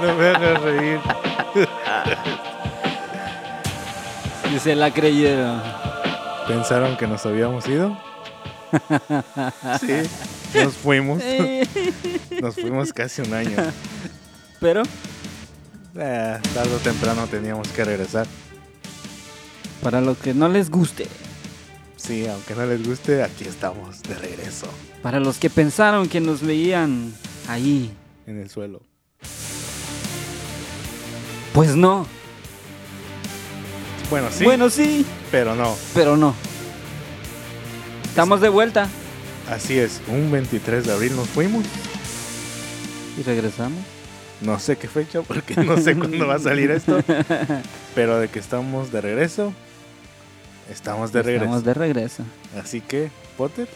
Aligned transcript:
No 0.00 0.14
me 0.16 0.28
hagas 0.28 0.60
reír. 0.62 1.00
Y 4.54 4.58
se 4.58 4.74
la 4.74 4.90
creyeron. 4.92 5.62
¿Pensaron 6.48 6.96
que 6.96 7.06
nos 7.06 7.24
habíamos 7.24 7.66
ido? 7.68 7.96
Sí, 9.80 10.02
nos 10.62 10.74
fuimos. 10.74 11.22
Nos 12.40 12.54
fuimos 12.54 12.92
casi 12.92 13.22
un 13.22 13.32
año. 13.34 13.56
Pero, 14.60 14.82
Eh, 15.94 16.38
tarde 16.54 16.74
o 16.74 16.78
temprano 16.78 17.26
teníamos 17.26 17.68
que 17.68 17.84
regresar. 17.84 18.26
para 19.82 20.00
los 20.00 20.16
que 20.18 20.32
no 20.32 20.48
les 20.48 20.70
guste, 20.70 21.06
Sí, 22.02 22.26
aunque 22.26 22.54
no 22.54 22.66
les 22.66 22.84
guste, 22.86 23.22
aquí 23.22 23.44
estamos 23.44 24.02
de 24.02 24.14
regreso 24.16 24.66
para 25.02 25.20
los 25.20 25.38
que 25.38 25.50
pensaron 25.50 26.08
que 26.08 26.20
nos 26.20 26.42
veían 26.42 27.12
ahí, 27.48 27.92
en 28.26 28.38
el 28.40 28.50
suelo. 28.50 28.80
pues 31.52 31.76
no. 31.76 32.06
Bueno, 34.10 34.28
sí, 34.30 34.44
Bueno, 34.44 34.68
sí, 34.70 35.06
pero 35.30 35.54
no. 35.54 35.76
pero 35.94 36.16
no. 36.16 36.34
Estamos 38.04 38.40
de 38.42 38.48
vuelta 38.50 38.88
Así 39.50 39.78
es, 39.78 40.00
un 40.08 40.30
23 40.30 40.84
de 40.86 40.92
abril 40.92 41.16
nos 41.16 41.28
fuimos. 41.28 41.64
y 43.18 43.22
regresamos. 43.22 43.78
No 44.40 44.58
sé 44.58 44.76
qué 44.76 44.88
fecha 44.88 45.22
porque 45.22 45.54
no 45.56 45.76
sé 45.78 45.94
cuándo 45.96 46.26
va 46.26 46.34
a 46.34 46.38
salir 46.40 46.70
esto. 46.72 46.98
Pero 47.94 48.18
de 48.18 48.28
que 48.28 48.38
estamos 48.40 48.90
de 48.90 49.00
regreso, 49.00 49.52
estamos 50.72 51.12
de 51.12 51.22
regreso. 51.22 51.44
Estamos 51.44 51.64
de 51.64 51.74
regreso. 51.74 52.22
Así 52.62 52.80
que, 52.80 53.10
Potter, 53.36 53.68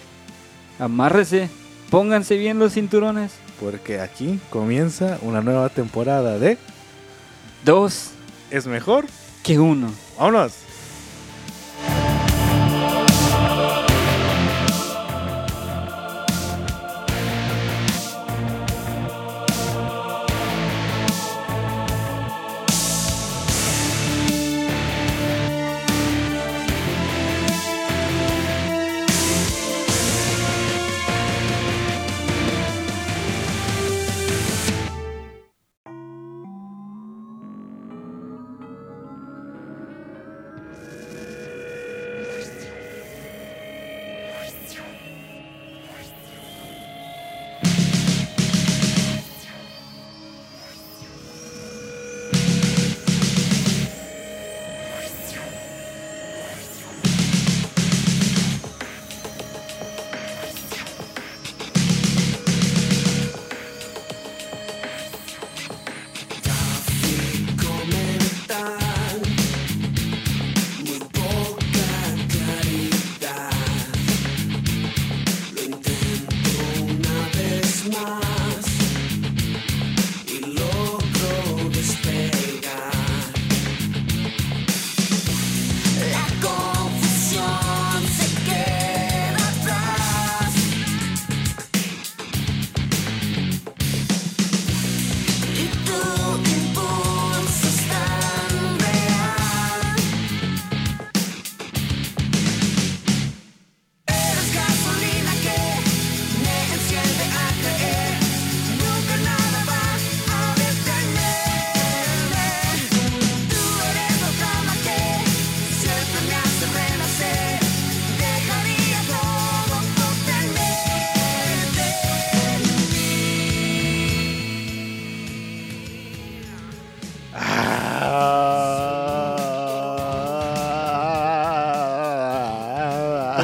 Amárrese, 0.78 1.48
pónganse 1.90 2.36
bien 2.36 2.58
los 2.58 2.72
cinturones. 2.74 3.32
porque 3.60 4.00
aquí 4.00 4.38
comienza 4.50 5.18
una 5.22 5.40
nueva 5.40 5.68
temporada 5.70 6.38
de 6.38 6.58
Dos 7.64 8.10
Es 8.50 8.66
Mejor. 8.66 9.06
que 9.42 9.58
uno. 9.58 9.90
¡Vámonos! 10.18 10.52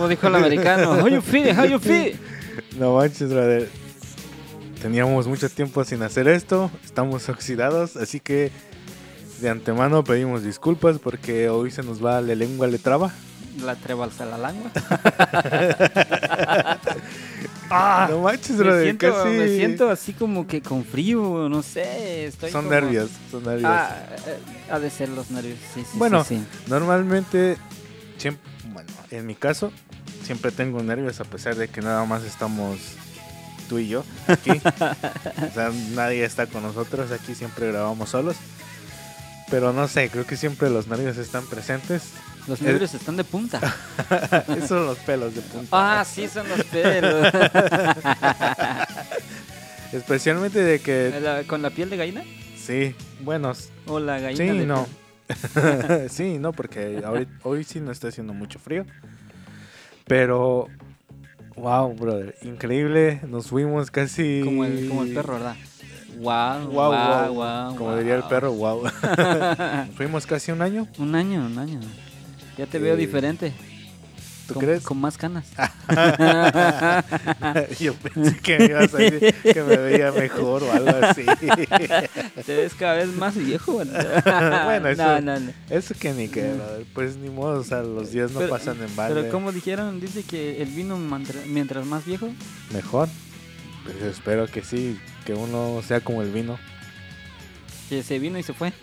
Como 0.02 0.08
dijo 0.10 0.26
el 0.26 0.34
americano, 0.34 0.94
how 1.00 1.06
you 1.06 1.20
feel, 1.22 1.56
how 1.56 1.64
you 1.64 1.78
feel. 1.78 2.18
No 2.76 2.96
manches, 2.96 3.30
brother. 3.30 3.68
Teníamos 4.80 5.28
mucho 5.28 5.48
tiempo 5.48 5.84
sin 5.84 6.02
hacer 6.02 6.26
esto. 6.26 6.72
Estamos 6.84 7.28
oxidados, 7.28 7.96
así 7.96 8.18
que 8.18 8.50
de 9.40 9.48
antemano 9.48 10.02
pedimos 10.02 10.42
disculpas 10.42 10.98
porque 10.98 11.48
hoy 11.50 11.70
se 11.70 11.84
nos 11.84 12.04
va 12.04 12.20
la 12.20 12.34
lengua 12.34 12.66
le 12.66 12.78
traba. 12.78 13.12
La 13.64 13.76
trebalsa 13.76 14.24
la 14.26 14.38
lengua. 14.50 14.72
no 18.10 18.18
manches, 18.22 18.56
Me 18.56 18.64
brother. 18.64 18.82
siento, 18.86 19.12
casi. 19.12 19.28
me 19.28 19.48
siento 19.50 19.88
así 19.88 20.12
como 20.14 20.48
que 20.48 20.62
con 20.62 20.84
frío, 20.84 21.48
no 21.48 21.62
sé. 21.62 22.26
Estoy 22.26 22.50
Son 22.50 22.64
como- 22.64 22.74
nervios, 22.74 23.08
son 23.30 23.44
nervios. 23.44 23.70
Ah, 23.72 24.04
eh, 24.26 24.38
ha 24.68 24.80
de 24.80 24.90
ser 24.90 25.10
los 25.10 25.30
nervios, 25.30 25.60
sí, 25.72 25.82
sí, 25.82 25.96
Bueno, 25.96 26.24
sí, 26.24 26.38
sí. 26.38 26.44
Normalmente, 26.68 27.56
siempre, 28.16 28.42
bueno, 28.72 28.88
en 29.10 29.26
mi 29.26 29.34
caso, 29.34 29.70
siempre 30.24 30.52
tengo 30.52 30.82
nervios 30.82 31.20
a 31.20 31.24
pesar 31.24 31.54
de 31.56 31.68
que 31.68 31.80
nada 31.80 32.04
más 32.04 32.22
estamos 32.24 32.78
tú 33.68 33.78
y 33.78 33.88
yo 33.88 34.04
aquí. 34.26 34.50
o 34.50 35.54
sea, 35.54 35.70
nadie 35.94 36.24
está 36.24 36.46
con 36.46 36.62
nosotros, 36.62 37.10
aquí 37.12 37.34
siempre 37.34 37.68
grabamos 37.72 38.10
solos. 38.10 38.36
Pero 39.50 39.72
no 39.72 39.86
sé, 39.88 40.08
creo 40.08 40.26
que 40.26 40.36
siempre 40.36 40.70
los 40.70 40.86
nervios 40.86 41.16
están 41.18 41.46
presentes. 41.46 42.02
Los 42.48 42.60
Eh. 42.60 42.64
nervios 42.64 42.94
están 42.94 43.16
de 43.16 43.24
punta. 43.24 43.60
Esos 44.48 44.68
son 44.68 44.86
los 44.86 44.98
pelos 44.98 45.34
de 45.34 45.42
punta. 45.42 46.00
Ah, 46.00 46.04
sí, 46.04 46.26
son 46.28 46.48
los 46.48 46.64
pelos. 46.64 47.32
Especialmente 49.92 50.62
de 50.62 50.80
que, 50.80 51.18
La- 51.22 51.42
¿Con 51.44 51.60
la 51.62 51.70
piel 51.70 51.90
de 51.90 51.96
gallina? 51.98 52.22
sí, 52.56 52.94
bueno, 53.20 53.52
¿O 53.86 54.00
la 54.00 54.18
gallina? 54.20 54.52
sí, 54.52 54.58
de 54.58 54.66
no. 54.66 54.86
sí, 56.08 56.38
no, 56.38 56.52
porque 56.52 57.02
ahorita- 57.04 57.30
hoy 57.42 57.64
sí 57.64 57.80
no 57.80 57.92
está 57.92 58.08
haciendo 58.08 58.32
mucho 58.32 58.58
frío. 58.58 58.86
Pero, 60.06 60.68
wow, 61.56 61.92
brother, 61.94 62.34
increíble. 62.42 63.20
Nos 63.28 63.48
fuimos 63.48 63.90
casi. 63.90 64.42
Como 64.44 64.64
el, 64.64 64.88
como 64.88 65.02
el 65.04 65.14
perro, 65.14 65.34
¿verdad? 65.34 65.56
Wow, 66.18 66.70
Wow, 66.70 66.92
wow, 66.92 67.34
wow. 67.34 67.34
wow. 67.34 67.76
Como 67.76 67.96
diría 67.96 68.14
el 68.16 68.22
perro, 68.24 68.52
wow. 68.52 68.82
Nos 69.86 69.96
fuimos 69.96 70.26
casi 70.26 70.52
un 70.52 70.62
año. 70.62 70.86
Un 70.98 71.14
año, 71.14 71.44
un 71.46 71.58
año. 71.58 71.80
Ya 72.58 72.66
te 72.66 72.78
veo 72.78 72.96
diferente. 72.96 73.52
¿Tú 74.46 74.54
con, 74.54 74.62
crees? 74.64 74.82
Con 74.82 75.00
más 75.00 75.16
canas. 75.16 75.46
Yo 77.80 77.94
pensé 77.94 78.36
que 78.38 78.58
me 78.58 78.64
ibas 78.66 78.94
a 78.94 78.98
decir 78.98 79.34
que 79.34 79.62
me 79.62 79.76
veía 79.76 80.12
mejor 80.12 80.62
o 80.64 80.72
algo 80.72 80.90
así. 81.02 81.24
Te 82.46 82.56
ves 82.56 82.74
cada 82.74 82.94
vez 82.94 83.08
más 83.08 83.36
viejo. 83.36 83.72
Bueno, 83.72 84.88
eso- 84.88 85.02
No, 85.02 85.20
no, 85.20 85.40
no. 85.40 85.52
Eso 85.70 85.94
que 85.98 86.12
ni 86.12 86.28
que, 86.28 86.52
pues 86.94 87.16
ni 87.16 87.30
modo, 87.30 87.60
o 87.60 87.64
sea, 87.64 87.82
los 87.82 88.10
días 88.12 88.32
no 88.32 88.40
Pero- 88.40 88.50
pasan 88.50 88.82
en 88.82 88.94
balde. 88.96 89.20
Pero 89.20 89.32
como 89.32 89.52
dijeron, 89.52 90.00
dice 90.00 90.22
que 90.22 90.62
el 90.62 90.68
vino 90.70 90.98
mientras 91.46 91.86
más 91.86 92.04
viejo, 92.04 92.28
Mejor. 92.72 93.08
Pues 93.84 94.00
espero 94.02 94.46
que 94.46 94.62
sí, 94.62 94.98
que 95.26 95.34
uno 95.34 95.82
sea 95.86 96.00
como 96.00 96.22
el 96.22 96.30
vino. 96.30 96.56
Que 97.92 98.02
se 98.02 98.18
vino 98.18 98.38
y 98.38 98.42
se 98.42 98.54
fue. 98.54 98.72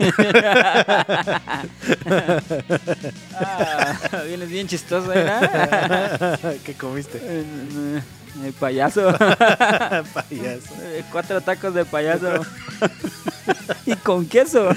ah, 3.39 3.97
vienes 4.27 4.50
bien 4.50 4.67
chistoso, 4.67 5.07
¿verdad? 5.07 6.39
¿Qué 6.63 6.75
comiste? 6.75 7.17
Eh, 7.17 7.44
eh, 7.44 8.01
eh, 8.45 8.53
payaso. 8.59 9.11
Payaso. 10.13 10.73
Eh, 10.83 11.03
Cuatro 11.11 11.41
tacos 11.41 11.73
de 11.73 11.85
payaso. 11.85 12.45
y 13.88 13.95
con 13.95 14.27
queso. 14.27 14.69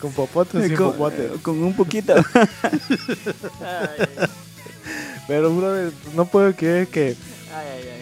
¿Con 0.00 0.12
popote 0.12 0.68
sin 0.68 0.76
con, 0.76 0.92
popote? 0.92 1.24
eh, 1.24 1.32
con 1.42 1.60
un 1.60 1.74
poquito. 1.74 2.14
Pero, 5.26 5.50
brother, 5.52 5.92
no 6.14 6.26
puedo 6.26 6.54
creer 6.54 6.86
que 6.86 7.16
ay, 7.52 7.66
ay, 7.74 7.88
ay. 7.88 7.99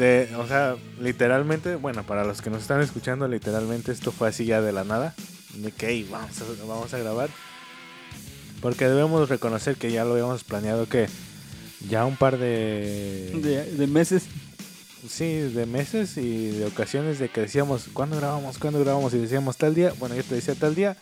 De, 0.00 0.34
o 0.36 0.46
sea, 0.46 0.76
literalmente, 0.98 1.76
bueno, 1.76 2.04
para 2.04 2.24
los 2.24 2.40
que 2.40 2.48
nos 2.48 2.62
están 2.62 2.80
escuchando, 2.80 3.28
literalmente 3.28 3.92
esto 3.92 4.12
fue 4.12 4.28
así 4.28 4.46
ya 4.46 4.62
de 4.62 4.72
la 4.72 4.82
nada. 4.82 5.14
De 5.54 5.72
que, 5.72 5.88
"Ey, 5.88 6.08
vamos 6.10 6.40
a, 6.40 6.66
vamos 6.66 6.94
a 6.94 6.98
grabar. 6.98 7.28
Porque 8.62 8.88
debemos 8.88 9.28
reconocer 9.28 9.76
que 9.76 9.92
ya 9.92 10.04
lo 10.04 10.12
habíamos 10.12 10.42
planeado 10.42 10.86
que 10.86 11.06
ya 11.88 12.06
un 12.06 12.16
par 12.16 12.38
de... 12.38 13.30
De, 13.42 13.64
de 13.72 13.86
meses. 13.86 14.24
Sí, 15.08 15.26
de 15.34 15.66
meses 15.66 16.16
y 16.16 16.48
de 16.48 16.66
ocasiones 16.66 17.18
de 17.18 17.28
que 17.28 17.42
decíamos, 17.42 17.86
¿cuándo 17.92 18.16
grabamos? 18.16 18.58
¿Cuándo 18.58 18.80
grabamos? 18.80 19.12
Y 19.14 19.18
decíamos 19.18 19.56
tal 19.58 19.74
día. 19.74 19.92
Bueno, 19.98 20.14
yo 20.14 20.22
te 20.24 20.34
decía 20.34 20.54
tal 20.54 20.74
día. 20.74 20.96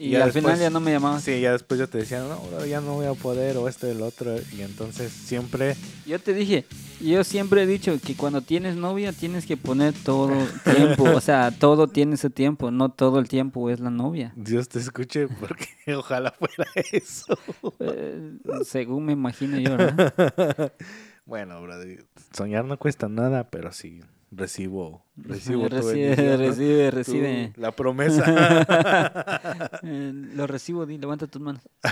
Y 0.00 0.16
al 0.16 0.32
final 0.32 0.58
ya 0.58 0.70
no 0.70 0.80
me 0.80 0.92
llamaban. 0.92 1.20
Sí, 1.20 1.42
ya 1.42 1.52
después 1.52 1.78
yo 1.78 1.86
te 1.86 1.98
decía, 1.98 2.20
no, 2.20 2.40
bro, 2.40 2.64
ya 2.64 2.80
no 2.80 2.94
voy 2.94 3.04
a 3.04 3.12
poder 3.12 3.58
o 3.58 3.68
esto 3.68 3.86
y 3.86 3.90
el 3.90 4.00
otro. 4.00 4.34
Y 4.56 4.62
entonces 4.62 5.12
siempre... 5.12 5.76
Yo 6.06 6.18
te 6.18 6.32
dije, 6.32 6.64
yo 7.00 7.22
siempre 7.22 7.62
he 7.62 7.66
dicho 7.66 7.94
que 8.02 8.16
cuando 8.16 8.40
tienes 8.40 8.76
novia 8.76 9.12
tienes 9.12 9.44
que 9.44 9.58
poner 9.58 9.92
todo 9.92 10.32
tiempo, 10.64 11.04
o 11.04 11.20
sea, 11.20 11.50
todo 11.58 11.86
tiene 11.86 12.16
su 12.16 12.30
tiempo, 12.30 12.70
no 12.70 12.88
todo 12.88 13.18
el 13.18 13.28
tiempo 13.28 13.68
es 13.68 13.78
la 13.78 13.90
novia. 13.90 14.32
Dios 14.36 14.70
te 14.70 14.78
escuche 14.78 15.28
porque 15.28 15.68
ojalá 15.94 16.30
fuera 16.32 16.66
eso. 16.92 17.38
Eh, 17.80 18.38
según 18.64 19.04
me 19.04 19.12
imagino 19.12 19.58
yo, 19.58 19.76
¿verdad? 19.76 20.72
Bueno, 21.26 21.62
brother, 21.62 22.06
soñar 22.32 22.64
no 22.64 22.76
cuesta 22.76 23.08
nada, 23.08 23.48
pero 23.50 23.70
sí 23.70 24.00
recibo, 24.30 25.04
recibo 25.16 25.68
tu 25.68 25.76
recibe, 25.76 25.92
bendición, 26.16 26.30
¿no? 26.30 26.36
recibe, 26.46 26.90
Tu- 26.90 26.96
recibe. 26.96 27.52
la 27.56 27.72
promesa. 27.72 28.24
Eh, 29.82 30.12
lo 30.34 30.46
recibo, 30.46 30.84
di, 30.86 30.98
levanta 30.98 31.26
tus 31.26 31.40
manos. 31.40 31.62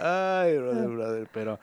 Ay, 0.00 0.56
brother, 0.58 0.88
brother, 0.88 1.28
pero 1.32 1.58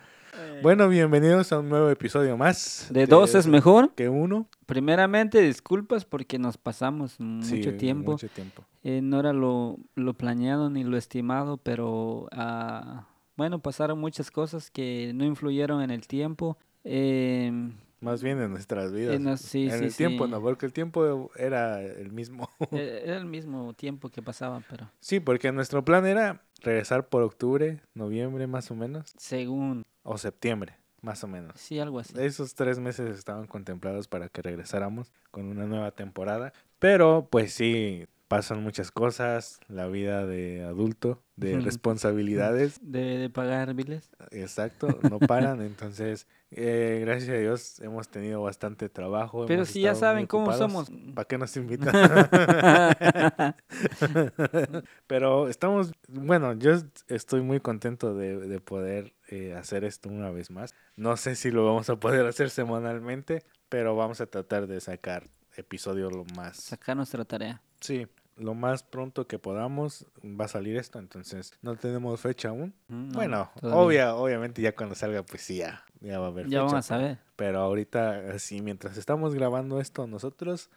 bueno, 0.62 0.88
bienvenidos 0.88 1.52
a 1.52 1.60
un 1.60 1.70
nuevo 1.70 1.90
episodio 1.90 2.38
más. 2.38 2.88
De 2.90 3.06
dos 3.06 3.36
es 3.36 3.48
mejor. 3.48 3.94
que 3.96 4.10
uno. 4.10 4.48
Primeramente, 4.66 5.42
disculpas 5.42 6.06
porque 6.06 6.40
nos 6.40 6.58
pasamos 6.58 7.20
mucho 7.20 7.48
Sí, 7.48 7.78
tiempo. 7.78 8.12
Mucho 8.14 8.28
tiempo. 8.30 8.64
Eh, 8.84 9.02
no 9.02 9.20
era 9.20 9.34
lo, 9.34 9.78
lo 9.96 10.14
planeado 10.14 10.70
ni 10.70 10.84
lo 10.84 10.98
estimado, 10.98 11.58
pero 11.58 12.28
ah, 12.32 13.06
bueno, 13.42 13.60
pasaron 13.60 13.98
muchas 13.98 14.30
cosas 14.30 14.70
que 14.70 15.14
no 15.16 15.26
influyeron 15.26 15.82
en 15.82 15.90
el 15.90 16.06
tiempo. 16.08 16.60
Em, 16.84 17.74
Más 18.02 18.22
bien 18.22 18.40
en 18.40 18.52
nuestras 18.52 18.92
vidas. 18.94 19.16
En 19.16 19.24
las- 19.26 19.42
sí, 19.42 19.64
en 19.64 19.80
sí, 19.80 19.86
el 19.86 19.96
tiempo, 19.96 20.28
no, 20.28 20.40
porque 20.40 20.68
el 20.68 20.74
tiempo 20.74 21.32
era 21.36 21.82
el 21.82 22.12
mismo. 22.12 22.48
eh, 22.72 23.02
era 23.06 23.18
el 23.18 23.26
mismo 23.26 23.74
tiempo 23.74 24.10
que 24.10 24.22
pasaba, 24.22 24.62
pero 24.70 24.92
sí, 25.00 25.20
porque 25.20 25.52
nuestro 25.52 25.84
plan 25.84 26.06
era 26.06 26.44
regresar 26.62 27.10
por 27.10 27.24
octubre, 27.24 27.82
noviembre 27.96 28.46
más 28.46 28.70
o 28.70 28.76
menos, 28.76 29.12
según, 29.18 29.82
o 30.04 30.20
septiembre 30.20 30.78
más 31.02 31.24
o 31.24 31.28
menos. 31.28 31.60
sí, 31.60 31.80
algo 31.80 31.98
así. 31.98 32.14
Esos 32.20 32.54
tres 32.54 32.78
meses 32.78 33.18
estaban 33.18 33.48
contemplados 33.48 34.08
para 34.08 34.30
que 34.30 34.44
regresáramos 34.44 35.12
con 35.32 35.48
una 35.48 35.66
nueva 35.66 35.90
temporada. 35.90 36.54
Pero 36.78 37.28
pues 37.32 37.54
sí, 37.54 38.06
pasan 38.32 38.64
muchas 38.64 38.92
cosas, 38.92 39.60
la 39.68 39.88
vida 39.88 40.26
de 40.26 40.64
adulto, 40.64 41.22
de 41.36 41.60
responsabilidades, 41.60 42.80
De, 42.82 43.18
de 43.18 43.30
pagar 43.30 43.74
biles. 43.74 44.10
exacto, 44.32 45.00
no 45.10 45.20
paran. 45.20 45.62
Entonces, 45.62 46.28
eh, 46.52 47.00
gracias 47.06 47.30
a 47.30 47.40
Dios 47.40 47.80
hemos 47.82 48.08
tenido 48.10 48.42
bastante 48.42 48.90
trabajo. 48.90 49.46
Pero 49.48 49.66
si 49.66 49.82
ya 49.82 49.96
saben 49.96 50.28
cómo 50.28 50.52
somos. 50.54 50.90
¿Para 51.14 51.28
qué 51.28 51.38
nos 51.38 51.56
invitan? 51.58 51.94
Pero 55.08 55.48
estamos, 55.48 55.92
bueno, 56.08 56.54
yo 56.54 56.72
est- 56.72 57.02
estoy 57.10 57.42
muy 57.42 57.60
contento 57.60 58.14
de, 58.16 58.38
de 58.38 58.60
poder 58.60 59.14
eh, 59.30 59.54
hacer 59.56 59.84
esto 59.84 60.10
una 60.10 60.32
vez 60.32 60.52
más. 60.52 60.74
No 60.96 61.18
sé 61.18 61.36
si 61.36 61.52
lo 61.52 61.66
vamos 61.66 61.90
a 61.90 61.96
poder 62.00 62.26
hacer 62.26 62.50
semanalmente, 62.50 63.44
pero 63.70 63.96
vamos 63.96 64.22
a 64.22 64.26
tratar 64.28 64.68
de 64.68 64.80
sacar 64.82 65.30
episodios 65.56 66.12
lo 66.14 66.24
más, 66.36 66.58
Sacar 66.58 66.96
nuestra 66.96 67.26
tarea. 67.26 67.62
sí, 67.80 68.08
lo 68.38 68.54
más 68.54 68.84
pronto 68.84 69.28
que 69.28 69.38
podamos 69.40 70.06
va 70.24 70.46
a 70.46 70.48
salir 70.48 70.78
esto, 70.78 71.00
entonces 71.00 71.54
no 71.62 71.76
tenemos 71.76 72.20
fecha 72.20 72.50
aún. 72.50 72.74
Mm, 72.88 73.10
no, 73.10 73.16
bueno, 73.16 73.52
obvia, 73.62 74.16
obviamente 74.16 74.62
ya 74.62 74.76
cuando 74.76 74.96
salga 74.96 75.24
pues 75.24 75.42
sí, 75.44 75.58
ya, 75.58 75.84
ya 76.00 76.20
va 76.20 76.28
a 76.28 76.30
haber 76.30 76.48
Ya 76.48 76.60
fecha. 76.62 76.66
van 76.66 76.76
a 76.76 76.82
saber. 76.82 77.18
Pero 77.36 77.60
ahorita, 77.60 78.32
así, 78.34 78.62
mientras 78.62 78.98
estamos 78.98 79.34
grabando 79.36 79.80
esto 79.80 80.08
nosotros, 80.08 80.70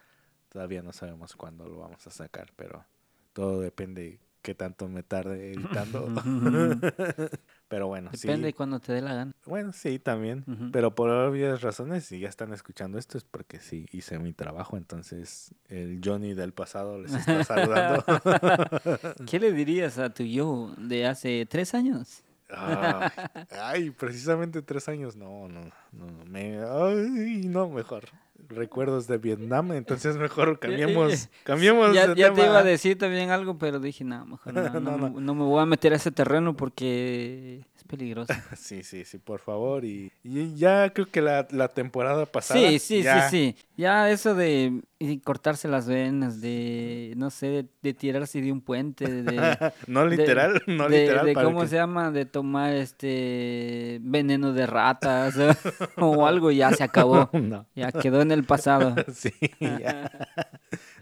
todavía 0.49 0.81
no 0.81 0.93
sabemos 0.93 1.35
cuándo 1.35 1.65
lo 1.67 1.77
vamos 1.79 2.05
a 2.07 2.11
sacar, 2.11 2.51
pero 2.55 2.85
todo 3.33 3.59
depende 3.61 4.19
qué 4.41 4.55
tanto 4.55 4.87
me 4.87 5.03
tarde 5.03 5.53
editando. 5.53 6.07
pero 7.67 7.87
bueno, 7.87 8.11
Depende 8.11 8.45
de 8.45 8.51
sí. 8.51 8.53
cuando 8.53 8.79
te 8.79 8.93
dé 8.93 9.01
la 9.01 9.13
gana. 9.13 9.31
Bueno, 9.45 9.71
sí, 9.73 9.99
también. 9.99 10.45
Pero 10.71 10.93
por 10.93 11.09
obvias 11.09 11.61
razones, 11.61 12.05
si 12.05 12.19
ya 12.19 12.29
están 12.29 12.53
escuchando 12.53 12.97
esto, 12.97 13.17
es 13.17 13.23
porque 13.23 13.59
sí 13.59 13.87
hice 13.91 14.19
mi 14.19 14.33
trabajo. 14.33 14.77
Entonces, 14.77 15.53
el 15.69 15.99
Johnny 16.03 16.33
del 16.33 16.53
pasado 16.53 16.99
les 17.01 17.13
está 17.13 17.43
saludando. 17.43 18.03
¿Qué 19.29 19.39
le 19.39 19.51
dirías 19.51 19.97
a 19.97 20.09
tu 20.11 20.23
yo 20.23 20.73
de 20.77 21.07
hace 21.07 21.45
tres 21.49 21.73
años? 21.73 22.23
Ah, 22.49 23.11
ay, 23.61 23.89
precisamente 23.89 24.61
tres 24.61 24.87
años. 24.87 25.15
No, 25.15 25.47
no, 25.47 25.61
no. 25.91 26.07
Me, 26.29 26.59
ay, 26.59 27.47
no, 27.47 27.69
mejor. 27.69 28.05
Recuerdos 28.49 29.07
de 29.07 29.17
Vietnam. 29.17 29.71
Entonces, 29.73 30.17
mejor 30.17 30.59
cambiemos, 30.59 31.29
cambiemos 31.43 31.93
Ya, 31.93 32.07
de 32.07 32.15
ya 32.15 32.33
te 32.33 32.45
iba 32.45 32.59
a 32.59 32.63
decir 32.63 32.97
también 32.97 33.29
algo, 33.29 33.57
pero 33.57 33.79
dije, 33.79 34.03
no, 34.03 34.25
mejor 34.25 34.53
no, 34.53 34.61
no, 34.69 34.79
No, 34.79 34.91
no. 34.97 35.09
me- 35.11 35.21
no 35.21 35.35
me 35.35 35.43
voy 35.43 35.61
a 35.61 35.65
meter 35.65 35.93
a 35.93 35.95
ese 35.97 36.11
terreno 36.11 36.55
porque 36.55 37.65
peligroso. 37.87 38.33
Sí, 38.57 38.83
sí, 38.83 39.05
sí, 39.05 39.17
por 39.17 39.39
favor. 39.39 39.85
Y, 39.85 40.11
y 40.23 40.55
ya 40.55 40.89
creo 40.91 41.07
que 41.07 41.21
la, 41.21 41.47
la 41.51 41.67
temporada 41.67 42.25
pasada. 42.25 42.59
Sí, 42.59 42.79
sí, 42.79 43.03
ya- 43.03 43.29
sí, 43.29 43.55
sí. 43.55 43.65
Ya 43.77 44.09
eso 44.09 44.33
de 44.35 44.81
y 44.97 45.19
cortarse 45.19 45.67
las 45.67 45.87
venas, 45.87 46.39
de, 46.41 47.13
no 47.17 47.29
sé, 47.29 47.47
de, 47.47 47.65
de 47.81 47.93
tirarse 47.93 48.41
de 48.41 48.51
un 48.51 48.61
puente, 48.61 49.05
de... 49.23 49.57
No 49.87 50.05
de- 50.07 50.17
literal, 50.17 50.63
no 50.67 50.87
de, 50.89 51.01
literal. 51.01 51.25
de 51.25 51.33
para 51.33 51.45
cómo 51.45 51.61
que- 51.61 51.67
se 51.67 51.75
llama, 51.75 52.11
de 52.11 52.25
tomar 52.25 52.73
este 52.73 53.99
veneno 54.01 54.53
de 54.53 54.65
ratas 54.65 55.35
o 55.97 56.25
algo, 56.25 56.51
ya 56.51 56.71
se 56.71 56.83
acabó. 56.83 57.29
No. 57.33 57.65
Ya 57.75 57.91
quedó 57.91 58.21
en 58.21 58.31
el 58.31 58.43
pasado. 58.45 58.95
Sí, 59.13 59.31
ya. 59.59 60.09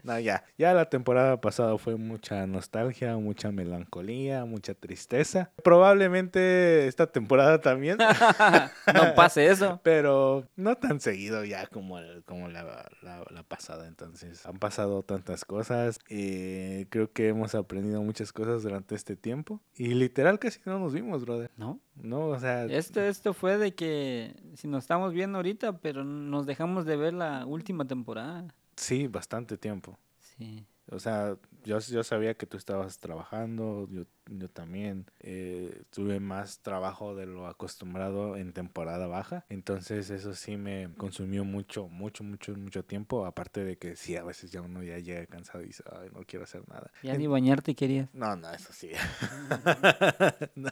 No, 0.04 0.20
ya. 0.20 0.44
Ya 0.58 0.74
la 0.74 0.90
temporada 0.90 1.40
pasada 1.40 1.78
fue 1.78 1.96
mucha 1.96 2.46
nostalgia, 2.46 3.16
mucha 3.18 3.52
melancolía, 3.52 4.44
mucha 4.46 4.74
tristeza. 4.74 5.52
Probablemente 5.64 6.88
esta 6.88 7.08
temporada 7.08 7.62
también. 7.62 7.98
no 8.94 9.16
pase 9.16 9.48
eso. 9.48 9.80
Pero 9.84 10.46
no 10.56 10.76
tan 10.76 11.00
seguido 11.00 11.46
ya 11.46 11.68
como, 11.68 12.00
el- 12.00 12.24
como 12.26 12.50
la, 12.50 12.64
la- 13.02 13.24
la 13.30 13.44
pasada. 13.44 13.88
Entonces, 13.88 14.46
han 14.46 14.60
pasado 14.60 15.04
tantas 15.04 15.46
cosas. 15.46 16.00
eh, 16.10 16.86
creo 16.90 17.12
que 17.12 17.30
hemos 17.30 17.56
aprendido 17.56 18.02
muchas 18.04 18.34
cosas 18.34 18.64
durante 18.64 18.96
este 18.96 19.16
tiempo. 19.16 19.62
Y 19.76 19.94
literal 19.94 20.40
casi 20.40 20.60
no 20.66 20.80
nos 20.80 20.94
vimos, 20.94 21.24
brother. 21.26 21.50
¿No? 21.58 21.80
No, 21.96 22.28
o 22.28 22.40
sea... 22.40 22.66
Esto, 22.66 23.02
esto 23.02 23.34
fue 23.34 23.58
de 23.58 23.74
que 23.76 24.36
si 24.56 24.68
nos 24.68 24.84
estamos 24.84 25.14
viendo 25.14 25.38
ahorita, 25.38 25.78
pero 25.80 26.04
nos 26.04 26.46
dejamos 26.46 26.86
de 26.86 26.98
ver 26.98 27.14
la 27.14 27.46
última 27.46 27.86
temporada. 27.86 28.54
Sí, 28.84 29.08
bastante 29.08 29.58
tiempo. 29.58 29.98
Sí. 30.20 30.66
O 30.92 31.00
sea, 31.00 31.38
yo, 31.64 31.80
yo 31.80 32.04
sabía 32.04 32.34
que 32.34 32.46
tú 32.46 32.58
estabas 32.58 33.00
trabajando, 33.00 33.88
yo, 33.90 34.04
yo 34.30 34.50
también 34.50 35.06
eh, 35.22 35.84
tuve 35.90 36.20
más 36.20 36.60
trabajo 36.60 37.16
de 37.16 37.26
lo 37.26 37.48
acostumbrado 37.48 38.36
en 38.36 38.52
temporada 38.52 39.08
baja, 39.08 39.46
entonces 39.48 40.10
eso 40.10 40.34
sí 40.34 40.58
me 40.58 40.94
consumió 40.98 41.46
mucho, 41.46 41.88
mucho, 41.88 42.26
mucho, 42.26 42.54
mucho 42.58 42.84
tiempo, 42.84 43.26
aparte 43.26 43.64
de 43.64 43.78
que 43.78 43.96
sí, 43.96 44.18
a 44.18 44.24
veces 44.24 44.52
ya 44.52 44.62
uno 44.62 44.84
ya 44.84 45.00
llega 45.00 45.26
cansado 45.26 45.64
y 45.64 45.68
dice, 45.68 45.84
ay, 45.90 46.10
no 46.14 46.24
quiero 46.26 46.44
hacer 46.44 46.68
nada. 46.68 46.92
Ya 47.02 47.16
ni 47.16 47.28
bañarte 47.28 47.76
querías. 47.76 48.14
No, 48.14 48.36
no, 48.36 48.52
eso 48.52 48.74
sí. 48.74 48.92
no, 50.56 50.72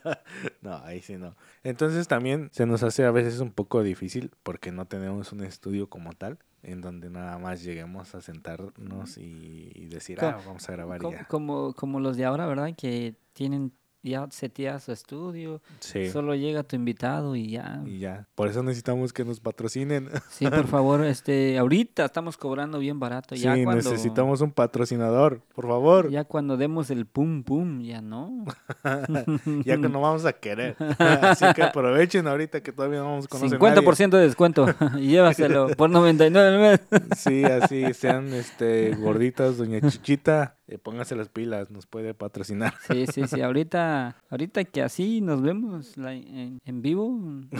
no, 0.61 0.77
ahí 0.83 1.01
sí 1.01 1.15
no. 1.15 1.37
Entonces 1.63 2.09
también 2.09 2.49
se 2.51 2.65
nos 2.65 2.83
hace 2.83 3.05
a 3.05 3.11
veces 3.11 3.39
un 3.39 3.51
poco 3.51 3.81
difícil 3.81 4.31
porque 4.43 4.73
no 4.73 4.85
tenemos 4.85 5.31
un 5.31 5.45
estudio 5.45 5.89
como 5.89 6.11
tal 6.11 6.37
en 6.63 6.81
donde 6.81 7.09
nada 7.09 7.37
más 7.39 7.63
lleguemos 7.63 8.13
a 8.15 8.21
sentarnos 8.21 9.17
y, 9.17 9.71
y 9.73 9.87
decir, 9.87 10.19
ah, 10.21 10.39
vamos 10.45 10.67
a 10.69 10.71
grabar 10.73 11.01
y 11.01 11.03
Co- 11.05 11.11
ya. 11.11 11.25
Como, 11.25 11.73
como 11.73 11.99
los 11.99 12.17
de 12.17 12.25
ahora, 12.25 12.45
¿verdad? 12.45 12.73
Que 12.77 13.15
tienen 13.33 13.73
ya 14.03 14.27
seteas 14.31 14.83
su 14.83 14.91
estudio, 14.91 15.61
Sí. 15.79 16.09
solo 16.09 16.35
llega 16.35 16.63
tu 16.63 16.75
invitado 16.75 17.35
y 17.35 17.49
ya. 17.51 17.81
Y 17.85 17.99
ya. 17.99 18.27
Por 18.35 18.47
eso 18.47 18.63
necesitamos 18.63 19.13
que 19.13 19.25
nos 19.25 19.39
patrocinen. 19.39 20.09
Sí, 20.31 20.47
por 20.47 20.67
favor, 20.67 21.03
este, 21.05 21.57
ahorita 21.59 22.05
estamos 22.05 22.37
cobrando 22.37 22.79
bien 22.79 22.99
barato. 22.99 23.35
Sí, 23.35 23.41
Ya 23.43 23.53
cuando, 23.63 23.75
necesitamos 23.89 24.41
un 24.41 24.51
patrocinador, 24.51 25.41
por 25.53 25.67
favor. 25.67 26.05
Ya, 26.09 26.21
Ya 26.21 26.23
cuando 26.25 26.57
demos 26.57 26.89
el 26.89 27.05
pum 27.05 27.43
pum, 27.43 27.81
ya 27.81 28.01
no. 28.01 28.45
que 29.65 29.77
no 29.77 30.01
vamos 30.01 30.25
a 30.25 30.33
querer. 30.33 30.75
Así 30.99 31.45
que 31.55 31.63
aprovechen 31.63 32.27
ahorita 32.27 32.61
que 32.61 32.71
todavía 32.71 32.99
no 32.99 33.05
vamos 33.05 33.25
a 33.25 33.27
conocer 33.27 33.59
50% 33.59 34.09
de 34.11 34.21
descuento. 34.21 34.65
llévaselo 34.99 35.69
por 35.75 35.89
99 35.89 36.47
al 36.47 36.59
mes. 36.59 36.79
Sí, 37.17 37.43
así 37.43 37.93
sean 37.93 38.33
este 38.33 38.95
gorditas, 38.95 39.57
doña 39.57 39.81
Chichita, 39.81 40.57
eh, 40.71 40.77
póngase 40.77 41.15
las 41.15 41.29
pilas, 41.29 41.69
nos 41.69 41.85
puede 41.85 42.13
patrocinar. 42.13 42.73
Sí, 42.89 43.05
sí, 43.07 43.27
sí. 43.27 43.41
Ahorita, 43.41 44.15
ahorita 44.29 44.63
que 44.63 44.81
así 44.81 45.21
nos 45.21 45.41
vemos 45.41 45.97
la- 45.97 46.13
en, 46.13 46.59
en 46.65 46.81
vivo, 46.81 47.11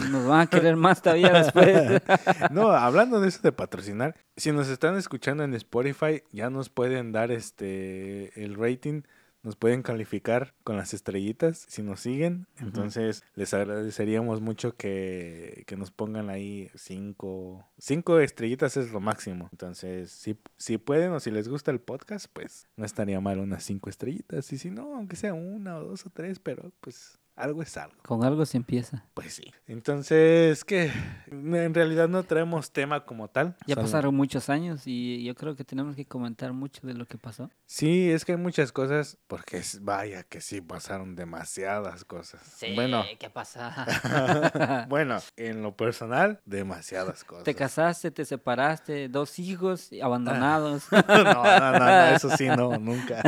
nos 0.10 0.26
van 0.28 0.42
a 0.42 0.48
querer 0.48 0.76
más 0.76 1.02
todavía 1.02 1.32
después. 1.34 2.02
No, 2.52 2.72
hablando 2.72 3.20
de 3.20 3.28
eso 3.28 3.40
de 3.44 3.52
patrocinar, 3.52 4.16
si 4.38 4.52
nos 4.52 4.68
están 4.70 4.96
escuchando 4.96 5.44
en 5.44 5.54
Spotify, 5.54 6.24
ya 6.32 6.50
nos 6.50 6.70
pueden 6.70 7.12
dar 7.12 7.32
este 7.32 8.44
el 8.44 8.56
rating, 8.56 9.02
nos 9.44 9.56
pueden 9.56 9.82
calificar 9.82 10.54
con 10.64 10.78
las 10.78 10.94
estrellitas 10.94 11.66
si 11.68 11.84
nos 11.84 12.02
siguen. 12.02 12.48
Entonces, 12.60 13.24
les 13.36 13.54
agradeceríamos 13.54 14.42
mucho 14.42 14.76
que, 14.76 15.64
que 15.68 15.76
nos 15.76 15.92
pongan 15.92 16.30
ahí 16.30 16.70
cinco, 16.76 17.68
cinco 17.78 18.20
estrellitas 18.20 18.78
es 18.78 18.92
lo 18.92 19.00
máximo. 19.00 19.50
Entonces, 19.52 20.12
si, 20.12 20.38
si 20.58 20.78
pueden 20.78 21.12
o 21.12 21.20
si 21.20 21.32
les 21.32 21.48
gusta 21.48 21.72
el 21.72 21.80
podcast, 21.80 22.28
pues 22.32 22.68
no 22.76 22.86
estaría 22.86 23.20
mal 23.20 23.40
unas 23.40 23.64
cinco 23.64 23.90
estrellitas. 23.90 24.52
Y 24.54 24.58
si 24.58 24.70
no, 24.70 24.96
aunque 24.96 25.16
sea 25.16 25.34
una 25.34 25.78
o 25.78 25.84
dos 25.84 26.06
o 26.06 26.10
tres, 26.10 26.40
pero 26.40 26.72
pues 26.82 27.18
algo 27.36 27.62
es 27.64 27.76
algo. 27.78 27.96
Con 28.04 28.24
algo 28.24 28.46
se 28.46 28.58
empieza. 28.58 29.06
Pues 29.14 29.34
sí. 29.34 29.52
Entonces, 29.68 30.64
que 30.64 30.92
en 31.32 31.74
realidad 31.74 32.08
no 32.08 32.24
traemos 32.24 32.72
tema 32.72 33.06
como 33.06 33.28
tal. 33.30 33.56
Ya 33.66 33.76
solo- 33.76 33.86
pasaron 33.88 34.16
muchos 34.16 34.50
años 34.50 34.84
y 34.86 35.24
yo 35.24 35.34
creo 35.36 35.56
que 35.56 35.64
tenemos 35.64 35.96
que 35.96 36.06
comentar 36.06 36.54
mucho 36.54 36.86
de 36.86 36.94
lo 36.94 37.06
que 37.08 37.18
pasó. 37.18 37.50
Sí, 37.66 38.12
es 38.12 38.26
que 38.26 38.34
hay 38.34 38.38
muchas 38.38 38.72
cosas, 38.72 39.18
porque 39.28 39.58
es- 39.58 39.84
vaya 39.84 40.24
que 40.24 40.42
sí 40.42 40.62
pasaron 40.62 41.16
demasiadas 41.16 42.06
cosas. 42.06 42.42
Bueno, 42.76 43.04
¿qué 43.20 43.30
pasa? 43.30 43.86
bueno, 44.90 45.18
en 45.38 45.62
lo 45.64 45.76
personal, 45.76 46.40
demasiadas 46.46 47.24
cosas. 47.24 47.44
te 47.44 47.56
casaste, 47.56 48.12
te 48.12 48.26
separaste, 48.26 49.10
dos 49.10 49.40
hijos 49.40 49.90
abandonados. 50.02 50.86
no, 50.92 51.02
no, 51.24 51.44
no, 51.44 51.80
no, 51.80 52.06
eso 52.16 52.30
sí, 52.38 52.48
no, 52.48 52.78
nunca. 52.78 53.22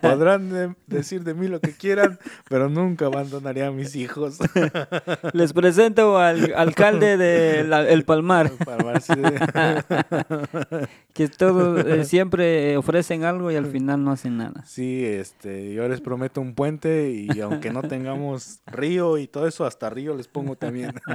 Podrán 0.00 0.50
de- 0.50 0.74
decir 0.86 1.22
de 1.24 1.34
mí 1.34 1.48
lo 1.48 1.60
que 1.60 1.72
quieran, 1.76 2.18
pero 2.48 2.68
nunca 2.68 3.08
abandonaría 3.42 3.66
a 3.68 3.72
mis 3.72 3.96
hijos. 3.96 4.38
Les 5.32 5.52
presento 5.52 6.18
al 6.18 6.52
alcalde 6.54 7.16
de 7.16 7.64
la- 7.64 7.88
El 7.88 8.04
Palmar, 8.04 8.50
que 11.14 11.28
todos 11.28 11.84
eh, 11.84 12.04
siempre 12.04 12.76
ofrecen 12.76 13.24
algo 13.24 13.50
y 13.50 13.56
al 13.56 13.66
final 13.66 14.02
no 14.04 14.12
hacen 14.12 14.38
nada. 14.38 14.64
Sí, 14.64 15.04
este, 15.04 15.74
yo 15.74 15.88
les 15.88 16.00
prometo 16.00 16.40
un 16.40 16.54
puente 16.54 17.10
y 17.10 17.40
aunque 17.40 17.70
no 17.70 17.82
tengamos 17.82 18.60
río 18.66 19.18
y 19.18 19.26
todo 19.26 19.46
eso, 19.46 19.64
hasta 19.66 19.90
río 19.90 20.16
les 20.16 20.28
pongo 20.28 20.56
también. 20.56 20.92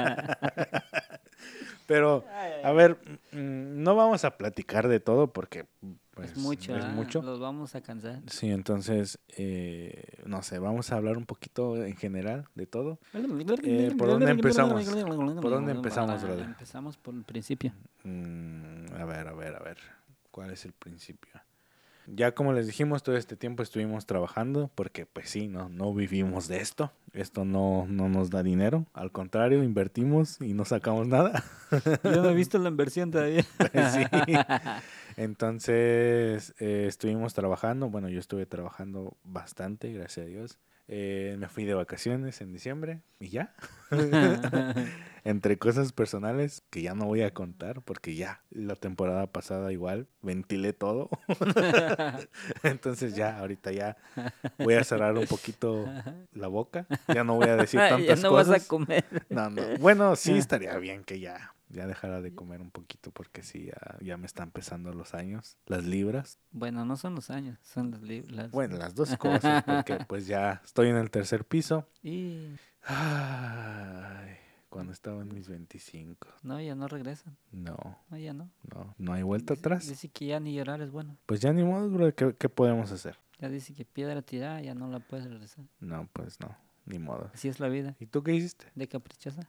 Pero, 1.87 2.25
a 2.63 2.71
ver, 2.73 2.97
mm, 3.31 3.81
no 3.81 3.95
vamos 3.95 4.25
a 4.25 4.37
platicar 4.37 4.87
de 4.87 4.99
todo 4.99 5.31
porque 5.33 5.65
pues, 6.11 6.31
es 6.31 6.37
mucho, 6.37 6.75
es 6.75 6.83
¿ah? 6.83 6.89
mucho. 6.89 7.21
los 7.21 7.39
vamos 7.39 7.75
a 7.75 7.81
cansar. 7.81 8.21
Sí, 8.27 8.51
entonces, 8.51 9.19
eh, 9.37 10.19
no 10.25 10.43
sé, 10.43 10.59
vamos 10.59 10.91
a 10.91 10.97
hablar 10.97 11.17
un 11.17 11.25
poquito 11.25 11.83
en 11.83 11.95
general 11.95 12.45
de 12.55 12.67
todo. 12.67 12.99
Eh, 13.13 13.95
¿por 13.97 14.09
dónde 14.09 14.29
empezamos? 14.29 14.83
¿Por 14.83 15.51
dónde 15.51 15.71
empezamos, 15.71 16.21
brother? 16.21 16.45
Empezamos 16.45 16.97
por 16.97 17.15
el 17.15 17.23
principio. 17.23 17.71
Mm, 18.03 18.93
a 18.97 19.05
ver, 19.05 19.27
a 19.27 19.33
ver, 19.33 19.55
a 19.55 19.59
ver. 19.59 19.77
¿Cuál 20.29 20.51
es 20.51 20.65
el 20.65 20.73
principio? 20.73 21.31
Ya 22.09 22.33
como 22.33 22.53
les 22.53 22.67
dijimos, 22.67 23.03
todo 23.03 23.17
este 23.17 23.35
tiempo 23.35 23.63
estuvimos 23.63 24.05
trabajando 24.05 24.71
porque 24.75 25.05
pues 25.05 25.29
sí, 25.29 25.47
no, 25.47 25.67
no 25.67 25.93
vivimos 25.93 26.47
de 26.47 26.61
esto. 26.61 26.91
Esto 27.11 27.43
no, 27.43 27.85
no 27.89 28.07
nos 28.07 28.29
da 28.29 28.43
dinero. 28.43 28.85
Al 28.93 29.11
contrario, 29.11 29.61
invertimos 29.61 30.39
y 30.39 30.53
no 30.53 30.63
sacamos 30.63 31.07
nada. 31.07 31.43
Yo 32.03 32.21
no 32.21 32.29
he 32.29 32.33
visto 32.35 32.57
la 32.59 32.69
inversión 32.69 33.11
todavía. 33.11 33.43
sí. 33.43 34.33
Entonces 35.17 36.53
eh, 36.59 36.85
estuvimos 36.87 37.33
trabajando. 37.33 37.89
Bueno, 37.89 38.07
yo 38.07 38.19
estuve 38.19 38.45
trabajando 38.45 39.17
bastante, 39.25 39.91
gracias 39.91 40.25
a 40.25 40.29
Dios. 40.29 40.59
Eh, 40.89 41.35
me 41.37 41.49
fui 41.49 41.65
de 41.65 41.73
vacaciones 41.73 42.39
en 42.39 42.53
diciembre 42.53 43.01
y 43.19 43.29
ya. 43.29 43.53
Entre 45.25 45.57
cosas 45.57 45.91
personales 45.91 46.63
que 46.69 46.81
ya 46.81 46.93
no 46.93 47.05
voy 47.05 47.23
a 47.23 47.33
contar 47.33 47.81
porque 47.81 48.15
ya 48.15 48.41
la 48.49 48.75
temporada 48.75 49.27
pasada 49.27 49.73
igual 49.73 50.07
ventilé 50.21 50.71
todo. 50.71 51.09
Entonces 52.63 53.15
ya, 53.15 53.37
ahorita 53.37 53.73
ya 53.73 53.97
voy 54.57 54.75
a 54.75 54.83
cerrar 54.85 55.17
un 55.17 55.25
poquito 55.27 55.85
la 56.31 56.47
boca. 56.47 56.87
Ya 57.13 57.25
no 57.25 57.35
voy 57.35 57.49
a 57.49 57.57
decir 57.57 57.79
ya 57.81 57.89
tantas 57.89 58.23
no 58.23 58.29
cosas. 58.29 58.47
vas 58.47 58.63
a 58.63 58.67
comer. 58.67 59.03
No, 59.29 59.49
no. 59.49 59.61
Bueno, 59.79 60.15
sí 60.15 60.37
estaría 60.37 60.77
bien 60.77 61.03
que 61.03 61.19
ya, 61.19 61.53
ya 61.69 61.85
dejara 61.87 62.21
de 62.21 62.33
comer 62.33 62.61
un 62.61 62.71
poquito 62.71 63.11
porque 63.11 63.43
sí, 63.43 63.65
ya, 63.65 63.97
ya 64.01 64.17
me 64.17 64.25
están 64.25 64.51
pesando 64.51 64.93
los 64.93 65.13
años, 65.13 65.57
las 65.65 65.83
libras. 65.83 66.39
Bueno, 66.51 66.85
no 66.85 66.95
son 66.97 67.15
los 67.15 67.29
años, 67.29 67.59
son 67.63 67.91
las... 67.91 68.01
li- 68.01 68.23
las- 68.23 68.51
Bueno, 68.51 68.77
las 68.77 68.95
dos 68.95 69.15
cosas 69.17 69.63
porque 69.63 69.97
pues 70.07 70.27
ya 70.27 70.61
estoy 70.63 70.89
en 70.89 70.95
el 70.97 71.11
tercer 71.11 71.45
piso. 71.45 71.87
Y 72.03 72.55
Ay, 72.83 74.35
cuando 74.69 74.93
estaba 74.93 75.21
en 75.21 75.33
mis 75.33 75.47
25. 75.49 76.27
no, 76.43 76.61
ya 76.61 76.75
no 76.75 76.87
regresan. 76.87 77.37
No, 77.51 77.77
No, 78.09 78.17
ya 78.17 78.33
no. 78.33 78.49
no, 78.73 78.95
no 78.97 79.13
hay 79.13 79.23
vuelta 79.23 79.53
Dice- 79.53 79.61
atrás. 79.61 79.87
Dice 79.87 80.09
que 80.09 80.27
ya 80.27 80.39
ni 80.39 80.53
llorar 80.55 80.81
es 80.81 80.91
bueno. 80.91 81.17
Pues 81.25 81.39
ya 81.41 81.51
ni 81.53 81.63
modo, 81.63 81.89
bro, 81.89 82.13
¿qué, 82.15 82.35
qué 82.37 82.49
podemos 82.49 82.91
hacer? 82.91 83.17
Ya 83.39 83.49
dice 83.49 83.73
que 83.73 83.85
piedra 83.85 84.21
tirada 84.21 84.61
ya 84.61 84.73
no 84.73 84.87
la 84.89 84.99
puedes 84.99 85.25
regresar. 85.29 85.65
No, 85.79 86.07
pues 86.13 86.39
no, 86.39 86.55
ni 86.87 86.97
modo. 86.99 87.29
Así 87.33 87.47
es 87.47 87.59
la 87.59 87.67
vida. 87.67 87.95
¿Y 87.99 88.05
tú 88.07 88.23
qué 88.23 88.33
hiciste? 88.33 88.65
De 88.75 88.87
caprichosa. 88.87 89.41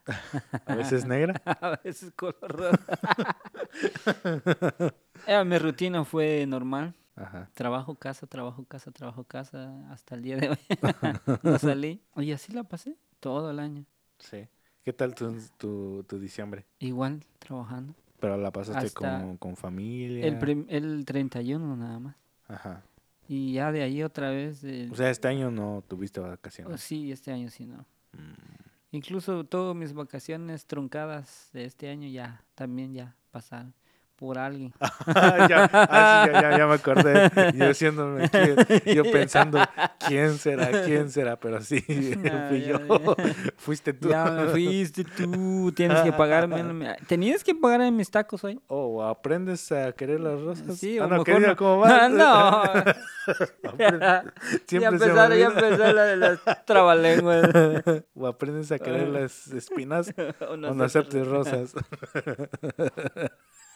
¿A 0.66 0.74
veces 0.74 1.06
negra? 1.06 1.40
A 1.44 1.78
veces 1.82 2.12
color 2.14 2.36
rosa. 2.42 2.98
Eh, 5.26 5.44
mi 5.44 5.58
rutina 5.58 6.04
fue 6.04 6.46
normal. 6.46 6.94
Ajá. 7.16 7.50
Trabajo, 7.54 7.96
casa, 7.96 8.26
trabajo, 8.26 8.64
casa, 8.64 8.90
trabajo, 8.92 9.24
casa. 9.24 9.72
Hasta 9.90 10.14
el 10.14 10.22
día 10.22 10.36
de 10.36 10.50
hoy. 10.50 10.58
no 11.42 11.58
salí. 11.58 12.00
Oye, 12.14 12.32
así 12.32 12.52
la 12.52 12.62
pasé 12.64 12.96
todo 13.20 13.50
el 13.50 13.58
año. 13.58 13.84
Sí. 14.18 14.46
¿Qué 14.84 14.92
tal 14.92 15.14
tu, 15.14 15.36
tu, 15.58 16.04
tu 16.08 16.18
diciembre? 16.18 16.64
Igual, 16.78 17.24
trabajando. 17.40 17.94
Pero 18.20 18.36
la 18.36 18.50
pasaste 18.52 18.90
con, 18.92 19.36
con 19.36 19.56
familia. 19.56 20.24
El, 20.26 20.38
prim- 20.38 20.66
el 20.68 21.04
31 21.04 21.76
nada 21.76 21.98
más. 21.98 22.16
Ajá. 22.46 22.82
Y 23.28 23.52
ya 23.52 23.70
de 23.70 23.82
ahí 23.82 24.02
otra 24.02 24.30
vez. 24.30 24.64
eh, 24.64 24.88
O 24.90 24.96
sea, 24.96 25.10
este 25.10 25.28
año 25.28 25.50
no 25.50 25.84
tuviste 25.86 26.18
oh, 26.20 26.24
vacaciones. 26.24 26.80
sí, 26.80 27.12
este 27.12 27.30
año 27.30 27.50
sí 27.50 27.66
no. 27.66 27.84
Mm. 28.12 28.32
Incluso 28.90 29.44
todas 29.44 29.76
mis 29.76 29.92
vacaciones 29.92 30.64
truncadas 30.66 31.50
de 31.52 31.66
este 31.66 31.90
año 31.90 32.08
ya, 32.08 32.42
también 32.54 32.94
ya 32.94 33.14
pasaron 33.30 33.74
por 34.18 34.36
alguien. 34.36 34.72
ya, 35.48 35.70
ah, 35.72 36.24
sí, 36.26 36.32
ya, 36.32 36.42
ya, 36.42 36.58
ya 36.58 36.66
me 36.66 36.74
acordé. 36.74 37.30
Yo 37.54 37.70
haciéndome 37.70 38.28
quién- 38.28 38.56
yo 38.94 39.04
pensando 39.04 39.58
quién 40.06 40.36
será, 40.38 40.82
quién 40.84 41.08
será, 41.12 41.36
pero 41.36 41.60
sí, 41.62 41.84
No, 42.18 42.48
fui 42.48 42.62
yo. 42.62 42.78
Fuiste 43.56 43.92
tú. 43.92 44.08
Ya 44.08 44.46
fuiste 44.50 45.04
tú, 45.04 45.72
tienes 45.72 46.00
que 46.00 46.12
pagarme. 46.12 46.96
Tenías 47.06 47.44
que 47.44 47.54
pagarme 47.54 47.90
mis 47.92 48.10
tacos 48.10 48.42
hoy. 48.42 48.60
Oh, 48.66 49.04
aprendes 49.04 49.70
a 49.70 49.92
querer 49.92 50.18
las 50.20 50.40
rosas. 50.40 50.76
Sí, 50.76 50.98
ah, 50.98 51.04
o 51.04 51.06
no, 51.08 51.16
no. 51.18 51.56
¿cómo 51.56 51.78
vas? 51.78 52.10
No, 52.10 52.62
Aprende- 53.64 54.00
ya 54.00 54.24
Siempre 54.66 54.86
empezaron, 54.88 55.38
ya 55.38 55.46
empezó 55.46 55.92
la 55.92 56.02
de 56.04 56.16
las 56.16 56.40
trabalenguas. 56.64 57.50
O 58.14 58.26
aprendes 58.26 58.72
a 58.72 58.78
querer 58.78 59.08
las 59.08 59.48
espinas 59.48 60.12
O 60.40 60.54
o 60.54 60.56
no 60.56 60.74
no 60.74 60.84
aceptas 60.84 61.22
aceptes 61.22 61.26
rosas. 61.28 61.74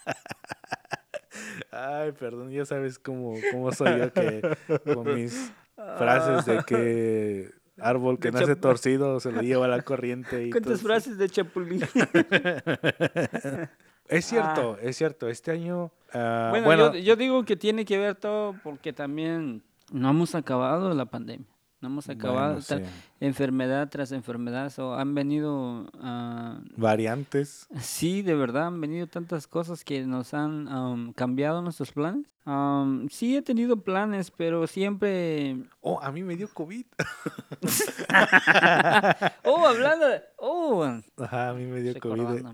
Ay, 1.70 2.12
perdón, 2.12 2.50
ya 2.50 2.64
sabes 2.64 2.98
cómo, 2.98 3.34
cómo 3.50 3.72
soy 3.72 3.98
yo 3.98 4.12
que 4.12 4.56
con 4.94 5.14
mis 5.14 5.52
frases 5.98 6.44
de 6.44 6.62
que 6.64 7.50
árbol 7.78 8.18
que 8.18 8.30
De 8.30 8.40
nace 8.40 8.56
torcido 8.56 9.18
se 9.20 9.32
lo 9.32 9.42
lleva 9.42 9.66
la 9.68 9.82
corriente 9.82 10.46
y 10.46 10.50
¿Cuántas 10.52 10.74
eso. 10.74 10.82
frases 10.82 11.18
de 11.18 11.28
chapulín? 11.28 11.82
Es 14.08 14.26
cierto, 14.26 14.76
es 14.82 14.96
cierto. 14.96 15.28
Este 15.28 15.52
año, 15.52 15.90
ah, 16.12 16.48
bueno, 16.50 16.66
bueno, 16.66 16.92
Yo, 16.94 16.98
yo 17.00 17.16
digo 17.16 17.44
que 17.44 17.56
tiene 17.56 17.86
que 17.86 17.96
ver 17.96 18.14
todo 18.14 18.54
porque 18.62 18.92
también 18.92 19.62
no 19.90 20.10
hemos 20.10 20.34
acabado 20.34 20.92
la 20.92 21.06
pandemia. 21.06 21.46
No 21.82 21.88
hemos 21.88 22.06
Bueno, 22.06 22.20
acabado. 22.20 22.60
sí. 22.62 22.76
Enfermedad 23.20 23.88
tras 23.90 24.12
enfermedad. 24.12 24.72
o 24.78 24.94
han 24.94 25.14
venido. 25.14 25.90
ah, 26.00 26.60
Variantes. 26.76 27.66
sí, 27.80 28.22
de 28.22 28.34
verdad, 28.34 28.68
han 28.68 28.80
venido 28.80 29.06
tantas 29.08 29.46
cosas 29.46 29.84
que 29.84 30.06
nos 30.06 30.32
han 30.32 30.68
am, 30.68 31.12
cambiado 31.12 31.60
nuestros 31.60 31.92
planes. 31.92 32.26
Am, 32.44 33.08
sí, 33.08 33.36
he 33.36 33.42
tenido 33.42 33.82
planes, 33.82 34.30
pero 34.30 34.66
siempre. 34.66 35.56
Oh, 35.80 36.00
a 36.00 36.10
mí 36.12 36.22
me 36.22 36.36
dio 36.36 36.48
COVID. 36.52 36.84
oh, 39.44 39.66
hablando 39.66 40.06
de. 40.08 40.22
Oh, 40.38 40.84
Ajá, 41.18 41.50
a 41.50 41.54
mí 41.54 41.64
me 41.66 41.80
dio 41.80 41.98
COVID. 42.00 42.46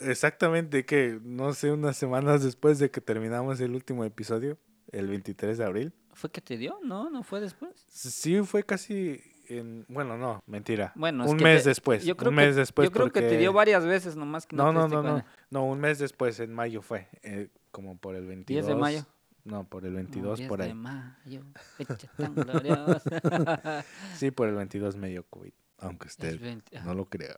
Exactamente 0.00 0.84
que, 0.84 1.20
no 1.22 1.52
sé, 1.54 1.70
unas 1.72 1.96
semanas 1.96 2.42
después 2.42 2.78
de 2.78 2.90
que 2.90 3.00
terminamos 3.00 3.60
el 3.60 3.74
último 3.74 4.04
episodio, 4.04 4.58
el 4.92 5.08
23 5.08 5.58
de 5.58 5.64
abril. 5.64 5.92
¿Fue 6.12 6.30
que 6.30 6.40
te 6.40 6.56
dio? 6.56 6.78
No, 6.84 7.10
no 7.10 7.22
fue 7.22 7.40
después. 7.40 7.72
Sí, 7.88 8.40
fue 8.42 8.62
casi 8.64 9.20
en... 9.48 9.84
Bueno, 9.88 10.16
no, 10.16 10.42
mentira. 10.46 10.92
Bueno, 10.94 11.26
un 11.26 11.36
que 11.36 11.44
mes 11.44 11.64
te- 11.64 11.70
después. 11.70 12.04
Yo 12.04 12.16
creo 12.16 12.30
un 12.30 12.36
que, 12.36 12.44
mes 12.46 12.56
después 12.56 12.88
Yo 12.88 12.92
creo 12.92 13.06
que 13.06 13.20
te 13.20 13.26
porque- 13.26 13.38
dio 13.38 13.52
varias 13.52 13.84
veces 13.84 14.14
nomás 14.16 14.46
que 14.46 14.54
no, 14.56 14.72
No, 14.72 14.86
no, 14.86 15.02
no, 15.02 15.02
no. 15.02 15.24
No, 15.50 15.64
un 15.66 15.80
mes 15.80 15.98
después, 15.98 16.38
en 16.40 16.52
mayo 16.54 16.82
fue. 16.82 17.08
eh, 17.22 17.48
como 17.70 17.98
por 17.98 18.14
el 18.14 18.26
22. 18.26 18.64
10 18.64 18.74
de 18.74 18.80
mayo. 18.80 19.06
No, 19.44 19.64
por 19.68 19.84
el 19.84 19.90
No, 19.92 19.96
22, 19.96 20.38
10 20.38 20.48
por 20.48 20.58
de 20.60 20.64
ahí. 20.66 20.74
mayo, 20.74 21.42
fecha 21.76 22.08
tan 22.16 22.34
gloriosa. 22.34 23.10
Sí, 24.16 24.30
por 24.30 24.48
el 24.48 24.54
22 24.54 24.96
me 24.96 25.08
dio 25.08 25.24
COVID. 25.28 25.52
Aunque 25.78 26.06
usted 26.06 26.34
Es 26.34 26.40
20 26.40 26.80
no 26.82 26.94
lo 26.94 27.04
crea. 27.06 27.36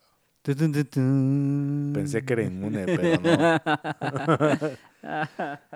Pensé 0.55 2.25
que 2.25 2.33
era 2.33 2.43
inmune, 2.43 2.85
pero 2.97 3.21
no. 3.21 3.61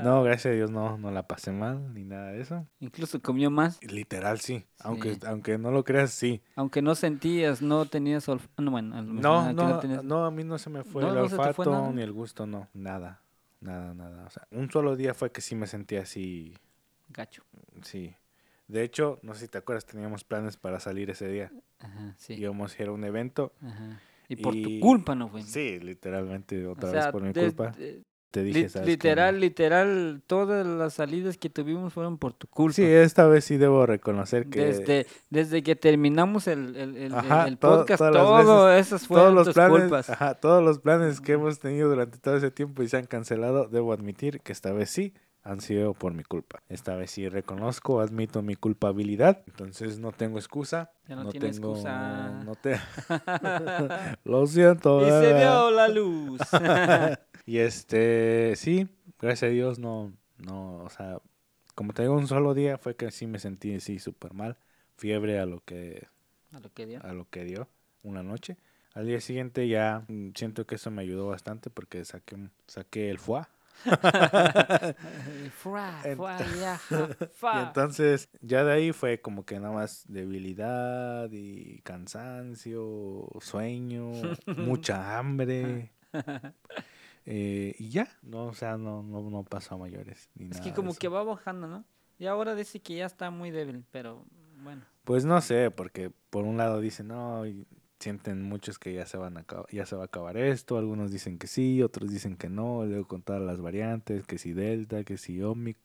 No, 0.03 0.25
gracias 0.25 0.47
a 0.47 0.57
Dios 0.57 0.71
no, 0.73 0.99
no 0.99 1.13
la 1.13 1.29
pasé 1.29 1.53
mal 1.53 1.95
ni 1.95 2.03
nada 2.03 2.33
de 2.33 2.41
eso. 2.41 2.67
Incluso 2.81 3.23
comió 3.23 3.49
más, 3.51 3.81
Literal, 3.85 4.41
sí. 4.41 4.65
Aunque, 4.81 5.15
Sí. 5.15 5.21
aunque 5.27 5.57
no 5.57 5.71
lo 5.71 5.85
creas, 5.85 6.11
sí. 6.11 6.43
aunque 6.57 6.83
no 6.83 6.97
sentías, 6.97 7.63
no 7.63 7.87
tenías 7.87 8.29
olf- 8.29 8.49
no, 8.59 8.73
bueno, 8.73 9.01
No, 9.03 9.53
no, 9.53 9.79
tenías- 9.79 10.03
no, 10.03 10.25
a 10.25 10.31
mí 10.33 10.43
no 10.43 10.59
se 10.59 10.69
me 10.71 10.83
fue 10.83 11.03
¿No- 11.03 11.09
el 11.11 11.29
fue 11.29 11.39
olfato 11.39 11.93
ni 11.93 12.03
el 12.03 12.11
gusto, 12.13 12.45
no. 12.47 12.69
Nada, 12.75 13.23
nada, 13.61 13.95
nada. 13.95 14.25
O 14.27 14.31
sea, 14.31 14.49
un 14.51 14.69
solo 14.71 14.97
día 14.97 15.15
fue 15.15 15.31
que 15.31 15.41
sí 15.43 15.55
me 15.55 15.69
sentí 15.69 15.97
así, 15.97 16.57
gacho. 17.11 17.45
sí. 17.83 18.15
De 18.67 18.83
hecho, 18.85 19.19
no 19.23 19.35
sé 19.35 19.41
si 19.43 19.49
te 19.49 19.59
acuerdas, 19.59 19.85
teníamos 19.85 20.23
planes 20.25 20.57
para 20.57 20.79
salir 20.81 21.11
ese 21.11 21.27
día. 21.29 21.53
Ajá, 21.81 22.15
sí. 22.19 22.35
Íbamos 22.35 22.79
a 22.79 22.83
ir 22.83 22.89
a 22.89 22.93
un 22.93 23.03
evento. 23.05 23.53
Ajá. 23.63 24.01
Y 24.31 24.37
por 24.37 24.55
tu 24.55 24.69
y- 24.71 24.81
culpa 24.81 25.15
no 25.15 25.29
fue. 25.29 25.43
Sí, 25.43 25.79
literalmente, 25.81 26.67
O 26.67 26.73
otra 26.73 26.91
sea, 26.91 27.01
vez 27.05 27.13
por 27.13 27.23
mi 27.23 27.33
des- 27.33 27.53
culpa. 27.55 27.71
de- 27.73 28.03
Te 28.31 28.45
dije, 28.45 28.61
li- 28.61 28.69
¿sabes 28.69 28.87
qué? 28.87 28.93
literal, 28.93 29.41
literal, 29.41 30.23
todas 30.25 30.65
las 30.65 30.95
salidas 30.95 31.37
que 31.37 31.51
tuvimos 31.51 31.93
fueron 31.93 32.17
por 32.17 32.33
tu 32.33 32.47
culpa. 32.47 32.75
Sí, 32.77 32.85
esta 32.85 33.27
vez 33.27 33.45
sí 33.45 33.57
debo 33.57 33.87
reconocer 33.87 34.47
que 34.49 34.67
Desde, 34.67 35.07
desde 35.31 35.65
que 35.65 35.75
terminamos 35.75 36.47
el, 36.47 36.77
el, 36.77 36.97
el- 36.97 37.13
Ajá, 37.15 37.49
el 37.49 37.59
todo- 37.59 37.79
podcast, 37.79 38.01
las 38.03 38.13
todo 38.13 38.73
esas 38.73 39.07
fueron 39.09 39.25
todos 39.25 39.35
los 39.35 39.47
tus 39.49 39.55
planes, 39.55 39.81
culpas. 39.81 40.11
ajá, 40.11 40.35
todos 40.35 40.63
los 40.63 40.79
planes 40.79 41.21
que 41.21 41.33
hemos 41.33 41.59
tenido 41.59 41.89
durante 41.89 42.19
todo 42.19 42.37
ese 42.37 42.53
tiempo 42.53 42.85
y 42.85 42.89
se 42.89 42.99
han 42.99 43.07
cancelado, 43.07 43.67
debo 43.67 43.93
admitir 43.93 44.41
que 44.43 44.53
esta 44.53 44.73
vez 44.73 44.91
sí 44.91 45.13
han 45.43 45.61
sido 45.61 45.95
por 45.95 46.13
mi 46.13 46.23
culpa. 46.23 46.63
Esta 46.69 46.97
vez 46.97 47.13
sí 47.13 47.29
reconozco, 47.29 48.01
admito 48.01 48.43
mi 48.43 48.57
culpabilidad, 48.57 49.43
entonces 49.47 49.99
no 49.99 50.13
tengo 50.13 50.39
excusa. 50.39 50.93
Ya 51.09 51.17
no 51.17 51.31
tiene 51.31 51.51
tengo, 51.51 51.71
excusa. 51.73 52.31
no 52.45 52.55
te... 52.55 52.79
Lo 54.25 54.47
siento. 54.47 55.03
y 55.07 55.11
se 55.11 55.33
vio 55.35 55.71
la 55.71 55.89
luz. 55.89 56.41
Y 57.47 57.59
este, 57.59 58.55
sí, 58.55 58.87
gracias 59.19 59.49
a 59.49 59.53
Dios 59.53 59.79
no, 59.81 60.13
no, 60.39 60.85
o 60.85 60.91
sea, 60.91 61.19
como 61.75 61.93
te 61.95 62.03
digo, 62.03 62.15
un 62.15 62.29
solo 62.29 62.55
día 62.55 62.79
fue 62.79 62.95
que 62.95 63.11
sí 63.11 63.27
me 63.27 63.39
sentí 63.41 63.75
así 63.75 63.99
súper 63.99 64.35
mal, 64.35 64.57
fiebre 64.97 65.41
a 65.41 65.47
lo 65.47 65.61
que 65.65 66.07
A 66.53 66.61
lo 66.61 66.73
que 66.73 66.87
dio. 66.87 67.03
a 67.03 67.13
lo 67.13 67.29
que 67.29 67.45
dio 67.45 67.67
una 68.03 68.23
noche. 68.23 68.57
Al 68.95 69.07
día 69.07 69.21
siguiente 69.21 69.67
ya 69.67 70.05
mm, 70.07 70.31
siento 70.35 70.67
que 70.67 70.77
eso 70.77 70.91
me 70.93 71.03
ayudó 71.03 71.27
bastante 71.29 71.71
porque 71.71 72.05
saqué, 72.05 72.37
saqué 72.69 73.11
el 73.11 73.19
foie. 73.19 73.43
Y 75.35 76.09
entonces 77.59 78.29
ya 78.41 78.65
de 78.65 78.73
ahí 78.73 78.93
fue 78.93 79.21
como 79.21 79.45
que 79.45 79.59
nada 79.59 79.73
más 79.73 80.05
debilidad 80.09 81.31
y 81.33 81.81
cansancio, 81.83 83.29
sueño, 83.41 84.13
mucha 84.57 85.19
hambre. 85.19 85.93
eh, 87.27 87.75
y 87.79 87.89
ya, 87.91 88.09
no, 88.23 88.47
o 88.47 88.55
sea, 88.55 88.77
no, 88.77 89.03
no, 89.03 89.23
no 89.31 89.45
pasó 89.45 89.75
a 89.75 89.79
mayores. 89.79 90.31
Ni 90.35 90.45
Es 90.47 90.51
nada 90.51 90.65
que 90.65 90.73
como 90.73 90.95
que 90.95 91.09
va 91.09 91.23
bajando, 91.23 91.67
¿no? 91.67 91.85
Y 92.19 92.27
ahora 92.27 92.55
dice 92.55 92.81
que 92.81 92.97
ya 92.97 93.07
está 93.07 93.31
muy 93.31 93.51
débil, 93.51 93.85
pero 93.91 94.25
bueno. 94.63 94.83
Pues 95.05 95.25
no 95.25 95.41
sé, 95.41 95.71
porque 95.71 96.11
por 96.31 96.45
un 96.45 96.59
lado 96.59 96.81
dicen, 96.81 97.09
no, 97.09 97.45
sienten 98.01 98.43
muchos 98.43 98.79
que 98.79 98.95
ya 98.95 99.07
se 99.07 99.19
van 99.19 99.37
a 99.37 99.45
ya 99.71 99.87
se 99.87 99.95
va 99.95 100.03
a 100.03 100.07
acabar 100.07 100.37
esto, 100.37 100.79
algunos 100.79 101.13
dicen 101.13 101.39
que 101.39 101.47
sí, 101.47 101.83
otros 101.83 102.11
dicen 102.11 102.37
que 102.37 102.49
no, 102.49 102.85
luego 102.87 103.07
con 103.07 103.23
todas 103.23 103.43
las 103.43 103.61
variantes, 103.61 104.27
que 104.27 104.39
si 104.39 104.53
Delta, 104.53 105.05
que 105.05 105.19
si 105.19 105.43
Omic, 105.43 105.77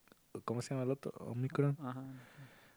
¿cómo 0.46 0.62
se 0.62 0.70
llama 0.70 0.84
el 0.84 0.92
otro? 0.92 1.12
Omicron, 1.20 1.78
Ajá. 1.82 2.04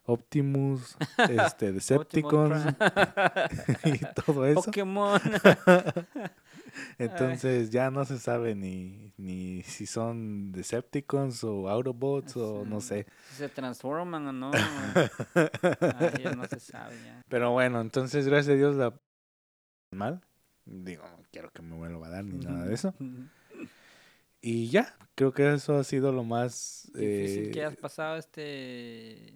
Optimus, 0.05 0.97
este, 1.31 1.73
Decepticons 1.73 2.65
y 3.85 3.99
todo 4.25 4.45
eso. 4.47 4.63
Pokémon. 4.63 5.21
Entonces 6.99 7.71
ya 7.71 7.91
no 7.91 8.05
se 8.05 8.19
sabe 8.19 8.55
ni, 8.55 9.13
ni 9.17 9.63
si 9.65 9.87
son 9.87 10.53
Decepticons 10.53 11.45
o 11.45 11.69
Autobots 11.69 12.37
o 12.37 12.65
no 12.65 12.81
sé. 12.81 13.07
si 13.31 13.37
se 13.37 13.49
transforman 13.49 14.27
o 14.29 14.33
no. 14.33 14.51
Ah, 14.55 16.13
ya 16.23 16.33
no 16.33 16.47
se 16.47 16.61
sabe 16.61 16.97
ya. 17.05 17.23
Pero 17.29 17.53
bueno, 17.53 17.81
entonces 17.81 18.27
gracias 18.27 18.55
a 18.55 18.57
Dios 18.57 18.77
la 18.77 18.95
mal. 19.91 20.21
Digo, 20.65 21.05
no 21.09 21.23
quiero 21.31 21.51
que 21.51 21.63
me 21.63 21.77
vuelva 21.77 22.07
a 22.07 22.11
dar 22.11 22.25
ni 22.25 22.39
nada 22.39 22.65
de 22.65 22.75
eso. 22.75 22.95
Y 24.41 24.69
ya, 24.69 24.97
creo 25.17 25.33
que 25.33 25.53
eso 25.53 25.79
ha 25.79 25.85
sido 25.85 26.13
lo 26.13 26.23
más... 26.23 26.89
Difícil 26.95 27.51
que 27.51 27.59
eh, 27.59 27.65
has 27.65 27.77
pasado 27.77 28.17
este... 28.17 29.35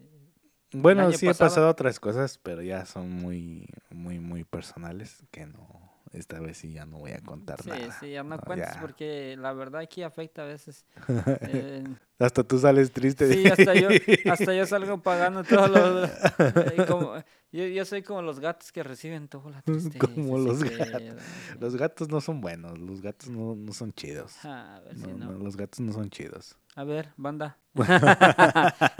bueno, 0.71 1.11
sí 1.11 1.27
he 1.27 1.31
pasado. 1.31 1.49
pasado 1.49 1.69
otras 1.71 1.99
cosas, 1.99 2.39
pero 2.39 2.63
ya 2.63 2.87
son 2.87 3.11
muy, 3.11 3.67
muy, 3.91 4.21
muy 4.21 4.45
personales 4.45 5.25
que 5.33 5.47
no... 5.47 5.92
Esta 6.13 6.41
vez 6.41 6.59
sí 6.59 6.73
ya 6.73 6.85
no 6.85 6.99
voy 6.99 7.13
a 7.13 7.21
contar 7.21 7.63
Sí, 7.63 7.71
nada. 7.71 7.97
sí, 7.99 8.11
ya 8.11 8.23
no 8.23 8.37
No, 8.37 8.43
cuentes 8.43 8.75
ya. 8.75 8.81
porque 8.83 9.35
la 9.39 9.53
verdad 9.55 9.81
aquí 9.81 10.03
afecta 10.03 10.43
a 10.43 10.47
veces. 10.47 10.85
eh, 11.09 11.83
Hasta 12.19 12.45
tú 12.45 12.59
sales 12.59 12.93
triste. 12.93 13.33
Sí, 13.33 13.47
hasta 13.49 13.75
yo, 13.75 13.89
hasta 14.31 14.55
yo 14.55 14.67
salgo 14.67 15.03
pagando 15.03 15.43
todos 15.43 15.71
los... 15.71 16.11
eh, 16.39 16.85
como- 16.87 17.15
yo, 17.51 17.65
yo 17.67 17.85
soy 17.85 18.03
como 18.03 18.23
los 18.23 18.41
gatos 18.41 18.71
que 18.73 18.83
reciben 18.83 19.29
toda 19.29 19.51
la 19.51 19.63
tristeza. 19.63 19.99
Como 19.99 20.39
los 20.39 20.63
que- 20.63 20.77
gatos. 20.77 21.23
Los 21.59 21.77
gatos 21.77 22.09
no 22.11 22.21
son 22.21 22.41
buenos, 22.43 22.79
los 22.79 23.01
gatos 23.01 23.29
no, 23.31 23.55
no 23.57 23.73
son 23.73 23.93
chidos. 23.95 24.35
Ah, 24.45 24.77
a 24.77 24.81
ver 24.81 24.97
si 24.99 25.07
no, 25.07 25.33
los 25.33 25.57
gatos 25.57 25.81
no 25.81 25.93
son 25.93 26.11
chidos. 26.11 26.57
A 26.77 26.85
ver, 26.85 27.09
banda. 27.17 27.59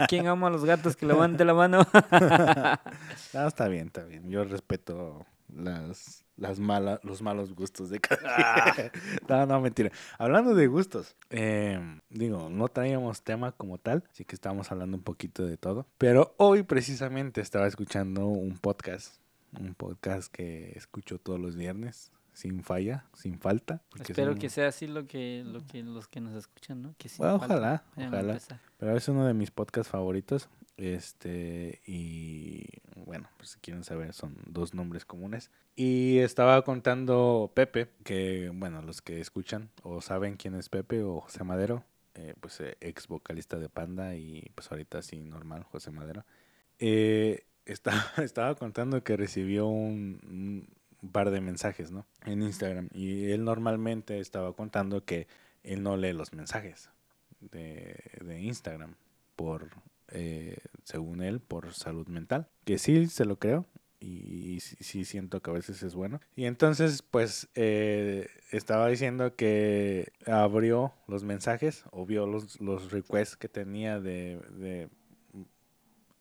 ¿Quién 0.09 0.27
ama 0.27 0.47
a 0.47 0.49
los 0.51 0.65
gatos 0.65 0.95
que 0.95 1.05
levante 1.05 1.45
la 1.45 1.53
mano? 1.53 1.85
No, 3.33 3.47
está 3.47 3.67
bien, 3.67 3.87
está 3.87 4.03
bien. 4.03 4.29
Yo 4.29 4.43
respeto 4.43 5.25
las, 5.55 6.22
las 6.35 6.59
malas, 6.59 6.99
los 7.03 7.21
malos 7.21 7.53
gustos 7.53 7.89
de 7.89 7.99
cada 7.99 8.73
quien. 8.73 8.91
No, 9.29 9.45
no, 9.45 9.61
mentira. 9.61 9.91
Hablando 10.17 10.55
de 10.55 10.67
gustos, 10.67 11.15
eh, 11.29 11.79
digo, 12.09 12.49
no 12.49 12.67
traíamos 12.67 13.21
tema 13.21 13.51
como 13.51 13.77
tal, 13.77 14.03
así 14.11 14.25
que 14.25 14.35
estábamos 14.35 14.71
hablando 14.71 14.97
un 14.97 15.03
poquito 15.03 15.45
de 15.45 15.57
todo. 15.57 15.85
Pero 15.97 16.33
hoy 16.37 16.63
precisamente 16.63 17.41
estaba 17.41 17.67
escuchando 17.67 18.27
un 18.27 18.57
podcast, 18.57 19.17
un 19.59 19.75
podcast 19.75 20.31
que 20.31 20.73
escucho 20.75 21.19
todos 21.19 21.39
los 21.39 21.55
viernes, 21.55 22.11
sin 22.33 22.63
falla, 22.63 23.05
sin 23.13 23.39
falta. 23.39 23.81
porque 23.89 24.03
es 24.03 24.09
Espero 24.09 24.35
que 24.35 24.49
sea 24.49 24.67
así 24.67 24.87
lo 24.87 25.05
que, 25.05 25.43
lo 25.45 25.65
que 25.65 25.83
los 25.83 26.07
que 26.07 26.19
nos 26.19 26.35
escuchan, 26.35 26.81
¿no? 26.81 26.95
Que 26.97 27.09
sí 27.09 27.17
Bueno, 27.19 27.39
falta 27.39 27.55
ojalá, 27.55 27.83
ojalá. 27.95 28.39
Pero 28.77 28.97
es 28.97 29.07
uno 29.07 29.25
de 29.25 29.33
mis 29.33 29.51
podcasts 29.51 29.91
favoritos. 29.91 30.49
Este, 30.77 31.81
y 31.85 32.65
bueno, 32.95 33.29
pues 33.37 33.49
si 33.51 33.59
quieren 33.59 33.83
saber, 33.83 34.13
son 34.13 34.37
dos 34.45 34.73
nombres 34.73 35.05
comunes. 35.05 35.51
Y 35.75 36.19
estaba 36.19 36.63
contando 36.63 37.51
Pepe, 37.53 37.89
que 38.03 38.51
bueno, 38.53 38.81
los 38.81 39.01
que 39.01 39.19
escuchan 39.19 39.69
o 39.83 40.01
saben 40.01 40.35
quién 40.37 40.55
es 40.55 40.69
Pepe 40.69 41.03
o 41.03 41.21
José 41.21 41.43
Madero, 41.43 41.83
eh, 42.15 42.35
pues 42.39 42.59
eh, 42.61 42.77
ex 42.79 43.07
vocalista 43.07 43.57
de 43.57 43.69
Panda 43.69 44.15
y 44.15 44.51
pues 44.55 44.71
ahorita 44.71 45.01
sí 45.01 45.21
normal, 45.21 45.63
José 45.63 45.91
Madero. 45.91 46.25
Eh, 46.79 47.45
estaba, 47.65 48.55
contando 48.55 49.03
que 49.03 49.15
recibió 49.17 49.67
un, 49.67 50.67
un 51.01 51.11
par 51.11 51.31
de 51.31 51.41
mensajes, 51.41 51.91
¿no? 51.91 52.05
En 52.25 52.41
Instagram. 52.41 52.89
Y 52.93 53.31
él 53.31 53.43
normalmente 53.43 54.19
estaba 54.19 54.53
contando 54.53 55.05
que 55.05 55.27
él 55.63 55.81
no 55.81 55.97
lee 55.97 56.13
los 56.13 56.33
mensajes 56.33 56.89
de, 57.39 57.95
de 58.21 58.41
Instagram 58.41 58.95
por, 59.35 59.69
eh, 60.13 60.57
según 60.83 61.21
él, 61.21 61.41
por 61.41 61.73
salud 61.73 62.07
mental. 62.07 62.47
Que 62.65 62.77
sí, 62.77 63.07
se 63.07 63.25
lo 63.25 63.39
creo. 63.39 63.65
Y, 63.99 64.59
sí, 64.59 65.05
siento 65.05 65.41
que 65.41 65.49
a 65.49 65.53
veces 65.53 65.81
es 65.81 65.95
bueno. 65.95 66.19
Y 66.35 66.45
entonces, 66.45 67.01
pues, 67.01 67.47
eh, 67.55 68.27
estaba 68.51 68.89
diciendo 68.89 69.35
que 69.35 70.11
abrió 70.27 70.93
los 71.07 71.23
mensajes 71.23 71.85
o 71.91 72.05
vio 72.05 72.27
los, 72.27 72.59
los 72.59 72.91
requests 72.91 73.37
que 73.37 73.47
tenía 73.47 74.01
de, 74.01 74.41
de 74.57 74.89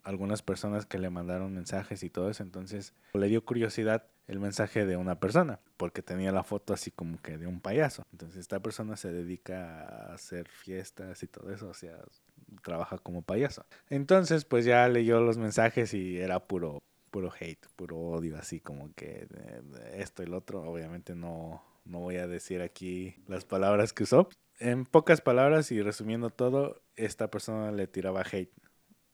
algunas 0.04 0.42
personas 0.42 0.86
que 0.86 0.98
le 0.98 1.10
mandaron 1.10 1.54
mensajes 1.54 2.02
y 2.02 2.10
todo 2.10 2.30
eso. 2.30 2.42
Entonces 2.42 2.94
le 3.14 3.26
dio 3.28 3.44
curiosidad 3.44 4.06
el 4.28 4.40
mensaje 4.40 4.86
de 4.86 4.96
una 4.96 5.18
persona, 5.18 5.60
porque 5.76 6.02
tenía 6.02 6.32
la 6.32 6.44
foto 6.44 6.72
así 6.72 6.90
como 6.90 7.20
que 7.20 7.38
de 7.38 7.46
un 7.46 7.60
payaso. 7.60 8.04
Entonces 8.12 8.38
esta 8.38 8.60
persona 8.60 8.96
se 8.96 9.12
dedica 9.12 9.82
a 9.82 10.14
hacer 10.14 10.48
fiestas 10.48 11.22
y 11.22 11.26
todo 11.26 11.52
eso, 11.52 11.68
o 11.68 11.74
sea, 11.74 11.98
trabaja 12.62 12.98
como 12.98 13.22
payaso. 13.22 13.66
Entonces 13.88 14.44
pues 14.44 14.64
ya 14.64 14.88
leyó 14.88 15.20
los 15.20 15.38
mensajes 15.38 15.94
y 15.94 16.18
era 16.18 16.46
puro, 16.46 16.82
puro 17.10 17.32
hate, 17.38 17.66
puro 17.76 17.98
odio, 17.98 18.36
así 18.36 18.60
como 18.60 18.92
que 18.94 19.26
de 19.30 20.02
esto 20.02 20.22
y 20.22 20.26
lo 20.26 20.38
otro. 20.38 20.62
Obviamente 20.62 21.14
no, 21.14 21.62
no 21.84 22.00
voy 22.00 22.16
a 22.16 22.26
decir 22.26 22.62
aquí 22.62 23.16
las 23.26 23.44
palabras 23.44 23.92
que 23.92 24.04
usó. 24.04 24.28
En 24.58 24.84
pocas 24.84 25.20
palabras 25.20 25.72
y 25.72 25.82
resumiendo 25.82 26.30
todo, 26.30 26.82
esta 26.96 27.30
persona 27.30 27.72
le 27.72 27.86
tiraba 27.86 28.22
hate 28.22 28.52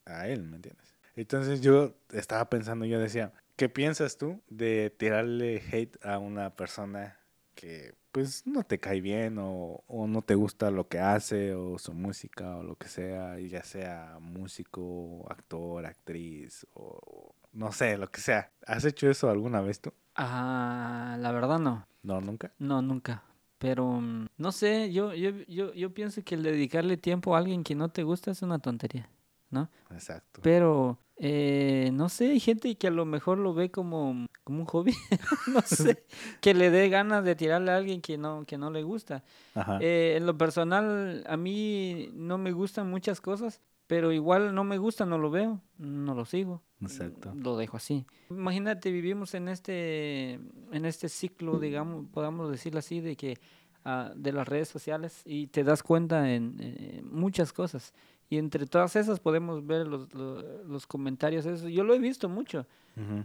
a 0.05 0.29
él, 0.29 0.42
¿me 0.42 0.57
entiendes? 0.57 0.98
Entonces 1.16 1.61
yo 1.61 1.96
estaba 2.12 2.48
pensando, 2.48 2.85
yo 2.85 3.01
decía, 3.01 3.33
¿qué 3.57 3.68
piensas 3.68 4.18
tú 4.18 4.42
de 4.48 4.94
tirarle 4.96 5.62
hate 5.72 5.96
a 6.05 6.18
una 6.18 6.55
persona 6.55 7.18
que 7.55 7.94
pues 8.12 8.47
no 8.47 8.62
te 8.62 8.79
cae 8.81 9.01
bien 9.01 9.38
o, 9.38 9.85
o 9.87 10.07
no 10.07 10.23
te 10.23 10.35
gusta 10.35 10.71
lo 10.71 10.88
que 10.88 10.99
hace 11.01 11.55
o 11.55 11.79
su 11.79 11.92
música 11.92 12.57
o 12.57 12.62
lo 12.62 12.77
que 12.77 12.88
sea, 12.88 13.38
ya 13.38 13.62
sea 13.62 14.18
músico, 14.21 15.27
actor, 15.31 15.87
actriz 15.87 16.66
o 16.75 17.35
no 17.53 17.73
sé, 17.73 17.97
lo 17.99 18.11
que 18.11 18.21
sea? 18.21 18.53
¿Has 18.66 18.85
hecho 18.85 19.11
eso 19.11 19.31
alguna 19.31 19.61
vez 19.61 19.81
tú? 19.81 19.92
Ah, 20.14 21.16
la 21.18 21.33
verdad 21.33 21.59
no. 21.59 21.87
No, 22.03 22.21
nunca. 22.21 22.53
No, 22.59 22.83
nunca. 22.83 23.25
Pero 23.59 24.01
mm, 24.01 24.29
no 24.37 24.53
sé, 24.53 24.92
yo, 24.92 25.14
yo, 25.14 25.31
yo, 25.49 25.73
yo 25.75 25.92
pienso 25.92 26.23
que 26.23 26.35
el 26.37 26.42
dedicarle 26.42 26.97
tiempo 26.97 27.35
a 27.35 27.38
alguien 27.38 27.64
que 27.64 27.75
no 27.75 27.88
te 27.90 28.05
gusta 28.05 28.31
es 28.31 28.42
una 28.42 28.59
tontería, 28.61 29.11
¿no? 29.51 29.68
Exacto. 29.90 30.40
Pero 30.42 30.99
eh, 31.21 31.91
no 31.93 32.09
sé, 32.09 32.31
hay 32.31 32.41
gente 32.41 32.73
que 32.77 32.87
a 32.87 32.93
lo 32.93 33.05
mejor 33.05 33.39
lo 33.39 33.53
ve 33.53 33.71
como, 33.71 34.27
como 34.45 34.61
un 34.61 34.67
hobby, 34.67 34.95
no 35.53 35.61
sé, 35.65 36.05
que 36.41 36.55
le 36.55 36.71
dé 36.71 36.89
ganas 36.89 37.25
de 37.25 37.35
tirarle 37.35 37.73
a 37.73 37.77
alguien 37.77 38.01
que 38.01 38.17
no, 38.17 38.45
que 38.45 38.57
no 38.57 38.71
le 38.71 38.83
gusta. 38.85 39.25
Eh, 39.81 40.15
en 40.17 40.27
lo 40.27 40.39
personal, 40.39 41.25
a 41.27 41.37
mí 41.37 42.11
no 42.15 42.39
me 42.39 42.53
gustan 42.53 42.89
muchas 42.89 43.21
cosas, 43.21 43.61
pero 43.89 44.13
igual 44.13 44.55
no 44.55 44.63
me 44.63 44.79
gusta, 44.79 45.07
no 45.07 45.19
lo 45.19 45.31
veo, 45.31 45.61
no 45.79 46.15
lo 46.15 46.25
sigo. 46.25 46.63
Exacto. 46.81 47.35
Lo 47.35 47.57
dejo 47.57 47.77
así. 47.77 48.07
Imagínate, 48.31 48.93
vivimos 48.93 49.35
en 49.35 49.49
este, 49.49 50.35
en 50.71 50.85
este 50.85 51.09
ciclo, 51.09 51.59
digamos, 51.59 52.07
podamos 52.13 52.51
decirlo 52.51 52.79
así, 52.79 53.01
de 53.01 53.17
que 53.17 53.39
ah, 53.85 54.13
de 54.15 54.33
las 54.33 54.47
redes 54.47 54.69
sociales 54.69 55.23
y 55.25 55.49
te 55.49 55.65
das 55.65 55.83
cuenta 55.83 56.33
en 56.33 56.57
eh, 56.61 57.01
muchas 57.03 57.53
cosas. 57.53 57.93
Y 58.31 58.37
entre 58.38 58.67
todas 58.67 58.95
esas 58.97 59.21
podemos 59.21 59.67
ver 59.67 59.87
los, 59.87 60.12
lo- 60.14 60.62
los 60.64 60.87
comentarios. 60.87 61.47
Eso. 61.47 61.69
Yo 61.69 61.83
lo 61.85 61.95
he 61.95 61.99
visto 61.99 62.29
mucho. 62.29 62.67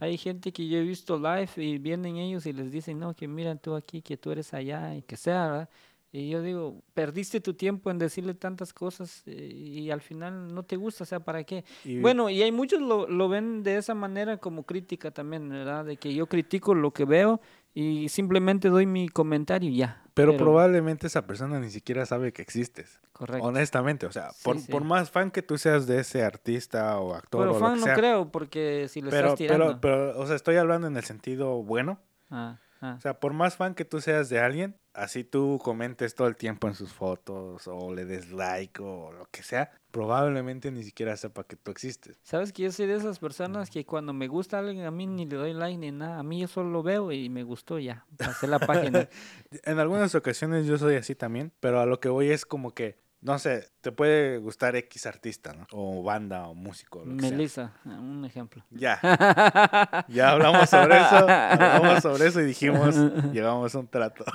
Hay 0.02 0.18
gente 0.20 0.52
que 0.52 0.68
yo 0.68 0.78
he 0.78 0.84
visto 0.84 1.18
live 1.18 1.50
y 1.58 1.80
vienen 1.80 2.18
ellos 2.18 2.46
y 2.46 2.54
les 2.54 2.72
dicen, 2.72 3.00
no, 3.00 3.16
que 3.16 3.28
mira 3.28 3.56
tú 3.56 3.74
aquí, 3.76 4.02
que 4.04 4.18
tú 4.18 4.30
eres 4.32 4.54
allá 4.54 4.96
y 4.96 5.02
que 5.02 5.18
sea, 5.18 5.48
¿verdad? 5.48 5.70
Y 6.12 6.30
yo 6.30 6.44
digo, 6.44 6.84
perdiste 6.94 7.42
tu 7.42 7.56
tiempo 7.56 7.90
en 7.90 7.98
decirle 7.98 8.36
tantas 8.36 8.72
cosas 8.72 9.24
eh, 9.26 9.52
y 9.52 9.90
al 9.90 10.00
final 10.02 10.54
no 10.54 10.62
te 10.62 10.76
gusta, 10.76 11.06
o 11.06 11.08
sea, 11.08 11.20
¿para 11.22 11.44
qué? 11.44 11.66
Y- 11.84 12.00
Bueno, 12.02 12.30
y 12.30 12.44
hay 12.44 12.52
muchos 12.52 12.82
lo, 12.82 13.08
lo 13.08 13.30
ven 13.30 13.64
de 13.64 13.78
esa 13.78 13.96
manera 13.96 14.38
como 14.38 14.62
crítica 14.62 15.10
también, 15.10 15.50
¿verdad? 15.50 15.86
De 15.86 15.98
que 15.98 16.14
yo 16.14 16.28
critico 16.28 16.76
lo 16.76 16.92
que 16.92 17.06
veo 17.06 17.42
y 17.74 18.10
simplemente 18.10 18.70
doy 18.70 18.86
mi 18.86 19.10
comentario 19.10 19.70
y 19.70 19.78
ya. 19.78 20.02
Pero, 20.14 20.38
probablemente 20.38 21.08
esa 21.08 21.26
persona 21.26 21.60
ni 21.60 21.72
siquiera 21.72 22.06
sabe 22.06 22.32
que 22.34 22.44
existes. 22.44 23.00
Correcto. 23.14 23.48
Honestamente, 23.48 24.06
o 24.06 24.12
sea, 24.12 24.30
Sí, 24.32 24.42
por, 24.44 24.60
sí. 24.60 24.72
por 24.72 24.84
más 24.84 25.10
fan 25.10 25.32
que 25.32 25.42
tú 25.42 25.58
seas 25.58 25.88
de 25.88 26.00
ese 26.00 26.24
artista 26.24 27.00
o 27.00 27.16
actor 27.16 27.42
Pero 27.42 27.52
o 27.52 27.54
lo 27.56 27.60
fan 27.60 27.74
que 27.76 27.80
no 27.80 27.86
sea, 27.86 27.96
creo, 27.96 28.32
porque 28.32 28.88
si 28.90 29.02
le 29.02 29.10
pero, 29.10 29.28
estás 29.30 29.38
tirando. 29.40 29.80
pero, 29.82 30.12
pero, 30.14 30.20
o 30.20 30.28
sea, 30.28 30.36
estoy 30.36 30.58
hablando 30.58 30.86
en 30.88 30.96
el 30.98 31.04
sentido 31.04 31.64
bueno. 31.64 32.00
Ah, 32.30 32.58
O 32.92 33.00
sea, 33.00 33.20
por 33.20 33.34
más 33.34 33.56
fan 33.56 33.76
que 33.76 33.86
tú 33.86 34.02
seas 34.02 34.30
de 34.30 34.40
alguien, 34.40 34.76
así 34.94 35.24
tú 35.24 35.60
comentes 35.64 36.16
todo 36.16 36.28
el 36.28 36.36
tiempo 36.36 36.68
en 36.68 36.76
sus 36.76 36.92
fotos 36.92 37.68
o 37.68 37.94
le 37.94 38.06
des 38.06 38.32
like 38.32 38.82
o 38.82 39.12
lo 39.12 39.26
que 39.32 39.42
sea, 39.44 39.72
probablemente 39.92 40.72
ni 40.72 40.84
siquiera 40.84 41.16
sepa 41.16 41.44
que 41.46 41.56
tú 41.56 41.72
existes. 41.72 42.20
Sabes 42.24 42.52
que 42.52 42.64
yo 42.64 42.72
soy 42.72 42.88
de 42.88 42.96
esas 42.96 43.20
personas 43.20 43.70
que 43.70 43.86
cuando 43.86 44.12
me 44.12 44.28
gusta 44.28 44.60
alguien 44.60 44.86
a 44.86 44.92
mí 44.92 45.08
ni 45.08 45.26
le 45.26 45.38
doy 45.38 45.54
like 45.54 45.78
ni 45.78 45.92
nada, 45.92 46.20
a 46.20 46.24
mí 46.24 46.42
yo 46.42 46.48
solo 46.48 46.70
lo 46.70 46.84
veo 46.84 47.12
y 47.12 47.30
me 47.30 47.44
gustó 47.44 47.80
ya, 47.80 48.06
pasé 48.18 48.48
la 48.48 48.60
página. 48.60 49.08
En 49.64 49.80
algunas 49.80 50.14
ocasiones 50.16 50.66
yo 50.66 50.78
soy 50.78 50.96
así 50.96 51.16
también, 51.16 51.54
pero 51.60 51.80
a 51.80 51.86
lo 51.86 52.00
que 52.00 52.10
voy 52.10 52.32
es 52.32 52.46
como 52.46 52.74
que, 52.74 52.98
no 53.24 53.40
sé, 53.40 53.70
te 53.80 53.92
puede 53.92 54.38
gustar 54.38 54.76
X 54.76 55.06
artista, 55.06 55.54
¿no? 55.54 55.66
O 55.72 56.04
banda 56.04 56.48
o 56.48 56.54
músico. 56.54 57.00
Lo 57.06 57.16
que. 57.16 57.32
Melissa, 57.32 57.74
ah, 57.86 58.00
un 58.00 58.26
ejemplo. 58.26 58.64
Ya. 58.70 59.00
Ya 60.10 60.32
hablamos 60.32 60.70
sobre 60.70 60.98
eso, 60.98 61.28
hablamos 61.28 62.04
sobre 62.04 62.28
eso 62.28 62.42
y 62.42 62.46
dijimos, 62.46 62.96
llegamos 63.32 63.74
a 63.74 63.80
un 63.80 63.88
trato. 63.88 64.26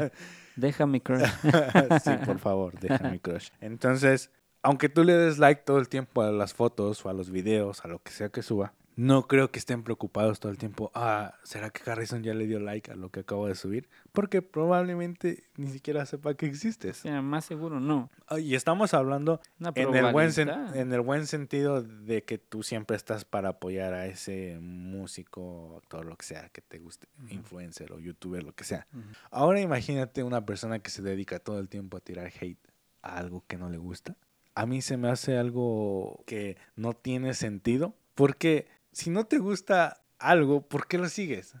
Deja 0.56 0.86
mi 0.86 1.00
crush. 1.00 1.28
sí, 2.02 2.10
por 2.24 2.38
favor, 2.38 2.78
deja 2.80 3.08
mi 3.10 3.20
crush. 3.20 3.50
Entonces, 3.60 4.30
aunque 4.62 4.88
tú 4.88 5.04
le 5.04 5.12
des 5.12 5.38
like 5.38 5.62
todo 5.64 5.78
el 5.78 5.88
tiempo 5.88 6.22
a 6.22 6.32
las 6.32 6.54
fotos 6.54 7.04
o 7.04 7.08
a 7.08 7.12
los 7.12 7.30
videos, 7.30 7.84
a 7.84 7.88
lo 7.88 8.02
que 8.02 8.10
sea 8.10 8.30
que 8.30 8.42
suba, 8.42 8.72
no 8.98 9.28
creo 9.28 9.52
que 9.52 9.60
estén 9.60 9.84
preocupados 9.84 10.40
todo 10.40 10.50
el 10.50 10.58
tiempo. 10.58 10.90
Ah, 10.92 11.34
¿será 11.44 11.70
que 11.70 11.88
Harrison 11.88 12.24
ya 12.24 12.34
le 12.34 12.48
dio 12.48 12.58
like 12.58 12.90
a 12.90 12.96
lo 12.96 13.10
que 13.10 13.20
acabo 13.20 13.46
de 13.46 13.54
subir? 13.54 13.88
Porque 14.10 14.42
probablemente 14.42 15.44
ni 15.56 15.68
siquiera 15.68 16.04
sepa 16.04 16.34
que 16.34 16.46
existes. 16.46 17.04
Más 17.04 17.44
seguro 17.44 17.78
no. 17.78 18.10
Ah, 18.26 18.40
Y 18.40 18.56
estamos 18.56 18.94
hablando 18.94 19.40
en 19.76 19.94
el, 19.94 20.10
buen 20.10 20.32
en 20.74 20.92
el 20.92 21.00
buen 21.00 21.28
sentido 21.28 21.80
de 21.80 22.24
que 22.24 22.38
tú 22.38 22.64
siempre 22.64 22.96
estás 22.96 23.24
para 23.24 23.50
apoyar 23.50 23.94
a 23.94 24.06
ese 24.06 24.58
músico, 24.60 25.76
actor, 25.80 26.04
lo 26.04 26.16
que 26.16 26.26
sea, 26.26 26.48
que 26.48 26.60
te 26.60 26.80
guste, 26.80 27.06
influencer 27.28 27.92
o 27.92 28.00
youtuber, 28.00 28.42
lo 28.42 28.52
que 28.52 28.64
sea. 28.64 28.88
Ahora 29.30 29.60
imagínate 29.60 30.24
una 30.24 30.44
persona 30.44 30.80
que 30.80 30.90
se 30.90 31.02
dedica 31.02 31.38
todo 31.38 31.60
el 31.60 31.68
tiempo 31.68 31.98
a 31.98 32.00
tirar 32.00 32.32
hate 32.40 32.58
a 33.02 33.16
algo 33.16 33.44
que 33.46 33.58
no 33.58 33.70
le 33.70 33.78
gusta. 33.78 34.16
A 34.56 34.66
mí 34.66 34.82
se 34.82 34.96
me 34.96 35.08
hace 35.08 35.38
algo 35.38 36.24
que 36.26 36.56
no 36.74 36.94
tiene 36.94 37.34
sentido, 37.34 37.94
porque 38.16 38.66
si 38.98 39.10
no 39.10 39.26
te 39.26 39.38
gusta 39.38 40.00
algo, 40.18 40.62
¿por 40.62 40.88
qué 40.88 40.98
lo 40.98 41.08
sigues? 41.08 41.54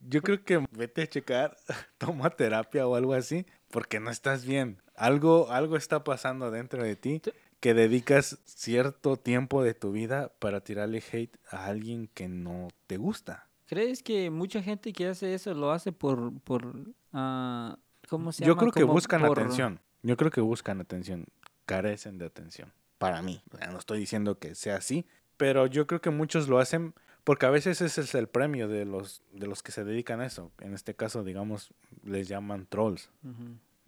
Yo 0.00 0.22
creo 0.22 0.44
que 0.44 0.64
vete 0.70 1.02
a 1.02 1.06
checar, 1.08 1.56
toma 1.98 2.30
terapia 2.30 2.86
o 2.86 2.94
algo 2.94 3.14
así, 3.14 3.46
porque 3.70 3.98
no 3.98 4.10
estás 4.10 4.44
bien. 4.44 4.80
Algo, 4.94 5.50
algo 5.50 5.76
está 5.76 6.04
pasando 6.04 6.52
dentro 6.52 6.84
de 6.84 6.94
ti 6.94 7.20
que 7.58 7.74
dedicas 7.74 8.38
cierto 8.44 9.16
tiempo 9.16 9.64
de 9.64 9.74
tu 9.74 9.90
vida 9.90 10.32
para 10.38 10.60
tirarle 10.60 11.02
hate 11.12 11.36
a 11.50 11.66
alguien 11.66 12.06
que 12.14 12.28
no 12.28 12.68
te 12.86 12.96
gusta. 12.96 13.48
¿Crees 13.66 14.04
que 14.04 14.30
mucha 14.30 14.62
gente 14.62 14.92
que 14.92 15.08
hace 15.08 15.34
eso 15.34 15.52
lo 15.54 15.72
hace 15.72 15.90
por, 15.90 16.38
por 16.42 16.74
ah, 17.12 17.76
¿cómo 18.08 18.30
se 18.30 18.44
Yo 18.44 18.52
llama? 18.52 18.60
creo 18.60 18.72
que 18.72 18.80
Como 18.82 18.92
buscan 18.92 19.22
por- 19.22 19.40
atención. 19.40 19.80
Yo 20.02 20.16
creo 20.16 20.30
que 20.30 20.40
buscan 20.40 20.80
atención. 20.80 21.26
Carecen 21.66 22.18
de 22.18 22.26
atención. 22.26 22.72
Para 22.98 23.20
mí. 23.22 23.42
No 23.72 23.78
estoy 23.78 23.98
diciendo 23.98 24.38
que 24.38 24.54
sea 24.54 24.76
así, 24.76 25.04
pero 25.38 25.66
yo 25.66 25.86
creo 25.86 26.02
que 26.02 26.10
muchos 26.10 26.48
lo 26.48 26.58
hacen 26.58 26.92
porque 27.24 27.46
a 27.46 27.50
veces 27.50 27.80
ese 27.80 28.02
es 28.02 28.14
el 28.14 28.26
premio 28.28 28.68
de 28.68 28.84
los, 28.84 29.22
de 29.32 29.46
los 29.46 29.62
que 29.62 29.72
se 29.72 29.84
dedican 29.84 30.20
a 30.20 30.26
eso. 30.26 30.50
En 30.60 30.74
este 30.74 30.94
caso, 30.94 31.24
digamos, 31.24 31.72
les 32.04 32.28
llaman 32.28 32.66
trolls. 32.66 33.10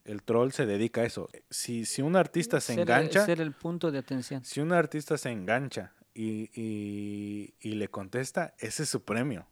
El 0.05 0.23
troll 0.23 0.51
se 0.53 0.65
dedica 0.67 1.03
a 1.03 1.05
eso. 1.05 1.29
Si, 1.51 1.85
si 1.85 2.01
un 2.03 2.17
artista 2.17 2.61
se 2.61 2.73
Ser- 2.75 2.81
engancha, 2.83 3.25
Ser 3.27 3.41
el 3.41 3.53
punto 3.53 3.91
de 3.91 3.99
atención. 3.99 4.45
si 4.45 4.61
un 4.61 4.73
artista 4.73 5.17
se 5.19 5.31
engancha 5.31 5.93
y, 6.15 6.51
y, 6.59 7.55
y 7.61 7.75
le 7.75 7.89
contesta, 7.89 8.55
ese 8.59 8.83
es 8.85 8.89
su 8.89 9.03
premio. 9.05 9.47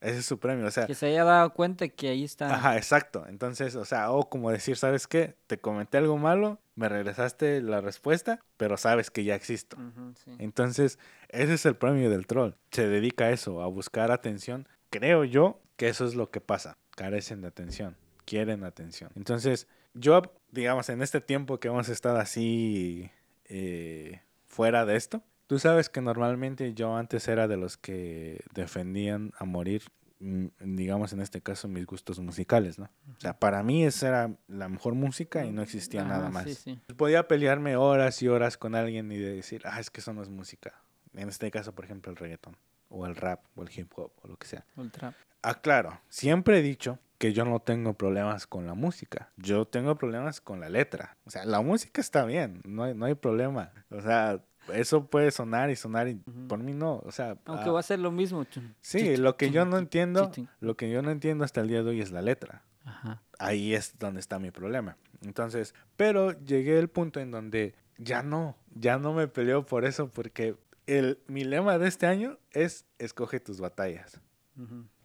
Ese 0.00 0.18
es 0.18 0.26
su 0.26 0.38
premio. 0.38 0.66
O 0.66 0.70
sea, 0.70 0.86
Que 0.86 0.94
se 0.94 1.06
haya 1.06 1.22
dado 1.24 1.52
cuenta 1.52 1.86
que 1.88 2.08
ahí 2.08 2.24
está. 2.24 2.52
Ajá, 2.54 2.76
exacto. 2.76 3.24
Entonces, 3.28 3.76
o 3.76 3.84
sea, 3.84 4.10
o 4.10 4.28
como 4.28 4.50
decir, 4.50 4.76
¿sabes 4.76 5.06
qué? 5.06 5.36
Te 5.46 5.58
comenté 5.58 5.98
algo 5.98 6.16
malo, 6.18 6.58
me 6.74 6.88
regresaste 6.88 7.60
la 7.60 7.80
respuesta, 7.80 8.40
pero 8.56 8.76
sabes 8.76 9.10
que 9.10 9.22
ya 9.24 9.34
existo. 9.36 9.76
Sí. 10.24 10.32
Entonces, 10.38 10.98
ese 11.32 11.54
es 11.54 11.66
el 11.66 11.76
premio 11.76 12.10
del 12.10 12.26
troll. 12.26 12.52
Se 12.70 12.86
dedica 12.86 13.24
a 13.24 13.30
eso, 13.30 13.62
a 13.62 13.66
buscar 13.66 14.12
atención. 14.12 14.68
Creo 14.90 15.24
yo 15.24 15.60
que 15.76 15.88
eso 15.88 16.04
es 16.04 16.14
lo 16.14 16.30
que 16.30 16.40
pasa. 16.40 16.76
Carecen 16.94 17.40
de 17.40 17.48
atención, 17.48 17.96
quieren 18.26 18.64
atención. 18.64 19.10
Entonces, 19.16 19.66
yo, 19.94 20.22
digamos, 20.50 20.90
en 20.90 21.02
este 21.02 21.20
tiempo 21.20 21.58
que 21.58 21.68
hemos 21.68 21.88
estado 21.88 22.18
así 22.18 23.10
eh, 23.46 24.20
fuera 24.46 24.84
de 24.84 24.96
esto, 24.96 25.22
tú 25.46 25.58
sabes 25.58 25.88
que 25.88 26.02
normalmente 26.02 26.74
yo 26.74 26.96
antes 26.96 27.26
era 27.28 27.48
de 27.48 27.56
los 27.56 27.78
que 27.78 28.44
defendían 28.54 29.32
a 29.38 29.46
morir, 29.46 29.84
mm, 30.20 30.46
digamos 30.60 31.14
en 31.14 31.22
este 31.22 31.40
caso, 31.40 31.66
mis 31.66 31.86
gustos 31.86 32.20
musicales, 32.20 32.78
¿no? 32.78 32.90
O 33.16 33.20
sea, 33.20 33.38
para 33.38 33.62
mí 33.62 33.84
esa 33.84 34.08
era 34.08 34.36
la 34.48 34.68
mejor 34.68 34.94
música 34.94 35.46
y 35.46 35.50
no 35.50 35.62
existía 35.62 36.04
nada 36.04 36.28
más. 36.28 36.44
Sí, 36.44 36.54
sí. 36.54 36.80
Podía 36.96 37.26
pelearme 37.26 37.76
horas 37.76 38.22
y 38.22 38.28
horas 38.28 38.58
con 38.58 38.74
alguien 38.74 39.10
y 39.10 39.16
decir, 39.16 39.62
ah, 39.64 39.80
es 39.80 39.90
que 39.90 40.00
eso 40.00 40.12
no 40.12 40.22
es 40.22 40.28
música. 40.28 40.81
En 41.14 41.28
este 41.28 41.50
caso, 41.50 41.74
por 41.74 41.84
ejemplo, 41.84 42.10
el 42.10 42.16
reggaetón, 42.16 42.56
o 42.88 43.06
el 43.06 43.16
rap, 43.16 43.40
o 43.54 43.62
el 43.62 43.70
hip 43.74 43.92
hop, 43.96 44.12
o 44.22 44.28
lo 44.28 44.36
que 44.36 44.46
sea. 44.46 44.64
Ultra. 44.76 45.14
Ah, 45.42 45.60
claro, 45.60 46.00
siempre 46.08 46.58
he 46.58 46.62
dicho 46.62 46.98
que 47.18 47.32
yo 47.32 47.44
no 47.44 47.60
tengo 47.60 47.94
problemas 47.94 48.46
con 48.46 48.66
la 48.66 48.74
música. 48.74 49.30
Yo 49.36 49.64
tengo 49.64 49.96
problemas 49.96 50.40
con 50.40 50.60
la 50.60 50.68
letra. 50.68 51.16
O 51.24 51.30
sea, 51.30 51.44
la 51.44 51.60
música 51.60 52.00
está 52.00 52.24
bien, 52.24 52.60
no 52.64 52.84
hay, 52.84 52.94
no 52.94 53.06
hay 53.06 53.14
problema. 53.14 53.72
O 53.90 54.00
sea, 54.00 54.40
eso 54.72 55.06
puede 55.06 55.30
sonar 55.30 55.70
y 55.70 55.76
sonar 55.76 56.08
y 56.08 56.14
por 56.48 56.58
mí 56.58 56.72
no. 56.72 57.02
O 57.04 57.12
sea, 57.12 57.36
Aunque 57.44 57.68
ah, 57.68 57.72
va 57.72 57.80
a 57.80 57.84
ser 57.84 57.98
lo 57.98 58.10
mismo. 58.10 58.44
sí, 58.80 59.16
lo 59.16 59.36
que 59.36 59.50
yo 59.50 59.64
no 59.64 59.78
entiendo, 59.78 60.30
lo 60.60 60.76
que 60.76 60.90
yo 60.90 61.02
no 61.02 61.10
entiendo 61.10 61.44
hasta 61.44 61.60
el 61.60 61.68
día 61.68 61.82
de 61.82 61.90
hoy 61.90 62.00
es 62.00 62.10
la 62.10 62.22
letra. 62.22 62.62
Ajá. 62.84 63.22
Ahí 63.38 63.74
es 63.74 63.98
donde 63.98 64.20
está 64.20 64.38
mi 64.38 64.50
problema. 64.50 64.96
Entonces, 65.22 65.74
pero 65.96 66.32
llegué 66.32 66.78
al 66.78 66.88
punto 66.88 67.20
en 67.20 67.30
donde 67.30 67.74
ya 67.98 68.22
no, 68.22 68.56
ya 68.74 68.98
no 68.98 69.12
me 69.12 69.28
peleo 69.28 69.64
por 69.64 69.84
eso 69.84 70.08
porque 70.08 70.56
el, 70.86 71.18
mi 71.26 71.44
lema 71.44 71.78
de 71.78 71.88
este 71.88 72.06
año 72.06 72.38
es 72.52 72.84
escoge 72.98 73.40
tus 73.40 73.60
batallas. 73.60 74.20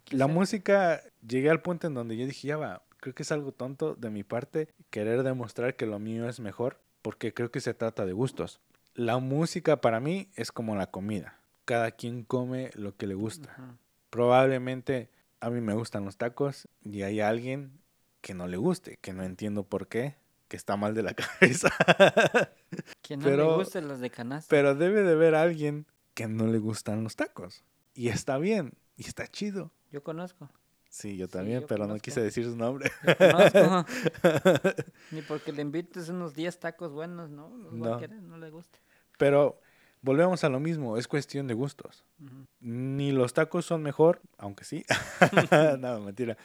La 0.09 0.27
música, 0.27 1.01
llegué 1.27 1.49
al 1.49 1.61
punto 1.61 1.87
en 1.87 1.93
donde 1.93 2.17
yo 2.17 2.25
dije, 2.25 2.47
ya 2.47 2.57
va, 2.57 2.83
creo 2.97 3.13
que 3.13 3.23
es 3.23 3.31
algo 3.31 3.51
tonto 3.51 3.95
de 3.95 4.09
mi 4.09 4.23
parte 4.23 4.69
querer 4.89 5.23
demostrar 5.23 5.75
que 5.75 5.85
lo 5.85 5.99
mío 5.99 6.27
es 6.27 6.39
mejor, 6.39 6.79
porque 7.01 7.33
creo 7.33 7.51
que 7.51 7.61
se 7.61 7.73
trata 7.73 8.05
de 8.05 8.13
gustos. 8.13 8.59
La 8.93 9.17
música 9.19 9.81
para 9.81 9.99
mí 9.99 10.29
es 10.35 10.51
como 10.51 10.75
la 10.75 10.87
comida. 10.87 11.39
Cada 11.65 11.91
quien 11.91 12.23
come 12.23 12.71
lo 12.73 12.95
que 12.95 13.07
le 13.07 13.13
gusta. 13.13 13.55
Probablemente 14.09 15.09
a 15.39 15.49
mí 15.49 15.61
me 15.61 15.73
gustan 15.73 16.05
los 16.05 16.17
tacos 16.17 16.67
y 16.83 17.03
hay 17.03 17.19
alguien 17.19 17.79
que 18.21 18.33
no 18.33 18.47
le 18.47 18.57
guste, 18.57 18.97
que 19.01 19.13
no 19.13 19.23
entiendo 19.23 19.63
por 19.63 19.87
qué, 19.87 20.15
que 20.47 20.57
está 20.57 20.77
mal 20.77 20.93
de 20.93 21.03
la 21.03 21.13
cabeza. 21.39 21.69
Que 23.07 23.17
no 23.17 23.23
Pero- 23.23 23.51
le 23.51 23.55
gusten 23.57 23.87
las 23.87 23.99
de 23.99 24.09
canasta. 24.09 24.49
Pero 24.49 24.75
debe 24.75 25.01
de 25.03 25.13
haber 25.13 25.35
alguien 25.35 25.85
que 26.13 26.27
no 26.27 26.47
le 26.47 26.57
gustan 26.59 27.03
los 27.03 27.15
tacos. 27.15 27.63
Y 27.93 28.09
está 28.09 28.37
bien, 28.37 28.73
y 28.97 29.07
está 29.07 29.27
chido. 29.27 29.71
Yo 29.91 30.03
conozco. 30.03 30.49
Sí, 30.89 31.15
yo 31.17 31.27
Sí, 31.27 31.31
también, 31.33 31.61
yo 31.61 31.67
pero 31.67 31.85
no 31.87 31.97
quise 31.99 32.21
decir 32.21 32.45
su 32.45 32.55
nombre. 32.55 32.91
Yo 33.05 33.17
conozco. 33.17 33.85
Ni 35.11 35.21
porque 35.21 35.51
le 35.51 35.61
invites 35.61 36.09
unos 36.09 36.33
10 36.33 36.59
tacos 36.59 36.91
buenos, 36.91 37.29
¿no? 37.29 37.55
Los 37.57 37.73
No. 37.73 37.97
querer, 37.97 38.21
no 38.21 38.37
le 38.37 38.49
gusta. 38.49 38.79
Pero 39.17 39.59
volvemos 40.01 40.43
a 40.43 40.49
lo 40.49 40.59
mismo, 40.59 40.97
es 40.97 41.07
cuestión 41.07 41.47
de 41.47 41.53
gustos. 41.53 42.03
Ni 42.59 43.11
los 43.11 43.33
tacos 43.33 43.65
son 43.65 43.83
mejor, 43.83 44.21
aunque 44.37 44.63
sí. 44.63 44.85
no, 45.79 45.99
mentira. 46.01 46.37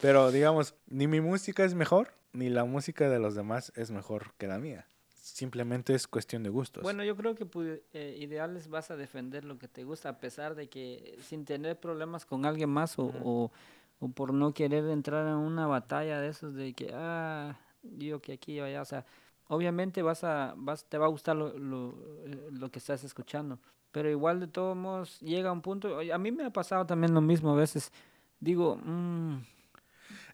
Pero 0.00 0.30
digamos, 0.30 0.74
ni 0.86 1.06
mi 1.06 1.20
música 1.20 1.64
es 1.64 1.74
mejor, 1.74 2.12
ni 2.32 2.48
la 2.48 2.64
música 2.64 3.08
de 3.08 3.18
los 3.18 3.34
demás 3.34 3.72
es 3.76 3.90
mejor 3.90 4.34
que 4.38 4.46
la 4.46 4.58
mía. 4.58 4.86
Simplemente 5.36 5.94
es 5.94 6.08
cuestión 6.08 6.42
de 6.44 6.48
gustos. 6.48 6.82
Bueno, 6.82 7.04
yo 7.04 7.14
creo 7.14 7.34
que 7.34 7.44
pu- 7.44 7.82
eh, 7.92 8.16
ideales 8.18 8.68
vas 8.68 8.90
a 8.90 8.96
defender 8.96 9.44
lo 9.44 9.58
que 9.58 9.68
te 9.68 9.84
gusta, 9.84 10.08
a 10.08 10.18
pesar 10.18 10.54
de 10.54 10.70
que 10.70 11.18
sin 11.20 11.44
tener 11.44 11.78
problemas 11.78 12.24
con 12.24 12.46
alguien 12.46 12.70
más 12.70 12.98
o, 12.98 13.12
o, 13.22 13.52
o 14.00 14.08
por 14.08 14.32
no 14.32 14.54
querer 14.54 14.86
entrar 14.86 15.26
en 15.28 15.34
una 15.34 15.66
batalla 15.66 16.22
de 16.22 16.28
esos 16.28 16.54
de 16.54 16.72
que, 16.72 16.90
ah, 16.94 17.54
yo 17.82 18.22
que 18.22 18.32
aquí 18.32 18.58
o 18.60 18.64
allá, 18.64 18.80
o 18.80 18.86
sea, 18.86 19.04
obviamente 19.48 20.00
vas 20.00 20.24
a, 20.24 20.54
vas, 20.56 20.86
te 20.86 20.96
va 20.96 21.04
a 21.04 21.10
gustar 21.10 21.36
lo, 21.36 21.52
lo, 21.58 21.90
eh, 22.24 22.48
lo 22.52 22.70
que 22.70 22.78
estás 22.78 23.04
escuchando, 23.04 23.58
pero 23.92 24.08
igual 24.08 24.40
de 24.40 24.46
todos 24.46 24.74
modos 24.74 25.20
llega 25.20 25.52
un 25.52 25.60
punto, 25.60 25.98
a 26.00 26.16
mí 26.16 26.32
me 26.32 26.46
ha 26.46 26.50
pasado 26.50 26.86
también 26.86 27.12
lo 27.12 27.20
mismo 27.20 27.50
a 27.52 27.56
veces, 27.56 27.92
digo, 28.40 28.76
mm, 28.82 29.36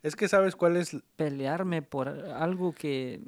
es 0.01 0.15
que 0.15 0.29
sabes 0.29 0.55
cuál 0.55 0.77
es, 0.77 0.95
pelearme 1.17 1.81
por 1.81 2.07
algo 2.07 2.71
que, 2.71 3.19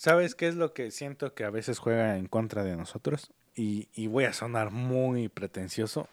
sabes 0.00 0.34
qué 0.34 0.48
es 0.48 0.54
lo 0.54 0.72
que 0.72 0.90
siento 0.90 1.34
que 1.34 1.44
a 1.44 1.50
veces 1.50 1.78
juega 1.78 2.16
en 2.16 2.26
contra 2.26 2.64
de 2.64 2.74
nosotros. 2.74 3.32
Y, 3.54 3.88
y 3.92 4.06
voy 4.06 4.24
a 4.24 4.32
sonar 4.32 4.70
muy 4.70 5.28
pretencioso, 5.28 6.08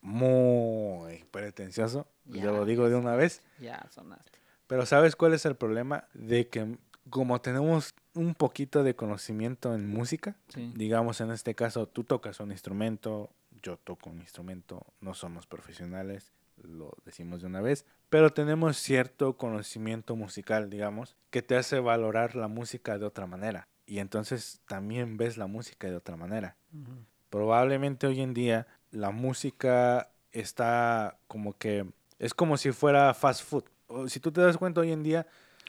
muy 0.00 1.24
pretencioso. 1.30 2.06
Ya, 2.24 2.44
Yo 2.44 2.52
lo 2.52 2.64
digo 2.64 2.88
de 2.88 2.94
una 2.96 3.14
vez. 3.16 3.42
ya 3.60 3.86
sonaste. 3.90 4.32
Pero 4.66 4.86
¿sabes 4.86 5.14
cuál 5.16 5.34
es 5.34 5.44
el 5.46 5.54
problema? 5.56 6.08
De 6.14 6.48
que 6.48 6.78
como 7.10 7.40
tenemos 7.40 7.94
un 8.14 8.34
poquito 8.34 8.82
de 8.82 8.96
conocimiento 8.96 9.74
en 9.74 9.88
música, 9.88 10.36
Sí. 10.48 10.72
digamos 10.74 11.20
en 11.20 11.30
este 11.30 11.54
caso 11.54 11.86
tú 11.86 12.02
tocas 12.04 12.40
un 12.40 12.50
instrumento, 12.50 13.30
yo 13.62 13.76
toco 13.76 14.10
un 14.10 14.20
instrumento, 14.20 14.86
no 15.00 15.12
somos 15.14 15.46
profesionales, 15.46 16.32
lo 16.62 16.96
decimos 17.04 17.40
de 17.40 17.46
una 17.48 17.60
vez, 17.60 17.84
pero 18.08 18.32
tenemos 18.32 18.76
cierto 18.76 19.36
conocimiento 19.36 20.16
musical, 20.16 20.70
digamos, 20.70 21.16
que 21.30 21.42
te 21.42 21.56
hace 21.56 21.80
valorar 21.80 22.36
la 22.36 22.48
música 22.48 22.98
de 22.98 23.06
otra 23.06 23.26
manera. 23.26 23.68
Y 23.86 23.98
entonces 23.98 24.60
también 24.66 25.16
ves 25.16 25.36
la 25.36 25.46
música 25.46 25.88
de 25.88 25.96
otra 25.96 26.16
manera. 26.16 26.56
Probablemente 27.30 28.06
hoy 28.06 28.20
en 28.20 28.34
día 28.34 28.66
la 28.90 29.10
música 29.10 30.10
está 30.32 31.18
como 31.28 31.56
que 31.56 31.86
es 32.18 32.34
como 32.34 32.56
si 32.56 32.72
fuera 32.72 33.14
fast 33.14 33.44
food. 33.44 33.64
O 33.88 34.08
si 34.08 34.20
tú 34.20 34.32
te 34.32 34.40
das 34.40 34.56
cuenta 34.56 34.80
hoy 34.80 34.92
en 34.92 35.02
día, 35.02 35.26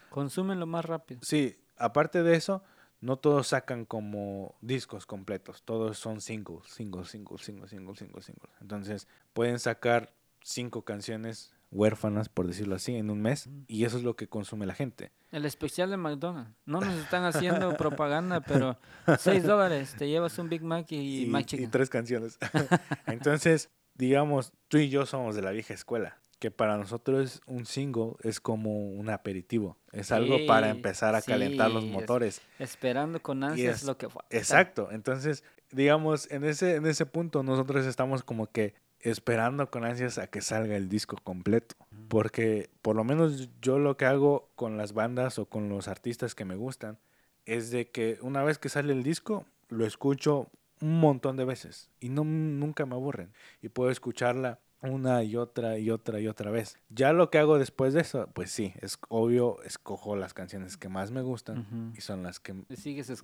Consumen 0.10 0.60
lo 0.60 0.66
más 0.66 0.86
rápido. 0.86 1.20
sí, 1.24 1.58
aparte 1.78 2.24
de 2.24 2.36
eso, 2.36 2.64
no 3.02 3.18
todos 3.18 3.50
sacan 3.50 3.86
como 3.86 4.56
discos 4.62 5.06
completos, 5.06 5.62
todos 5.64 6.00
son 6.00 6.22
singles, 6.22 6.66
singles, 6.68 7.10
singles, 7.10 7.42
singles, 7.42 7.70
singles, 7.70 8.00
singles, 8.00 8.26
singles. 8.26 8.52
Entonces 8.62 9.08
pueden 9.34 9.60
sacar 9.60 10.14
cinco 10.48 10.84
canciones 10.84 11.52
huérfanas, 11.70 12.30
por 12.30 12.48
decirlo 12.48 12.76
así, 12.76 12.96
en 12.96 13.10
un 13.10 13.22
mes, 13.22 13.50
y 13.68 13.84
eso 13.84 13.98
es 13.98 14.04
lo 14.04 14.16
que 14.16 14.28
consume 14.30 14.66
la 14.66 14.74
gente. 14.74 15.12
El 15.32 15.46
especial 15.46 15.90
de 15.90 15.98
McDonald's. 15.98 16.56
No 16.66 16.80
nos 16.80 16.94
están 16.96 17.24
haciendo 17.26 17.76
propaganda, 17.76 18.40
pero 18.40 18.80
6 19.20 19.44
dólares. 19.44 19.94
Te 19.98 20.08
llevas 20.08 20.38
un 20.40 20.48
Big 20.48 20.64
Mac 20.64 20.90
y, 20.92 21.24
y, 21.24 21.26
McChicken. 21.28 21.66
y 21.66 21.68
tres 21.70 21.90
canciones. 21.90 22.38
Entonces, 23.06 23.70
digamos, 23.96 24.54
tú 24.70 24.78
y 24.78 24.90
yo 24.90 25.06
somos 25.06 25.36
de 25.36 25.42
la 25.42 25.52
vieja 25.52 25.74
escuela, 25.74 26.18
que 26.40 26.52
para 26.52 26.78
nosotros 26.78 27.42
un 27.46 27.66
single 27.66 28.14
es 28.24 28.40
como 28.40 28.90
un 28.92 29.10
aperitivo, 29.10 29.78
es 29.92 30.12
algo 30.14 30.38
para 30.48 30.70
empezar 30.70 31.16
a 31.16 31.22
calentar 31.22 31.70
los 31.72 31.84
es- 31.84 31.92
motores. 31.92 32.42
Esperando 32.60 33.22
con 33.22 33.44
ansias 33.44 33.78
es- 33.82 33.84
lo 33.84 33.98
que 33.98 34.08
fue. 34.10 34.22
Exacto, 34.30 34.90
entonces, 34.92 35.44
digamos, 35.72 36.32
en 36.32 36.46
ese, 36.46 36.76
en 36.76 36.86
ese 36.86 37.06
punto 37.06 37.44
nosotros 37.44 37.86
estamos 37.86 38.24
como 38.24 38.48
que 38.48 38.76
esperando 39.10 39.70
con 39.70 39.86
ansias 39.86 40.18
a 40.18 40.28
que 40.28 40.42
salga 40.42 40.76
el 40.76 40.90
disco 40.90 41.18
completo. 41.24 41.76
Porque 42.08 42.70
por 42.82 42.96
lo 42.96 43.04
menos 43.04 43.50
yo 43.62 43.80
lo 43.80 43.98
que 43.98 44.06
hago 44.06 44.50
con 44.56 44.78
las 44.78 44.94
bandas 44.94 45.40
o 45.40 45.46
con 45.46 45.70
los 45.70 45.88
artistas 45.88 46.36
que 46.36 46.46
me 46.46 46.56
gustan 46.56 47.00
es 47.46 47.72
de 47.72 47.90
que 47.90 48.18
una 48.22 48.44
vez 48.44 48.58
que 48.58 48.70
sale 48.70 48.94
el 48.94 49.04
disco, 49.04 49.46
lo 49.70 49.86
escucho 49.86 50.50
un 50.82 51.00
montón 51.00 51.38
de 51.38 51.46
veces 51.46 51.90
y 52.00 52.10
no 52.10 52.24
nunca 52.24 52.86
me 52.86 52.96
aburren. 52.96 53.34
Y 53.62 53.70
puedo 53.70 53.90
escucharla 53.90 54.60
una 54.82 55.24
y 55.24 55.36
otra 55.36 55.78
y 55.80 55.90
otra 55.90 56.20
y 56.20 56.28
otra 56.28 56.52
vez. 56.52 56.78
Ya 56.90 57.12
lo 57.14 57.30
que 57.30 57.40
hago 57.40 57.58
después 57.58 57.94
de 57.94 58.02
eso, 58.02 58.30
pues 58.34 58.52
sí, 58.52 58.74
es 58.82 58.98
obvio, 59.10 59.62
escojo 59.64 60.16
las 60.16 60.34
canciones 60.34 60.78
que 60.78 60.88
más 60.90 61.12
me 61.12 61.22
gustan 61.22 61.94
y 61.98 62.02
son 62.02 62.24
las 62.24 62.40
que 62.40 62.54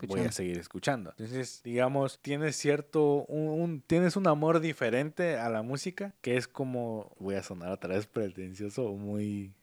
voy 0.08 0.20
a 0.22 0.32
seguir 0.32 0.58
escuchando. 0.58 1.12
Entonces, 1.12 1.62
digamos, 1.64 2.20
tienes 2.20 2.56
cierto, 2.56 3.26
un, 3.28 3.62
un- 3.62 3.82
tienes 3.82 4.16
un 4.16 4.28
amor 4.28 4.60
diferente 4.60 5.38
a 5.38 5.50
la 5.50 5.62
música, 5.62 6.14
que 6.22 6.38
es 6.38 6.48
como, 6.48 7.16
voy 7.20 7.36
a 7.36 7.44
sonar 7.44 7.72
otra 7.72 7.94
vez 7.96 8.08
pretencioso 8.08 8.86
o 8.86 8.96
muy 8.98 9.54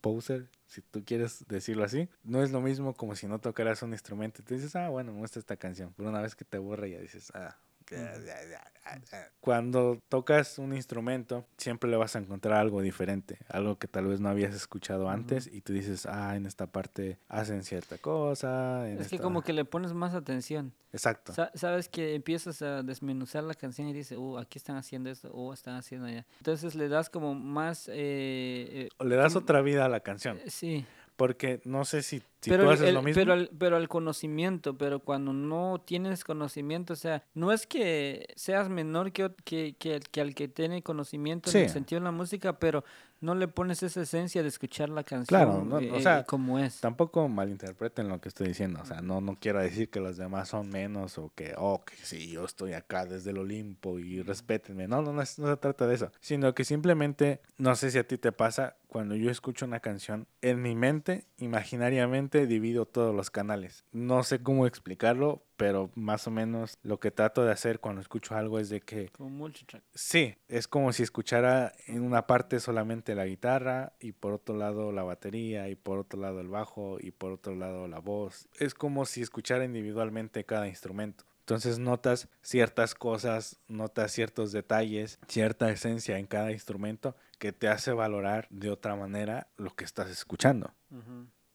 poser, 0.00 0.48
si 0.66 0.80
tú 0.82 1.02
quieres 1.04 1.44
decirlo 1.48 1.84
así. 1.84 2.08
No 2.24 2.42
es 2.42 2.52
lo 2.52 2.60
mismo 2.60 2.94
como 2.94 3.14
si 3.16 3.26
no 3.26 3.38
tocaras 3.40 3.82
un 3.82 3.92
instrumento 3.92 4.40
y 4.40 4.44
te 4.44 4.54
dices, 4.54 4.74
ah, 4.76 4.88
bueno, 4.88 5.12
me 5.12 5.18
gusta 5.18 5.38
esta 5.38 5.56
canción. 5.56 5.92
Pero 5.96 6.08
una 6.08 6.22
vez 6.22 6.34
que 6.36 6.44
te 6.44 6.56
aburre 6.58 6.90
ya 6.90 6.98
dices, 7.00 7.30
ah. 7.34 7.56
Ya, 7.90 8.12
ya, 8.18 8.20
ya, 8.24 8.64
ya, 8.84 9.00
ya". 9.10 9.28
Cuando 9.40 9.98
tocas 10.08 10.58
un 10.58 10.74
instrumento, 10.74 11.46
siempre 11.56 11.88
le 11.90 11.96
vas 11.96 12.16
a 12.16 12.18
encontrar 12.18 12.58
algo 12.58 12.82
diferente, 12.82 13.38
algo 13.48 13.78
que 13.78 13.88
tal 13.88 14.06
vez 14.06 14.20
no 14.20 14.28
habías 14.28 14.54
escuchado 14.54 15.08
antes 15.08 15.46
y 15.46 15.60
tú 15.62 15.72
dices, 15.72 16.06
ah, 16.06 16.36
en 16.36 16.46
esta 16.46 16.66
parte 16.66 17.18
hacen 17.28 17.62
cierta 17.64 17.98
cosa. 17.98 18.88
en 18.88 19.00
Es 19.00 19.08
que 19.08 19.18
como 19.18 19.42
que 19.42 19.52
le 19.52 19.64
pones 19.64 19.92
más 19.92 20.14
atención. 20.14 20.72
Exacto. 20.92 21.32
Sa- 21.32 21.52
Sabes 21.54 21.88
que 21.88 22.14
empiezas 22.16 22.62
a 22.62 22.82
desmenuzar 22.82 23.44
la 23.44 23.54
canción 23.54 23.86
y 23.88 23.92
dices, 23.92 24.18
uh, 24.18 24.38
aquí 24.38 24.58
están 24.58 24.76
haciendo 24.76 25.08
esto, 25.10 25.30
o 25.32 25.52
están 25.54 25.76
haciendo 25.76 26.06
allá. 26.08 26.26
Entonces 26.38 26.74
le 26.74 26.88
das 26.88 27.08
como 27.08 27.34
más... 27.34 27.88
eh, 27.88 27.92
eh, 27.94 28.88
O 28.98 29.04
le 29.04 29.14
das 29.16 29.36
otra 29.36 29.62
vida 29.62 29.84
a 29.84 29.88
la 29.88 30.00
canción. 30.00 30.38
eh, 30.38 30.50
sí. 30.50 30.84
Porque 31.20 31.60
no 31.66 31.84
sé 31.84 32.02
si, 32.02 32.20
si 32.40 32.48
pero, 32.48 32.64
tú 32.64 32.68
el- 32.70 32.74
haces 32.76 32.94
lo 32.94 33.02
mismo. 33.02 33.20
pero, 33.20 33.34
el- 33.34 33.50
pero 33.58 33.76
el 33.76 33.88
conocimiento, 33.88 34.78
pero 34.78 35.00
cuando 35.00 35.34
no 35.34 35.82
tienes 35.84 36.24
conocimiento, 36.24 36.94
o 36.94 36.96
sea, 36.96 37.22
no 37.34 37.52
es 37.52 37.66
que 37.66 38.26
seas 38.36 38.70
menor 38.70 39.12
que, 39.12 39.30
que, 39.44 39.76
que, 39.78 40.20
al 40.22 40.34
que 40.34 40.48
tiene 40.48 40.82
conocimiento 40.82 41.50
en 41.50 41.58
el 41.58 41.68
sentido 41.68 42.00
de 42.00 42.04
la 42.04 42.10
música, 42.10 42.58
pero 42.58 42.84
no 43.20 43.34
le 43.34 43.48
pones 43.48 43.82
esa 43.82 44.00
esencia 44.00 44.42
de 44.42 44.48
escuchar 44.48 44.88
la 44.88 45.04
canción 45.04 45.26
Claro, 45.26 45.62
no, 45.62 45.76
o 45.76 45.80
eh, 45.80 46.00
sea, 46.02 46.24
como 46.24 46.58
es. 46.58 46.80
Tampoco 46.80 47.28
malinterpreten 47.28 48.08
lo 48.08 48.18
que 48.18 48.30
estoy 48.30 48.48
diciendo. 48.48 48.80
O 48.82 48.86
sea, 48.86 49.02
no, 49.02 49.20
no 49.20 49.36
quiero 49.38 49.60
decir 49.60 49.90
que 49.90 50.00
los 50.00 50.16
demás 50.16 50.48
son 50.48 50.70
menos 50.70 51.18
o 51.18 51.30
que, 51.34 51.52
oh, 51.58 51.84
que 51.84 51.96
sí, 51.96 52.30
yo 52.30 52.46
estoy 52.46 52.72
acá 52.72 53.04
desde 53.04 53.32
el 53.32 53.36
Olimpo 53.36 53.98
y 53.98 54.22
respétenme. 54.22 54.88
No, 54.88 55.02
no, 55.02 55.12
no, 55.12 55.20
no 55.20 55.26
se 55.26 55.56
trata 55.58 55.86
de 55.86 55.94
eso. 55.96 56.10
Sino 56.20 56.54
que 56.54 56.64
simplemente, 56.64 57.42
no 57.58 57.76
sé 57.76 57.90
si 57.90 57.98
a 57.98 58.08
ti 58.08 58.16
te 58.16 58.32
pasa, 58.32 58.76
cuando 58.90 59.14
yo 59.14 59.30
escucho 59.30 59.66
una 59.66 59.78
canción, 59.78 60.26
en 60.42 60.60
mi 60.60 60.74
mente, 60.74 61.24
imaginariamente, 61.38 62.48
divido 62.48 62.86
todos 62.86 63.14
los 63.14 63.30
canales. 63.30 63.84
No 63.92 64.24
sé 64.24 64.42
cómo 64.42 64.66
explicarlo, 64.66 65.44
pero 65.56 65.92
más 65.94 66.26
o 66.26 66.32
menos 66.32 66.76
lo 66.82 66.98
que 66.98 67.12
trato 67.12 67.44
de 67.44 67.52
hacer 67.52 67.78
cuando 67.78 68.00
escucho 68.00 68.34
algo 68.34 68.58
es 68.58 68.68
de 68.68 68.80
que 68.80 69.10
Como 69.10 69.30
multitrack. 69.30 69.84
Sí, 69.94 70.34
es 70.48 70.66
como 70.66 70.92
si 70.92 71.04
escuchara 71.04 71.72
en 71.86 72.02
una 72.02 72.26
parte 72.26 72.58
solamente 72.58 73.14
la 73.14 73.26
guitarra 73.26 73.92
y 74.00 74.10
por 74.10 74.32
otro 74.32 74.56
lado 74.56 74.90
la 74.90 75.04
batería 75.04 75.68
y 75.68 75.76
por 75.76 75.98
otro 75.98 76.20
lado 76.20 76.40
el 76.40 76.48
bajo 76.48 76.98
y 76.98 77.12
por 77.12 77.30
otro 77.30 77.54
lado 77.54 77.86
la 77.86 78.00
voz. 78.00 78.48
Es 78.58 78.74
como 78.74 79.06
si 79.06 79.22
escuchara 79.22 79.64
individualmente 79.64 80.44
cada 80.44 80.66
instrumento. 80.66 81.24
Entonces 81.40 81.78
notas 81.78 82.28
ciertas 82.42 82.94
cosas, 82.94 83.60
notas 83.68 84.12
ciertos 84.12 84.50
detalles, 84.52 85.18
cierta 85.28 85.70
esencia 85.70 86.18
en 86.18 86.26
cada 86.26 86.52
instrumento 86.52 87.14
que 87.40 87.52
te 87.52 87.68
hace 87.68 87.92
valorar 87.92 88.46
de 88.50 88.70
otra 88.70 88.94
manera 88.94 89.48
lo 89.56 89.74
que 89.74 89.84
estás 89.84 90.10
escuchando. 90.10 90.74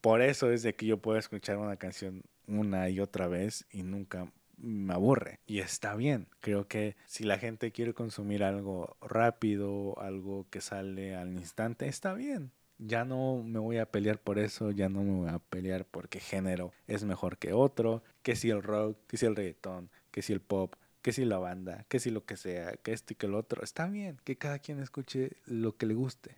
Por 0.02 0.21
eso 0.21 0.52
es 0.52 0.63
de 0.63 0.76
que 0.76 0.88
yo 0.88 0.98
puedo 0.98 1.17
escuchar 1.17 1.58
una 1.58 1.78
canción 1.78 2.24
una 2.48 2.89
y 2.89 3.00
otra 3.00 3.28
vez 3.28 3.65
y 3.71 3.84
nunca 3.84 4.32
me 4.58 4.93
aburre. 4.95 5.39
Y 5.45 5.60
está 5.60 5.95
bien. 5.95 6.28
Creo 6.39 6.67
que 6.67 6.95
si 7.06 7.24
la 7.24 7.38
gente 7.38 7.71
quiere 7.71 7.93
consumir 7.93 8.43
algo 8.43 8.98
rápido, 9.00 10.00
algo 10.00 10.48
que 10.50 10.60
sale 10.60 11.15
al 11.15 11.34
instante, 11.34 11.88
está 11.88 12.15
bien. 12.15 12.52
Ya 12.80 13.06
no 13.06 13.43
me 13.43 13.60
voy 13.60 13.78
a 13.78 13.89
pelear 13.89 14.19
por 14.19 14.39
eso, 14.39 14.71
ya 14.71 14.89
no 14.89 15.04
me 15.04 15.13
voy 15.19 15.30
a 15.30 15.39
pelear 15.39 15.86
porque 15.86 16.19
género 16.19 16.74
es 16.88 17.04
mejor 17.04 17.38
que 17.38 17.54
otro, 17.54 18.04
que 18.24 18.36
si 18.36 18.50
el 18.50 18.63
rock, 18.63 18.98
que 19.08 19.17
si 19.17 19.28
el 19.28 19.36
reggaetón, 19.36 19.91
que 20.10 20.24
si 20.24 20.34
el 20.34 20.41
pop, 20.41 20.74
que 21.06 21.13
si 21.13 21.24
la 21.24 21.38
banda, 21.38 21.86
que 21.88 22.00
si 22.00 22.10
lo 22.10 22.26
que 22.26 22.36
sea, 22.36 22.78
que 22.78 22.91
esto 22.91 23.13
y 23.13 23.15
que 23.15 23.28
lo 23.28 23.38
otro. 23.38 23.63
Está 23.63 23.86
bien, 23.86 24.20
que 24.24 24.38
cada 24.38 24.58
quien 24.58 24.80
escuche 24.80 25.34
lo 25.46 25.78
que 25.78 25.86
le 25.86 25.94
guste. 25.94 26.36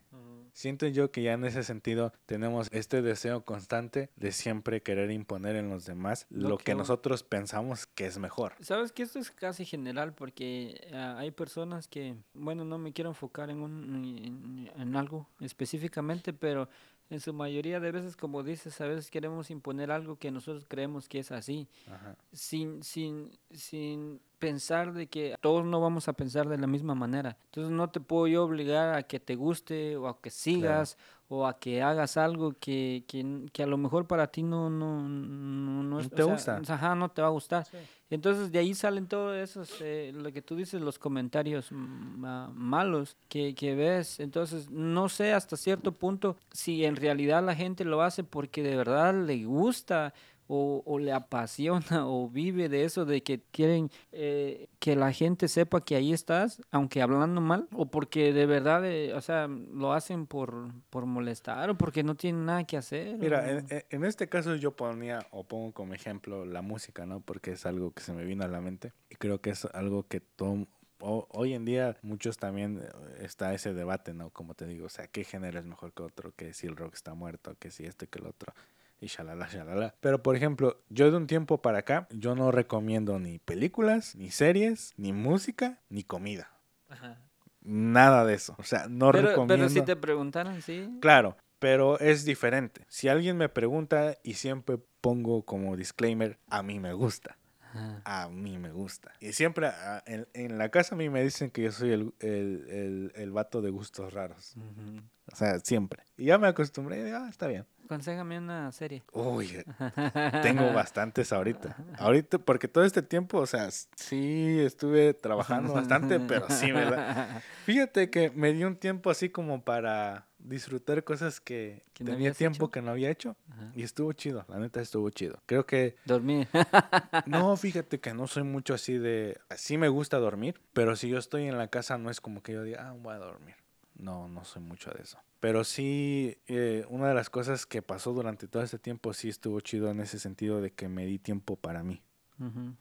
Siento 0.51 0.87
yo 0.87 1.09
que 1.09 1.23
ya 1.23 1.31
en 1.31 1.45
ese 1.45 1.63
sentido 1.63 2.11
tenemos 2.25 2.67
este 2.73 3.01
deseo 3.01 3.45
constante 3.45 4.09
de 4.17 4.33
siempre 4.33 4.83
querer 4.83 5.09
imponer 5.11 5.55
en 5.55 5.69
los 5.69 5.85
demás 5.85 6.25
Lo 6.29 6.49
lo, 6.49 6.57
que 6.57 6.75
nosotros 6.75 7.23
pensamos 7.23 7.85
que 7.85 8.07
es 8.07 8.17
mejor. 8.17 8.55
Sabes 8.59 8.91
que 8.91 9.03
esto 9.03 9.19
es 9.19 9.31
casi 9.31 9.63
general 9.63 10.13
porque 10.13 10.85
ah, 10.93 11.15
hay 11.17 11.31
personas 11.31 11.87
que, 11.87 12.17
bueno, 12.33 12.65
no 12.65 12.77
me 12.77 12.91
quiero 12.91 13.11
enfocar 13.11 13.49
en, 13.49 13.61
un, 13.61 14.05
en, 14.05 14.69
en 14.75 14.95
algo 14.97 15.29
específicamente, 15.39 16.33
pero 16.33 16.67
en 17.09 17.21
su 17.21 17.31
mayoría 17.31 17.79
de 17.79 17.91
veces, 17.91 18.17
como 18.17 18.43
dices, 18.43 18.81
a 18.81 18.87
veces 18.87 19.09
queremos 19.09 19.49
imponer 19.49 19.91
algo 19.91 20.17
que 20.17 20.29
nosotros 20.29 20.65
creemos 20.67 21.07
que 21.07 21.19
es 21.19 21.31
así, 21.31 21.69
Ajá. 21.87 22.17
sin, 22.33 22.83
sin, 22.83 23.31
sin 23.51 24.19
pensar 24.39 24.93
de 24.93 25.07
que 25.07 25.35
todos 25.41 25.65
no 25.65 25.81
vamos 25.81 26.07
a 26.07 26.13
pensar 26.13 26.47
de 26.47 26.57
la 26.57 26.67
misma 26.67 26.95
manera. 26.95 27.37
Entonces 27.45 27.71
no 27.71 27.89
te 27.89 27.99
puedo 27.99 28.27
yo 28.27 28.43
obligar 28.43 28.95
a 28.95 29.03
que 29.03 29.19
te 29.19 29.35
guste 29.35 29.97
o 29.97 30.07
a 30.07 30.21
que 30.21 30.29
sigas 30.29 30.97
o 31.29 31.45
a 31.45 31.59
que 31.59 31.81
hagas 31.81 32.15
algo 32.15 32.53
que, 32.59 33.03
que, 33.07 33.47
que 33.51 33.63
a 33.63 33.67
lo 33.67 33.77
mejor 33.77 34.07
para 34.07 34.27
ti 34.27 34.43
no, 34.43 34.69
no, 34.69 35.01
no, 35.09 35.83
no 35.83 35.99
es- 35.99 36.05
No 36.11 36.15
te 36.15 36.23
o 36.23 36.37
sea, 36.37 36.57
gusta. 36.59 36.73
Ajá, 36.73 36.95
no 36.95 37.09
te 37.09 37.21
va 37.21 37.27
a 37.27 37.31
gustar. 37.31 37.67
Entonces 38.09 38.51
de 38.53 38.59
ahí 38.59 38.73
salen 38.73 39.07
todos 39.07 39.35
esos, 39.35 39.69
eh, 39.81 40.11
lo 40.15 40.31
que 40.31 40.41
tú 40.41 40.55
dices, 40.55 40.79
los 40.81 40.97
comentarios 40.97 41.69
mm, 41.71 41.75
ma- 42.19 42.49
malos 42.53 43.17
que, 43.27 43.53
que 43.55 43.75
ves. 43.75 44.21
Entonces 44.21 44.69
no 44.69 45.09
sé 45.09 45.33
hasta 45.33 45.57
cierto 45.57 45.91
punto 45.91 46.37
si 46.51 46.85
en 46.85 46.95
realidad 46.95 47.43
la 47.43 47.55
gente 47.55 47.83
lo 47.83 48.01
hace 48.01 48.23
porque 48.23 48.63
de 48.63 48.77
verdad 48.77 49.13
le 49.13 49.43
gusta 49.43 50.13
o, 50.47 50.81
o 50.85 50.99
le 50.99 51.11
apasiona 51.11 51.79
o 52.07 52.29
vive 52.29 52.69
de 52.69 52.83
eso, 52.83 53.05
de 53.05 53.21
que 53.21 53.41
quieren 53.51 53.89
eh, 54.11 54.67
que 54.79 54.95
la 54.95 55.11
gente 55.13 55.47
sepa 55.47 55.81
que 55.81 55.95
ahí 55.95 56.13
estás, 56.13 56.61
aunque 56.71 57.01
hablando 57.01 57.41
mal, 57.41 57.67
o 57.73 57.85
porque 57.87 58.33
de 58.33 58.45
verdad, 58.45 58.85
eh, 58.85 59.13
o 59.13 59.21
sea, 59.21 59.47
lo 59.47 59.93
hacen 59.93 60.25
por, 60.27 60.71
por 60.89 61.05
molestar 61.05 61.69
o 61.69 61.77
porque 61.77 62.03
no 62.03 62.15
tienen 62.15 62.45
nada 62.45 62.63
que 62.65 62.77
hacer. 62.77 63.17
Mira, 63.17 63.39
o- 63.39 63.45
en, 63.73 63.83
en- 63.89 64.05
este 64.05 64.27
caso 64.29 64.55
yo 64.55 64.71
ponía 64.75 65.19
o 65.31 65.43
pongo 65.43 65.71
como 65.73 65.93
ejemplo 65.93 66.45
la 66.45 66.61
música, 66.61 67.05
¿no? 67.05 67.19
Porque 67.19 67.51
es 67.51 67.65
algo 67.65 67.91
que 67.91 68.01
se 68.01 68.13
me 68.13 68.23
vino 68.23 68.43
a 68.43 68.47
la 68.47 68.61
mente 68.61 68.93
y 69.09 69.15
creo 69.15 69.41
que 69.41 69.49
es 69.49 69.65
algo 69.65 70.07
que 70.07 70.19
todo, 70.21 70.65
ho- 70.99 71.27
hoy 71.31 71.53
en 71.53 71.65
día 71.65 71.97
muchos 72.01 72.37
también 72.37 72.79
eh, 72.81 72.87
está 73.25 73.53
ese 73.53 73.73
debate, 73.73 74.13
¿no? 74.13 74.29
Como 74.29 74.53
te 74.53 74.65
digo, 74.65 74.85
o 74.85 74.89
sea, 74.89 75.07
¿qué 75.07 75.23
género 75.23 75.59
es 75.59 75.65
mejor 75.65 75.93
que 75.93 76.03
otro? 76.03 76.31
Que 76.35 76.53
si 76.53 76.67
el 76.67 76.75
rock 76.77 76.93
está 76.93 77.13
muerto, 77.13 77.55
que 77.59 77.69
si 77.71 77.85
esto 77.85 78.07
que 78.09 78.19
el 78.19 78.27
otro. 78.27 78.53
Y 78.99 79.07
shalala, 79.07 79.47
shalala. 79.47 79.95
Pero, 79.99 80.23
por 80.23 80.35
ejemplo, 80.35 80.81
yo 80.89 81.11
de 81.11 81.17
un 81.17 81.27
tiempo 81.27 81.61
para 81.61 81.79
acá, 81.79 82.07
yo 82.11 82.35
no 82.35 82.51
recomiendo 82.51 83.19
ni 83.19 83.39
películas, 83.39 84.15
ni 84.15 84.31
series, 84.31 84.93
ni 84.97 85.13
música, 85.13 85.79
ni 85.89 86.03
comida. 86.03 86.51
Ajá. 86.89 87.21
Nada 87.61 88.25
de 88.25 88.33
eso. 88.33 88.55
O 88.57 88.63
sea, 88.63 88.87
no 88.87 89.11
pero, 89.11 89.29
recomiendo. 89.29 89.55
pero 89.55 89.69
si 89.69 89.81
te 89.81 89.95
preguntaran, 89.95 90.61
sí. 90.61 90.89
Claro, 91.01 91.37
pero 91.59 91.99
es 91.99 92.25
diferente. 92.25 92.85
Si 92.87 93.07
alguien 93.07 93.37
me 93.37 93.49
pregunta 93.49 94.17
y 94.23 94.35
siempre 94.35 94.79
pongo 95.01 95.43
como 95.43 95.75
disclaimer, 95.75 96.39
a 96.47 96.63
mí 96.63 96.79
me 96.79 96.93
gusta. 96.93 97.37
Ajá. 97.61 98.01
A 98.05 98.29
mí 98.29 98.57
me 98.57 98.71
gusta. 98.71 99.11
Y 99.19 99.33
siempre 99.33 99.67
ah, 99.67 100.01
en, 100.05 100.27
en 100.33 100.57
la 100.57 100.69
casa 100.69 100.95
a 100.95 100.97
mí 100.97 101.09
me 101.09 101.21
dicen 101.23 101.51
que 101.51 101.63
yo 101.63 101.71
soy 101.71 101.91
el, 101.91 102.13
el, 102.19 102.65
el, 102.69 103.11
el 103.15 103.31
vato 103.31 103.61
de 103.61 103.69
gustos 103.69 104.13
raros. 104.13 104.55
Ujú. 104.55 105.01
O 105.31 105.35
sea, 105.35 105.59
siempre. 105.59 106.03
Y 106.17 106.25
ya 106.25 106.37
me 106.37 106.47
acostumbré 106.47 106.99
y 106.99 107.03
digo, 107.03 107.17
ah, 107.17 107.27
está 107.29 107.47
bien. 107.47 107.65
Aconsejame 107.85 108.37
una 108.37 108.71
serie. 108.71 109.03
Uy, 109.13 109.63
tengo 110.43 110.73
bastantes 110.73 111.31
ahorita. 111.31 111.77
Ahorita, 111.97 112.37
porque 112.37 112.67
todo 112.67 112.83
este 112.83 113.01
tiempo, 113.01 113.37
o 113.39 113.45
sea, 113.45 113.69
sí 113.71 114.59
estuve 114.59 115.13
trabajando 115.13 115.73
bastante, 115.73 116.19
pero 116.19 116.49
sí 116.49 116.71
la... 116.71 117.41
Fíjate 117.65 118.09
que 118.09 118.29
me 118.31 118.51
dio 118.51 118.67
un 118.67 118.75
tiempo 118.75 119.09
así 119.09 119.29
como 119.29 119.61
para 119.63 120.27
disfrutar 120.39 121.03
cosas 121.03 121.39
que, 121.39 121.83
¿Que 121.93 122.03
no 122.03 122.11
tenía 122.11 122.33
tiempo 122.33 122.65
hecho? 122.65 122.71
que 122.71 122.81
no 122.81 122.91
había 122.91 123.09
hecho. 123.09 123.35
Ajá. 123.51 123.71
Y 123.75 123.83
estuvo 123.83 124.11
chido, 124.13 124.45
la 124.49 124.59
neta 124.59 124.81
estuvo 124.81 125.09
chido. 125.09 125.41
Creo 125.45 125.65
que, 125.65 125.95
Dormir. 126.05 126.47
no, 127.25 127.55
fíjate 127.57 127.99
que 127.99 128.13
no 128.13 128.27
soy 128.27 128.43
mucho 128.43 128.73
así 128.73 128.97
de, 128.97 129.39
sí 129.55 129.77
me 129.77 129.89
gusta 129.89 130.17
dormir, 130.17 130.59
pero 130.73 130.95
si 130.95 131.09
yo 131.09 131.17
estoy 131.17 131.47
en 131.47 131.57
la 131.57 131.67
casa 131.67 131.97
no 131.97 132.09
es 132.09 132.21
como 132.21 132.41
que 132.43 132.53
yo 132.53 132.63
diga, 132.63 132.89
ah, 132.89 132.93
voy 132.93 133.13
a 133.13 133.17
dormir. 133.17 133.55
No, 133.97 134.27
no 134.27 134.43
soy 134.45 134.61
mucho 134.61 134.91
de 134.91 135.03
eso. 135.03 135.17
Pero 135.39 135.63
sí, 135.63 136.37
eh, 136.47 136.85
una 136.89 137.09
de 137.09 137.13
las 137.13 137.29
cosas 137.29 137.65
que 137.65 137.81
pasó 137.81 138.13
durante 138.13 138.47
todo 138.47 138.63
este 138.63 138.79
tiempo 138.79 139.13
sí 139.13 139.29
estuvo 139.29 139.59
chido 139.59 139.89
en 139.89 139.99
ese 139.99 140.19
sentido 140.19 140.61
de 140.61 140.71
que 140.71 140.87
me 140.87 141.05
di 141.05 141.19
tiempo 141.19 141.55
para 141.55 141.83
mí. 141.83 142.01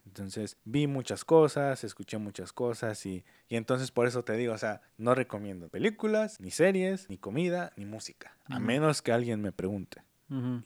Entonces 0.04 0.58
vi 0.64 0.86
muchas 0.86 1.24
cosas, 1.24 1.82
escuché 1.82 2.18
muchas 2.18 2.52
cosas 2.52 3.06
y, 3.06 3.24
y 3.48 3.56
entonces 3.56 3.90
por 3.90 4.06
eso 4.06 4.22
te 4.22 4.34
digo, 4.34 4.52
o 4.52 4.58
sea, 4.58 4.82
no 4.98 5.14
recomiendo 5.14 5.70
películas, 5.70 6.38
ni 6.40 6.50
series, 6.50 7.08
ni 7.08 7.16
comida, 7.16 7.72
ni 7.76 7.86
música, 7.86 8.36
a 8.50 8.58
menos 8.58 9.00
que 9.00 9.12
alguien 9.12 9.40
me 9.40 9.52
pregunte. 9.52 10.02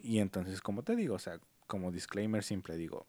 Y 0.02 0.18
entonces, 0.18 0.60
como 0.60 0.82
te 0.82 0.96
digo, 0.96 1.14
o 1.14 1.18
sea, 1.20 1.38
como 1.68 1.92
disclaimer 1.92 2.42
siempre 2.42 2.76
digo, 2.76 3.06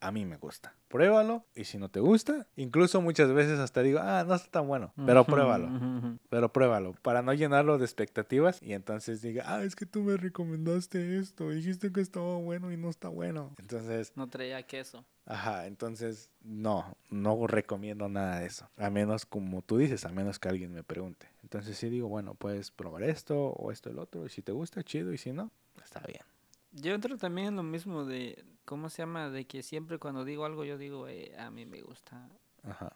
a 0.00 0.10
mí 0.12 0.24
me 0.24 0.36
gusta. 0.36 0.74
Pruébalo 0.88 1.44
y 1.54 1.64
si 1.64 1.76
no 1.78 1.90
te 1.90 2.00
gusta, 2.00 2.46
incluso 2.56 3.00
muchas 3.00 3.32
veces 3.32 3.58
hasta 3.58 3.82
digo, 3.82 4.00
ah, 4.02 4.24
no 4.26 4.34
está 4.34 4.50
tan 4.50 4.68
bueno, 4.68 4.92
pero 5.04 5.24
pruébalo. 5.24 6.18
Pero 6.30 6.52
pruébalo, 6.52 6.94
para 7.02 7.22
no 7.22 7.34
llenarlo 7.34 7.78
de 7.78 7.84
expectativas 7.84 8.62
y 8.62 8.72
entonces 8.72 9.20
diga, 9.20 9.44
ah, 9.46 9.62
es 9.62 9.76
que 9.76 9.86
tú 9.86 10.02
me 10.02 10.16
recomendaste 10.16 11.18
esto, 11.18 11.50
dijiste 11.50 11.92
que 11.92 12.00
estaba 12.00 12.36
bueno 12.36 12.72
y 12.72 12.76
no 12.76 12.88
está 12.88 13.08
bueno. 13.08 13.54
Entonces, 13.58 14.12
No 14.16 14.28
traía 14.28 14.62
queso. 14.62 15.04
Ajá, 15.26 15.66
entonces 15.66 16.30
no, 16.42 16.96
no 17.10 17.46
recomiendo 17.46 18.08
nada 18.08 18.40
de 18.40 18.46
eso. 18.46 18.70
A 18.78 18.88
menos, 18.88 19.26
como 19.26 19.60
tú 19.60 19.76
dices, 19.76 20.06
a 20.06 20.08
menos 20.08 20.38
que 20.38 20.48
alguien 20.48 20.72
me 20.72 20.82
pregunte. 20.82 21.26
Entonces 21.42 21.76
sí 21.76 21.90
digo, 21.90 22.08
bueno, 22.08 22.34
puedes 22.34 22.70
probar 22.70 23.02
esto 23.02 23.36
o 23.38 23.70
esto 23.70 23.90
el 23.90 23.98
otro. 23.98 24.24
Y 24.24 24.30
si 24.30 24.40
te 24.40 24.52
gusta, 24.52 24.82
chido. 24.82 25.12
Y 25.12 25.18
si 25.18 25.32
no, 25.32 25.50
está 25.84 26.00
bien. 26.00 26.22
Yo 26.72 26.94
entro 26.94 27.18
también 27.18 27.48
en 27.48 27.56
lo 27.56 27.62
mismo 27.62 28.06
de, 28.06 28.42
¿cómo 28.68 28.90
se 28.90 29.00
llama? 29.00 29.30
De 29.30 29.46
que 29.46 29.62
siempre 29.62 29.98
cuando 29.98 30.26
digo 30.26 30.44
algo 30.44 30.62
yo 30.62 30.76
digo, 30.76 31.08
eh, 31.08 31.34
a 31.38 31.50
mí 31.50 31.64
me 31.64 31.80
gusta. 31.80 32.28
Ajá. 32.62 32.92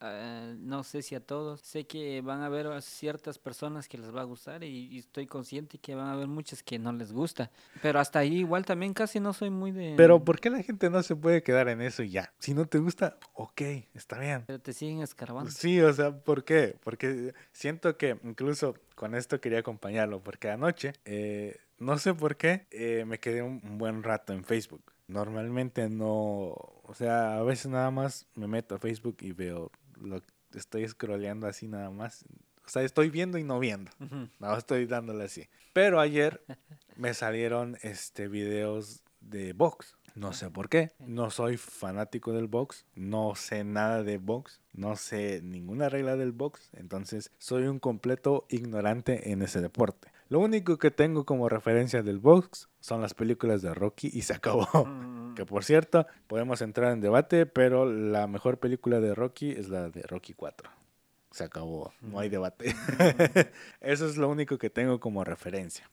Ah, 0.00 0.52
no 0.58 0.82
sé 0.82 1.00
si 1.00 1.14
a 1.14 1.20
todos. 1.20 1.60
Sé 1.60 1.86
que 1.86 2.20
van 2.22 2.40
a 2.40 2.46
haber 2.46 2.66
a 2.66 2.80
ciertas 2.80 3.38
personas 3.38 3.88
que 3.88 3.98
les 3.98 4.12
va 4.14 4.22
a 4.22 4.24
gustar 4.24 4.64
y, 4.64 4.88
y 4.88 4.98
estoy 4.98 5.26
consciente 5.26 5.78
que 5.78 5.94
van 5.94 6.08
a 6.08 6.12
haber 6.14 6.26
muchas 6.26 6.64
que 6.64 6.80
no 6.80 6.92
les 6.92 7.12
gusta. 7.12 7.52
Pero 7.82 8.00
hasta 8.00 8.18
ahí 8.18 8.38
igual 8.38 8.66
también 8.66 8.94
casi 8.94 9.20
no 9.20 9.32
soy 9.32 9.50
muy 9.50 9.70
de... 9.70 9.94
Pero 9.96 10.24
¿por 10.24 10.40
qué 10.40 10.50
la 10.50 10.62
gente 10.64 10.90
no 10.90 11.00
se 11.04 11.14
puede 11.14 11.44
quedar 11.44 11.68
en 11.68 11.80
eso 11.80 12.02
y 12.02 12.10
ya? 12.10 12.32
Si 12.40 12.52
no 12.52 12.66
te 12.66 12.78
gusta, 12.78 13.16
ok, 13.34 13.62
está 13.94 14.18
bien. 14.18 14.42
Pero 14.48 14.58
te 14.58 14.72
siguen 14.72 15.02
escarbando. 15.02 15.52
Sí, 15.52 15.80
o 15.80 15.92
sea, 15.92 16.10
¿por 16.18 16.42
qué? 16.42 16.76
Porque 16.82 17.32
siento 17.52 17.96
que 17.96 18.18
incluso 18.24 18.74
con 18.96 19.14
esto 19.14 19.40
quería 19.40 19.60
acompañarlo, 19.60 20.20
porque 20.20 20.50
anoche, 20.50 20.94
eh, 21.04 21.58
no 21.78 21.96
sé 21.96 22.12
por 22.12 22.36
qué, 22.36 22.66
eh, 22.72 23.04
me 23.06 23.20
quedé 23.20 23.42
un, 23.42 23.60
un 23.62 23.78
buen 23.78 24.02
rato 24.02 24.32
en 24.32 24.42
Facebook. 24.44 24.82
Normalmente 25.08 25.88
no, 25.88 26.06
o 26.08 26.94
sea, 26.94 27.38
a 27.38 27.42
veces 27.42 27.66
nada 27.70 27.90
más 27.90 28.26
me 28.34 28.48
meto 28.48 28.74
a 28.74 28.78
Facebook 28.78 29.18
y 29.20 29.32
veo 29.32 29.70
lo 30.00 30.20
estoy 30.54 30.86
scrolleando 30.88 31.46
así 31.46 31.68
nada 31.68 31.90
más. 31.90 32.24
O 32.64 32.68
sea, 32.68 32.82
estoy 32.82 33.10
viendo 33.10 33.38
y 33.38 33.44
no 33.44 33.60
viendo. 33.60 33.90
No, 34.40 34.56
estoy 34.56 34.86
dándole 34.86 35.24
así. 35.24 35.48
Pero 35.72 36.00
ayer 36.00 36.42
me 36.96 37.14
salieron 37.14 37.78
este 37.82 38.28
videos 38.28 39.02
de 39.20 39.52
box. 39.52 39.96
No 40.16 40.32
sé 40.32 40.50
por 40.50 40.68
qué. 40.68 40.92
No 40.98 41.30
soy 41.30 41.58
fanático 41.58 42.32
del 42.32 42.48
box. 42.48 42.86
No 42.94 43.34
sé 43.34 43.64
nada 43.64 44.02
de 44.02 44.18
box. 44.18 44.60
No 44.72 44.96
sé 44.96 45.42
ninguna 45.42 45.88
regla 45.90 46.16
del 46.16 46.32
box. 46.32 46.70
Entonces 46.72 47.30
soy 47.38 47.64
un 47.64 47.78
completo 47.78 48.46
ignorante 48.48 49.30
en 49.30 49.42
ese 49.42 49.60
deporte. 49.60 50.08
Lo 50.28 50.40
único 50.40 50.76
que 50.78 50.90
tengo 50.90 51.24
como 51.24 51.48
referencia 51.48 52.02
del 52.02 52.18
box 52.18 52.68
son 52.80 53.00
las 53.00 53.14
películas 53.14 53.62
de 53.62 53.72
Rocky 53.74 54.10
y 54.12 54.22
se 54.22 54.34
acabó. 54.34 54.66
Mm, 54.86 55.34
Que 55.34 55.44
por 55.46 55.64
cierto, 55.64 56.06
podemos 56.26 56.62
entrar 56.62 56.92
en 56.92 57.00
debate, 57.00 57.46
pero 57.46 57.84
la 57.90 58.26
mejor 58.26 58.58
película 58.58 59.00
de 59.00 59.14
Rocky 59.14 59.50
es 59.52 59.68
la 59.68 59.88
de 59.90 60.02
Rocky 60.02 60.32
4. 60.32 60.68
Se 61.30 61.44
acabó, 61.44 61.92
no 62.00 62.18
hay 62.18 62.28
debate. 62.28 62.74
Eso 63.80 64.06
es 64.06 64.16
lo 64.16 64.28
único 64.28 64.58
que 64.58 64.70
tengo 64.70 65.00
como 65.00 65.24
referencia. 65.24 65.88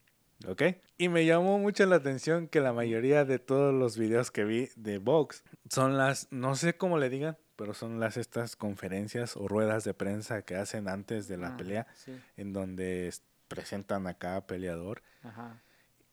¿Ok? 0.48 0.62
Y 0.98 1.10
me 1.10 1.26
llamó 1.26 1.58
mucho 1.60 1.86
la 1.86 1.98
atención 1.98 2.48
que 2.48 2.60
la 2.60 2.74
mayoría 2.74 3.24
de 3.26 3.40
todos 3.40 3.74
los 3.74 3.98
videos 3.98 4.30
que 4.32 4.44
vi 4.44 4.70
de 4.76 4.98
box 4.98 5.44
son 5.70 5.98
las, 5.98 6.28
no 6.32 6.56
sé 6.56 6.76
cómo 6.76 6.98
le 6.98 7.10
digan, 7.10 7.38
pero 7.56 7.74
son 7.74 8.00
las 8.00 8.18
estas 8.18 8.56
conferencias 8.56 9.38
o 9.38 9.48
ruedas 9.48 9.84
de 9.86 9.94
prensa 9.94 10.42
que 10.42 10.56
hacen 10.56 10.90
antes 10.90 11.28
de 11.28 11.38
la 11.38 11.50
Ah, 11.54 11.58
pelea, 11.58 11.88
Sí, 11.96 12.12
en 12.36 12.52
donde 12.52 13.14
presentan 13.56 14.08
a 14.08 14.16
cada 14.16 14.46
peleador. 14.48 15.02
ajá. 15.24 15.62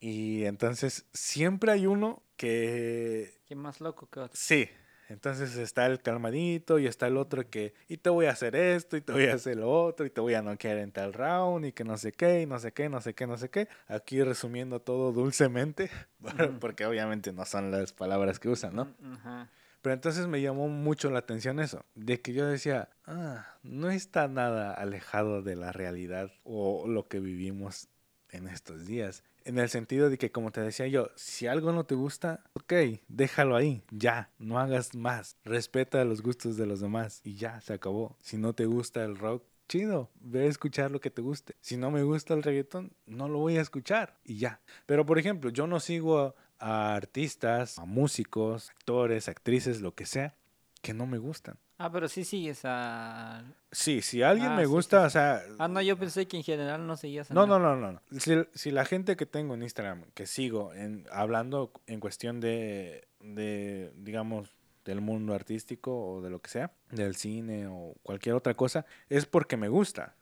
Y 0.03 0.45
entonces 0.47 1.05
siempre 1.13 1.73
hay 1.73 1.87
uno 1.87 2.23
que 2.37 3.39
Qué 3.47 3.55
más 3.55 3.83
loco 3.83 4.09
que 4.09 4.21
otro. 4.21 4.33
Sí, 4.35 4.71
entonces 5.11 5.57
está 5.57 5.87
el 5.87 6.01
calmadito 6.01 6.79
y 6.79 6.87
está 6.87 7.09
el 7.09 7.17
otro 7.17 7.51
que, 7.51 7.75
y 7.89 7.97
te 7.97 8.11
voy 8.11 8.27
a 8.27 8.31
hacer 8.31 8.55
esto, 8.55 8.97
y 8.97 9.01
te 9.01 9.13
voy 9.13 9.27
a 9.27 9.35
hacer 9.35 9.57
lo 9.57 9.69
otro, 9.69 10.07
y 10.07 10.11
te 10.11 10.21
voy 10.21 10.35
a 10.35 10.43
noquear 10.43 10.79
en 10.79 10.93
tal 10.93 11.13
round, 11.13 11.67
y 11.67 11.73
que 11.73 11.83
no 11.83 11.99
sé 11.99 12.13
qué, 12.13 12.43
y 12.43 12.47
no 12.47 12.61
sé 12.61 12.73
qué, 12.73 12.89
no 12.89 13.01
sé 13.01 13.13
qué, 13.13 13.27
no 13.27 13.37
sé 13.37 13.51
qué. 13.51 13.69
Aquí 13.89 14.23
resumiendo 14.23 14.81
todo 14.81 15.11
dulcemente, 15.13 15.91
porque 16.61 16.87
obviamente 16.87 17.33
no 17.33 17.45
son 17.45 17.73
las 17.73 17.93
palabras 17.93 18.39
que 18.39 18.49
usan, 18.49 18.77
¿no? 18.77 18.95
Ajá. 19.15 19.51
Pero 19.83 19.95
entonces 19.95 20.27
me 20.27 20.41
llamó 20.41 20.69
mucho 20.69 21.11
la 21.11 21.21
atención 21.21 21.61
eso, 21.61 21.85
de 21.95 22.21
que 22.21 22.33
yo 22.33 22.47
decía, 22.47 22.91
ah, 23.07 23.57
no 23.63 23.91
está 23.91 24.29
nada 24.29 24.75
alejado 24.75 25.43
de 25.43 25.57
la 25.57 25.73
realidad 25.73 26.31
o 26.45 26.87
lo 26.87 27.09
que 27.09 27.21
vivimos 27.21 27.89
en 28.31 28.49
estos 28.49 28.87
días. 28.87 29.25
En 29.45 29.59
el 29.59 29.71
sentido 29.71 30.11
de 30.11 30.19
que, 30.19 30.31
como 30.31 30.51
te 30.51 30.61
decía 30.61 30.87
yo, 30.87 31.11
si 31.17 31.47
algo 31.47 31.73
no 31.73 31.85
te 31.85 31.95
gusta, 31.95 32.45
ok, 32.53 32.75
déjalo 33.09 33.57
ahí, 33.57 33.83
ya, 33.91 34.31
no 34.39 34.59
hagas 34.59 34.95
más. 34.95 35.37
Respeta 35.45 36.05
los 36.05 36.23
gustos 36.23 36.57
de 36.59 36.67
los 36.67 36.81
demás 36.81 37.23
y 37.25 37.37
ya, 37.37 37.61
se 37.63 37.73
acabó. 37.73 38.17
Si 38.21 38.37
no 38.37 38.53
te 38.53 38.67
gusta 38.67 39.03
el 39.03 39.17
rock, 39.17 39.43
chido, 39.67 40.11
ve 40.21 40.43
a 40.43 40.49
escuchar 40.49 40.91
lo 40.91 41.01
que 41.01 41.11
te 41.11 41.23
guste. 41.23 41.55
Si 41.61 41.77
no 41.77 41.91
me 41.91 42.03
gusta 42.03 42.35
el 42.35 42.43
reggaetón, 42.43 42.93
no 43.07 43.29
lo 43.29 43.39
voy 43.39 43.57
a 43.57 43.63
escuchar 43.63 44.19
y 44.25 44.37
ya. 44.37 44.61
Pero, 44.85 45.07
por 45.07 45.19
ejemplo, 45.19 45.49
yo 45.51 45.67
no 45.67 45.81
sigo 45.81 46.35
a, 46.61 46.95
artistas, 46.95 47.79
a 47.79 47.85
músicos, 47.85 48.71
actores, 48.71 49.29
actrices, 49.29 49.81
lo 49.81 49.95
que 49.95 50.07
sea, 50.07 50.35
que 50.83 50.95
no 50.95 51.07
me 51.07 51.19
gustan. 51.19 51.59
Ah, 51.79 51.91
pero 51.91 52.09
sí 52.09 52.25
sigues 52.25 52.61
a... 52.65 53.43
Sí, 53.73 54.03
si 54.03 54.23
alguien 54.23 54.53
Ah, 54.53 54.57
me 54.57 54.65
sí, 54.65 54.69
gusta, 54.69 55.01
sí. 55.01 55.07
o 55.07 55.11
sea... 55.11 55.43
Ah, 55.59 55.67
no, 55.67 55.81
yo 55.81 55.97
pensé 55.99 56.29
que 56.29 56.37
en 56.37 56.43
general 56.43 56.87
no 56.87 56.95
seguías 56.97 57.31
a 57.31 57.35
No, 57.35 57.47
no, 57.47 57.59
no, 57.59 57.75
no. 57.75 57.93
no. 57.93 58.03
Si, 58.19 58.35
si 58.53 58.71
la 58.71 58.85
gente 58.85 59.17
que 59.17 59.25
tengo 59.25 59.55
en 59.55 59.63
Instagram, 59.63 60.05
que 60.13 60.27
sigo, 60.27 60.75
en, 60.75 61.07
hablando 61.11 61.73
en 61.87 62.01
cuestión 62.01 62.39
de, 62.41 63.09
de, 63.21 63.93
digamos, 63.97 64.51
del 64.85 65.01
mundo 65.01 65.33
artístico 65.35 65.99
o 66.07 66.21
de 66.21 66.29
lo 66.29 66.41
que 66.43 66.51
sea, 66.51 66.73
del 66.91 67.17
cine 67.17 67.67
o 67.69 67.95
cualquier 68.03 68.35
otra 68.35 68.53
cosa, 68.55 68.85
es 69.09 69.25
porque 69.25 69.57
me 69.57 69.69
gusta. 69.69 70.15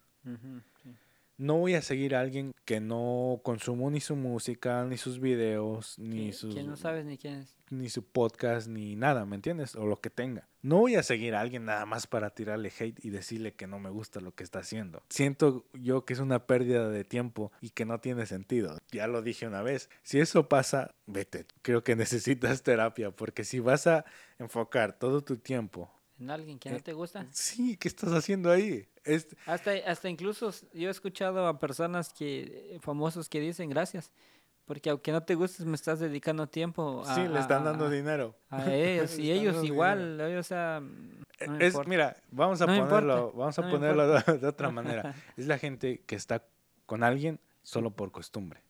No 1.38 1.56
voy 1.56 1.74
a 1.74 1.82
seguir 1.82 2.16
a 2.16 2.20
alguien 2.20 2.52
que 2.64 2.80
no 2.80 3.40
consumo 3.44 3.90
ni 3.90 4.00
su 4.00 4.16
música, 4.16 4.84
ni 4.84 4.96
sus 4.96 5.20
videos, 5.20 5.96
ni 5.98 6.32
sus 6.32 6.52
que 6.52 6.64
no 6.64 6.76
sabes 6.76 7.04
ni 7.04 7.16
quién 7.16 7.34
es. 7.34 7.56
ni 7.70 7.88
su 7.88 8.02
podcast, 8.04 8.66
ni 8.66 8.96
nada, 8.96 9.24
¿me 9.24 9.36
entiendes? 9.36 9.76
O 9.76 9.86
lo 9.86 10.00
que 10.00 10.10
tenga. 10.10 10.48
No 10.62 10.78
voy 10.78 10.96
a 10.96 11.04
seguir 11.04 11.36
a 11.36 11.40
alguien 11.40 11.64
nada 11.64 11.86
más 11.86 12.08
para 12.08 12.30
tirarle 12.30 12.72
hate 12.76 12.98
y 13.04 13.10
decirle 13.10 13.54
que 13.54 13.68
no 13.68 13.78
me 13.78 13.88
gusta 13.88 14.20
lo 14.20 14.34
que 14.34 14.42
está 14.42 14.58
haciendo. 14.58 15.04
Siento 15.08 15.64
yo 15.72 16.04
que 16.04 16.14
es 16.14 16.18
una 16.18 16.46
pérdida 16.46 16.88
de 16.88 17.04
tiempo 17.04 17.52
y 17.60 17.70
que 17.70 17.84
no 17.84 18.00
tiene 18.00 18.26
sentido. 18.26 18.76
Ya 18.90 19.06
lo 19.06 19.22
dije 19.22 19.46
una 19.46 19.62
vez. 19.62 19.88
Si 20.02 20.18
eso 20.18 20.48
pasa, 20.48 20.94
vete. 21.06 21.46
Creo 21.62 21.84
que 21.84 21.94
necesitas 21.96 22.64
terapia 22.64 23.12
porque 23.12 23.44
si 23.44 23.60
vas 23.60 23.86
a 23.86 24.04
enfocar 24.40 24.98
todo 24.98 25.22
tu 25.22 25.36
tiempo, 25.36 25.88
¿En 26.20 26.30
alguien 26.30 26.58
que 26.58 26.70
no 26.70 26.76
Eh, 26.76 26.80
te 26.80 26.92
gusta? 26.92 27.26
sí, 27.32 27.76
¿qué 27.76 27.88
estás 27.88 28.12
haciendo 28.12 28.50
ahí? 28.50 28.86
Es, 29.04 29.28
Hasta, 29.46 29.72
hasta 29.86 30.08
incluso 30.08 30.50
yo 30.74 30.88
he 30.88 30.90
escuchado 30.90 31.46
a 31.46 31.58
personas 31.58 32.12
que 32.12 32.74
eh, 32.74 32.78
famosos 32.80 33.28
que 33.28 33.40
dicen 33.40 33.70
gracias, 33.70 34.10
porque 34.66 34.90
aunque 34.90 35.12
no 35.12 35.22
te 35.22 35.34
gustes 35.34 35.64
me 35.64 35.76
estás 35.76 36.00
dedicando 36.00 36.46
tiempo 36.48 37.02
a, 37.06 37.14
sí, 37.14 37.28
le 37.28 37.38
están 37.38 37.64
dando 37.64 37.86
a- 37.86 37.90
dinero. 37.90 38.34
a 38.50 38.72
ellos 38.74 39.18
y 39.18 39.30
ellos 39.30 39.62
igual, 39.64 40.20
o 40.20 40.42
sea, 40.42 40.80
no 40.80 41.52
me 41.52 41.58
Es, 41.60 41.74
importa. 41.74 41.88
mira, 41.88 42.16
vamos 42.30 42.60
a 42.60 42.66
No 42.66 42.76
ponerlo, 42.76 43.14
importa, 43.26 43.38
vamos 43.38 43.58
a 43.58 43.62
no 43.62 43.70
ponerlo 43.70 44.08
de, 44.08 44.38
de 44.38 44.46
otra 44.46 44.70
manera. 44.70 45.14
Es 45.36 45.46
la 45.46 45.58
gente 45.58 46.00
que 46.06 46.16
está 46.16 46.44
con 46.86 47.02
alguien 47.04 47.40
solo 47.62 47.90
por 47.92 48.10
costumbre. 48.10 48.62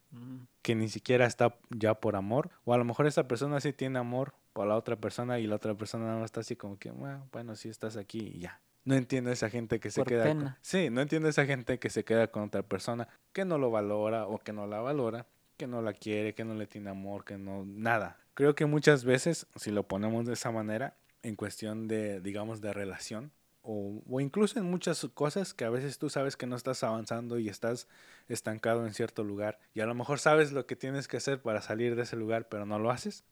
Que 0.62 0.74
ni 0.74 0.88
siquiera 0.88 1.26
está 1.26 1.56
ya 1.70 1.94
por 1.94 2.16
amor, 2.16 2.50
o 2.64 2.74
a 2.74 2.78
lo 2.78 2.84
mejor 2.84 3.06
esa 3.06 3.28
persona 3.28 3.60
sí 3.60 3.72
tiene 3.72 3.98
amor 3.98 4.34
por 4.52 4.66
la 4.66 4.76
otra 4.76 4.96
persona 4.96 5.38
y 5.38 5.46
la 5.46 5.56
otra 5.56 5.74
persona 5.74 6.16
más 6.16 6.24
está 6.26 6.40
así 6.40 6.56
como 6.56 6.78
que, 6.78 6.90
"Bueno, 6.90 7.28
bueno, 7.32 7.54
sí 7.56 7.68
estás 7.68 7.96
aquí 7.96 8.32
y 8.34 8.40
ya. 8.40 8.60
No 8.84 8.94
entiendo 8.94 9.30
esa 9.30 9.50
gente 9.50 9.80
que 9.80 9.90
se 9.90 10.00
Por 10.00 10.08
queda 10.08 10.28
con-. 10.28 10.56
Sí, 10.62 10.88
no 10.90 11.00
entiendo 11.02 11.28
esa 11.28 11.44
gente 11.44 11.78
que 11.78 11.90
se 11.90 12.04
queda 12.04 12.28
con 12.28 12.44
otra 12.44 12.62
persona 12.62 13.08
que 13.32 13.44
no 13.44 13.58
lo 13.58 13.70
valora 13.70 14.26
o 14.26 14.38
que 14.38 14.52
no 14.52 14.66
la 14.66 14.80
valora, 14.80 15.26
que 15.58 15.66
no 15.66 15.82
la 15.82 15.92
quiere, 15.92 16.34
que 16.34 16.44
no 16.44 16.54
le 16.54 16.66
tiene 16.66 16.90
amor, 16.90 17.24
que 17.24 17.36
no 17.36 17.64
nada. 17.66 18.16
Creo 18.34 18.54
que 18.54 18.66
muchas 18.66 19.04
veces 19.04 19.46
si 19.56 19.70
lo 19.72 19.86
ponemos 19.86 20.26
de 20.26 20.32
esa 20.32 20.50
manera 20.50 20.96
en 21.22 21.36
cuestión 21.36 21.88
de 21.88 22.20
digamos 22.20 22.60
de 22.60 22.72
relación 22.72 23.32
o, 23.62 24.02
o 24.08 24.20
incluso 24.20 24.58
en 24.58 24.64
muchas 24.66 25.06
cosas 25.14 25.54
que 25.54 25.64
a 25.64 25.70
veces 25.70 25.98
tú 25.98 26.10
sabes 26.10 26.36
que 26.36 26.46
no 26.46 26.56
estás 26.56 26.82
avanzando 26.82 27.38
y 27.38 27.48
estás 27.48 27.88
estancado 28.28 28.86
en 28.86 28.94
cierto 28.94 29.24
lugar 29.24 29.58
y 29.74 29.80
a 29.80 29.86
lo 29.86 29.94
mejor 29.94 30.18
sabes 30.18 30.52
lo 30.52 30.66
que 30.66 30.76
tienes 30.76 31.08
que 31.08 31.18
hacer 31.18 31.42
para 31.42 31.60
salir 31.60 31.96
de 31.96 32.02
ese 32.02 32.16
lugar, 32.16 32.48
pero 32.48 32.66
no 32.66 32.78
lo 32.78 32.90
haces. 32.90 33.24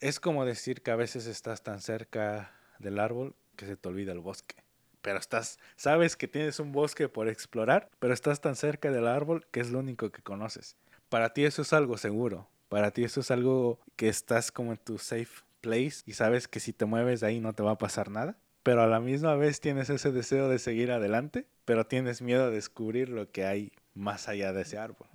Es 0.00 0.20
como 0.20 0.44
decir 0.44 0.82
que 0.82 0.90
a 0.90 0.96
veces 0.96 1.26
estás 1.26 1.62
tan 1.62 1.80
cerca 1.80 2.52
del 2.78 2.98
árbol 2.98 3.34
que 3.56 3.66
se 3.66 3.76
te 3.76 3.88
olvida 3.88 4.12
el 4.12 4.20
bosque. 4.20 4.56
Pero 5.02 5.18
estás, 5.18 5.58
sabes 5.76 6.16
que 6.16 6.28
tienes 6.28 6.58
un 6.60 6.72
bosque 6.72 7.08
por 7.08 7.28
explorar, 7.28 7.90
pero 7.98 8.14
estás 8.14 8.40
tan 8.40 8.56
cerca 8.56 8.90
del 8.90 9.06
árbol 9.06 9.46
que 9.50 9.60
es 9.60 9.70
lo 9.70 9.78
único 9.78 10.10
que 10.10 10.22
conoces. 10.22 10.76
Para 11.08 11.32
ti 11.34 11.44
eso 11.44 11.62
es 11.62 11.72
algo 11.72 11.98
seguro. 11.98 12.48
Para 12.68 12.90
ti 12.90 13.04
eso 13.04 13.20
es 13.20 13.30
algo 13.30 13.78
que 13.96 14.08
estás 14.08 14.50
como 14.50 14.72
en 14.72 14.78
tu 14.78 14.98
safe 14.98 15.44
place 15.60 16.02
y 16.06 16.14
sabes 16.14 16.48
que 16.48 16.60
si 16.60 16.72
te 16.72 16.86
mueves 16.86 17.20
de 17.20 17.28
ahí 17.28 17.40
no 17.40 17.52
te 17.52 17.62
va 17.62 17.72
a 17.72 17.78
pasar 17.78 18.10
nada. 18.10 18.36
Pero 18.64 18.82
a 18.82 18.86
la 18.86 18.98
misma 18.98 19.36
vez 19.36 19.60
tienes 19.60 19.90
ese 19.90 20.10
deseo 20.10 20.48
de 20.48 20.58
seguir 20.58 20.90
adelante, 20.90 21.46
pero 21.66 21.86
tienes 21.86 22.22
miedo 22.22 22.44
a 22.44 22.50
descubrir 22.50 23.10
lo 23.10 23.30
que 23.30 23.44
hay 23.44 23.72
más 23.94 24.26
allá 24.26 24.52
de 24.52 24.62
ese 24.62 24.78
árbol. 24.78 25.06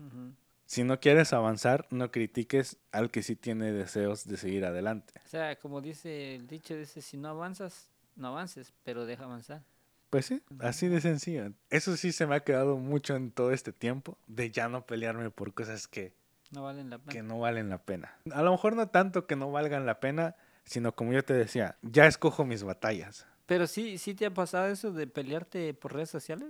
Si 0.65 0.83
no 0.83 0.99
quieres 0.99 1.33
avanzar, 1.33 1.87
no 1.89 2.11
critiques 2.11 2.77
al 2.91 3.09
que 3.09 3.23
sí 3.23 3.35
tiene 3.35 3.71
deseos 3.71 4.27
de 4.27 4.37
seguir 4.37 4.65
adelante. 4.65 5.15
O 5.25 5.27
sea, 5.27 5.55
como 5.57 5.81
dice 5.81 6.35
el 6.35 6.47
dicho, 6.47 6.75
dice, 6.77 7.01
si 7.01 7.17
no 7.17 7.29
avanzas, 7.29 7.89
no 8.15 8.27
avances, 8.27 8.71
pero 8.83 9.07
deja 9.07 9.23
avanzar. 9.23 9.63
Pues 10.11 10.27
sí, 10.27 10.43
así 10.59 10.87
de 10.87 11.01
sencillo. 11.01 11.51
Eso 11.71 11.97
sí 11.97 12.11
se 12.11 12.27
me 12.27 12.35
ha 12.35 12.41
quedado 12.41 12.77
mucho 12.77 13.15
en 13.15 13.31
todo 13.31 13.51
este 13.51 13.73
tiempo, 13.73 14.19
de 14.27 14.51
ya 14.51 14.69
no 14.69 14.85
pelearme 14.85 15.31
por 15.31 15.55
cosas 15.55 15.87
que, 15.87 16.13
No 16.51 16.63
valen 16.63 16.91
la 16.91 16.99
pena. 16.99 17.11
que 17.11 17.23
no 17.23 17.39
valen 17.39 17.69
la 17.69 17.79
pena. 17.79 18.13
A 18.31 18.43
lo 18.43 18.51
mejor 18.51 18.75
no 18.75 18.89
tanto 18.89 19.25
que 19.25 19.35
no 19.35 19.51
valgan 19.51 19.87
la 19.87 19.99
pena, 19.99 20.35
sino 20.65 20.95
como 20.95 21.13
yo 21.13 21.25
te 21.25 21.33
decía, 21.33 21.77
ya 21.81 22.05
escojo 22.05 22.45
mis 22.45 22.63
batallas. 22.63 23.25
Pero 23.49 23.65
sí, 23.67 23.97
sí 23.97 24.13
te 24.13 24.27
ha 24.27 24.31
pasado 24.33 24.67
eso 24.67 24.91
de 24.93 25.07
pelearte 25.07 25.73
por 25.73 25.93
redes 25.93 26.11
sociales. 26.11 26.47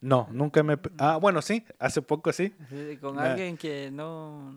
No, 0.00 0.26
nunca 0.32 0.62
me... 0.62 0.78
pe- 0.78 0.90
Ah, 0.96 1.18
bueno, 1.18 1.42
sí, 1.42 1.62
hace 1.78 2.00
poco 2.00 2.32
sí. 2.32 2.54
Con 3.02 3.16
Nah. 3.16 3.24
alguien 3.32 3.58
que 3.58 3.90
no... 3.92 4.54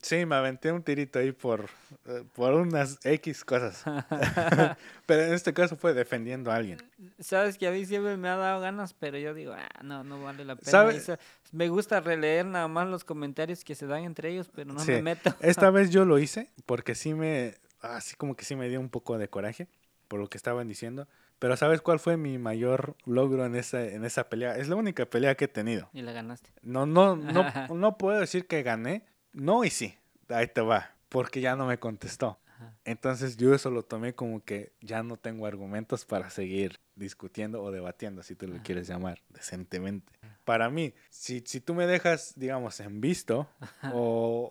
Sí, 0.00 0.24
me 0.26 0.36
aventé 0.36 0.70
un 0.70 0.82
tirito 0.84 1.18
ahí 1.18 1.32
por, 1.32 1.64
eh, 2.06 2.22
por 2.34 2.54
unas 2.54 3.00
X 3.04 3.44
cosas. 3.44 3.82
Pero 5.06 5.22
en 5.24 5.34
este 5.34 5.52
caso 5.52 5.76
fue 5.76 5.92
defendiendo 5.94 6.52
a 6.52 6.54
alguien. 6.54 6.78
Sabes 7.18 7.58
que 7.58 7.66
a 7.66 7.72
mí 7.72 7.84
siempre 7.84 8.16
me 8.16 8.28
ha 8.28 8.36
dado 8.36 8.60
ganas, 8.60 8.94
pero 8.94 9.18
yo 9.18 9.34
digo, 9.34 9.54
ah, 9.54 9.68
no, 9.82 10.04
no 10.04 10.22
vale 10.22 10.44
la 10.44 10.54
pena. 10.54 10.70
¿Sabe- 10.70 10.96
Y 10.96 11.00
sa- 11.00 11.18
Me 11.50 11.68
gusta 11.68 11.98
releer 12.00 12.46
nada 12.46 12.68
más 12.68 12.86
los 12.86 13.02
comentarios 13.02 13.64
que 13.64 13.74
se 13.74 13.86
dan 13.88 14.04
entre 14.04 14.30
ellos, 14.30 14.48
pero 14.54 14.72
no 14.72 14.78
Sí, 14.78 14.92
me 14.92 15.02
meto. 15.02 15.34
Esta 15.40 15.70
vez 15.72 15.90
yo 15.90 16.04
lo 16.04 16.20
hice 16.20 16.50
porque 16.66 16.94
sí 16.94 17.14
me, 17.14 17.54
así 17.80 18.14
como 18.14 18.36
que 18.36 18.44
sí 18.44 18.54
me 18.54 18.68
dio 18.68 18.78
un 18.78 18.90
poco 18.90 19.18
de 19.18 19.28
coraje 19.28 19.66
por 20.08 20.18
lo 20.20 20.28
que 20.28 20.36
estaban 20.38 20.66
diciendo. 20.68 21.06
Pero 21.38 21.56
¿sabes 21.56 21.80
cuál 21.80 22.00
fue 22.00 22.16
mi 22.16 22.36
mayor 22.38 22.96
logro 23.06 23.44
en 23.46 23.54
esa, 23.54 23.84
en 23.84 24.04
esa 24.04 24.28
pelea? 24.28 24.56
Es 24.56 24.68
la 24.68 24.74
única 24.76 25.06
pelea 25.06 25.36
que 25.36 25.44
he 25.44 25.48
tenido. 25.48 25.88
Y 25.92 26.02
la 26.02 26.12
ganaste. 26.12 26.50
No, 26.62 26.84
no, 26.86 27.14
no, 27.14 27.44
no 27.74 27.96
puedo 27.98 28.18
decir 28.18 28.46
que 28.48 28.62
gané. 28.64 29.04
No 29.32 29.62
y 29.64 29.70
sí. 29.70 29.94
Ahí 30.28 30.48
te 30.48 30.60
va. 30.62 30.90
Porque 31.08 31.40
ya 31.40 31.54
no 31.54 31.66
me 31.66 31.78
contestó. 31.78 32.38
Ajá. 32.56 32.74
Entonces 32.84 33.36
yo 33.36 33.54
eso 33.54 33.70
lo 33.70 33.84
tomé 33.84 34.14
como 34.14 34.44
que 34.44 34.72
ya 34.80 35.02
no 35.04 35.16
tengo 35.16 35.46
argumentos 35.46 36.04
para 36.04 36.28
seguir 36.30 36.80
discutiendo 36.96 37.62
o 37.62 37.70
debatiendo, 37.70 38.22
si 38.24 38.34
tú 38.34 38.48
lo 38.48 38.54
Ajá. 38.56 38.62
quieres 38.64 38.88
llamar 38.88 39.20
decentemente. 39.28 40.12
Para 40.44 40.68
mí, 40.70 40.92
si, 41.10 41.40
si 41.46 41.60
tú 41.60 41.74
me 41.74 41.86
dejas, 41.86 42.32
digamos, 42.36 42.80
en 42.80 43.00
visto 43.00 43.48
o, 43.92 44.48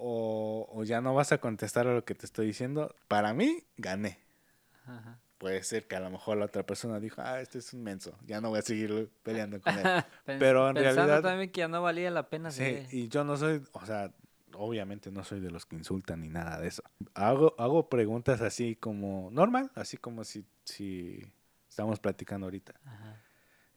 o- 0.71 0.79
o 0.79 0.83
ya 0.85 1.01
no 1.01 1.13
vas 1.13 1.31
a 1.33 1.39
contestar 1.39 1.87
a 1.87 1.93
lo 1.93 2.05
que 2.05 2.15
te 2.15 2.25
estoy 2.25 2.45
diciendo, 2.47 2.95
para 3.09 3.33
mí 3.33 3.63
gané. 3.75 4.19
Ajá. 4.85 5.19
Puede 5.37 5.61
ser 5.63 5.87
que 5.87 5.95
a 5.95 5.99
lo 5.99 6.09
mejor 6.09 6.37
la 6.37 6.45
otra 6.45 6.65
persona 6.65 6.99
dijo, 6.99 7.21
ah, 7.23 7.39
este 7.41 7.59
es 7.59 7.71
un 7.73 7.83
menso, 7.83 8.17
ya 8.25 8.41
no 8.41 8.49
voy 8.49 8.59
a 8.59 8.61
seguir 8.63 9.11
peleando 9.21 9.61
con 9.61 9.77
él. 9.77 9.83
Pero 10.25 10.67
en 10.69 10.73
Pensando 10.75 11.05
realidad- 11.05 11.21
también 11.21 11.51
que 11.51 11.59
ya 11.59 11.67
no 11.67 11.81
valía 11.83 12.09
la 12.09 12.27
pena 12.29 12.49
Sí, 12.49 12.57
seguir. 12.63 12.87
y 12.91 13.07
yo 13.07 13.23
no 13.23 13.37
soy, 13.37 13.61
o 13.71 13.85
sea, 13.85 14.11
obviamente 14.53 15.11
no 15.11 15.23
soy 15.23 15.39
de 15.39 15.51
los 15.51 15.65
que 15.67 15.75
insultan 15.75 16.21
ni 16.21 16.29
nada 16.29 16.59
de 16.59 16.67
eso. 16.69 16.81
Hago, 17.13 17.53
hago 17.59 17.87
preguntas 17.89 18.41
así 18.41 18.75
como 18.75 19.29
normal, 19.31 19.69
así 19.75 19.97
como 19.97 20.23
si, 20.23 20.43
si 20.63 21.21
estamos 21.69 21.99
platicando 21.99 22.47
ahorita. 22.47 22.73
Ajá. 22.85 23.21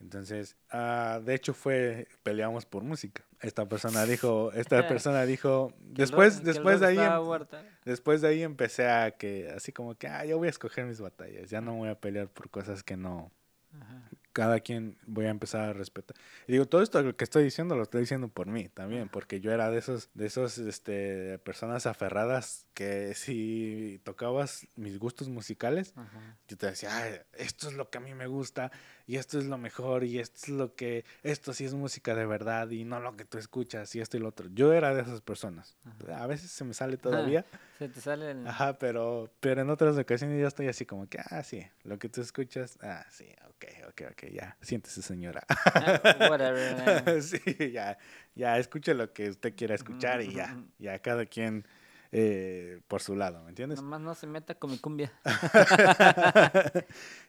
Entonces, 0.01 0.57
ah, 0.71 1.21
de 1.23 1.35
hecho 1.35 1.53
fue, 1.53 2.09
peleamos 2.23 2.65
por 2.65 2.83
música. 2.83 3.25
Esta 3.41 3.69
persona 3.69 4.07
dijo, 4.07 4.51
esta 4.55 4.89
persona 4.89 5.27
dijo, 5.27 5.75
después, 5.81 6.39
el 6.39 6.45
después 6.45 6.81
de 6.81 6.87
ahí, 6.87 6.99
em- 6.99 7.47
después 7.85 8.21
de 8.23 8.29
ahí 8.29 8.43
empecé 8.43 8.89
a 8.89 9.11
que, 9.13 9.51
así 9.55 9.73
como 9.73 9.95
que, 9.97 10.09
ah, 10.09 10.25
yo 10.25 10.39
voy 10.39 10.47
a 10.49 10.51
escoger 10.51 10.87
mis 10.87 11.01
batallas, 11.01 11.51
ya 11.51 11.61
no 11.61 11.75
voy 11.75 11.91
a 11.91 12.01
pelear 12.01 12.29
por 12.29 12.49
cosas 12.51 12.83
que 12.83 12.97
no, 12.97 13.31
Ajá. 13.79 14.09
cada 14.33 14.61
quien 14.61 14.97
voy 15.07 15.27
a 15.27 15.31
empezar 15.31 15.69
a 15.69 15.73
respetar. 15.75 16.17
Y 16.47 16.53
digo, 16.53 16.65
todo 16.67 16.83
esto 16.83 17.15
que 17.17 17.25
estoy 17.25 17.45
diciendo 17.45 17.77
lo 17.77 17.83
estoy 17.83 18.01
diciendo 18.01 18.29
por 18.29 18.47
mí 18.47 18.69
también, 18.69 19.09
porque 19.09 19.41
yo 19.41 19.53
era 19.53 19.71
de 19.71 19.79
esos, 19.79 20.09
de 20.15 20.27
esos, 20.27 20.57
este, 20.59 21.39
personas 21.41 21.87
aferradas 21.87 22.67
que 22.75 23.15
si 23.15 24.01
tocabas 24.05 24.67
mis 24.77 24.99
gustos 24.99 25.29
musicales, 25.29 25.93
Ajá. 25.97 26.39
yo 26.49 26.57
te 26.57 26.67
decía, 26.67 26.97
"Ay, 26.97 27.15
esto 27.35 27.69
es 27.69 27.75
lo 27.75 27.91
que 27.91 27.99
a 27.99 28.01
mí 28.01 28.15
me 28.15 28.27
gusta 28.27 28.71
y 29.11 29.17
esto 29.17 29.41
es 29.41 29.47
lo 29.47 29.59
mejor 29.59 30.05
y 30.05 30.21
esto 30.21 30.39
es 30.45 30.49
lo 30.51 30.77
que, 30.77 31.05
esto 31.25 31.53
sí 31.53 31.65
es 31.65 31.75
música 31.75 32.15
de 32.15 32.27
verdad 32.27 32.71
y 32.71 32.85
no 32.85 33.01
lo 33.01 33.17
que 33.17 33.25
tú 33.25 33.39
escuchas 33.39 33.93
y 33.97 34.01
esto 34.01 34.17
y 34.17 34.21
lo 34.21 34.29
otro. 34.29 34.49
Yo 34.55 34.73
era 34.73 34.95
de 34.95 35.03
esas 35.03 35.21
personas. 35.21 35.77
Ajá. 35.85 36.23
A 36.23 36.29
veces 36.29 36.53
se 36.53 36.63
me 36.63 36.75
sale 36.75 36.97
todavía, 36.97 37.45
Se 37.77 37.89
te 37.89 38.01
sale 38.01 38.31
el... 38.31 38.47
ajá, 38.47 38.79
pero, 38.79 39.29
pero 39.41 39.63
en 39.63 39.71
otras 39.71 39.99
ocasiones 39.99 40.41
ya 40.41 40.47
estoy 40.47 40.69
así 40.69 40.87
como 40.87 41.09
que, 41.09 41.19
ah, 41.19 41.43
sí, 41.43 41.67
lo 41.83 41.99
que 41.99 42.09
tú 42.09 42.21
escuchas, 42.21 42.79
ah, 42.83 43.05
sí, 43.11 43.27
ok, 43.49 43.65
ok, 43.89 44.03
ok, 44.13 44.31
ya, 44.31 44.57
siéntese 44.61 45.03
señora. 45.03 45.43
Ah, 45.49 46.01
whatever, 46.31 47.05
man. 47.05 47.21
sí, 47.23 47.73
ya, 47.73 47.99
ya, 48.37 48.59
escuche 48.59 48.95
lo 48.95 49.13
que 49.13 49.31
usted 49.31 49.57
quiera 49.57 49.75
escuchar 49.75 50.23
y 50.23 50.35
ya, 50.35 50.57
ya 50.79 51.01
cada 51.01 51.27
quien 51.27 51.67
eh, 52.13 52.81
por 52.87 53.03
su 53.03 53.17
lado, 53.17 53.43
¿me 53.43 53.49
entiendes? 53.49 53.83
Nomás 53.83 54.01
no 54.01 54.15
se 54.15 54.29
meta 54.29 54.55
con 54.55 54.71
mi 54.71 54.79
cumbia. 54.79 55.13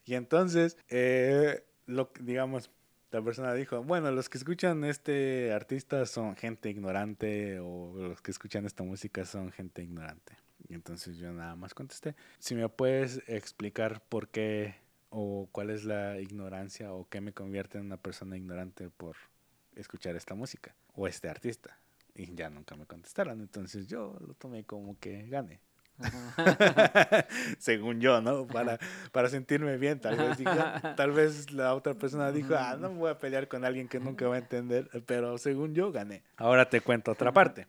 y 0.05 0.13
entonces, 0.13 0.77
eh, 0.89 1.63
lo, 1.85 2.11
digamos, 2.19 2.69
la 3.11 3.21
persona 3.21 3.53
dijo, 3.53 3.83
bueno, 3.83 4.11
los 4.11 4.29
que 4.29 4.37
escuchan 4.37 4.83
este 4.85 5.51
artista 5.51 6.05
son 6.05 6.35
gente 6.35 6.69
ignorante 6.69 7.59
o 7.59 7.93
los 7.95 8.21
que 8.21 8.31
escuchan 8.31 8.65
esta 8.65 8.83
música 8.83 9.25
son 9.25 9.51
gente 9.51 9.83
ignorante. 9.83 10.37
Y 10.69 10.73
entonces 10.73 11.17
yo 11.17 11.31
nada 11.33 11.55
más 11.55 11.73
contesté, 11.73 12.15
si 12.39 12.55
me 12.55 12.69
puedes 12.69 13.21
explicar 13.27 14.01
por 14.07 14.29
qué 14.29 14.75
o 15.09 15.49
cuál 15.51 15.69
es 15.71 15.83
la 15.83 16.21
ignorancia 16.21 16.93
o 16.93 17.07
qué 17.09 17.19
me 17.19 17.33
convierte 17.33 17.77
en 17.77 17.85
una 17.85 17.97
persona 17.97 18.37
ignorante 18.37 18.89
por 18.89 19.17
escuchar 19.75 20.15
esta 20.15 20.35
música 20.35 20.73
o 20.93 21.07
este 21.07 21.27
artista. 21.27 21.77
Y 22.15 22.33
ya 22.33 22.49
nunca 22.49 22.75
me 22.75 22.85
contestaron, 22.85 23.41
entonces 23.41 23.87
yo 23.87 24.17
lo 24.25 24.33
tomé 24.33 24.63
como 24.63 24.97
que 24.99 25.27
gane. 25.27 25.59
Según 27.59 27.99
yo, 28.01 28.21
¿no? 28.21 28.47
Para, 28.47 28.79
para 29.11 29.29
sentirme 29.29 29.77
bien, 29.77 29.99
tal 29.99 30.17
vez. 30.17 30.37
diga- 30.37 30.95
tal 30.95 31.11
vez 31.11 31.51
la 31.51 31.73
otra 31.75 31.93
persona 31.93 32.31
dijo, 32.31 32.55
ah, 32.57 32.77
no 32.79 32.89
me 32.91 32.97
voy 32.99 33.11
a 33.11 33.17
pelear 33.19 33.47
con 33.47 33.65
alguien 33.65 33.87
que 33.87 33.99
nunca 33.99 34.27
va 34.27 34.35
a 34.35 34.39
entender, 34.39 34.89
pero 35.05 35.37
según 35.37 35.73
yo 35.73 35.91
gané. 35.91 36.23
Ahora 36.37 36.69
te 36.69 36.81
cuento 36.81 37.11
otra 37.11 37.31
parte. 37.31 37.67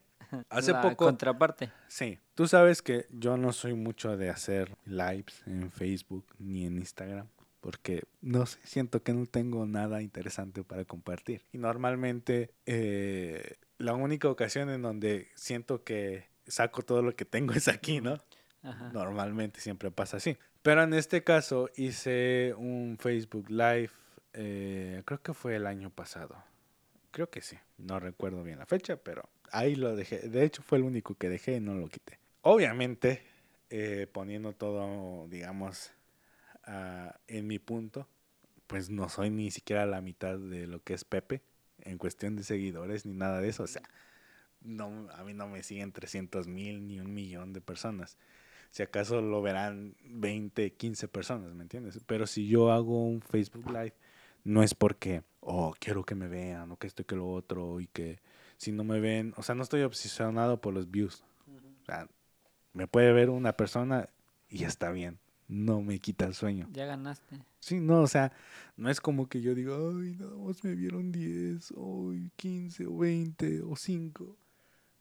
Hace 0.49 0.71
La 0.71 0.81
poco, 0.81 1.05
contraparte. 1.05 1.69
sí, 1.87 2.17
tú 2.33 2.47
sabes 2.47 2.81
que 2.81 3.05
yo 3.11 3.37
no 3.37 3.53
soy 3.53 3.75
mucho 3.75 4.17
de 4.17 4.31
hacer 4.31 4.75
lives 4.85 5.43
en 5.45 5.69
Facebook 5.71 6.25
ni 6.39 6.65
en 6.65 6.77
Instagram. 6.77 7.27
Porque 7.59 8.03
no 8.19 8.45
sé, 8.45 8.59
siento 8.63 9.03
que 9.03 9.13
no 9.13 9.25
tengo 9.25 9.65
nada 9.65 10.01
interesante 10.01 10.63
para 10.65 10.83
compartir. 10.83 11.45
Y 11.53 11.59
normalmente 11.59 12.51
eh, 12.65 13.55
la 13.77 13.93
única 13.93 14.27
ocasión 14.27 14.69
en 14.69 14.81
donde 14.81 15.29
siento 15.35 15.83
que 15.85 16.25
saco 16.47 16.81
todo 16.83 17.01
lo 17.01 17.15
que 17.15 17.25
tengo 17.25 17.53
es 17.53 17.67
aquí, 17.67 18.01
¿no? 18.01 18.21
Ajá. 18.63 18.91
Normalmente 18.93 19.59
siempre 19.59 19.91
pasa 19.91 20.17
así. 20.17 20.37
Pero 20.61 20.83
en 20.83 20.93
este 20.93 21.23
caso 21.23 21.69
hice 21.75 22.53
un 22.57 22.97
Facebook 22.99 23.49
Live, 23.49 23.89
eh, 24.33 25.01
creo 25.05 25.21
que 25.21 25.33
fue 25.33 25.57
el 25.57 25.67
año 25.67 25.89
pasado. 25.89 26.41
Creo 27.11 27.29
que 27.29 27.41
sí, 27.41 27.57
no 27.77 27.99
recuerdo 27.99 28.43
bien 28.43 28.59
la 28.59 28.65
fecha, 28.65 28.95
pero 28.95 29.29
ahí 29.51 29.75
lo 29.75 29.95
dejé. 29.95 30.19
De 30.19 30.43
hecho 30.43 30.63
fue 30.63 30.77
el 30.77 30.85
único 30.85 31.15
que 31.15 31.29
dejé 31.29 31.57
y 31.57 31.59
no 31.59 31.75
lo 31.75 31.87
quité. 31.89 32.17
Obviamente, 32.41 33.23
eh, 33.69 34.07
poniendo 34.11 34.53
todo, 34.53 35.27
digamos, 35.27 35.91
en 37.27 37.45
mi 37.45 37.59
punto, 37.59 38.07
pues 38.67 38.89
no 38.89 39.09
soy 39.09 39.29
ni 39.29 39.51
siquiera 39.51 39.85
la 39.85 39.99
mitad 39.99 40.37
de 40.39 40.65
lo 40.65 40.81
que 40.81 40.93
es 40.93 41.03
Pepe 41.03 41.41
en 41.81 41.97
cuestión 41.97 42.35
de 42.35 42.43
seguidores 42.43 43.05
ni 43.05 43.13
nada 43.13 43.41
de 43.41 43.49
eso. 43.49 43.63
O 43.63 43.67
sea, 43.67 43.83
no, 44.63 45.07
a 45.13 45.23
mí 45.23 45.33
no 45.33 45.47
me 45.47 45.63
siguen 45.63 45.91
300 45.91 46.47
mil 46.47 46.87
ni 46.87 46.99
un 46.99 47.13
millón 47.13 47.53
de 47.53 47.61
personas. 47.61 48.17
Si 48.71 48.81
acaso 48.81 49.21
lo 49.21 49.41
verán 49.41 49.95
20, 50.03 50.73
15 50.73 51.07
personas, 51.07 51.53
¿me 51.53 51.63
entiendes? 51.63 51.99
Pero 52.05 52.25
si 52.25 52.47
yo 52.47 52.71
hago 52.71 53.03
un 53.05 53.21
Facebook 53.21 53.67
Live, 53.67 53.93
no 54.43 54.63
es 54.63 54.73
porque, 54.73 55.23
oh, 55.41 55.73
quiero 55.79 56.03
que 56.03 56.15
me 56.15 56.27
vean, 56.27 56.71
o 56.71 56.77
que 56.77 56.87
esto 56.87 57.03
y 57.03 57.05
que 57.05 57.15
lo 57.15 57.29
otro, 57.29 57.79
y 57.79 57.87
que 57.87 58.19
si 58.57 58.71
no 58.71 58.83
me 58.83 58.99
ven, 58.99 59.33
o 59.37 59.43
sea, 59.43 59.55
no 59.55 59.63
estoy 59.63 59.83
obsesionado 59.83 60.59
por 60.59 60.73
los 60.73 60.89
views. 60.89 61.23
O 61.47 61.85
sea, 61.85 62.07
me 62.73 62.87
puede 62.87 63.13
ver 63.13 63.29
una 63.29 63.53
persona 63.53 64.09
y 64.49 64.63
está 64.63 64.91
bien. 64.91 65.19
No 65.47 65.81
me 65.81 65.99
quita 65.99 66.25
el 66.25 66.33
sueño. 66.33 66.67
Ya 66.71 66.85
ganaste. 66.85 67.39
Sí, 67.59 67.79
no, 67.79 68.01
o 68.01 68.07
sea, 68.07 68.31
no 68.75 68.89
es 68.89 68.99
como 69.01 69.27
que 69.27 69.41
yo 69.41 69.53
diga, 69.53 69.75
ay, 69.75 70.15
nada 70.19 70.35
más 70.37 70.63
me 70.63 70.73
vieron 70.73 71.11
10, 71.11 71.73
hoy 71.75 72.31
15 72.37 72.87
o 72.87 72.97
20 72.97 73.61
o 73.61 73.75
5. 73.75 74.37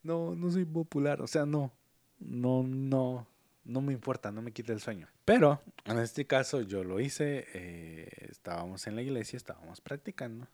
No, 0.03 0.35
no 0.35 0.51
soy 0.51 0.65
popular, 0.65 1.23
o 1.23 1.27
sea, 1.27 1.47
no, 1.47 1.73
no, 2.19 2.63
no, 2.63 3.27
no 3.65 3.81
me 3.81 3.93
importa, 3.93 4.31
no 4.33 4.43
me 4.43 4.53
quita 4.53 4.73
el 4.73 4.81
sueño. 4.81 5.09
Pero 5.25 5.63
en 5.85 5.99
este 5.99 6.27
caso 6.27 6.61
yo 6.63 6.83
lo 6.85 7.01
hice, 7.01 7.47
eh, 7.55 8.09
estábamos 8.31 8.87
en 8.87 8.97
la 8.97 9.03
iglesia, 9.03 9.37
estábamos 9.37 9.81
practicando. 9.81 10.47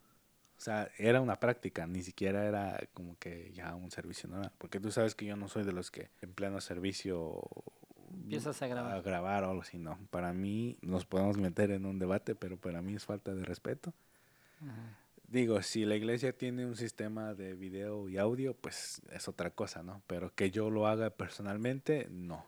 O 0.58 0.60
sea, 0.60 0.90
era 0.98 1.20
una 1.20 1.38
práctica, 1.38 1.86
ni 1.86 2.02
siquiera 2.02 2.44
era 2.44 2.80
como 2.92 3.16
que 3.18 3.52
ya 3.54 3.74
un 3.76 3.90
servicio 3.92 4.28
normal. 4.28 4.52
Porque 4.58 4.80
tú 4.80 4.90
sabes 4.90 5.14
que 5.14 5.24
yo 5.24 5.36
no 5.36 5.48
soy 5.48 5.64
de 5.64 5.72
los 5.72 5.90
que 5.90 6.10
en 6.20 6.32
pleno 6.32 6.60
servicio 6.60 7.40
Empiezas 8.12 8.60
a 8.62 8.66
grabar. 8.66 8.96
a 8.96 9.00
grabar 9.00 9.44
o 9.44 9.50
algo 9.50 9.62
así, 9.62 9.78
no. 9.78 9.98
Para 10.10 10.32
mí 10.32 10.76
nos 10.82 11.06
podemos 11.06 11.36
meter 11.36 11.70
en 11.70 11.86
un 11.86 11.98
debate, 11.98 12.34
pero 12.34 12.56
para 12.56 12.82
mí 12.82 12.94
es 12.94 13.04
falta 13.04 13.34
de 13.34 13.44
respeto. 13.44 13.94
Ajá. 14.60 14.97
Digo, 15.28 15.62
si 15.62 15.84
la 15.84 15.94
iglesia 15.94 16.32
tiene 16.32 16.64
un 16.64 16.74
sistema 16.74 17.34
de 17.34 17.54
video 17.54 18.08
y 18.08 18.16
audio, 18.16 18.54
pues 18.54 19.02
es 19.12 19.28
otra 19.28 19.50
cosa, 19.50 19.82
¿no? 19.82 20.02
Pero 20.06 20.34
que 20.34 20.50
yo 20.50 20.70
lo 20.70 20.86
haga 20.86 21.10
personalmente, 21.10 22.08
no. 22.10 22.46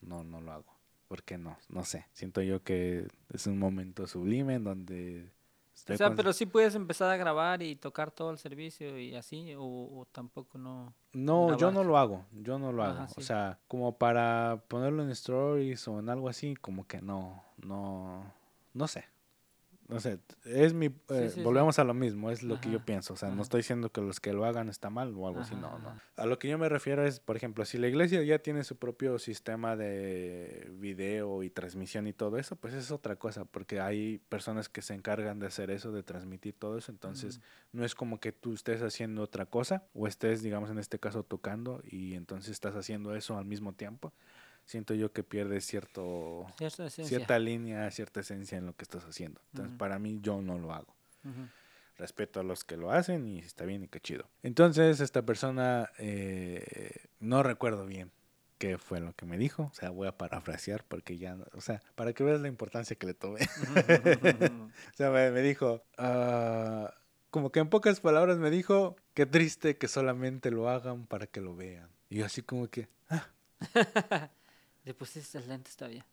No, 0.00 0.24
no 0.24 0.40
lo 0.40 0.52
hago. 0.52 0.72
¿Por 1.08 1.22
qué 1.22 1.36
no? 1.36 1.58
No 1.68 1.84
sé. 1.84 2.06
Siento 2.14 2.40
yo 2.40 2.62
que 2.62 3.06
es 3.34 3.46
un 3.46 3.58
momento 3.58 4.06
sublime 4.06 4.54
en 4.54 4.64
donde... 4.64 5.30
estoy 5.74 5.94
O 5.94 5.98
sea, 5.98 6.14
pero 6.14 6.32
sí 6.32 6.46
puedes 6.46 6.74
empezar 6.74 7.10
a 7.10 7.18
grabar 7.18 7.62
y 7.62 7.76
tocar 7.76 8.10
todo 8.10 8.30
el 8.30 8.38
servicio 8.38 8.98
y 8.98 9.14
así, 9.14 9.52
o, 9.54 9.62
o 9.62 10.08
tampoco 10.10 10.56
no. 10.56 10.94
No, 11.12 11.58
yo 11.58 11.70
no 11.70 11.84
lo 11.84 11.98
hago, 11.98 12.24
yo 12.32 12.58
no 12.58 12.72
lo 12.72 12.82
Ajá, 12.82 13.04
hago. 13.04 13.12
O 13.14 13.20
sea, 13.20 13.58
como 13.68 13.98
para 13.98 14.64
ponerlo 14.68 15.02
en 15.02 15.10
stories 15.10 15.86
o 15.86 15.98
en 15.98 16.08
algo 16.08 16.30
así, 16.30 16.56
como 16.56 16.86
que 16.86 17.02
no, 17.02 17.44
no, 17.58 18.24
no 18.72 18.88
sé. 18.88 19.04
No 19.92 20.00
sé, 20.00 20.18
es 20.44 20.72
mi, 20.72 20.86
eh, 20.86 21.28
sí, 21.28 21.30
sí. 21.34 21.42
volvemos 21.42 21.78
a 21.78 21.84
lo 21.84 21.92
mismo, 21.92 22.30
es 22.30 22.42
lo 22.42 22.60
que 22.60 22.70
yo 22.70 22.84
pienso. 22.84 23.12
O 23.14 23.16
sea, 23.16 23.28
no 23.28 23.42
estoy 23.42 23.58
diciendo 23.58 23.90
que 23.90 24.00
los 24.00 24.20
que 24.20 24.32
lo 24.32 24.46
hagan 24.46 24.68
está 24.68 24.88
mal 24.88 25.14
o 25.16 25.28
algo 25.28 25.40
así, 25.40 25.54
no, 25.54 25.78
no. 25.78 26.00
A 26.16 26.26
lo 26.26 26.38
que 26.38 26.48
yo 26.48 26.58
me 26.58 26.68
refiero 26.68 27.04
es, 27.06 27.20
por 27.20 27.36
ejemplo, 27.36 27.64
si 27.64 27.76
la 27.76 27.88
iglesia 27.88 28.22
ya 28.22 28.38
tiene 28.38 28.64
su 28.64 28.76
propio 28.76 29.18
sistema 29.18 29.76
de 29.76 30.70
video 30.78 31.42
y 31.42 31.50
transmisión 31.50 32.06
y 32.06 32.12
todo 32.12 32.38
eso, 32.38 32.56
pues 32.56 32.74
es 32.74 32.90
otra 32.90 33.16
cosa, 33.16 33.44
porque 33.44 33.80
hay 33.80 34.18
personas 34.28 34.68
que 34.68 34.82
se 34.82 34.94
encargan 34.94 35.38
de 35.38 35.46
hacer 35.46 35.70
eso, 35.70 35.92
de 35.92 36.02
transmitir 36.02 36.54
todo 36.54 36.78
eso, 36.78 36.90
entonces 36.90 37.40
no 37.72 37.84
es 37.84 37.94
como 37.94 38.18
que 38.18 38.32
tú 38.32 38.54
estés 38.54 38.82
haciendo 38.82 39.22
otra 39.22 39.46
cosa 39.46 39.84
o 39.92 40.06
estés, 40.06 40.42
digamos, 40.42 40.70
en 40.70 40.78
este 40.78 40.98
caso 40.98 41.22
tocando 41.22 41.82
y 41.84 42.14
entonces 42.14 42.52
estás 42.52 42.74
haciendo 42.76 43.14
eso 43.14 43.36
al 43.36 43.44
mismo 43.44 43.74
tiempo. 43.74 44.12
Siento 44.64 44.94
yo 44.94 45.12
que 45.12 45.22
pierdes 45.22 45.66
cierto, 45.66 46.46
Cierta 47.08 47.38
línea, 47.38 47.90
cierta 47.90 48.20
esencia 48.20 48.58
en 48.58 48.66
lo 48.66 48.74
que 48.74 48.84
estás 48.84 49.04
haciendo. 49.04 49.40
Entonces, 49.52 49.76
para 49.76 49.98
mí, 49.98 50.20
yo 50.22 50.40
no 50.40 50.58
lo 50.58 50.72
hago. 50.72 50.94
Respeto 51.98 52.40
a 52.40 52.42
los 52.42 52.64
que 52.64 52.76
lo 52.76 52.90
hacen 52.90 53.26
y 53.28 53.38
está 53.40 53.64
bien 53.64 53.84
y 53.84 53.88
qué 53.88 54.00
chido. 54.00 54.28
Entonces, 54.42 55.00
esta 55.00 55.22
persona, 55.22 55.90
eh, 55.98 57.06
no 57.20 57.42
recuerdo 57.42 57.86
bien 57.86 58.10
qué 58.58 58.78
fue 58.78 59.00
lo 59.00 59.12
que 59.14 59.26
me 59.26 59.36
dijo. 59.36 59.64
O 59.64 59.74
sea, 59.74 59.90
voy 59.90 60.06
a 60.08 60.16
parafrasear 60.16 60.84
porque 60.84 61.18
ya, 61.18 61.36
o 61.52 61.60
sea, 61.60 61.82
para 61.96 62.12
que 62.12 62.22
veas 62.22 62.40
la 62.40 62.48
importancia 62.48 62.96
que 62.96 63.06
le 63.08 63.14
tomé. 63.14 63.40
O 64.92 64.96
sea, 64.96 65.10
me, 65.10 65.30
me 65.32 65.42
dijo, 65.42 65.82
ah, 65.98 66.94
como 67.30 67.50
que 67.50 67.60
en 67.60 67.68
pocas 67.68 68.00
palabras 68.00 68.38
me 68.38 68.50
dijo, 68.50 68.94
qué 69.14 69.26
triste 69.26 69.76
que 69.76 69.88
solamente 69.88 70.50
lo 70.50 70.68
hagan 70.68 71.06
para 71.06 71.26
que 71.26 71.40
lo 71.40 71.56
vean. 71.56 71.88
Y 72.08 72.18
yo 72.18 72.26
así 72.26 72.42
como 72.42 72.68
que, 72.68 72.88
ah, 73.08 73.26
Le 74.84 74.94
pusiste 74.94 75.40
lentes 75.46 75.76
todavía. 75.76 76.04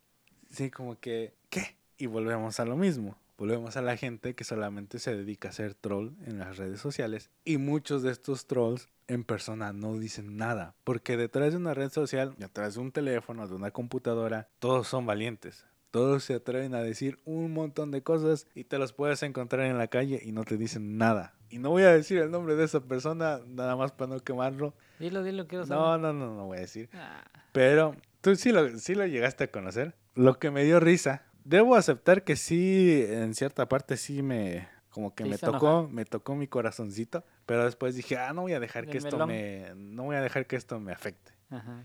sí, 0.52 0.70
como 0.70 1.00
que, 1.00 1.34
¿qué? 1.50 1.76
Y 1.98 2.06
volvemos 2.06 2.60
a 2.60 2.66
lo 2.66 2.76
mismo. 2.78 3.18
Volvemos 3.38 3.78
a 3.78 3.82
la 3.82 3.96
gente 3.98 4.36
que 4.36 4.44
solamente 4.44 5.00
se 5.00 5.16
dedica 5.16 5.50
a 5.50 5.54
ser 5.54 5.74
troll 5.74 6.12
en 6.26 6.40
las 6.40 6.58
redes 6.58 6.80
sociales. 6.82 7.30
Y 7.46 7.58
muchos 7.58 8.04
de 8.04 8.12
estos 8.12 8.48
trolls 8.48 8.90
en 9.08 9.24
persona 9.24 9.72
no 9.74 9.98
dicen 9.98 10.36
nada. 10.38 10.76
Porque 10.84 11.16
detrás 11.18 11.52
de 11.52 11.58
una 11.58 11.74
red 11.74 11.90
social, 11.90 12.36
detrás 12.38 12.76
de 12.76 12.82
un 12.82 12.92
teléfono, 12.92 13.48
de 13.48 13.56
una 13.56 13.72
computadora, 13.72 14.50
todos 14.60 14.88
son 14.88 15.06
valientes. 15.06 15.66
Todos 15.92 16.24
se 16.26 16.36
atreven 16.36 16.76
a 16.76 16.82
decir 16.84 17.18
un 17.26 17.52
montón 17.54 17.92
de 17.92 18.04
cosas 18.04 18.46
y 18.54 18.66
te 18.66 18.78
los 18.78 18.94
puedes 18.94 19.24
encontrar 19.24 19.66
en 19.66 19.78
la 19.78 19.88
calle 19.88 20.22
y 20.24 20.32
no 20.34 20.44
te 20.44 20.58
dicen 20.58 20.98
nada. 20.98 21.34
Y 21.50 21.58
no 21.58 21.70
voy 21.72 21.84
a 21.84 21.92
decir 21.94 22.20
el 22.20 22.30
nombre 22.30 22.56
de 22.56 22.66
esa 22.66 22.82
persona, 22.82 23.40
nada 23.48 23.76
más 23.76 23.92
para 23.94 24.14
no 24.14 24.20
quemarlo. 24.20 24.74
Dilo, 25.00 25.24
dilo, 25.24 25.48
quiero 25.48 25.66
No, 25.66 25.76
saber. 25.96 26.02
no, 26.02 26.14
no, 26.14 26.36
no 26.36 26.46
voy 26.46 26.58
a 26.58 26.62
decir. 26.62 26.90
Ah, 26.94 27.24
Pero 27.54 27.96
tú 28.22 28.36
sí 28.36 28.52
lo, 28.52 28.78
sí 28.78 28.96
lo 28.96 29.06
llegaste 29.06 29.46
a 29.46 29.52
conocer. 29.52 29.96
Lo 30.16 30.40
que 30.40 30.52
me 30.52 30.64
dio 30.64 30.80
risa. 30.80 31.24
Debo 31.44 31.76
aceptar 31.76 32.24
que 32.24 32.36
sí, 32.36 33.06
en 33.08 33.34
cierta 33.34 33.68
parte 33.68 33.98
sí 33.98 34.22
me... 34.22 34.68
Como 34.90 35.14
que 35.14 35.24
me 35.24 35.38
tocó, 35.38 35.88
me 35.88 36.04
tocó 36.04 36.36
mi 36.36 36.48
corazoncito. 36.48 37.24
Pero 37.46 37.64
después 37.66 37.96
dije, 37.96 38.18
ah, 38.18 38.34
no 38.34 38.42
voy 38.42 38.54
a 38.54 38.60
dejar 38.60 38.88
que 38.88 38.98
esto 38.98 39.18
melón. 39.18 39.30
me... 39.30 39.74
No 39.76 40.04
voy 40.04 40.16
a 40.16 40.22
dejar 40.22 40.48
que 40.48 40.56
esto 40.56 40.80
me 40.80 40.92
afecte. 40.92 41.32
ajá. 41.50 41.84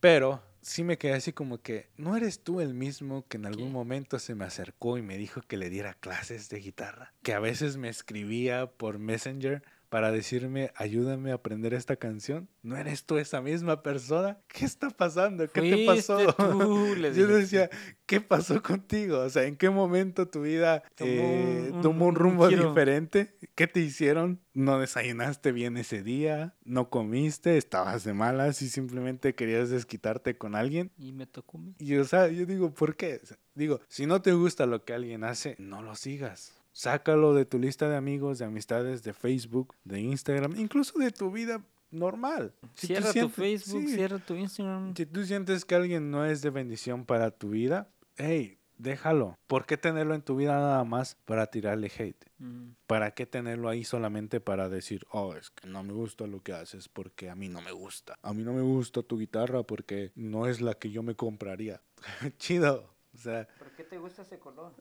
Pero 0.00 0.42
sí 0.60 0.84
me 0.84 0.98
quedé 0.98 1.14
así 1.14 1.32
como 1.32 1.58
que, 1.58 1.88
¿no 1.96 2.16
eres 2.16 2.42
tú 2.42 2.60
el 2.60 2.74
mismo 2.74 3.26
que 3.28 3.38
en 3.38 3.46
algún 3.46 3.68
¿Qué? 3.68 3.72
momento 3.72 4.18
se 4.18 4.34
me 4.34 4.44
acercó 4.44 4.98
y 4.98 5.02
me 5.02 5.16
dijo 5.16 5.40
que 5.40 5.56
le 5.56 5.70
diera 5.70 5.94
clases 5.94 6.48
de 6.48 6.58
guitarra? 6.58 7.12
Que 7.22 7.32
a 7.32 7.40
veces 7.40 7.76
me 7.76 7.88
escribía 7.88 8.66
por 8.66 8.98
Messenger 8.98 9.62
para 9.88 10.10
decirme, 10.10 10.72
ayúdame 10.76 11.30
a 11.30 11.34
aprender 11.34 11.74
esta 11.74 11.96
canción. 11.96 12.48
¿No 12.62 12.76
eres 12.76 13.04
tú 13.04 13.18
esa 13.18 13.40
misma 13.40 13.82
persona? 13.82 14.38
¿Qué 14.48 14.64
está 14.64 14.90
pasando? 14.90 15.46
¿Qué 15.50 15.60
te 15.62 15.86
pasó? 15.86 16.32
Tú, 16.34 16.94
le 16.98 17.14
Yo 17.14 17.26
decía, 17.28 17.70
¿qué 18.06 18.20
pasó 18.20 18.62
contigo? 18.62 19.20
O 19.20 19.30
sea, 19.30 19.44
¿en 19.44 19.56
qué 19.56 19.70
momento 19.70 20.28
tu 20.28 20.42
vida 20.42 20.82
Tomó 20.96 21.10
eh, 21.10 21.70
un- 21.72 21.82
tomó 21.82 22.04
un 22.06 22.10
un 22.10 22.14
rumbo 22.16 22.48
diferente? 22.48 23.36
¿Qué 23.54 23.66
te 23.66 23.80
hicieron? 23.80 24.40
¿No 24.54 24.78
desayunaste 24.80 25.52
bien 25.52 25.76
ese 25.76 26.02
día? 26.02 26.54
¿No 26.64 26.90
comiste? 26.90 27.56
¿Estabas 27.56 28.04
de 28.04 28.14
malas 28.14 28.62
y 28.62 28.68
simplemente 28.68 29.34
querías 29.34 29.70
desquitarte 29.70 30.36
con 30.38 30.54
alguien? 30.54 30.90
Y 30.98 31.12
me 31.12 31.26
tocó. 31.26 31.60
Y 31.78 31.94
o 31.96 32.04
sea, 32.04 32.28
yo 32.28 32.46
digo, 32.46 32.74
¿por 32.74 32.96
qué? 32.96 33.20
O 33.22 33.26
sea, 33.26 33.38
Digo, 33.54 33.80
si 33.88 34.04
no 34.04 34.20
te 34.20 34.32
gusta 34.32 34.66
lo 34.66 34.84
que 34.84 34.92
alguien 34.92 35.24
hace, 35.24 35.56
no 35.58 35.80
lo 35.80 35.94
sigas. 35.94 36.54
Sácalo 36.80 37.32
de 37.32 37.46
tu 37.46 37.58
lista 37.58 37.88
de 37.88 37.96
amigos, 37.96 38.38
de 38.38 38.44
amistades, 38.44 39.02
de 39.02 39.14
Facebook, 39.14 39.74
de 39.84 39.98
Instagram, 39.98 40.58
incluso 40.58 40.98
de 40.98 41.10
tu 41.10 41.30
vida 41.30 41.64
normal. 41.90 42.52
Si 42.74 42.88
Cierra 42.88 43.06
tu 43.06 43.12
sientes- 43.14 43.34
Facebook, 43.34 43.82
sí, 43.88 43.94
cierra 43.94 44.18
tu 44.18 44.34
Instagram. 44.34 44.94
si 44.94 45.06
tú 45.06 45.24
sientes 45.24 45.64
que 45.64 45.74
alguien 45.74 46.10
no 46.10 46.26
es 46.26 46.42
de 46.42 46.50
bendición 46.50 47.06
para 47.06 47.30
tu 47.30 47.48
vida, 47.48 47.88
hey, 48.18 48.58
déjalo. 48.76 49.38
¿Por 49.46 49.64
qué 49.64 49.78
tenerlo 49.78 50.14
en 50.14 50.20
tu 50.20 50.36
vida 50.36 50.52
nada 50.52 50.84
más 50.84 51.14
para 51.24 51.46
tirarle 51.46 51.90
hate? 51.98 52.22
Mm. 52.40 52.72
¿Para 52.86 53.12
qué 53.12 53.24
tenerlo 53.24 53.70
ahí 53.70 53.82
solamente 53.82 54.40
para 54.42 54.68
decir, 54.68 55.06
oh, 55.12 55.34
es 55.34 55.48
que 55.48 55.66
no 55.66 55.82
me 55.82 55.94
gusta 55.94 56.26
lo 56.26 56.42
que 56.42 56.52
haces 56.52 56.90
porque 56.90 57.30
a 57.30 57.34
mí 57.34 57.48
no 57.48 57.62
me 57.62 57.72
gusta? 57.72 58.18
A 58.20 58.34
mí 58.34 58.42
no 58.42 58.52
me 58.52 58.60
gusta 58.60 59.02
tu 59.02 59.16
guitarra 59.18 59.62
porque 59.62 60.12
no 60.14 60.46
es 60.46 60.60
la 60.60 60.74
que 60.74 60.90
yo 60.90 61.02
me 61.02 61.14
compraría. 61.14 61.80
Chido. 62.36 62.92
O 63.14 63.18
sea, 63.18 63.48
¿Por 63.58 63.70
qué 63.70 63.82
te 63.82 63.96
gusta 63.96 64.20
ese 64.20 64.38
color? 64.38 64.74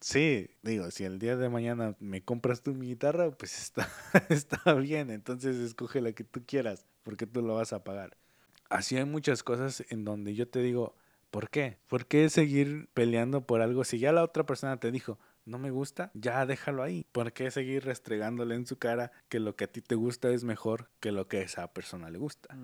Sí, 0.00 0.50
digo, 0.62 0.90
si 0.90 1.04
el 1.04 1.18
día 1.18 1.36
de 1.36 1.48
mañana 1.48 1.96
me 2.00 2.22
compras 2.22 2.62
mi 2.66 2.88
guitarra, 2.88 3.30
pues 3.30 3.58
está, 3.62 3.88
está 4.28 4.74
bien. 4.74 5.10
Entonces 5.10 5.56
escoge 5.56 6.00
la 6.00 6.12
que 6.12 6.24
tú 6.24 6.42
quieras 6.46 6.86
porque 7.02 7.26
tú 7.26 7.42
lo 7.42 7.54
vas 7.54 7.72
a 7.72 7.84
pagar. 7.84 8.16
Así 8.68 8.96
hay 8.96 9.04
muchas 9.04 9.42
cosas 9.42 9.82
en 9.88 10.04
donde 10.04 10.34
yo 10.34 10.48
te 10.48 10.60
digo, 10.60 10.94
¿por 11.30 11.48
qué? 11.48 11.78
¿Por 11.86 12.06
qué 12.06 12.28
seguir 12.28 12.88
peleando 12.92 13.46
por 13.46 13.62
algo 13.62 13.84
si 13.84 13.98
ya 13.98 14.12
la 14.12 14.22
otra 14.22 14.44
persona 14.44 14.78
te 14.78 14.90
dijo, 14.90 15.18
no 15.46 15.58
me 15.58 15.70
gusta, 15.70 16.10
ya 16.14 16.44
déjalo 16.44 16.82
ahí? 16.82 17.06
¿Por 17.12 17.32
qué 17.32 17.50
seguir 17.50 17.84
restregándole 17.84 18.54
en 18.54 18.66
su 18.66 18.78
cara 18.78 19.10
que 19.28 19.40
lo 19.40 19.56
que 19.56 19.64
a 19.64 19.72
ti 19.72 19.80
te 19.80 19.94
gusta 19.94 20.30
es 20.30 20.44
mejor 20.44 20.90
que 21.00 21.12
lo 21.12 21.28
que 21.28 21.38
a 21.38 21.42
esa 21.42 21.72
persona 21.72 22.10
le 22.10 22.18
gusta? 22.18 22.54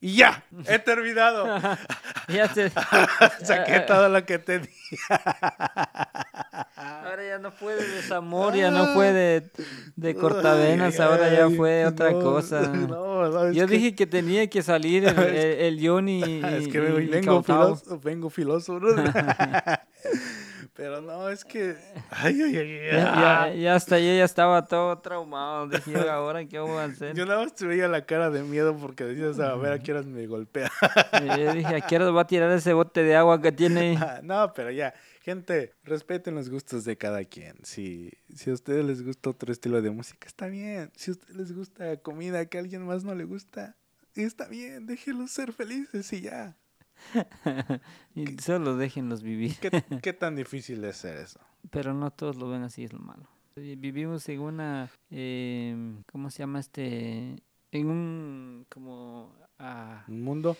Y 0.00 0.16
ya, 0.16 0.44
he 0.66 0.78
terminado. 0.78 1.46
ya 2.28 2.48
te... 2.52 2.70
Saqué 3.44 3.80
todo 3.86 4.08
lo 4.10 4.24
que 4.26 4.38
te 4.38 4.58
di. 4.60 4.68
Ahora 6.76 7.26
ya 7.26 7.38
no 7.38 7.50
fue 7.50 7.76
de 7.76 7.88
desamor, 7.88 8.54
ya 8.54 8.70
no 8.70 8.88
fue 8.92 9.12
de, 9.12 9.50
de 9.96 10.14
cortavenas, 10.14 11.00
ahora 11.00 11.32
ya 11.32 11.48
fue 11.48 11.86
otra 11.86 12.12
cosa. 12.12 12.60
no, 12.62 13.32
¿sabes 13.32 13.56
Yo 13.56 13.66
dije 13.66 13.94
que 13.94 14.06
tenía 14.06 14.48
que 14.48 14.62
salir 14.62 15.06
el, 15.06 15.18
el, 15.18 15.36
el 15.78 15.88
Johnny 15.88 16.42
es 16.44 16.68
que 16.68 16.78
y- 16.78 16.80
vengo, 16.80 17.00
y 17.00 17.06
vengo 17.06 17.42
filoso, 17.42 18.00
vengo 18.00 18.30
filoso. 18.30 18.78
Pero 20.76 21.00
no, 21.00 21.30
es 21.30 21.42
que... 21.42 21.74
Ay, 22.10 22.40
ay, 22.42 22.56
ay, 22.56 22.70
ay. 22.70 22.86
Ya, 22.92 23.48
ya, 23.48 23.54
ya 23.54 23.74
hasta 23.74 23.98
yo 23.98 24.14
ya 24.14 24.24
estaba 24.24 24.66
todo 24.66 24.98
traumado. 24.98 25.68
Dije, 25.68 25.90
"Yo, 25.90 26.12
ahora 26.12 26.44
qué 26.44 26.58
voy 26.58 26.76
a 26.76 26.84
hacer. 26.84 27.14
Yo 27.14 27.24
nada 27.24 27.42
más 27.42 27.54
te 27.54 27.66
veía 27.66 27.88
la 27.88 28.04
cara 28.04 28.30
de 28.30 28.42
miedo 28.42 28.76
porque 28.76 29.04
decías, 29.04 29.40
a 29.40 29.54
ver 29.56 29.72
a 29.72 29.78
qué 29.78 29.92
horas 29.92 30.04
me 30.04 30.26
golpea. 30.26 30.70
Y 31.22 31.40
yo 31.40 31.54
dije, 31.54 31.76
¿a 31.76 31.80
qué 31.80 31.98
va 31.98 32.20
a 32.20 32.26
tirar 32.26 32.50
ese 32.52 32.74
bote 32.74 33.02
de 33.02 33.16
agua 33.16 33.40
que 33.40 33.52
tiene? 33.52 33.98
no, 34.22 34.52
pero 34.52 34.70
ya, 34.70 34.92
gente, 35.22 35.72
respeten 35.82 36.34
los 36.34 36.50
gustos 36.50 36.84
de 36.84 36.98
cada 36.98 37.24
quien. 37.24 37.56
Si, 37.64 38.12
si 38.34 38.50
a 38.50 38.52
ustedes 38.52 38.84
les 38.84 39.02
gusta 39.02 39.30
otro 39.30 39.52
estilo 39.52 39.80
de 39.80 39.90
música, 39.90 40.26
está 40.26 40.46
bien. 40.46 40.90
Si 40.94 41.10
a 41.10 41.12
ustedes 41.12 41.36
les 41.36 41.52
gusta 41.54 41.96
comida 41.98 42.44
que 42.46 42.58
a 42.58 42.60
alguien 42.60 42.84
más 42.84 43.02
no 43.02 43.14
le 43.14 43.24
gusta, 43.24 43.76
está 44.14 44.46
bien, 44.46 44.86
déjenlos 44.86 45.30
ser 45.30 45.52
felices 45.52 46.12
y 46.12 46.20
ya. 46.20 46.56
Y 48.14 48.38
solo 48.38 48.76
déjenlos 48.76 49.22
vivir. 49.22 49.56
¿Qué, 49.60 49.70
qué 50.02 50.12
tan 50.12 50.36
difícil 50.36 50.84
es 50.84 50.96
hacer 50.96 51.18
eso? 51.18 51.40
Pero 51.70 51.94
no 51.94 52.10
todos 52.10 52.36
lo 52.36 52.48
ven 52.48 52.62
así, 52.62 52.84
es 52.84 52.92
lo 52.92 53.00
malo. 53.00 53.28
Vivimos 53.56 54.28
en 54.28 54.40
una, 54.40 54.90
em, 55.10 56.02
¿cómo 56.12 56.30
se 56.30 56.40
llama 56.40 56.60
este? 56.60 57.36
En 57.72 57.86
un, 57.88 58.66
como, 58.68 59.32
ah, 59.58 60.04
Un 60.08 60.22
mundo, 60.22 60.56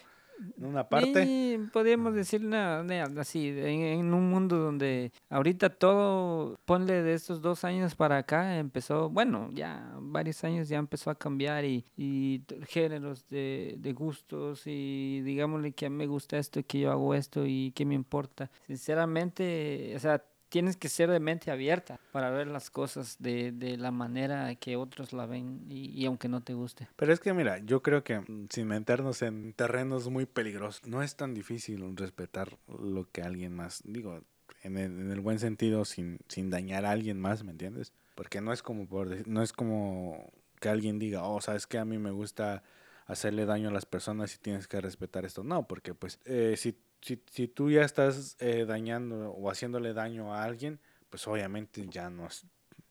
en 0.58 0.64
una 0.66 0.88
parte. 0.88 1.24
Sí, 1.24 1.58
podríamos 1.72 2.14
decir 2.14 2.42
na- 2.42 2.82
na- 2.82 3.08
así, 3.20 3.48
en, 3.48 3.80
en 3.82 4.14
un 4.14 4.28
mundo 4.30 4.56
donde 4.58 5.12
ahorita 5.30 5.70
todo, 5.70 6.56
ponle 6.64 7.02
de 7.02 7.14
estos 7.14 7.40
dos 7.40 7.64
años 7.64 7.94
para 7.94 8.18
acá, 8.18 8.58
empezó, 8.58 9.08
bueno, 9.10 9.48
ya 9.52 9.94
varios 10.00 10.42
años 10.44 10.68
ya 10.68 10.78
empezó 10.78 11.10
a 11.10 11.14
cambiar 11.14 11.64
y, 11.64 11.84
y 11.96 12.42
géneros 12.68 13.26
de, 13.28 13.76
de 13.78 13.92
gustos 13.92 14.62
y 14.66 15.20
digámosle 15.22 15.72
que 15.72 15.86
a 15.86 15.90
mí 15.90 15.96
me 15.96 16.06
gusta 16.06 16.38
esto, 16.38 16.60
que 16.66 16.80
yo 16.80 16.90
hago 16.92 17.14
esto 17.14 17.44
y 17.46 17.72
qué 17.74 17.84
me 17.84 17.94
importa. 17.94 18.50
Sinceramente, 18.66 19.92
o 19.96 19.98
sea, 19.98 20.22
tienes 20.48 20.76
que 20.76 20.88
ser 20.88 21.10
de 21.10 21.20
mente 21.20 21.50
abierta 21.50 21.98
para 22.12 22.30
ver 22.30 22.46
las 22.46 22.70
cosas 22.70 23.16
de, 23.18 23.52
de 23.52 23.76
la 23.76 23.90
manera 23.90 24.54
que 24.56 24.76
otros 24.76 25.12
la 25.12 25.26
ven 25.26 25.66
y, 25.68 26.04
aunque 26.06 26.28
no 26.28 26.42
te 26.42 26.54
guste. 26.54 26.88
Pero 26.96 27.12
es 27.12 27.20
que 27.20 27.32
mira, 27.32 27.58
yo 27.58 27.82
creo 27.82 28.04
que 28.04 28.20
mm, 28.20 28.48
sin 28.50 28.68
meternos 28.68 29.22
en 29.22 29.52
terrenos 29.52 30.08
muy 30.08 30.26
peligrosos, 30.26 30.86
no 30.86 31.02
es 31.02 31.16
tan 31.16 31.34
difícil 31.34 31.96
respetar 31.96 32.56
lo 32.68 33.10
que 33.10 33.22
alguien 33.22 33.54
más, 33.54 33.82
digo, 33.84 34.22
en 34.62 34.78
el, 34.78 35.00
en 35.00 35.10
el 35.10 35.20
buen 35.20 35.38
sentido, 35.38 35.84
sin, 35.84 36.18
sin 36.28 36.50
dañar 36.50 36.84
a 36.84 36.90
alguien 36.90 37.20
más, 37.20 37.44
¿me 37.44 37.52
entiendes? 37.52 37.92
Porque 38.14 38.40
no 38.40 38.52
es 38.52 38.62
como 38.62 38.86
por, 38.86 39.28
no 39.28 39.42
es 39.42 39.52
como 39.52 40.32
que 40.60 40.68
alguien 40.68 40.98
diga, 40.98 41.24
oh, 41.24 41.40
sabes 41.40 41.66
que 41.66 41.78
a 41.78 41.84
mí 41.84 41.98
me 41.98 42.10
gusta 42.10 42.62
hacerle 43.06 43.46
daño 43.46 43.68
a 43.68 43.72
las 43.72 43.86
personas 43.86 44.34
y 44.34 44.38
tienes 44.38 44.66
que 44.66 44.80
respetar 44.80 45.24
esto. 45.24 45.44
No, 45.44 45.66
porque 45.66 45.94
pues 45.94 46.18
eh, 46.24 46.54
si, 46.56 46.76
si, 47.00 47.22
si 47.30 47.48
tú 47.48 47.70
ya 47.70 47.82
estás 47.84 48.36
eh, 48.40 48.64
dañando 48.66 49.30
o 49.32 49.50
haciéndole 49.50 49.92
daño 49.94 50.34
a 50.34 50.44
alguien, 50.44 50.80
pues 51.10 51.26
obviamente 51.28 51.86
ya 51.88 52.10
no, 52.10 52.26
es- 52.26 52.46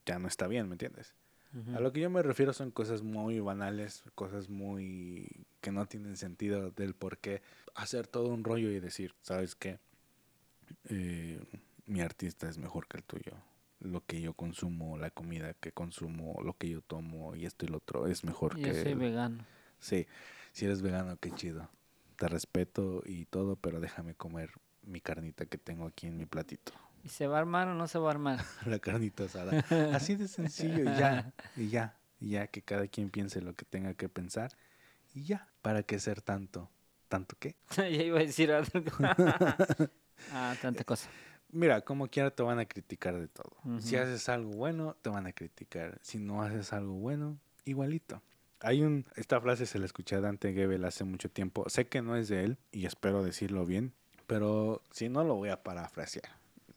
ya 0.05 0.19
no 0.19 0.27
está 0.27 0.47
bien, 0.47 0.67
¿me 0.67 0.73
entiendes? 0.75 1.13
A 1.73 1.79
lo 1.79 1.91
que 1.93 2.01
yo 2.01 2.09
me 2.09 2.21
refiero 2.23 2.53
son 2.53 2.71
cosas 2.71 3.01
muy 3.03 3.39
banales, 3.39 4.03
cosas 4.15 4.49
muy 4.49 5.47
que 5.61 5.71
no 5.71 5.85
tienen 5.87 6.17
sentido 6.17 6.71
del 6.71 6.93
por 6.95 7.17
qué 7.17 7.41
hacer 7.75 8.07
todo 8.07 8.29
un 8.29 8.43
rollo 8.43 8.71
y 8.71 8.79
decir, 8.79 9.13
¿sabes 9.21 9.55
qué? 9.55 9.79
Eh, 10.89 11.39
mi 11.85 12.01
artista 12.01 12.49
es 12.49 12.57
mejor 12.57 12.87
que 12.87 12.97
el 12.97 13.03
tuyo. 13.03 13.33
Lo 13.79 14.05
que 14.05 14.21
yo 14.21 14.33
consumo, 14.33 14.97
la 14.97 15.11
comida 15.11 15.53
que 15.55 15.71
consumo, 15.71 16.39
lo 16.43 16.57
que 16.57 16.69
yo 16.69 16.81
tomo 16.81 17.35
y 17.35 17.45
esto 17.45 17.65
y 17.65 17.69
lo 17.69 17.77
otro 17.77 18.07
es 18.07 18.23
mejor 18.23 18.57
Yo 18.57 18.73
que... 18.73 18.81
soy 18.81 18.91
el- 18.93 18.99
vegano. 18.99 19.43
Sí, 19.79 20.07
si 20.53 20.65
eres 20.65 20.81
vegano, 20.81 21.17
qué 21.17 21.31
chido. 21.31 21.69
Te 22.17 22.27
respeto 22.27 23.03
y 23.05 23.25
todo, 23.25 23.55
pero 23.55 23.79
déjame 23.79 24.15
comer 24.15 24.51
mi 24.83 25.01
carnita 25.01 25.45
que 25.45 25.57
tengo 25.57 25.85
aquí 25.85 26.07
en 26.07 26.17
mi 26.17 26.25
platito. 26.25 26.71
¿Y 27.03 27.09
se 27.09 27.27
va 27.27 27.37
a 27.37 27.39
armar 27.39 27.67
o 27.67 27.75
no 27.75 27.87
se 27.87 27.99
va 27.99 28.09
a 28.09 28.11
armar? 28.11 28.39
La 28.65 28.79
carnita 28.79 29.25
asada. 29.25 29.63
Así 29.93 30.15
de 30.15 30.27
sencillo 30.27 30.83
y 30.83 30.97
ya, 30.97 31.33
y 31.55 31.69
ya, 31.69 31.97
y 32.19 32.29
ya 32.31 32.47
que 32.47 32.61
cada 32.61 32.87
quien 32.87 33.09
piense 33.09 33.41
lo 33.41 33.53
que 33.53 33.65
tenga 33.65 33.93
que 33.93 34.09
pensar 34.09 34.51
y 35.13 35.23
ya. 35.23 35.47
¿Para 35.61 35.83
qué 35.83 35.99
ser 35.99 36.21
tanto? 36.21 36.69
¿Tanto 37.07 37.35
qué? 37.39 37.55
ya 37.77 37.87
iba 37.87 38.19
a 38.19 38.23
decir 38.23 38.51
algo. 38.51 38.69
ah, 40.31 40.55
tanta 40.61 40.83
cosa. 40.83 41.09
Mira, 41.51 41.81
como 41.81 42.07
quiera 42.07 42.31
te 42.31 42.43
van 42.43 42.59
a 42.59 42.65
criticar 42.65 43.17
de 43.17 43.27
todo. 43.27 43.55
Si 43.79 43.95
haces 43.95 44.27
algo 44.27 44.51
bueno, 44.51 44.97
te 45.01 45.09
van 45.09 45.25
a 45.25 45.31
criticar. 45.31 45.99
Si 46.01 46.17
no 46.17 46.41
haces 46.41 46.73
algo 46.73 46.93
bueno, 46.95 47.39
igualito. 47.63 48.21
Hay 48.61 48.81
un, 48.81 49.05
esta 49.15 49.39
frase 49.41 49.65
se 49.65 49.79
la 49.79 49.85
escuché 49.85 50.15
a 50.15 50.21
Dante 50.21 50.53
Gebel 50.53 50.85
hace 50.85 51.03
mucho 51.03 51.29
tiempo. 51.29 51.69
Sé 51.69 51.87
que 51.87 52.01
no 52.01 52.15
es 52.15 52.29
de 52.29 52.43
él 52.43 52.57
y 52.71 52.85
espero 52.85 53.23
decirlo 53.23 53.65
bien, 53.65 53.93
pero 54.27 54.81
si 54.91 55.09
no 55.09 55.23
lo 55.23 55.35
voy 55.35 55.49
a 55.49 55.63
parafrasear. 55.63 56.29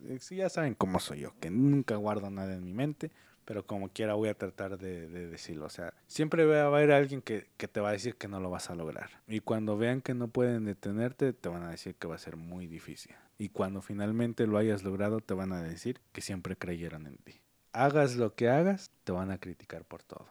Eh, 0.04 0.18
sí, 0.20 0.36
ya 0.36 0.48
saben 0.48 0.74
cómo 0.74 1.00
soy 1.00 1.20
yo, 1.20 1.34
que 1.40 1.50
nunca 1.50 1.96
guardo 1.96 2.30
nada 2.30 2.54
en 2.54 2.64
mi 2.64 2.72
mente, 2.72 3.10
pero 3.44 3.66
como 3.66 3.88
quiera 3.88 4.14
voy 4.14 4.28
a 4.28 4.34
tratar 4.34 4.78
de, 4.78 5.08
de 5.08 5.26
decirlo. 5.26 5.66
O 5.66 5.70
sea, 5.70 5.94
siempre 6.06 6.44
va 6.44 6.62
a 6.62 6.66
haber 6.66 6.92
alguien 6.92 7.22
que, 7.22 7.48
que 7.56 7.68
te 7.68 7.80
va 7.80 7.88
a 7.88 7.92
decir 7.92 8.16
que 8.16 8.28
no 8.28 8.40
lo 8.40 8.50
vas 8.50 8.70
a 8.70 8.74
lograr. 8.74 9.10
Y 9.26 9.40
cuando 9.40 9.76
vean 9.76 10.02
que 10.02 10.14
no 10.14 10.28
pueden 10.28 10.66
detenerte, 10.66 11.32
te 11.32 11.48
van 11.48 11.62
a 11.62 11.70
decir 11.70 11.94
que 11.94 12.06
va 12.06 12.14
a 12.14 12.18
ser 12.18 12.36
muy 12.36 12.66
difícil. 12.66 13.14
Y 13.38 13.48
cuando 13.48 13.82
finalmente 13.82 14.46
lo 14.46 14.58
hayas 14.58 14.82
logrado, 14.82 15.20
te 15.20 15.34
van 15.34 15.52
a 15.52 15.62
decir 15.62 16.00
que 16.12 16.20
siempre 16.20 16.56
creyeron 16.56 17.06
en 17.06 17.16
ti. 17.18 17.40
Hagas 17.72 18.16
lo 18.16 18.34
que 18.34 18.48
hagas, 18.48 18.90
te 19.04 19.12
van 19.12 19.30
a 19.30 19.38
criticar 19.38 19.84
por 19.84 20.02
todo. 20.02 20.26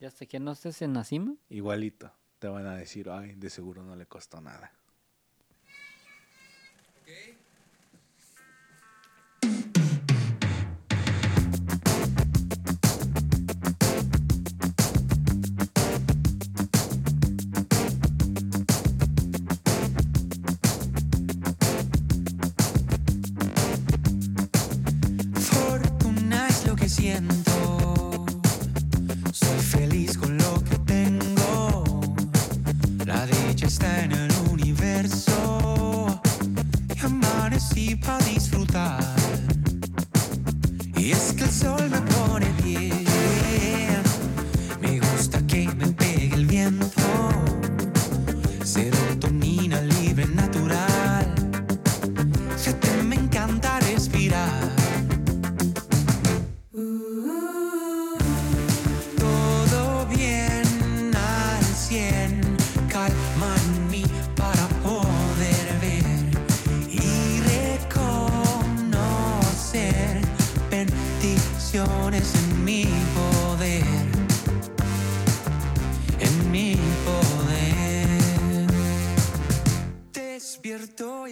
Y 0.00 0.06
hasta 0.06 0.24
que 0.24 0.40
no 0.40 0.52
estés 0.52 0.80
en 0.80 0.94
la 0.94 1.04
cima. 1.04 1.34
Igualito, 1.50 2.10
te 2.38 2.48
van 2.48 2.66
a 2.66 2.74
decir, 2.74 3.10
ay, 3.10 3.34
de 3.34 3.50
seguro 3.50 3.82
no 3.82 3.94
le 3.96 4.06
costó 4.06 4.40
nada. 4.40 4.72
Fortuna 25.34 26.48
es 26.48 26.66
lo 26.66 26.74
que 26.74 26.88
siento. 26.88 27.49
Dicha 33.80 33.86
está 33.86 34.04
en 34.04 34.12
el 34.12 34.32
universo. 34.50 36.20
Y 37.74 37.94
para 37.96 38.24
disfrutar. 38.24 39.00
Y 40.96 41.12
es 41.12 41.32
que 41.32 41.44
el 41.44 41.50
sol 41.50 41.90
me 41.90 42.00
pone 42.00 42.46
bien. 42.62 43.89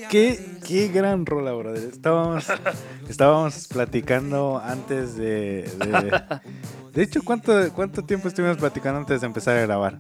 Qué, 0.09 0.59
qué 0.67 0.89
gran 0.89 1.27
rola, 1.27 1.53
brother. 1.53 1.91
Estábamos, 1.93 2.47
estábamos 3.09 3.69
platicando 3.69 4.61
antes 4.65 5.17
de... 5.17 5.71
De, 5.79 6.23
de 6.93 7.03
hecho, 7.03 7.21
¿cuánto, 7.23 7.53
¿cuánto 7.75 8.03
tiempo 8.05 8.29
estuvimos 8.29 8.57
platicando 8.57 9.01
antes 9.01 9.21
de 9.21 9.27
empezar 9.27 9.57
a 9.57 9.63
grabar? 9.63 9.99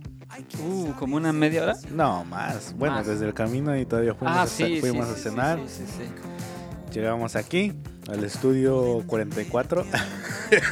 Uh, 0.60 0.92
como 0.98 1.16
una 1.16 1.32
media 1.32 1.62
hora. 1.62 1.76
No, 1.90 2.24
más. 2.24 2.74
Bueno, 2.76 2.96
Más. 2.96 3.06
desde 3.06 3.26
el 3.26 3.34
camino 3.34 3.76
y 3.76 3.84
todavía 3.86 4.14
fuimos, 4.14 4.36
ah, 4.36 4.42
a, 4.42 4.46
sí, 4.46 4.64
sí, 4.64 4.80
fuimos 4.80 5.06
sí, 5.08 5.12
a 5.12 5.16
cenar. 5.16 5.58
sí, 5.66 5.84
sí, 5.86 5.92
sí. 5.98 6.04
Llegamos 6.92 7.36
aquí, 7.36 7.74
al 8.08 8.24
estudio 8.24 9.02
44. 9.06 9.84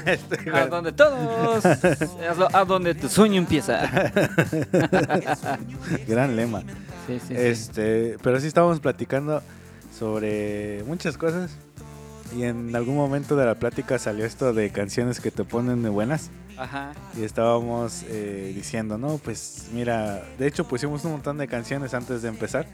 Este, 0.06 0.50
A 0.54 0.68
donde 0.68 0.90
todos. 0.92 1.62
A 2.54 2.64
donde 2.64 2.94
tu 2.94 3.10
sueño 3.10 3.36
empieza. 3.36 3.82
gran 6.08 6.34
lema. 6.34 6.62
Sí, 7.06 7.18
sí, 7.20 7.26
sí. 7.28 7.34
Este, 7.36 8.16
pero 8.22 8.40
sí 8.40 8.46
estábamos 8.46 8.80
platicando 8.80 9.42
sobre 9.96 10.82
muchas 10.84 11.16
cosas. 11.16 11.56
Y 12.34 12.42
en 12.42 12.74
algún 12.74 12.96
momento 12.96 13.36
de 13.36 13.46
la 13.46 13.54
plática 13.54 13.98
salió 13.98 14.24
esto 14.24 14.52
de 14.52 14.70
canciones 14.70 15.20
que 15.20 15.30
te 15.30 15.44
ponen 15.44 15.82
de 15.82 15.88
buenas. 15.88 16.30
Ajá. 16.56 16.92
Y 17.16 17.22
estábamos 17.22 18.04
eh, 18.08 18.52
diciendo, 18.54 18.98
no, 18.98 19.18
pues 19.18 19.68
mira, 19.72 20.22
de 20.38 20.46
hecho 20.46 20.66
pusimos 20.66 21.04
un 21.04 21.12
montón 21.12 21.38
de 21.38 21.46
canciones 21.46 21.94
antes 21.94 22.22
de 22.22 22.28
empezar. 22.28 22.66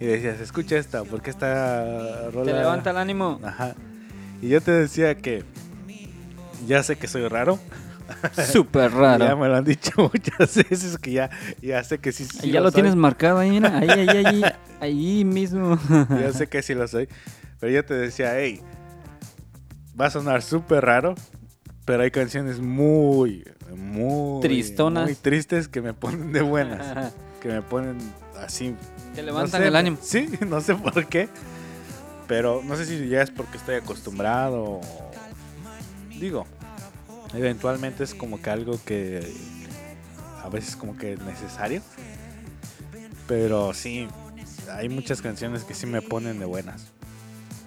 Y 0.00 0.06
decías, 0.06 0.40
escucha 0.40 0.76
esta, 0.76 1.04
porque 1.04 1.30
esta 1.30 2.30
rola... 2.30 2.52
Te 2.52 2.58
levanta 2.58 2.90
el 2.90 2.96
ánimo. 2.96 3.40
Ajá. 3.42 3.74
Y 4.40 4.48
yo 4.48 4.60
te 4.60 4.70
decía 4.70 5.16
que 5.16 5.44
ya 6.66 6.82
sé 6.82 6.96
que 6.96 7.08
soy 7.08 7.26
raro. 7.28 7.58
Súper 8.52 8.90
Ya 8.90 8.96
raro. 9.18 9.36
me 9.36 9.48
lo 9.48 9.56
han 9.56 9.64
dicho 9.64 9.90
muchas 9.96 10.56
veces 10.56 10.96
que 10.98 11.12
ya, 11.12 11.30
ya 11.60 11.82
sé 11.84 11.98
que 11.98 12.12
sí, 12.12 12.24
sí 12.24 12.50
ya 12.50 12.60
lo 12.60 12.72
tienes 12.72 12.96
marcado 12.96 13.38
ahí, 13.38 13.50
mira. 13.50 13.78
Ahí, 13.78 13.88
ahí, 13.90 14.08
ahí. 14.08 14.42
Ahí 14.80 15.24
mismo. 15.24 15.76
Ya 16.10 16.32
sé 16.32 16.46
que 16.46 16.62
sí 16.62 16.72
lo 16.74 16.86
soy. 16.86 17.08
Pero 17.58 17.72
yo 17.72 17.84
te 17.84 17.94
decía, 17.94 18.38
hey, 18.38 18.60
va 20.00 20.06
a 20.06 20.10
sonar 20.10 20.42
súper 20.42 20.84
raro. 20.84 21.14
Pero 21.84 22.02
hay 22.04 22.10
canciones 22.12 22.60
muy, 22.60 23.44
muy... 23.76 24.40
Tristonas. 24.42 25.04
Muy 25.04 25.14
tristes 25.16 25.66
que 25.68 25.80
me 25.82 25.94
ponen 25.94 26.32
de 26.32 26.42
buenas. 26.42 27.12
que 27.42 27.48
me 27.48 27.62
ponen 27.62 27.96
así... 28.40 28.74
Te 29.14 29.22
no 29.22 29.26
levantan 29.26 29.62
sé, 29.62 29.66
el 29.68 29.74
ánimo. 29.76 29.96
Sí, 30.00 30.28
no 30.46 30.60
sé 30.60 30.74
por 30.76 31.06
qué. 31.06 31.28
Pero 32.28 32.60
no 32.64 32.76
sé 32.76 32.84
si 32.84 33.08
ya 33.08 33.22
es 33.22 33.30
porque 33.30 33.56
estoy 33.56 33.76
acostumbrado. 33.76 34.62
o- 34.64 34.80
Digo, 36.20 36.46
eventualmente 37.34 38.04
es 38.04 38.14
como 38.14 38.40
que 38.40 38.50
algo 38.50 38.78
que 38.84 39.20
a 40.42 40.48
veces 40.48 40.76
como 40.76 40.96
que 40.96 41.14
es 41.14 41.20
necesario. 41.20 41.82
Pero 43.26 43.74
sí, 43.74 44.08
hay 44.70 44.88
muchas 44.88 45.20
canciones 45.20 45.64
que 45.64 45.74
sí 45.74 45.86
me 45.86 46.02
ponen 46.02 46.38
de 46.38 46.46
buenas. 46.46 46.92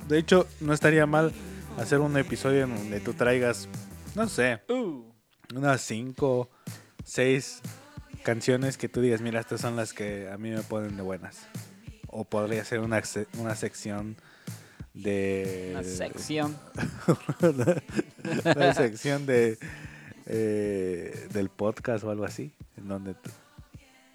De 0.07 0.17
hecho, 0.17 0.47
no 0.59 0.73
estaría 0.73 1.05
mal 1.05 1.31
hacer 1.77 1.99
un 1.99 2.17
episodio 2.17 2.63
en 2.63 2.75
donde 2.75 2.99
tú 2.99 3.13
traigas, 3.13 3.67
no 4.15 4.27
sé, 4.27 4.61
Uh. 4.67 5.03
unas 5.55 5.81
5, 5.81 6.49
6 7.05 7.61
canciones 8.23 8.77
que 8.77 8.89
tú 8.89 9.01
digas, 9.01 9.21
mira, 9.21 9.39
estas 9.39 9.61
son 9.61 9.75
las 9.75 9.93
que 9.93 10.29
a 10.29 10.37
mí 10.37 10.49
me 10.49 10.61
ponen 10.63 10.97
de 10.97 11.03
buenas. 11.03 11.47
O 12.07 12.25
podría 12.25 12.65
ser 12.65 12.79
una, 12.81 13.01
una 13.37 13.55
sección 13.55 14.17
de... 14.93 15.69
Una 15.71 15.83
sección. 15.83 16.57
una 18.45 18.73
sección 18.73 19.25
de 19.25 19.57
eh, 20.33 21.27
del 21.33 21.49
podcast 21.49 22.03
o 22.03 22.11
algo 22.11 22.23
así, 22.23 22.53
en 22.77 22.87
donde 22.87 23.15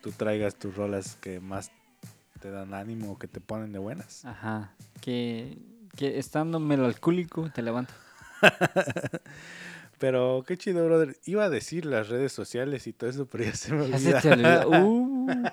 tú, 0.01 0.13
traigas 0.13 0.55
tus 0.55 0.75
rolas 0.75 1.17
que 1.17 1.41
más 1.41 1.73
te 2.41 2.51
dan 2.51 2.75
ánimo 2.75 3.13
o 3.13 3.19
que 3.19 3.29
te 3.29 3.41
ponen 3.41 3.73
de 3.73 3.79
buenas. 3.79 4.25
Ajá. 4.25 4.73
Que, 5.01 5.59
que 5.97 6.19
estando 6.19 6.61
melancólico 6.61 7.51
te 7.51 7.63
levanta. 7.63 7.93
Pero 9.99 10.45
qué 10.47 10.57
chido, 10.57 10.87
brother. 10.87 11.17
Iba 11.25 11.45
a 11.45 11.51
decir 11.51 11.87
las 11.87 12.09
redes 12.09 12.33
sociales 12.33 12.87
y 12.87 12.93
todo 12.93 13.11
eso, 13.11 13.27
pero 13.27 13.45
ya 13.45 13.55
se 13.55 13.75
me 13.75 13.83
olvidó. 13.83 14.71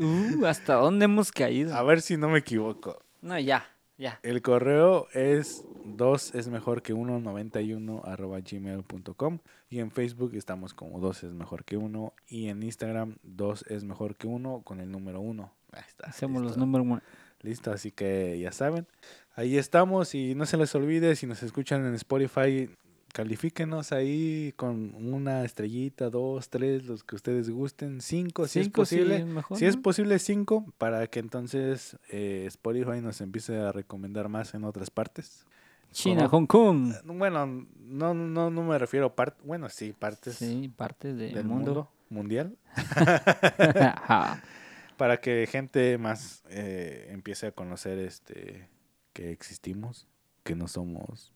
Uh, 0.00 0.40
uh, 0.40 0.46
¿Hasta 0.46 0.74
dónde 0.74 1.04
hemos 1.04 1.30
caído? 1.30 1.74
A 1.74 1.82
ver 1.82 2.02
si 2.02 2.16
no 2.16 2.28
me 2.28 2.40
equivoco. 2.40 3.04
No, 3.20 3.38
ya, 3.38 3.64
ya. 3.98 4.20
El 4.22 4.40
correo 4.42 5.08
es 5.12 5.64
2 5.84 6.34
es 6.34 6.48
mejor 6.48 6.82
que 6.82 6.92
1 6.92 7.20
91 7.20 8.02
arroba 8.04 8.40
gmail.com 8.40 9.38
y 9.68 9.80
en 9.80 9.90
Facebook 9.90 10.34
estamos 10.34 10.72
como 10.72 11.00
2 11.00 11.24
es 11.24 11.32
mejor 11.32 11.64
que 11.64 11.76
1 11.76 12.14
y 12.28 12.48
en 12.48 12.62
Instagram 12.62 13.16
2 13.22 13.64
es 13.68 13.84
mejor 13.84 14.16
que 14.16 14.26
1 14.26 14.62
con 14.64 14.80
el 14.80 14.90
número 14.90 15.20
1. 15.20 15.52
Ahí 15.72 15.82
está. 15.86 16.06
Hacemos 16.06 16.40
los 16.42 16.52
listo. 16.52 16.60
números. 16.60 16.86
uno. 16.86 17.02
Listo, 17.42 17.70
así 17.70 17.92
que 17.92 18.38
ya 18.40 18.52
saben. 18.52 18.86
Ahí 19.34 19.58
estamos 19.58 20.14
y 20.14 20.34
no 20.34 20.46
se 20.46 20.56
les 20.56 20.74
olvide 20.74 21.14
si 21.14 21.26
nos 21.26 21.42
escuchan 21.42 21.86
en 21.86 21.94
Spotify, 21.94 22.68
califíquenos 23.12 23.92
ahí 23.92 24.52
con 24.56 24.94
una 24.94 25.44
estrellita, 25.44 26.10
dos, 26.10 26.48
tres, 26.48 26.84
los 26.86 27.04
que 27.04 27.16
ustedes 27.16 27.50
gusten, 27.50 28.00
cinco, 28.00 28.46
si 28.46 28.60
es 28.60 28.66
sí, 28.66 28.70
posible. 28.70 29.24
mejor, 29.24 29.58
si 29.58 29.66
es 29.66 29.76
posible, 29.76 30.18
cinco, 30.18 30.64
para 30.78 31.06
que 31.06 31.20
entonces 31.20 31.96
eh, 32.10 32.44
Spotify 32.46 33.00
nos 33.00 33.20
empiece 33.20 33.56
a 33.58 33.72
recomendar 33.72 34.28
más 34.28 34.54
en 34.54 34.64
otras 34.64 34.90
partes. 34.90 35.46
China, 35.90 36.28
Como- 36.28 36.42
Hong 36.42 36.46
Kong. 36.46 36.92
Bueno, 37.04 37.46
no, 37.80 38.12
no, 38.14 38.50
no 38.50 38.62
me 38.62 38.78
refiero 38.78 39.06
a 39.06 39.14
partes, 39.16 39.44
bueno, 39.44 39.68
sí, 39.70 39.92
partes 39.98 40.36
Sí, 40.36 40.70
partes 40.76 41.16
del 41.16 41.32
del 41.32 41.44
mundo. 41.46 41.64
mundo 41.74 41.90
mundial, 42.10 42.56
para 44.96 45.20
que 45.20 45.46
gente 45.50 45.98
más 45.98 46.42
eh, 46.50 47.08
empiece 47.10 47.46
a 47.48 47.52
conocer 47.52 47.98
este 47.98 48.68
que 49.12 49.30
existimos, 49.32 50.06
que 50.44 50.54
no 50.54 50.68
somos 50.68 51.32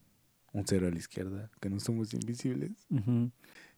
un 0.52 0.66
cero 0.66 0.86
a 0.86 0.90
la 0.90 0.98
izquierda, 0.98 1.50
que 1.60 1.70
no 1.70 1.80
somos 1.80 2.12
invisibles. 2.14 2.72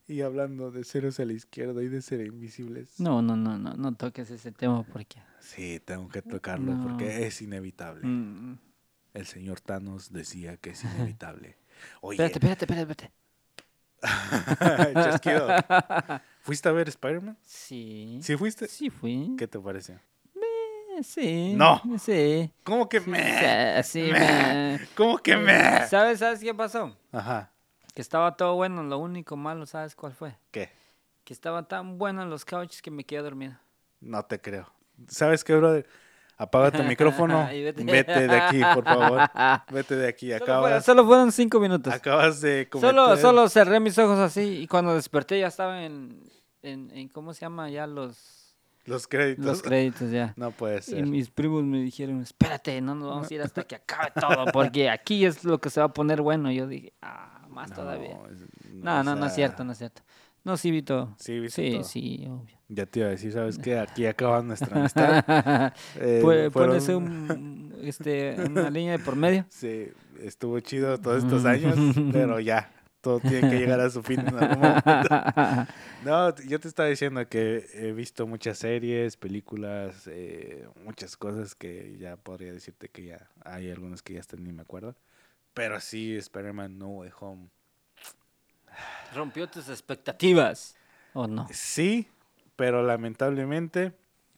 Y 0.06 0.20
hablando 0.20 0.70
de 0.70 0.84
ceros 0.84 1.18
a 1.20 1.24
la 1.24 1.32
izquierda 1.32 1.82
y 1.82 1.88
de 1.88 2.02
ser 2.02 2.20
invisibles, 2.20 3.00
No, 3.00 3.22
no, 3.22 3.36
no, 3.36 3.58
no, 3.58 3.74
no 3.74 3.94
toques 3.94 4.30
ese 4.30 4.52
tema 4.52 4.82
porque... 4.82 5.18
sí, 5.40 5.80
tengo 5.84 6.08
que 6.08 6.20
tocarlo 6.22 6.74
No. 6.74 6.82
porque 6.86 7.26
es 7.26 7.40
inevitable. 7.40 8.06
Mm. 8.06 8.58
El 9.14 9.26
señor 9.26 9.60
Thanos 9.60 10.12
decía 10.12 10.56
que 10.58 10.70
es 10.70 10.84
inevitable. 11.24 11.56
Oye, 12.00 12.24
Espérate, 12.24 12.64
espérate, 12.64 12.64
espérate, 12.64 12.92
espérate. 12.92 13.14
¿Fuiste 16.42 16.68
a 16.68 16.72
ver 16.72 16.88
Spider-Man? 16.88 17.38
Sí. 17.42 18.18
¿Sí 18.22 18.36
fuiste? 18.36 18.68
Sí 18.68 18.90
fui. 18.90 19.34
¿Qué 19.38 19.48
te 19.48 19.58
pareció? 19.58 19.98
Eh, 20.98 21.02
Sí. 21.02 21.54
No. 21.56 21.80
Sí. 21.98 22.52
¿Cómo 22.62 22.88
que 22.88 23.00
Sí, 23.00 23.10
me? 23.10 23.82
sí, 23.82 24.02
me. 24.02 24.10
me. 24.78 24.80
¿Cómo 24.96 25.18
que 25.18 25.36
me? 25.36 25.86
¿Sabes, 25.88 26.18
¿Sabes 26.20 26.40
qué 26.40 26.54
pasó? 26.54 26.96
Ajá. 27.12 27.50
Que 27.94 28.02
estaba 28.02 28.36
todo 28.36 28.54
bueno, 28.56 28.82
lo 28.82 28.98
único 28.98 29.36
malo, 29.36 29.66
¿sabes 29.66 29.94
cuál 29.94 30.12
fue? 30.12 30.36
¿Qué? 30.50 30.70
Que 31.24 31.32
estaba 31.32 31.62
tan 31.68 31.96
bueno 31.98 32.22
en 32.22 32.30
los 32.30 32.44
couches 32.44 32.82
que 32.82 32.90
me 32.90 33.04
quedé 33.04 33.22
dormido. 33.22 33.54
No 34.00 34.24
te 34.24 34.40
creo. 34.40 34.68
¿Sabes 35.08 35.44
qué, 35.44 35.54
brother? 35.54 35.86
Apaga 36.36 36.72
tu 36.72 36.82
micrófono. 36.82 37.46
Vete. 37.52 37.84
vete. 37.84 38.26
de 38.26 38.36
aquí, 38.36 38.60
por 38.74 38.84
favor. 38.84 39.20
Vete 39.70 39.94
de 39.96 40.08
aquí. 40.08 40.30
Solo, 40.32 40.38
fueron, 40.44 40.58
Acabas, 40.64 40.84
solo 40.84 41.06
fueron 41.06 41.32
cinco 41.32 41.60
minutos. 41.60 41.94
acabas 41.94 42.40
de 42.40 42.68
cometer... 42.68 42.90
Solo, 42.90 43.16
solo 43.16 43.48
cerré 43.48 43.78
mis 43.78 43.96
ojos 43.98 44.18
así 44.18 44.42
y 44.62 44.66
cuando 44.66 44.94
desperté 44.94 45.38
ya 45.38 45.46
estaba 45.46 45.84
en, 45.84 46.28
en, 46.62 46.90
en 46.90 47.08
¿cómo 47.08 47.32
se 47.32 47.42
llama? 47.42 47.70
Ya 47.70 47.86
los, 47.86 48.43
Los 48.86 49.06
créditos. 49.06 49.44
los 49.44 49.62
créditos 49.62 50.10
ya. 50.10 50.34
No 50.36 50.50
puede 50.50 50.78
Y 50.78 50.82
ser. 50.82 51.06
mis 51.06 51.30
primos 51.30 51.64
me 51.64 51.80
dijeron, 51.80 52.20
espérate, 52.20 52.80
no 52.80 52.94
nos 52.94 53.08
vamos 53.08 53.30
a 53.30 53.34
ir 53.34 53.40
hasta 53.42 53.64
que 53.64 53.76
acabe 53.76 54.12
todo, 54.20 54.44
porque 54.52 54.90
aquí 54.90 55.24
es 55.24 55.42
lo 55.44 55.58
que 55.60 55.70
se 55.70 55.80
va 55.80 55.86
a 55.86 55.92
poner 55.92 56.20
bueno. 56.22 56.50
Y 56.50 56.56
yo 56.56 56.66
dije, 56.66 56.92
ah, 57.02 57.46
más 57.50 57.72
todavía. 57.72 58.18
No, 58.72 59.02
no, 59.02 59.16
no 59.16 59.26
es 59.26 59.34
cierto, 59.34 59.64
no 59.64 59.72
es 59.72 59.78
cierto. 59.78 60.02
No, 60.44 60.58
sí 60.58 60.70
vi 60.70 60.82
todo. 60.82 61.14
Sí, 61.18 61.40
viste 61.40 61.62
Sí, 61.62 61.72
todo. 61.76 61.84
sí, 61.84 62.26
obvio. 62.28 62.58
Ya 62.68 62.84
te 62.84 62.98
iba 63.00 63.08
a 63.08 63.12
decir, 63.12 63.32
¿sabes 63.32 63.56
qué? 63.58 63.78
Aquí 63.78 64.04
acaba 64.04 64.42
nuestra 64.42 64.76
amistad. 64.78 65.72
Eh, 65.96 66.20
fueron- 66.52 66.96
un, 66.96 67.74
este, 67.82 68.36
una 68.44 68.68
línea 68.68 68.92
de 68.92 68.98
por 68.98 69.16
medio. 69.16 69.46
Sí, 69.48 69.86
estuvo 70.20 70.60
chido 70.60 70.98
todos 71.00 71.24
estos 71.24 71.46
años, 71.46 71.76
pero 72.12 72.40
ya, 72.40 72.70
todo 73.04 73.20
tiene 73.20 73.48
que 73.50 73.58
llegar 73.58 73.78
a 73.78 73.90
su 73.90 74.02
fin 74.02 74.20
en 74.20 74.34
algún 74.36 74.58
momento. 74.58 74.82
No, 76.04 76.34
yo 76.36 76.60
te 76.60 76.68
estaba 76.68 76.88
diciendo 76.88 77.26
que 77.28 77.66
he 77.72 77.92
visto 77.92 78.26
muchas 78.26 78.58
series, 78.58 79.16
películas, 79.16 80.06
eh, 80.06 80.66
muchas 80.84 81.16
cosas 81.16 81.54
que 81.54 81.96
ya 81.98 82.16
podría 82.16 82.52
decirte 82.52 82.88
que 82.90 83.04
ya 83.06 83.30
hay 83.42 83.70
algunas 83.70 84.02
que 84.02 84.12
ya 84.14 84.20
hasta 84.20 84.36
ni 84.36 84.52
me 84.52 84.60
acuerdo. 84.62 84.94
Pero 85.54 85.80
sí, 85.80 86.14
Spider-Man 86.16 86.78
No 86.78 86.88
Way 86.88 87.10
Home. 87.20 87.48
Rompió 89.14 89.48
tus 89.48 89.68
expectativas. 89.68 90.76
¿O 91.14 91.26
no? 91.26 91.48
Sí, 91.52 92.08
pero 92.56 92.82
lamentablemente 92.82 93.92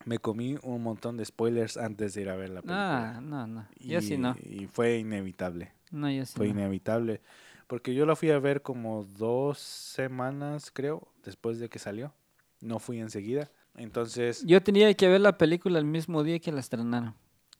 me 0.05 0.19
comí 0.19 0.57
un 0.61 0.83
montón 0.83 1.17
de 1.17 1.25
spoilers 1.25 1.75
antes 1.75 2.13
de 2.13 2.21
ir 2.21 2.29
a 2.29 2.35
ver 2.35 2.49
la 2.49 2.61
película. 2.61 3.17
Ah, 3.17 3.21
no, 3.21 3.45
no. 3.47 3.67
Yo 3.79 3.99
sí 4.01 4.17
no. 4.17 4.37
Y 4.41 4.67
fue 4.67 4.97
inevitable. 4.99 5.73
No, 5.91 6.09
yo 6.09 6.25
sí 6.25 6.33
Fue 6.37 6.47
no. 6.47 6.53
inevitable. 6.53 7.19
Porque 7.67 7.93
yo 7.93 8.05
la 8.05 8.15
fui 8.15 8.31
a 8.31 8.39
ver 8.39 8.61
como 8.61 9.03
dos 9.03 9.59
semanas, 9.59 10.71
creo, 10.73 11.07
después 11.23 11.59
de 11.59 11.69
que 11.69 11.79
salió. 11.79 12.13
No 12.61 12.79
fui 12.79 12.99
enseguida. 12.99 13.49
Entonces, 13.75 14.43
Yo 14.45 14.63
tenía 14.63 14.91
que 14.93 15.07
ver 15.07 15.21
la 15.21 15.37
película 15.37 15.77
el 15.77 15.85
mismo 15.85 16.23
día 16.23 16.39
que 16.39 16.51
la 16.51 16.59
estrenaron. 16.61 17.13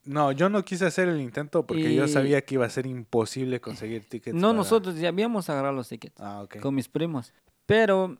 no, 0.05 0.31
yo 0.31 0.47
no 0.49 0.63
quise 0.63 0.85
hacer 0.85 1.09
el 1.09 1.19
intento 1.19 1.65
porque 1.67 1.93
yo 1.93 2.07
sabía 2.07 2.41
que 2.41 2.55
iba 2.55 2.65
a 2.65 2.69
ser 2.69 2.85
imposible 2.87 3.59
conseguir 3.59 4.07
tickets. 4.07 4.33
No, 4.33 4.47
para- 4.47 4.57
nosotros 4.57 4.95
ya 4.95 5.09
habíamos 5.09 5.49
agarrado 5.49 5.73
los 5.75 5.89
tickets 5.89 6.15
Ah, 6.17 6.45
con 6.61 6.73
mis 6.73 6.87
primos. 6.87 7.33
Pero 7.65 8.17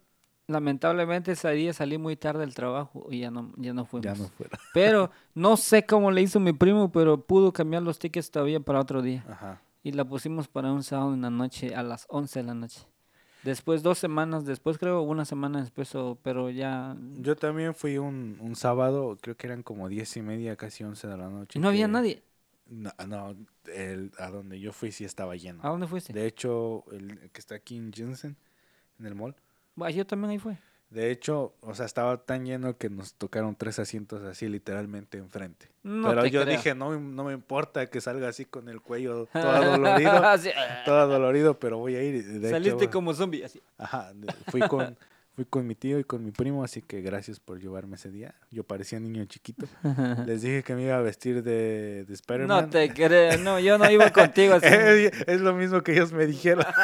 lamentablemente 0.47 1.31
ese 1.31 1.49
día 1.51 1.73
salí 1.73 1.97
muy 1.97 2.15
tarde 2.17 2.41
del 2.41 2.53
trabajo 2.53 3.07
y 3.09 3.19
ya 3.19 3.31
no, 3.31 3.53
ya 3.57 3.73
no 3.73 3.85
fuimos. 3.85 4.05
Ya 4.05 4.13
no. 4.21 4.29
Pero 4.73 5.09
no 5.33 5.55
sé 5.57 5.85
cómo 5.85 6.11
le 6.11 6.21
hizo 6.21 6.39
mi 6.41 6.51
primo, 6.53 6.91
pero 6.91 7.21
pudo 7.21 7.53
cambiar 7.53 7.83
los 7.83 7.97
tickets 7.99 8.29
todavía 8.29 8.59
para 8.59 8.81
otro 8.81 9.01
día. 9.01 9.23
Ajá. 9.29 9.61
Y 9.83 9.91
la 9.91 10.03
pusimos 10.05 10.47
para 10.47 10.71
un 10.71 10.83
sábado 10.83 11.13
en 11.13 11.21
la 11.21 11.29
noche, 11.29 11.73
a 11.75 11.83
las 11.83 12.05
11 12.09 12.39
de 12.39 12.43
la 12.45 12.53
noche. 12.53 12.81
Después, 13.43 13.83
dos 13.83 13.97
semanas 13.97 14.45
después, 14.45 14.77
creo, 14.77 15.01
una 15.03 15.23
semana 15.23 15.61
después, 15.61 15.93
o- 15.95 16.17
pero 16.21 16.49
ya... 16.49 16.97
Yo 17.15 17.35
también 17.35 17.73
fui 17.73 17.97
un, 17.97 18.37
un 18.41 18.55
sábado, 18.55 19.17
creo 19.21 19.37
que 19.37 19.47
eran 19.47 19.63
como 19.63 19.87
diez 19.87 20.17
y 20.17 20.21
media, 20.21 20.55
casi 20.57 20.83
once 20.83 21.07
de 21.07 21.15
la 21.15 21.29
noche. 21.29 21.59
no 21.59 21.69
había 21.69 21.87
nadie. 21.87 22.23
No, 22.65 22.91
no, 23.07 23.35
el- 23.73 24.11
a 24.19 24.29
donde 24.29 24.59
yo 24.59 24.73
fui 24.73 24.91
sí 24.91 25.05
estaba 25.05 25.35
lleno. 25.37 25.61
¿A 25.63 25.69
dónde 25.69 25.87
fuiste? 25.87 26.11
De 26.11 26.25
hecho, 26.25 26.83
el 26.91 27.29
que 27.31 27.39
está 27.39 27.55
aquí 27.55 27.77
en 27.77 27.93
Jensen, 27.93 28.35
en 28.99 29.05
el 29.05 29.15
mall. 29.15 29.35
Yo 29.93 30.05
también 30.05 30.31
ahí 30.31 30.39
fue. 30.39 30.57
De 30.89 31.11
hecho, 31.11 31.53
o 31.61 31.75
sea, 31.75 31.85
estaba 31.85 32.17
tan 32.23 32.45
lleno 32.45 32.77
que 32.77 32.89
nos 32.89 33.13
tocaron 33.13 33.55
tres 33.57 33.77
asientos 33.77 34.23
así 34.23 34.47
literalmente 34.47 35.17
enfrente. 35.17 35.67
No 35.83 36.07
Pero 36.09 36.25
yo 36.27 36.43
creo. 36.43 36.55
dije, 36.55 36.75
no, 36.75 36.91
me- 36.91 36.99
no 37.13 37.25
me 37.25 37.33
importa 37.33 37.87
que 37.87 37.99
salga 37.99 38.29
así 38.29 38.45
con 38.45 38.69
el 38.69 38.79
cuello 38.81 39.25
todo 39.33 39.63
dolorido, 39.71 40.37
Sí, 40.37 40.49
todo 40.85 41.07
dolorido, 41.07 41.59
pero 41.59 41.77
voy 41.77 41.95
a 41.97 42.03
ir. 42.03 42.23
de 42.25 42.49
Saliste 42.51 42.85
hecho, 42.85 42.91
como 42.91 43.13
zombie, 43.13 43.43
así. 43.43 43.61
Ajá, 43.77 44.13
fui 44.49 44.61
con, 44.61 44.97
fui 45.37 45.45
con 45.45 45.67
mi 45.67 45.75
tío 45.75 45.99
y 45.99 46.03
con 46.03 46.25
mi 46.25 46.31
primo, 46.31 46.63
así 46.63 46.81
que 46.81 47.01
gracias 47.01 47.39
por 47.39 47.59
llevarme 47.61 47.95
ese 47.95 48.09
día. 48.09 48.33
Yo 48.49 48.63
parecía 48.63 48.99
niño 48.99 49.23
chiquito. 49.25 49.67
Les 50.25 50.41
dije 50.41 50.63
que 50.63 50.73
me 50.73 50.81
iba 50.81 50.97
a 50.97 51.01
vestir 51.01 51.43
de, 51.43 52.05
de 52.05 52.13
Spider-Man. 52.15 52.63
No 52.63 52.69
te 52.71 52.91
creo, 52.91 53.37
no, 53.37 53.59
yo 53.59 53.77
no 53.77 53.87
iba 53.87 54.09
contigo 54.09 54.55
así. 54.61 54.65
es, 54.65 55.11
es 55.27 55.39
lo 55.39 55.53
mismo 55.53 55.83
que 55.83 55.91
ellos 55.91 56.11
me 56.11 56.25
dijeron. 56.25 56.65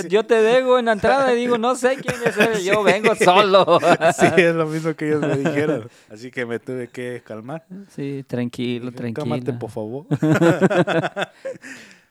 Sí. 0.00 0.08
Yo 0.08 0.24
te 0.24 0.36
dejo 0.36 0.78
en 0.78 0.86
la 0.86 0.92
entrada 0.92 1.34
y 1.34 1.36
digo, 1.36 1.58
no 1.58 1.74
sé 1.74 1.96
quién 1.96 2.14
es 2.24 2.36
él, 2.38 2.64
yo 2.64 2.82
vengo 2.82 3.14
solo. 3.16 3.78
Sí, 4.16 4.26
es 4.40 4.54
lo 4.54 4.66
mismo 4.66 4.94
que 4.94 5.08
ellos 5.08 5.20
me 5.20 5.36
dijeron. 5.36 5.88
Así 6.08 6.30
que 6.30 6.46
me 6.46 6.58
tuve 6.60 6.88
que 6.88 7.20
calmar. 7.26 7.66
Sí, 7.88 8.24
tranquilo, 8.26 8.86
Dije, 8.86 8.96
tranquilo. 8.96 9.28
Cálmate, 9.28 9.52
por 9.52 9.70
favor. 9.70 10.06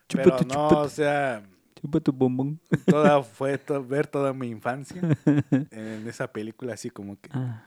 Pero 0.07 0.37
no, 0.47 0.67
o 0.67 0.89
sea, 0.89 1.41
Chupa 1.81 1.99
tu 1.99 2.11
bombón. 2.11 2.59
toda, 2.87 3.23
fue 3.23 3.57
to- 3.57 3.83
ver 3.83 4.07
toda 4.07 4.33
mi 4.33 4.47
infancia 4.49 5.01
en 5.71 6.07
esa 6.07 6.31
película, 6.31 6.73
así 6.73 6.89
como 6.89 7.19
que 7.19 7.29
Ah, 7.33 7.63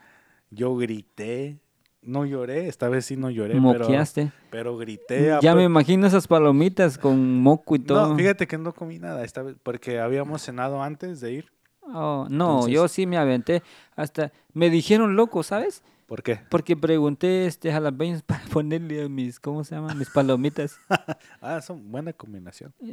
yo 0.50 0.76
grité. 0.76 1.58
No 2.06 2.26
lloré, 2.26 2.68
esta 2.68 2.90
vez 2.90 3.06
sí 3.06 3.16
no 3.16 3.30
lloré, 3.30 3.54
pero, 3.54 3.60
moqueaste. 3.62 4.30
pero 4.50 4.76
grité. 4.76 5.32
a 5.32 5.40
Ya 5.40 5.54
me 5.54 5.64
imagino 5.64 6.06
esas 6.06 6.28
palomitas 6.28 6.98
con 6.98 7.40
moco 7.40 7.76
y 7.76 7.78
todo. 7.78 8.08
No, 8.10 8.16
fíjate 8.16 8.46
que 8.46 8.58
no 8.58 8.74
comí 8.74 8.98
nada 8.98 9.24
esta 9.24 9.42
vez, 9.42 9.56
porque 9.62 9.98
habíamos 10.00 10.42
cenado 10.42 10.82
antes 10.82 11.20
de 11.22 11.32
ir. 11.32 11.52
Oh, 11.80 12.26
no, 12.28 12.68
yo 12.68 12.88
sí 12.88 13.06
me 13.06 13.16
aventé. 13.16 13.62
Hasta 13.96 14.32
me 14.52 14.68
dijeron 14.68 15.16
loco, 15.16 15.42
¿sabes? 15.42 15.82
¿Por 16.06 16.22
qué? 16.22 16.40
Porque 16.50 16.76
pregunté 16.76 17.46
este 17.46 17.72
jalapeños 17.72 18.22
para 18.26 18.44
ponerle 18.46 19.04
a 19.04 19.08
mis, 19.08 19.40
¿cómo 19.40 19.64
se 19.64 19.74
llaman? 19.74 19.98
Mis 19.98 20.10
palomitas. 20.10 20.76
Ah, 21.40 21.60
son 21.60 21.90
buena 21.90 22.12
combinación. 22.12 22.72
y, 22.80 22.90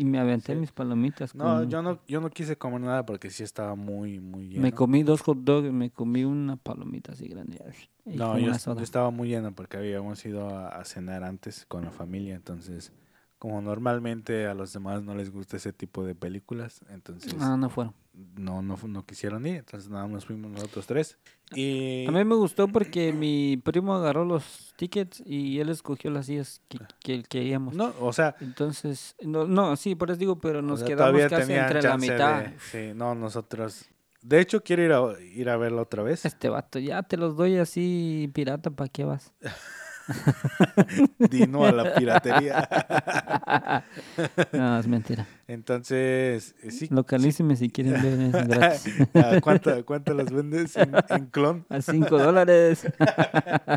y 0.00 0.04
me 0.04 0.18
aventé 0.18 0.54
Sí. 0.54 0.58
mis 0.60 0.72
palomitas. 0.72 1.34
No, 1.34 1.44
con- 1.44 1.70
yo 1.70 1.82
no, 1.82 2.00
yo 2.08 2.20
no 2.20 2.30
quise 2.30 2.56
comer 2.56 2.80
nada 2.80 3.04
porque 3.06 3.30
sí 3.30 3.42
estaba 3.42 3.74
muy, 3.74 4.20
muy 4.20 4.48
lleno. 4.48 4.62
Me 4.62 4.72
comí 4.72 5.02
dos 5.02 5.20
hot 5.22 5.38
dogs, 5.38 5.70
me 5.72 5.90
comí 5.90 6.24
una 6.24 6.56
palomita 6.56 7.12
así 7.12 7.28
grande. 7.28 7.58
No, 8.06 8.38
yo, 8.38 8.52
yo 8.56 8.80
estaba 8.80 9.10
muy 9.10 9.28
lleno 9.28 9.52
porque 9.54 9.76
habíamos 9.76 10.24
ido 10.24 10.48
a, 10.48 10.68
a 10.68 10.84
cenar 10.84 11.24
antes 11.24 11.66
con 11.66 11.84
la 11.84 11.90
familia, 11.90 12.34
entonces 12.34 12.92
como 13.40 13.60
normalmente 13.62 14.46
a 14.46 14.54
los 14.54 14.72
demás 14.72 15.02
no 15.02 15.14
les 15.16 15.30
gusta 15.32 15.56
ese 15.56 15.72
tipo 15.72 16.04
de 16.04 16.14
películas, 16.14 16.82
entonces 16.90 17.34
Ah, 17.40 17.56
no 17.56 17.70
fueron. 17.70 17.94
no, 18.36 18.60
no, 18.62 18.76
no 18.86 19.04
quisieron 19.06 19.46
ir, 19.46 19.56
entonces 19.56 19.88
nada 19.90 20.06
más 20.06 20.24
fuimos 20.26 20.50
nosotros 20.52 20.86
tres. 20.86 21.18
Y 21.52 22.06
A 22.06 22.12
mí 22.12 22.22
me 22.24 22.34
gustó 22.36 22.68
porque 22.68 23.12
mi 23.12 23.56
primo 23.56 23.94
agarró 23.94 24.24
los 24.24 24.72
tickets 24.76 25.20
y 25.26 25.58
él 25.58 25.70
escogió 25.70 26.10
las 26.10 26.26
sillas 26.26 26.60
que, 26.68 26.78
que 27.02 27.22
queríamos. 27.24 27.74
no, 27.74 27.92
o 27.98 28.12
sea, 28.12 28.36
Entonces, 28.40 29.16
no, 29.22 29.46
no, 29.46 29.74
sí, 29.76 29.94
por 29.96 30.10
eso 30.10 30.18
digo, 30.20 30.38
pero 30.38 30.58
o 30.58 30.62
nos 30.62 30.80
sea, 30.80 30.88
quedamos 30.88 31.22
casi 31.28 31.54
entre 31.54 31.82
la 31.82 31.96
mitad. 31.96 32.42
de- 32.44 32.58
sí, 32.60 32.92
no, 32.94 33.14
nosotros. 33.14 33.86
De 34.22 34.38
hecho, 34.38 34.62
quiero 34.62 34.84
ir 34.84 34.92
a, 34.92 35.20
ir 35.22 35.48
a 35.48 35.56
verla 35.56 35.80
otra 35.80 36.02
vez. 36.02 36.26
Este 36.26 36.50
vato, 36.50 36.78
ya 36.78 37.02
te 37.02 37.16
los 37.16 37.36
doy 37.36 37.56
así, 37.56 38.30
pirata, 38.34 38.70
¿para 38.70 38.90
qué 38.90 39.04
vas? 39.04 39.32
Dino 41.18 41.64
a 41.64 41.72
la 41.72 41.94
piratería. 41.94 42.68
no, 44.52 44.78
es 44.78 44.86
mentira. 44.86 45.26
Entonces, 45.46 46.54
eh, 46.62 46.70
sí. 46.70 46.88
Localíceme 46.90 47.56
si 47.56 47.70
quieren 47.70 47.94
ver 47.94 48.20
es 48.20 48.48
gratis. 48.48 48.94
¿A 49.14 49.40
¿Cuánto, 49.40 49.84
cuánto 49.84 50.14
las 50.14 50.30
vendes 50.30 50.76
en, 50.76 50.92
en 51.08 51.26
clon? 51.26 51.66
A 51.68 51.80
5 51.80 52.18
dólares. 52.18 52.86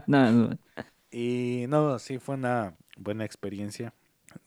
no, 0.08 0.32
no, 0.32 0.60
Y 1.12 1.66
no, 1.70 2.00
sí 2.00 2.20
fue 2.20 2.36
una 2.36 2.76
buena 2.98 3.26
experiencia. 3.26 3.94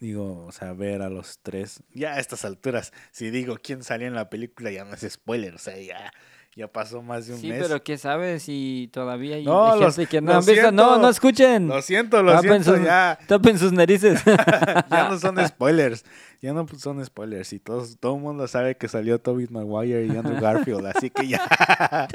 Digo, 0.01 0.45
o 0.47 0.53
sea, 0.53 0.72
ver 0.72 1.03
a 1.03 1.09
los 1.09 1.39
tres. 1.41 1.82
Ya 1.93 2.14
a 2.14 2.18
estas 2.18 2.45
alturas, 2.45 2.93
si 3.12 3.30
digo 3.30 3.57
quién 3.62 3.82
salió 3.82 4.09
en 4.09 4.14
la 4.14 4.28
película, 4.28 4.70
ya 4.70 4.84
no 4.84 4.95
es 4.95 5.07
spoiler. 5.09 5.55
O 5.55 5.59
sea, 5.59 5.80
ya, 5.80 6.11
ya 6.57 6.66
pasó 6.68 7.02
más 7.02 7.26
de 7.26 7.34
un 7.34 7.38
Sí, 7.40 7.48
mes. 7.50 7.62
pero 7.62 7.84
¿qué 7.84 7.98
sabes 7.98 8.42
si 8.44 8.88
todavía 8.92 9.36
hay 9.36 9.44
No, 9.44 9.68
gente 9.78 9.84
los- 9.84 10.09
que 10.09 10.20
no 10.22 10.32
han 10.32 10.38
visto? 10.38 10.72
No, 10.72 10.84
siento. 10.84 10.98
no 10.98 11.09
escuchen. 11.11 11.68
Lo 11.68 11.82
siento, 11.82 12.22
lo 12.22 12.32
Tapen 12.32 12.50
siento, 12.64 12.74
sus- 12.76 12.84
ya, 12.86 13.18
Tapen 13.28 13.59
sus 13.59 13.72
narices. 13.72 14.24
ya 14.90 15.09
no 15.11 15.18
son 15.18 15.46
spoilers. 15.46 16.04
Ya 16.40 16.52
no 16.54 16.66
son 16.78 17.04
spoilers. 17.04 17.52
Y 17.52 17.59
todos, 17.61 17.98
todo 18.00 18.16
el 18.16 18.22
mundo 18.22 18.48
sabe 18.48 18.74
que 18.76 18.88
salió 18.88 19.18
Tobey 19.20 19.46
Maguire 19.50 20.07
y 20.07 20.11
Andrew 20.16 20.40
Garfield. 20.40 20.86
así 20.86 21.11
que 21.11 21.28
ya. 21.28 21.46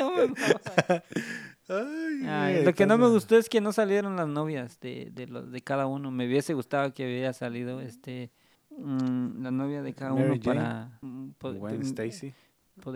Ay, 1.69 2.25
Ay, 2.27 2.65
lo 2.65 2.73
que 2.73 2.85
no 2.85 2.97
me 2.97 3.07
gustó 3.07 3.37
es 3.37 3.47
que 3.47 3.61
no 3.61 3.71
salieron 3.71 4.15
las 4.17 4.27
novias 4.27 4.79
de, 4.81 5.09
de, 5.13 5.27
los, 5.27 5.51
de 5.51 5.61
cada 5.61 5.85
uno. 5.87 6.11
Me 6.11 6.25
hubiese 6.27 6.53
gustado 6.53 6.93
que 6.93 7.05
hubiera 7.05 7.31
salido 7.33 7.79
este 7.79 8.31
mm, 8.77 9.41
la 9.43 9.51
novia 9.51 9.81
de 9.81 9.93
cada 9.93 10.11
Mary 10.13 10.25
uno 10.25 10.39
Jane. 10.43 10.59
para... 10.59 10.97
mm, 11.01 11.29
Gwen 11.59 11.79
mm, 11.79 11.83
Stacy. 11.83 12.33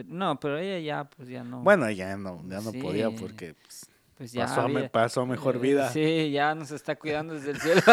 No, 0.08 0.40
pero 0.40 0.58
ella 0.58 0.80
ya, 0.80 1.04
pues 1.10 1.28
ya 1.30 1.44
no. 1.44 1.62
Bueno, 1.62 1.90
ya 1.92 2.18
no, 2.18 2.42
ya 2.48 2.62
no 2.62 2.72
podía 2.74 3.10
Sí. 3.10 3.16
porque 3.20 3.54
pues, 3.62 3.90
pues 4.18 4.32
ya 4.32 4.46
pasó, 4.46 4.68
me- 4.70 4.90
pasó 4.90 5.26
mejor 5.26 5.56
eh, 5.58 5.60
vida. 5.60 5.90
Sí, 5.90 6.32
ya 6.32 6.56
nos 6.56 6.72
está 6.72 6.96
cuidando 6.96 7.34
desde 7.34 7.52
el 7.52 7.60
cielo. 7.62 7.82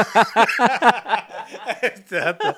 Este 1.83 2.21
vato. 2.21 2.57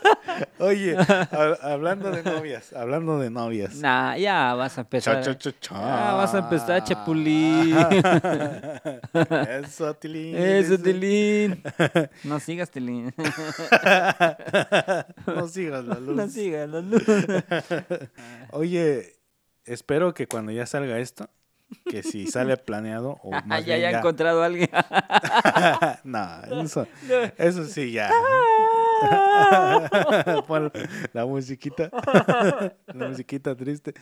Oye, 0.58 0.94
ha- 0.98 1.58
hablando 1.62 2.10
de 2.10 2.22
novias, 2.22 2.72
hablando 2.74 3.18
de 3.18 3.30
novias. 3.30 3.74
nah, 3.76 4.14
ya 4.16 4.54
vas 4.54 4.76
a 4.76 4.82
empezar. 4.82 5.22
Cha, 5.22 5.36
cha, 5.36 5.50
cha, 5.50 5.58
cha. 5.60 5.74
Ya 5.74 6.12
vas 6.12 6.34
a 6.34 6.38
empezar, 6.40 6.84
Chapulín. 6.84 7.74
Eso, 9.64 9.94
Tilín. 9.94 10.36
Eso. 10.36 10.78
Tilín. 10.78 11.62
No 12.24 12.38
sigas, 12.40 12.70
Tilín. 12.70 13.12
No 15.26 15.48
sigas 15.48 15.84
la 15.84 15.94
luz. 16.00 16.16
No 16.16 16.28
sigas, 16.28 16.68
la 16.68 16.80
luz. 16.80 17.02
Oye, 18.52 19.16
espero 19.64 20.12
que 20.14 20.26
cuando 20.26 20.52
ya 20.52 20.66
salga 20.66 20.98
esto, 20.98 21.28
que 21.84 22.02
si 22.02 22.26
sale 22.26 22.56
planeado 22.56 23.18
o 23.22 23.30
Ah, 23.34 23.42
más 23.46 23.64
ya, 23.64 23.76
bien 23.76 23.90
ya 23.92 23.98
encontrado 23.98 24.42
a 24.42 24.46
alguien. 24.46 24.70
no, 26.04 26.62
eso, 26.62 26.86
eso 27.36 27.64
sí 27.64 27.92
ya. 27.92 28.10
Pon 30.46 30.72
la 31.12 31.26
musiquita, 31.26 31.90
la 32.86 33.08
musiquita 33.08 33.54
triste. 33.54 33.92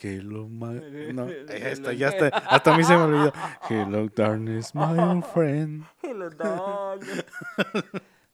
Hello, 0.00 0.48
my... 0.48 1.12
No, 1.12 1.28
esto 1.28 1.92
ya 1.92 2.08
está, 2.08 2.28
hasta 2.28 2.74
a 2.74 2.76
mí 2.76 2.84
se 2.84 2.96
me 2.96 3.02
olvidó. 3.02 3.32
Hello, 3.68 4.08
darkness, 4.14 4.74
my 4.74 4.98
old 4.98 5.24
friend. 5.24 5.84
Hello, 6.02 6.30
dog. 6.30 7.00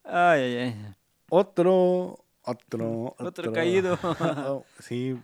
Ay, 0.05 0.41
ay, 0.43 0.57
ay. 0.57 0.95
Otro, 1.31 2.25
otro, 2.43 3.17
Otro 3.19 3.53
caído. 3.53 3.99
Oh, 4.03 4.65
sí, 4.79 5.19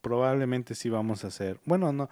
probablemente 0.00 0.74
sí 0.74 0.88
vamos 0.88 1.24
a 1.24 1.28
hacer. 1.28 1.58
Bueno, 1.64 1.92
no. 1.92 2.08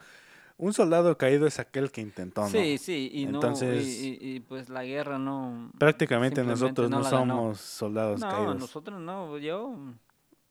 Un 0.58 0.72
soldado 0.72 1.18
caído 1.18 1.46
es 1.46 1.58
aquel 1.58 1.90
que 1.90 2.00
intentó, 2.00 2.40
¿no? 2.42 2.48
Sí, 2.48 2.78
sí, 2.78 3.10
y 3.12 3.24
Entonces- 3.24 3.76
no, 3.76 3.82
y, 3.82 4.18
y- 4.20 4.36
y, 4.36 4.40
pues 4.40 4.68
la 4.70 4.84
guerra 4.84 5.18
no... 5.18 5.70
Prácticamente 5.78 6.42
nosotros 6.42 6.88
no, 6.88 7.02
ganó. 7.02 7.10
somos 7.10 7.60
soldados 7.60 8.20
No, 8.20 8.28
caídos. 8.30 8.58
nosotros 8.58 8.98
no, 9.00 9.36
yo 9.36 9.76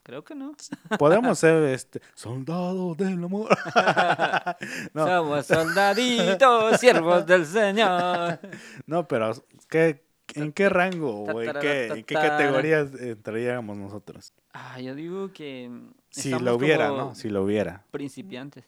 creo 0.04 0.24
que 0.24 0.36
no. 0.36 0.54
Podemos 1.00 1.40
ser 1.40 1.64
este 1.64 2.02
soldados 2.14 2.96
del 2.98 3.14
amor. 3.24 3.50
no, 4.94 5.08
Somos 5.08 5.46
soldaditos, 5.48 6.80
siervos 6.80 7.26
del 7.26 7.46
Señor. 7.48 8.40
no, 8.86 9.08
pero 9.08 9.32
¿qué, 9.70 10.06
¿en 10.36 10.52
qué 10.54 10.70
rango 10.70 11.24
o 11.24 11.42
en 11.42 11.52
qué, 11.60 11.88
en 11.88 12.04
qué 12.04 12.14
categorías 12.14 12.94
entraríamos 13.00 13.76
nosotros? 13.76 14.34
Ah, 14.54 14.80
yo 14.80 14.94
digo 14.94 15.32
que... 15.34 15.72
Si 16.12 16.30
lo 16.30 16.56
hubiera, 16.56 16.90
¿no? 16.90 17.16
Si 17.16 17.30
lo 17.30 17.44
hubiera. 17.44 17.84
Principiantes. 17.92 18.66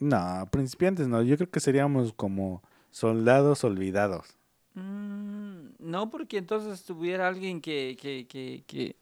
No, 0.00 0.48
principiantes 0.50 1.08
no. 1.08 1.22
Yo 1.22 1.36
creo 1.36 1.50
que 1.50 1.60
seríamos 1.60 2.12
como 2.12 2.62
soldados 2.90 3.64
olvidados. 3.64 4.36
Mm, 4.74 5.74
no, 5.78 6.10
porque 6.10 6.38
entonces 6.38 6.84
tuviera 6.84 7.28
alguien 7.28 7.60
que, 7.60 7.96
que, 8.00 8.26
que, 8.28 8.64
que, 8.66 8.96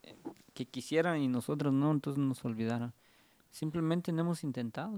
que 0.53 0.65
quisiera 0.65 1.17
y 1.17 1.27
nosotros 1.27 1.73
no, 1.73 1.91
entonces 1.91 2.23
nos 2.23 2.43
olvidaron. 2.45 2.93
Simplemente 3.51 4.11
no 4.11 4.21
hemos 4.21 4.43
intentado. 4.43 4.93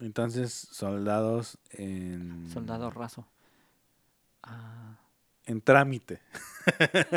Entonces, 0.00 0.52
soldados 0.52 1.58
en... 1.70 2.48
Soldado 2.50 2.90
raso. 2.90 3.26
Ah. 4.42 4.98
En 5.46 5.60
trámite. 5.60 6.20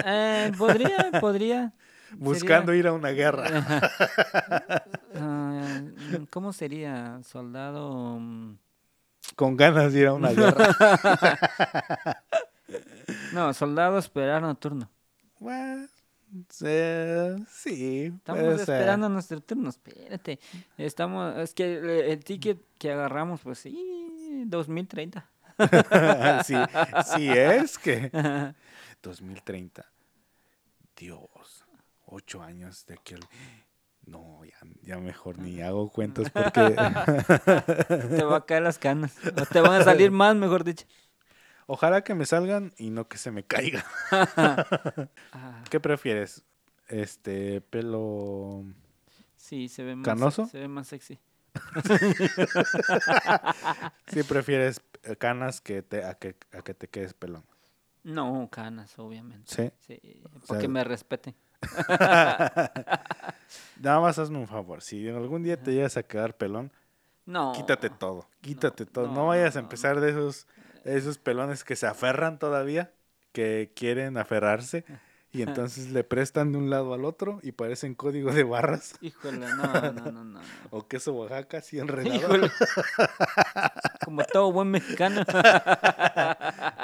Eh, 0.05 0.51
podría, 0.57 1.11
podría. 1.19 1.73
Buscando 2.17 2.73
ir 2.73 2.87
a 2.87 2.93
una 2.93 3.09
guerra. 3.09 3.47
¿Cómo 6.29 6.53
sería? 6.53 7.19
Soldado. 7.23 8.17
mm, 8.19 8.57
Con 9.35 9.55
ganas 9.57 9.93
de 9.93 9.99
ir 10.01 10.07
a 10.07 10.13
una 10.13 10.31
guerra. 10.31 10.67
No, 13.31 13.53
soldado 13.53 13.97
esperar 13.97 14.41
nocturno. 14.41 14.89
Bueno, 15.39 15.87
sí, 16.49 17.45
sí, 17.49 18.05
Estamos 18.17 18.59
esperando 18.59 19.07
nuestro 19.07 19.39
turno. 19.39 19.69
Espérate. 19.69 20.39
Estamos. 20.77 21.37
Es 21.37 21.53
que 21.53 21.77
el, 21.77 21.89
el 21.89 22.23
ticket 22.23 22.59
que 22.77 22.91
agarramos, 22.91 23.41
pues 23.41 23.59
sí, 23.59 24.43
2030. 24.47 25.25
sí, 26.45 26.55
sí 27.15 27.29
es 27.29 27.77
que 27.77 28.11
2030. 29.03 29.85
Dios, 30.95 31.65
ocho 32.07 32.41
años 32.41 32.85
de 32.87 32.95
aquel. 32.95 33.19
No, 34.07 34.43
ya, 34.45 34.55
ya 34.81 34.97
mejor 34.99 35.37
ni 35.37 35.61
hago 35.61 35.89
cuentas 35.89 36.29
porque 36.31 36.75
Te 38.15 38.23
va 38.23 38.37
a 38.37 38.45
caer 38.45 38.63
las 38.63 38.79
canas. 38.79 39.15
O 39.39 39.45
te 39.45 39.59
van 39.59 39.81
a 39.81 39.83
salir 39.83 40.11
más, 40.11 40.35
mejor 40.35 40.63
dicho. 40.63 40.85
ojalá 41.65 42.03
que 42.03 42.15
me 42.15 42.25
salgan 42.25 42.73
y 42.77 42.89
no 42.89 43.09
que 43.09 43.17
se 43.17 43.31
me 43.31 43.43
caiga. 43.43 43.83
¿Qué 45.69 45.81
prefieres? 45.81 46.45
Este 46.87 47.59
pelo 47.59 48.63
sí, 49.35 49.67
se 49.67 49.83
ve 49.83 49.97
más. 49.97 50.05
¿Canoso? 50.05 50.47
Se 50.47 50.59
ve 50.59 50.69
más 50.69 50.87
sexy. 50.87 51.19
si 54.07 54.23
prefieres 54.23 54.79
eh, 55.03 55.17
canas 55.17 55.59
que 55.59 55.81
te 55.81 56.05
a 56.05 56.13
que 56.13 56.37
a 56.53 56.61
que 56.61 56.73
te 56.73 56.87
quedes 56.87 57.13
pelón. 57.13 57.43
No, 58.03 58.47
canas, 58.49 58.97
obviamente. 58.99 59.53
Sí. 59.53 59.69
Sí, 59.99 60.21
O 60.23 60.39
porque 60.47 60.69
me 60.69 60.81
respeten. 60.85 61.35
Nada 63.81 63.99
más 63.99 64.19
hazme 64.19 64.37
un 64.37 64.47
favor, 64.47 64.81
si 64.81 65.07
algún 65.09 65.43
día 65.43 65.61
te 65.61 65.73
llegas 65.73 65.97
a 65.97 66.03
quedar 66.03 66.35
pelón, 66.35 66.71
No. 67.25 67.51
Quítate 67.53 67.89
todo, 67.89 68.27
quítate 68.41 68.85
todo. 68.85 69.07
No, 69.07 69.13
no, 69.13 69.27
vayas 69.27 69.55
no, 69.55 69.59
a 69.59 69.63
empezar 69.63 69.99
de 69.99 70.11
esos, 70.11 70.47
esos 70.85 71.17
pelones 71.17 71.63
que 71.63 71.75
se 71.75 71.87
aferran 71.87 72.39
todavía, 72.39 72.93
que 73.33 73.71
quieren 73.75 74.17
aferrarse 74.17 74.85
y 75.31 75.41
entonces 75.41 75.91
le 75.91 76.03
prestan 76.03 76.51
de 76.51 76.57
un 76.57 76.69
lado 76.69 76.93
al 76.93 77.05
otro 77.05 77.39
y 77.43 77.51
parecen 77.51 77.95
código 77.95 78.31
de 78.31 78.43
barras 78.43 78.95
Híjole, 79.01 79.39
no, 79.39 79.91
no, 79.91 80.11
no, 80.11 80.23
no. 80.23 80.39
o 80.71 80.87
queso 80.87 81.13
Oaxaca 81.13 81.57
así 81.57 81.79
enredado. 81.79 82.15
Híjole. 82.15 82.51
Como 84.05 84.23
todo 84.23 84.51
buen 84.51 84.69
mexicano. 84.69 85.23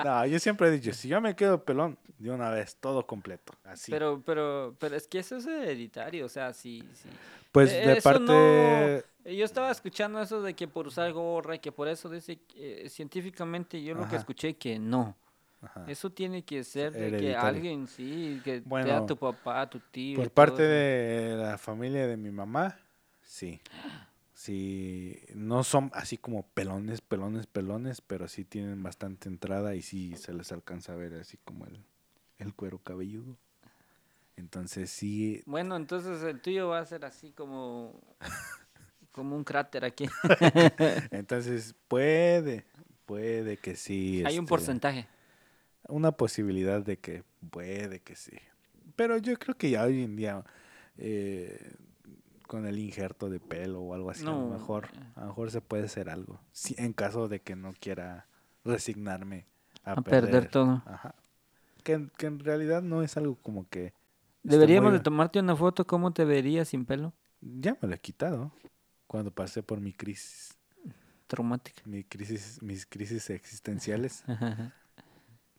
No, 0.03 0.25
yo 0.25 0.39
siempre 0.39 0.67
he 0.67 0.71
dicho, 0.71 0.93
si 0.93 1.07
yo 1.07 1.21
me 1.21 1.35
quedo 1.35 1.63
pelón, 1.63 1.97
de 2.17 2.31
una 2.31 2.49
vez, 2.49 2.77
todo 2.77 3.05
completo, 3.05 3.53
así. 3.63 3.91
Pero, 3.91 4.21
pero, 4.25 4.75
pero 4.79 4.95
es 4.95 5.07
que 5.07 5.19
eso 5.19 5.37
es 5.37 5.45
hereditario, 5.45 6.25
o 6.25 6.29
sea, 6.29 6.53
sí, 6.53 6.83
sí. 6.93 7.09
pues 7.51 7.71
eh, 7.71 7.87
de 7.87 8.01
parte... 8.01 9.05
Yo 9.25 9.45
estaba 9.45 9.71
escuchando 9.71 10.21
eso 10.21 10.41
de 10.41 10.53
que 10.53 10.67
por 10.67 10.87
usar 10.87 11.11
gorra 11.13 11.55
y 11.55 11.59
que 11.59 11.71
por 11.71 11.87
eso 11.87 12.09
dice 12.09 12.39
eh, 12.55 12.87
científicamente 12.89 13.81
yo 13.81 13.95
lo 13.95 14.07
que 14.07 14.17
escuché 14.17 14.55
que 14.55 14.79
no. 14.79 15.15
Ajá. 15.63 15.85
Eso 15.87 16.11
tiene 16.11 16.43
que 16.43 16.63
ser 16.63 16.91
de 16.91 17.17
que 17.17 17.35
alguien, 17.35 17.87
sí, 17.87 18.41
que 18.43 18.61
sea 18.83 19.05
tu 19.05 19.17
papá, 19.17 19.69
tu 19.69 19.79
tío. 19.79 20.17
Por 20.17 20.29
parte 20.31 20.63
de 20.63 21.37
la 21.37 21.57
familia 21.57 22.05
de 22.05 22.17
mi 22.17 22.31
mamá, 22.31 22.77
sí. 23.21 23.61
Sí, 24.33 25.19
no 25.35 25.63
son 25.63 25.89
así 25.93 26.17
como 26.17 26.45
pelones, 26.47 26.99
pelones, 27.01 27.47
pelones, 27.47 28.01
pero 28.01 28.27
sí 28.27 28.43
tienen 28.43 28.83
bastante 28.83 29.29
entrada 29.29 29.75
y 29.75 29.81
sí 29.81 30.15
se 30.17 30.33
les 30.33 30.51
alcanza 30.51 30.93
a 30.93 30.95
ver 30.97 31.13
así 31.13 31.37
como 31.45 31.65
el, 31.65 31.79
el 32.39 32.53
cuero 32.53 32.79
cabelludo. 32.79 33.37
Entonces 34.35 34.89
sí, 34.89 35.43
Bueno, 35.45 35.75
entonces 35.75 36.23
el 36.23 36.41
tuyo 36.41 36.67
va 36.67 36.79
a 36.79 36.85
ser 36.85 37.05
así 37.05 37.31
como, 37.31 38.01
como 39.11 39.35
un 39.35 39.43
cráter 39.43 39.85
aquí. 39.85 40.09
entonces 41.11 41.75
puede, 41.87 42.65
puede 43.05 43.57
que 43.57 43.75
sí. 43.75 44.23
Hay 44.25 44.39
un 44.39 44.45
este, 44.45 44.49
porcentaje. 44.49 45.07
Una 45.89 46.11
posibilidad 46.13 46.81
de 46.81 46.97
que 46.97 47.23
puede 47.49 47.99
que 47.99 48.15
sí. 48.15 48.37
Pero 48.95 49.17
yo 49.17 49.37
creo 49.37 49.55
que 49.57 49.69
ya 49.69 49.83
hoy 49.83 50.03
en 50.03 50.15
día 50.15 50.43
eh, 50.97 51.73
con 52.47 52.65
el 52.65 52.77
injerto 52.77 53.29
de 53.29 53.39
pelo 53.39 53.81
o 53.81 53.93
algo 53.93 54.09
así, 54.11 54.23
a 54.23 54.29
lo 54.31 54.47
mejor, 54.49 54.87
a 55.15 55.21
lo 55.21 55.27
mejor 55.27 55.51
se 55.51 55.61
puede 55.61 55.85
hacer 55.85 56.09
algo. 56.09 56.39
Si, 56.51 56.75
en 56.77 56.93
caso 56.93 57.27
de 57.27 57.41
que 57.41 57.55
no 57.55 57.73
quiera 57.79 58.27
resignarme 58.63 59.45
a, 59.83 59.93
A 59.93 60.01
perder 60.01 60.49
todo. 60.49 60.83
Ajá. 60.85 61.15
Que, 61.83 61.93
en- 61.93 62.11
que 62.17 62.27
en 62.27 62.39
realidad 62.39 62.81
no 62.81 63.01
es 63.03 63.17
algo 63.17 63.35
como 63.41 63.67
que... 63.67 63.93
Deberíamos 64.43 64.91
muy- 64.91 64.99
de 64.99 65.03
tomarte 65.03 65.39
una 65.39 65.55
foto, 65.55 65.85
¿cómo 65.87 66.11
te 66.13 66.23
verías 66.25 66.69
sin 66.69 66.85
pelo? 66.85 67.13
Ya 67.41 67.77
me 67.81 67.87
lo 67.89 67.95
he 67.95 67.99
quitado 67.99 68.51
cuando 69.07 69.31
pasé 69.31 69.63
por 69.63 69.79
mi 69.81 69.91
crisis, 69.91 70.57
Traumática. 71.27 71.81
mi 71.85 72.03
crisis 72.03 72.61
mis 72.61 72.85
crisis 72.85 73.29
existenciales. 73.29 74.23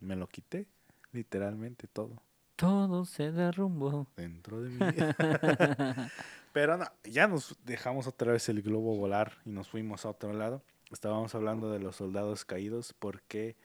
me 0.00 0.16
lo 0.16 0.26
quité, 0.28 0.66
literalmente 1.12 1.86
todo. 1.86 2.22
Todo 2.56 3.04
se 3.04 3.32
derrumbó. 3.32 4.06
dentro 4.16 4.60
de 4.62 4.70
mí. 4.70 4.78
Pero 6.52 6.76
no, 6.76 6.84
ya 7.04 7.26
nos 7.26 7.56
dejamos 7.64 8.06
otra 8.06 8.32
vez 8.32 8.48
el 8.48 8.62
globo 8.62 8.96
volar 8.96 9.38
y 9.44 9.50
nos 9.50 9.68
fuimos 9.68 10.04
a 10.04 10.10
otro 10.10 10.32
lado. 10.32 10.62
Estábamos 10.92 11.34
hablando 11.34 11.70
de 11.72 11.80
los 11.80 11.96
soldados 11.96 12.44
caídos 12.44 12.94
porque 12.96 13.56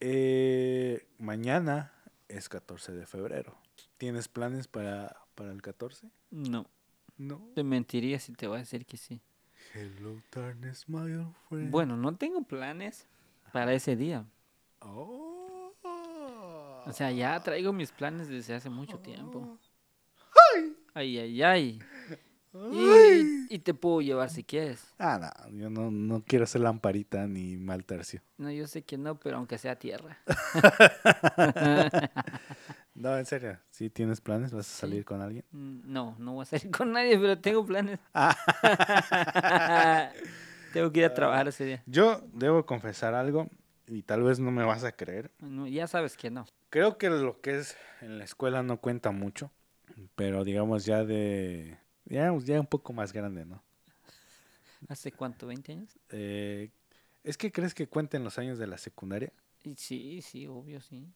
eh, 0.00 1.08
mañana 1.18 1.92
es 2.28 2.48
14 2.48 2.92
de 2.92 3.06
febrero. 3.06 3.56
¿Tienes 3.98 4.28
planes 4.28 4.68
para, 4.68 5.16
para 5.34 5.50
el 5.50 5.60
14? 5.62 6.08
No, 6.30 6.66
No. 7.18 7.50
te 7.54 7.64
mentiría 7.64 8.20
si 8.20 8.32
te 8.34 8.46
voy 8.46 8.56
a 8.56 8.60
decir 8.60 8.86
que 8.86 8.96
sí. 8.96 9.20
Hello, 9.74 10.22
darkness, 10.30 10.88
my 10.88 11.12
old 11.14 11.34
friend. 11.48 11.70
Bueno, 11.72 11.96
no 11.96 12.14
tengo 12.16 12.42
planes 12.42 13.08
para 13.52 13.72
ese 13.72 13.96
día. 13.96 14.24
Oh. 14.80 15.45
O 16.86 16.92
sea, 16.92 17.10
ya 17.10 17.38
traigo 17.40 17.72
mis 17.72 17.90
planes 17.92 18.28
desde 18.28 18.54
hace 18.54 18.70
mucho 18.70 18.98
tiempo. 19.00 19.58
Ay, 20.94 21.18
ay, 21.18 21.42
ay. 21.42 21.82
Y, 22.72 23.54
y 23.54 23.58
te 23.58 23.74
puedo 23.74 24.00
llevar 24.00 24.30
si 24.30 24.42
quieres. 24.42 24.94
Ah, 24.98 25.18
no, 25.50 25.58
yo 25.58 25.68
no, 25.68 25.90
no 25.90 26.22
quiero 26.24 26.46
ser 26.46 26.62
lamparita 26.62 27.26
ni 27.26 27.58
mal 27.58 27.84
tercio. 27.84 28.22
No, 28.38 28.50
yo 28.50 28.66
sé 28.66 28.82
que 28.82 28.96
no, 28.96 29.20
pero 29.20 29.36
aunque 29.36 29.58
sea 29.58 29.78
tierra. 29.78 30.16
No, 32.94 33.18
en 33.18 33.26
serio, 33.26 33.58
si 33.70 33.90
tienes 33.90 34.22
planes, 34.22 34.52
vas 34.52 34.66
a 34.66 34.70
Sí. 34.72 34.80
salir 34.80 35.04
con 35.04 35.20
alguien. 35.20 35.44
Mm, 35.50 35.80
No, 35.92 36.16
no 36.18 36.32
voy 36.32 36.44
a 36.44 36.46
salir 36.46 36.70
con 36.70 36.92
nadie, 36.92 37.18
pero 37.18 37.38
tengo 37.38 37.66
planes. 37.66 37.98
tengo 40.72 40.90
que 40.92 41.00
ir 41.00 41.04
a 41.04 41.12
trabajar 41.12 41.46
ese 41.48 41.66
día. 41.66 41.82
Yo 41.84 42.22
debo 42.32 42.64
confesar 42.64 43.12
algo 43.12 43.50
y 43.86 44.02
tal 44.02 44.22
vez 44.22 44.40
no 44.40 44.50
me 44.50 44.64
vas 44.64 44.82
a 44.84 44.92
creer. 44.92 45.30
No, 45.40 45.66
ya 45.66 45.86
sabes 45.86 46.16
que 46.16 46.30
no. 46.30 46.46
Creo 46.76 46.98
que 46.98 47.08
lo 47.08 47.40
que 47.40 47.56
es 47.56 47.74
en 48.02 48.18
la 48.18 48.24
escuela 48.24 48.62
no 48.62 48.82
cuenta 48.82 49.10
mucho, 49.10 49.50
pero 50.14 50.44
digamos 50.44 50.84
ya 50.84 51.06
de... 51.06 51.78
Ya, 52.04 52.30
ya 52.44 52.60
un 52.60 52.66
poco 52.66 52.92
más 52.92 53.14
grande, 53.14 53.46
¿no? 53.46 53.62
¿Hace 54.86 55.10
cuánto? 55.10 55.50
¿20 55.50 55.72
años? 55.72 55.98
Eh, 56.10 56.68
¿Es 57.24 57.38
que 57.38 57.50
crees 57.50 57.72
que 57.72 57.88
cuenten 57.88 58.24
los 58.24 58.38
años 58.38 58.58
de 58.58 58.66
la 58.66 58.76
secundaria? 58.76 59.32
Sí, 59.74 60.20
sí, 60.20 60.46
obvio, 60.46 60.82
sí. 60.82 61.08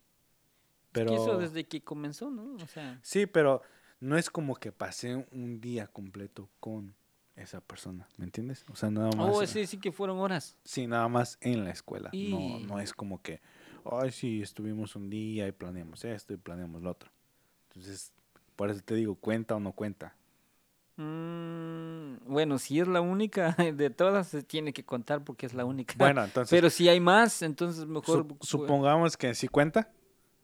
Pero... 0.92 1.10
Que 1.10 1.16
eso 1.16 1.36
desde 1.36 1.68
que 1.68 1.84
comenzó, 1.84 2.30
¿no? 2.30 2.54
O 2.54 2.66
sea, 2.66 2.98
Sí, 3.02 3.26
pero 3.26 3.60
no 4.00 4.16
es 4.16 4.30
como 4.30 4.56
que 4.56 4.72
pasé 4.72 5.26
un 5.30 5.60
día 5.60 5.88
completo 5.88 6.48
con 6.58 6.94
esa 7.36 7.60
persona, 7.60 8.08
¿me 8.16 8.24
entiendes? 8.24 8.64
O 8.72 8.76
sea, 8.76 8.90
nada 8.90 9.10
más... 9.14 9.28
oh, 9.30 9.46
sí, 9.46 9.66
sí 9.66 9.78
que 9.78 9.92
fueron 9.92 10.20
horas. 10.20 10.56
Sí, 10.64 10.86
nada 10.86 11.08
más 11.08 11.36
en 11.42 11.64
la 11.64 11.70
escuela. 11.70 12.10
No, 12.14 12.60
no 12.60 12.80
es 12.80 12.94
como 12.94 13.20
que, 13.20 13.42
ay, 13.84 14.10
sí, 14.10 14.42
estuvimos 14.42 14.96
un 14.96 15.10
día 15.10 15.46
y 15.48 15.52
planeamos 15.52 16.04
esto 16.04 16.32
y 16.32 16.36
planeamos 16.36 16.82
lo 16.82 16.90
otro. 16.90 17.10
Entonces, 17.68 18.12
por 18.56 18.70
eso 18.70 18.80
te 18.84 18.94
digo, 18.94 19.14
¿cuenta 19.14 19.56
o 19.56 19.60
no 19.60 19.72
cuenta? 19.72 20.14
Mm, 20.96 22.16
bueno, 22.26 22.58
si 22.58 22.78
es 22.80 22.86
la 22.88 23.00
única 23.00 23.52
de 23.74 23.90
todas, 23.90 24.28
se 24.28 24.42
tiene 24.42 24.72
que 24.72 24.84
contar 24.84 25.24
porque 25.24 25.46
es 25.46 25.54
la 25.54 25.64
única. 25.64 25.94
Bueno, 25.96 26.22
entonces, 26.24 26.50
Pero 26.50 26.68
si 26.70 26.88
hay 26.88 27.00
más, 27.00 27.42
entonces 27.42 27.86
mejor. 27.86 28.26
sup- 28.26 28.28
pu- 28.38 28.44
supongamos 28.44 29.16
que 29.16 29.34
sí 29.34 29.48
cuenta, 29.48 29.90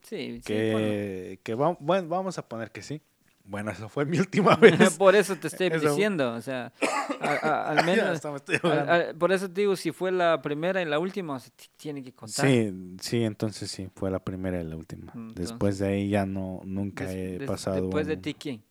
Sí, 0.03 0.41
sí, 0.41 0.43
que, 0.45 1.41
que 1.43 1.55
va- 1.55 1.77
bueno, 1.81 2.09
vamos 2.09 2.39
a 2.39 2.49
poner 2.49 2.71
que 2.71 2.83
sí. 2.83 3.03
Bueno, 3.49 3.71
eso 3.71 3.89
fue 3.89 4.05
mi 4.05 4.19
última 4.19 4.57
vez. 4.57 4.97
por 4.99 5.15
eso 5.15 5.37
te 5.37 5.47
estoy 5.49 5.69
Eso- 5.69 5.89
diciendo, 5.91 6.33
o 6.35 6.41
sea, 6.41 6.73
a- 7.21 7.49
a- 7.49 7.69
al 7.71 7.85
menos. 7.87 8.21
al- 8.65 9.15
por 9.17 9.31
eso 9.33 9.49
te 9.51 9.61
digo, 9.61 9.77
si 9.77 9.93
fue 9.93 10.11
la 10.13 10.43
primera 10.43 10.83
y 10.83 10.85
la 10.85 10.99
última, 10.99 11.39
se 11.39 11.51
t- 11.51 11.65
tiene 11.77 12.03
que 12.03 12.13
contar. 12.13 12.45
Sí, 12.47 12.97
sí, 13.01 13.23
entonces 13.23 13.71
sí, 13.71 13.89
fue 13.95 14.11
la 14.11 14.19
primera 14.19 14.61
y 14.61 14.65
la 14.65 14.77
última. 14.77 15.13
Mm, 15.15 15.35
Después 15.35 15.79
de 15.79 15.87
ahí 15.89 16.09
ya 16.11 16.27
no, 16.27 16.61
nunca 16.65 17.05
Des- 17.05 17.15
he 17.15 17.39
des- 17.39 17.49
pasado. 17.49 17.83
Después 17.83 18.07
de 18.07 18.17
ti, 18.17 18.35
¿quién? 18.35 18.63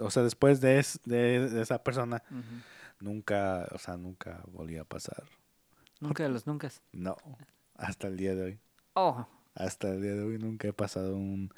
O 0.00 0.10
sea, 0.10 0.22
después 0.22 0.60
de, 0.60 0.78
es- 0.78 1.00
de, 1.04 1.48
de 1.48 1.62
esa 1.62 1.82
persona, 1.82 2.22
Ujú. 2.30 2.42
nunca, 3.00 3.66
o 3.72 3.78
sea, 3.78 3.96
nunca 3.96 4.40
volví 4.52 4.76
a 4.76 4.84
pasar. 4.84 5.24
Nunca 6.00 6.22
de 6.22 6.28
los 6.28 6.46
nunca. 6.46 6.70
No, 6.92 7.16
hasta 7.76 8.06
el 8.06 8.16
día 8.16 8.34
de 8.34 8.42
hoy. 8.42 8.58
Oh, 8.94 9.26
Hasta 9.54 9.88
el 9.90 10.02
día 10.02 10.12
de 10.14 10.22
hoy 10.22 10.38
nunca 10.38 10.68
he 10.68 10.72
pasado 10.72 11.16
un 11.16 11.50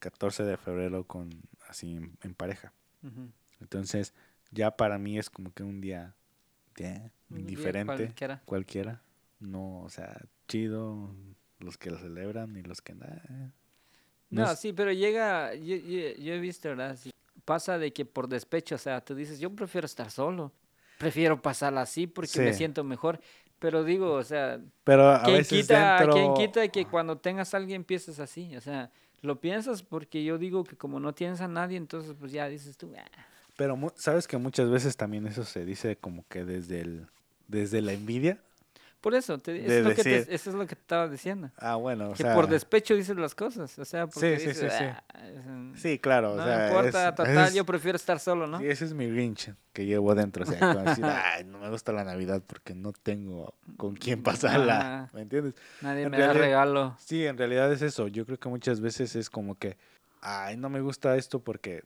14 0.00 0.44
de 0.44 0.56
febrero 0.56 1.04
con 1.04 1.30
así 1.68 1.92
en, 1.92 2.16
en 2.22 2.34
pareja. 2.34 2.72
Entonces, 3.60 4.14
ya 4.50 4.76
para 4.76 4.98
mí 4.98 5.18
es 5.18 5.30
como 5.30 5.52
que 5.52 5.62
un 5.62 5.80
día, 5.80 6.14
ya, 6.76 7.10
Un 7.30 7.38
día 7.38 7.44
diferente, 7.46 7.96
cualquiera. 8.06 8.42
cualquiera. 8.44 9.02
No, 9.40 9.80
o 9.82 9.88
sea, 9.90 10.20
chido 10.48 11.14
los 11.58 11.76
que 11.78 11.90
lo 11.90 11.98
celebran 11.98 12.56
y 12.56 12.62
los 12.62 12.80
que 12.80 12.94
nada. 12.94 13.52
No, 14.30 14.50
es- 14.52 14.58
sí, 14.58 14.72
pero 14.72 14.92
llega, 14.92 15.54
yo, 15.54 15.76
yo- 15.76 16.14
yo 16.16 16.34
he 16.34 16.38
visto, 16.40 16.68
¿verdad? 16.68 16.96
Sí, 16.96 17.10
Pasa 17.44 17.78
de 17.78 17.92
que 17.94 18.04
por 18.04 18.28
despecho, 18.28 18.74
o 18.74 18.78
sea, 18.78 19.00
tú 19.02 19.14
dices, 19.14 19.38
yo 19.40 19.50
prefiero 19.54 19.86
estar 19.86 20.10
solo, 20.10 20.52
prefiero 20.98 21.40
pasarla 21.40 21.80
así 21.82 22.06
porque 22.06 22.40
me 22.40 22.52
siento 22.52 22.84
mejor, 22.84 23.20
pero 23.58 23.84
digo, 23.84 24.12
o 24.12 24.22
sea, 24.22 24.60
Pero 24.84 25.08
a 25.08 25.22
¿quién 25.22 25.38
veces 25.38 25.60
quita, 25.66 25.96
dentro... 25.98 26.12
quién 26.14 26.34
quita 26.34 26.68
que 26.68 26.84
cuando 26.84 27.16
tengas 27.16 27.54
a 27.54 27.56
alguien 27.56 27.76
empieces 27.80 28.20
así? 28.20 28.54
O 28.54 28.60
sea, 28.60 28.90
lo 29.22 29.40
piensas 29.40 29.82
porque 29.82 30.24
yo 30.24 30.38
digo 30.38 30.64
que 30.64 30.76
como 30.76 31.00
no 31.00 31.14
tienes 31.14 31.40
a 31.40 31.48
nadie, 31.48 31.76
entonces 31.76 32.14
pues 32.18 32.32
ya 32.32 32.48
dices 32.48 32.76
tú, 32.76 32.92
"Ah". 32.96 33.04
Pero 33.56 33.76
sabes 33.96 34.28
que 34.28 34.36
muchas 34.36 34.70
veces 34.70 34.96
también 34.96 35.26
eso 35.26 35.44
se 35.44 35.64
dice 35.64 35.96
como 35.96 36.24
que 36.28 36.44
desde 36.44 36.80
el 36.80 37.06
desde 37.48 37.80
la 37.80 37.92
envidia. 37.92 38.38
Por 39.00 39.14
eso, 39.14 39.38
te- 39.38 39.56
eso, 39.58 39.68
De 39.68 39.78
es 39.78 39.84
lo 39.84 39.94
que 39.94 40.02
te- 40.02 40.34
eso 40.34 40.50
es 40.50 40.56
lo 40.56 40.66
que 40.66 40.74
te 40.74 40.80
estaba 40.80 41.08
diciendo. 41.08 41.50
Ah, 41.56 41.76
bueno, 41.76 42.10
o 42.10 42.12
Que 42.14 42.24
sea, 42.24 42.34
por 42.34 42.48
despecho 42.48 42.94
dices 42.94 43.16
las 43.16 43.34
cosas, 43.34 43.78
o 43.78 43.84
sea, 43.84 44.06
porque 44.06 44.38
sí, 44.38 44.46
dices, 44.48 44.72
sí, 44.72 44.78
sí. 44.78 44.84
"Ah, 44.84 45.02
Sí, 45.76 45.98
claro, 45.98 46.34
no 46.36 46.42
o 46.42 46.46
sea, 46.46 46.66
importa, 46.68 47.08
es- 47.10 47.14
total, 47.14 47.38
es- 47.48 47.54
yo 47.54 47.64
prefiero 47.64 47.96
estar 47.96 48.18
solo, 48.18 48.46
¿no? 48.46 48.58
Sí, 48.58 48.66
ese 48.66 48.84
es 48.86 48.94
mi 48.94 49.08
Grinch 49.08 49.52
que 49.72 49.86
llevo 49.86 50.14
dentro. 50.14 50.42
O 50.44 50.46
sea, 50.46 50.58
como 50.58 50.80
decir, 50.84 51.04
ay, 51.38 51.44
no 51.44 51.58
me 51.58 51.70
gusta 51.70 51.92
la 51.92 52.02
Navidad 52.04 52.42
porque 52.46 52.74
no 52.74 52.92
tengo 52.92 53.54
con 53.76 53.94
quién 53.94 54.22
pasarla. 54.22 54.78
Ajá. 54.80 55.10
¿Me 55.12 55.22
entiendes? 55.22 55.54
Nadie 55.80 56.02
en 56.02 56.10
me 56.10 56.18
da 56.18 56.32
regalo. 56.32 56.96
Sí, 56.98 57.24
en 57.26 57.38
realidad 57.38 57.72
es 57.72 57.82
eso. 57.82 58.08
Yo 58.08 58.26
creo 58.26 58.38
que 58.38 58.48
muchas 58.48 58.80
veces 58.80 59.14
es 59.14 59.30
como 59.30 59.54
que, 59.56 59.76
ay, 60.20 60.56
no 60.56 60.68
me 60.70 60.80
gusta 60.80 61.16
esto 61.16 61.38
porque, 61.40 61.84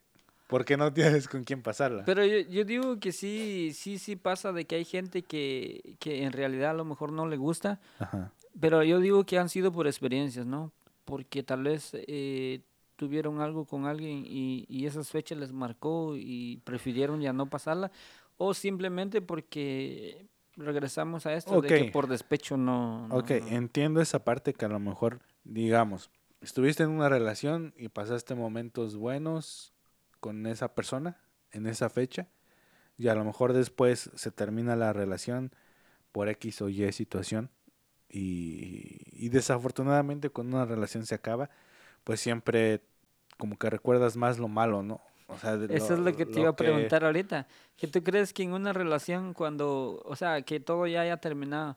porque 0.52 0.76
no 0.76 0.92
tienes 0.92 1.28
con 1.28 1.44
quién 1.44 1.62
pasarla. 1.62 2.04
Pero 2.04 2.24
yo, 2.26 2.40
yo 2.40 2.64
digo 2.64 3.00
que 3.00 3.10
sí, 3.10 3.72
sí, 3.74 3.98
sí 3.98 4.16
pasa 4.16 4.52
de 4.52 4.66
que 4.66 4.74
hay 4.76 4.84
gente 4.84 5.22
que, 5.22 5.96
que 5.98 6.24
en 6.24 6.32
realidad 6.32 6.70
a 6.72 6.74
lo 6.74 6.84
mejor 6.84 7.10
no 7.10 7.26
le 7.26 7.38
gusta, 7.38 7.80
Ajá. 7.98 8.30
pero 8.60 8.82
yo 8.84 9.00
digo 9.00 9.24
que 9.24 9.38
han 9.38 9.48
sido 9.48 9.72
por 9.72 9.86
experiencias, 9.86 10.44
¿no? 10.44 10.70
Porque 11.06 11.42
tal 11.42 11.62
vez 11.62 11.92
eh, 11.94 12.60
tuvieron 12.96 13.40
algo 13.40 13.64
con 13.64 13.86
alguien 13.86 14.24
y, 14.26 14.66
y 14.68 14.84
esas 14.84 15.08
fechas 15.10 15.38
les 15.38 15.52
marcó 15.52 16.16
y 16.16 16.58
prefirieron 16.64 17.22
ya 17.22 17.32
no 17.32 17.46
pasarla, 17.46 17.90
o 18.36 18.52
simplemente 18.52 19.22
porque 19.22 20.26
regresamos 20.56 21.24
a 21.24 21.32
esto 21.32 21.62
de 21.62 21.68
que 21.68 21.84
por 21.86 22.08
despecho 22.08 22.58
no... 22.58 23.08
no- 23.08 23.16
Ok, 23.16 23.30
entiendo 23.30 24.02
esa 24.02 24.22
parte 24.22 24.52
que 24.52 24.66
a 24.66 24.68
lo 24.68 24.78
mejor, 24.78 25.20
digamos, 25.44 26.10
estuviste 26.42 26.82
en 26.82 26.90
una 26.90 27.08
relación 27.08 27.72
y 27.78 27.88
pasaste 27.88 28.34
momentos 28.34 28.96
buenos 28.96 29.71
con 30.22 30.46
esa 30.46 30.72
persona 30.74 31.18
en 31.50 31.66
esa 31.66 31.90
fecha 31.90 32.28
y 32.96 33.08
a 33.08 33.14
lo 33.16 33.24
mejor 33.24 33.52
después 33.52 34.08
se 34.14 34.30
termina 34.30 34.76
la 34.76 34.92
relación 34.92 35.50
por 36.12 36.28
X 36.28 36.62
o 36.62 36.68
Y 36.68 36.90
situación 36.92 37.50
y, 38.08 38.98
y 39.12 39.28
desafortunadamente 39.30 40.30
cuando 40.30 40.56
una 40.58 40.66
relación 40.66 41.04
se 41.06 41.14
acaba, 41.16 41.50
pues 42.04 42.20
siempre 42.20 42.82
como 43.36 43.58
que 43.58 43.68
recuerdas 43.70 44.16
más 44.16 44.38
lo 44.38 44.48
malo, 44.48 44.82
¿no? 44.82 45.00
O 45.26 45.38
sea, 45.38 45.54
Eso 45.68 45.94
es 45.94 45.98
lo 46.00 46.14
que 46.14 46.26
te 46.26 46.40
iba 46.40 46.50
a 46.50 46.56
que- 46.56 46.64
preguntar 46.64 47.04
ahorita. 47.04 47.46
¿Que 47.76 47.88
tú 47.88 48.02
crees 48.04 48.32
que 48.32 48.42
en 48.44 48.52
una 48.52 48.72
relación 48.72 49.32
cuando, 49.34 50.00
o 50.04 50.14
sea, 50.14 50.42
que 50.42 50.60
todo 50.60 50.86
ya 50.86 51.00
haya 51.00 51.16
terminado 51.16 51.76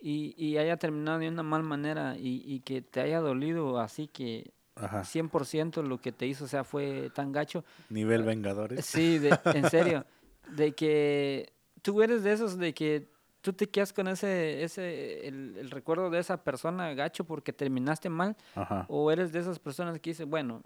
y, 0.00 0.34
y 0.42 0.56
haya 0.56 0.76
terminado 0.78 1.18
de 1.18 1.28
una 1.28 1.42
mal 1.42 1.62
manera 1.62 2.16
y, 2.16 2.42
y 2.44 2.60
que 2.60 2.80
te 2.82 3.00
haya 3.00 3.20
dolido 3.20 3.78
así 3.78 4.08
que 4.08 4.52
Ajá, 4.76 5.02
100% 5.02 5.82
lo 5.82 5.98
que 5.98 6.12
te 6.12 6.26
hizo, 6.26 6.44
o 6.44 6.48
sea, 6.48 6.64
fue 6.64 7.10
tan 7.14 7.32
gacho? 7.32 7.64
nivel 7.88 8.22
Vengadores. 8.22 8.84
Sí, 8.84 9.18
de, 9.18 9.38
en 9.44 9.70
serio, 9.70 10.04
de 10.50 10.72
que 10.72 11.52
tú 11.82 12.02
eres 12.02 12.22
de 12.22 12.32
esos 12.32 12.58
de 12.58 12.74
que 12.74 13.08
tú 13.40 13.52
te 13.52 13.68
quedas 13.68 13.92
con 13.92 14.08
ese, 14.08 14.64
ese, 14.64 15.28
el, 15.28 15.56
el 15.56 15.70
recuerdo 15.70 16.10
de 16.10 16.18
esa 16.18 16.42
persona 16.42 16.92
gacho 16.94 17.24
porque 17.24 17.52
terminaste 17.52 18.08
mal 18.08 18.36
Ajá. 18.54 18.86
¿O 18.88 19.10
eres 19.10 19.32
de 19.32 19.38
esas 19.38 19.58
personas 19.58 19.98
que 20.00 20.10
dicen, 20.10 20.28
bueno, 20.28 20.62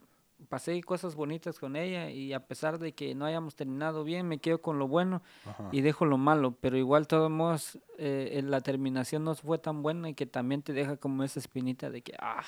pasé 0.49 0.81
cosas 0.83 1.15
bonitas 1.15 1.59
con 1.59 1.77
ella 1.77 2.11
y 2.11 2.33
a 2.33 2.41
pesar 2.41 2.79
de 2.79 2.93
que 2.93 3.15
no 3.15 3.27
hayamos 3.27 3.55
terminado 3.55 4.05
bien, 4.05 4.27
me 4.27 4.39
quedo 4.39 4.61
con 4.61 4.79
lo 4.79 4.89
bueno 4.89 5.23
ajá. 5.45 5.69
y 5.73 5.83
dejo 5.83 6.05
lo 6.07 6.17
malo? 6.17 6.57
Pero 6.61 6.77
igual, 6.77 7.07
todos 7.07 7.31
modos, 7.31 7.77
eh, 7.99 8.31
eh, 8.33 8.43
la 8.43 8.61
terminación 8.61 9.25
no 9.25 9.35
fue 9.35 9.59
tan 9.59 9.83
buena 9.83 10.09
y 10.09 10.15
que 10.15 10.27
también 10.27 10.63
te 10.63 10.73
deja 10.73 10.97
como 10.97 11.23
esa 11.23 11.39
espinita 11.39 11.91
de 11.91 12.03
que, 12.03 12.15
ah, 12.19 12.43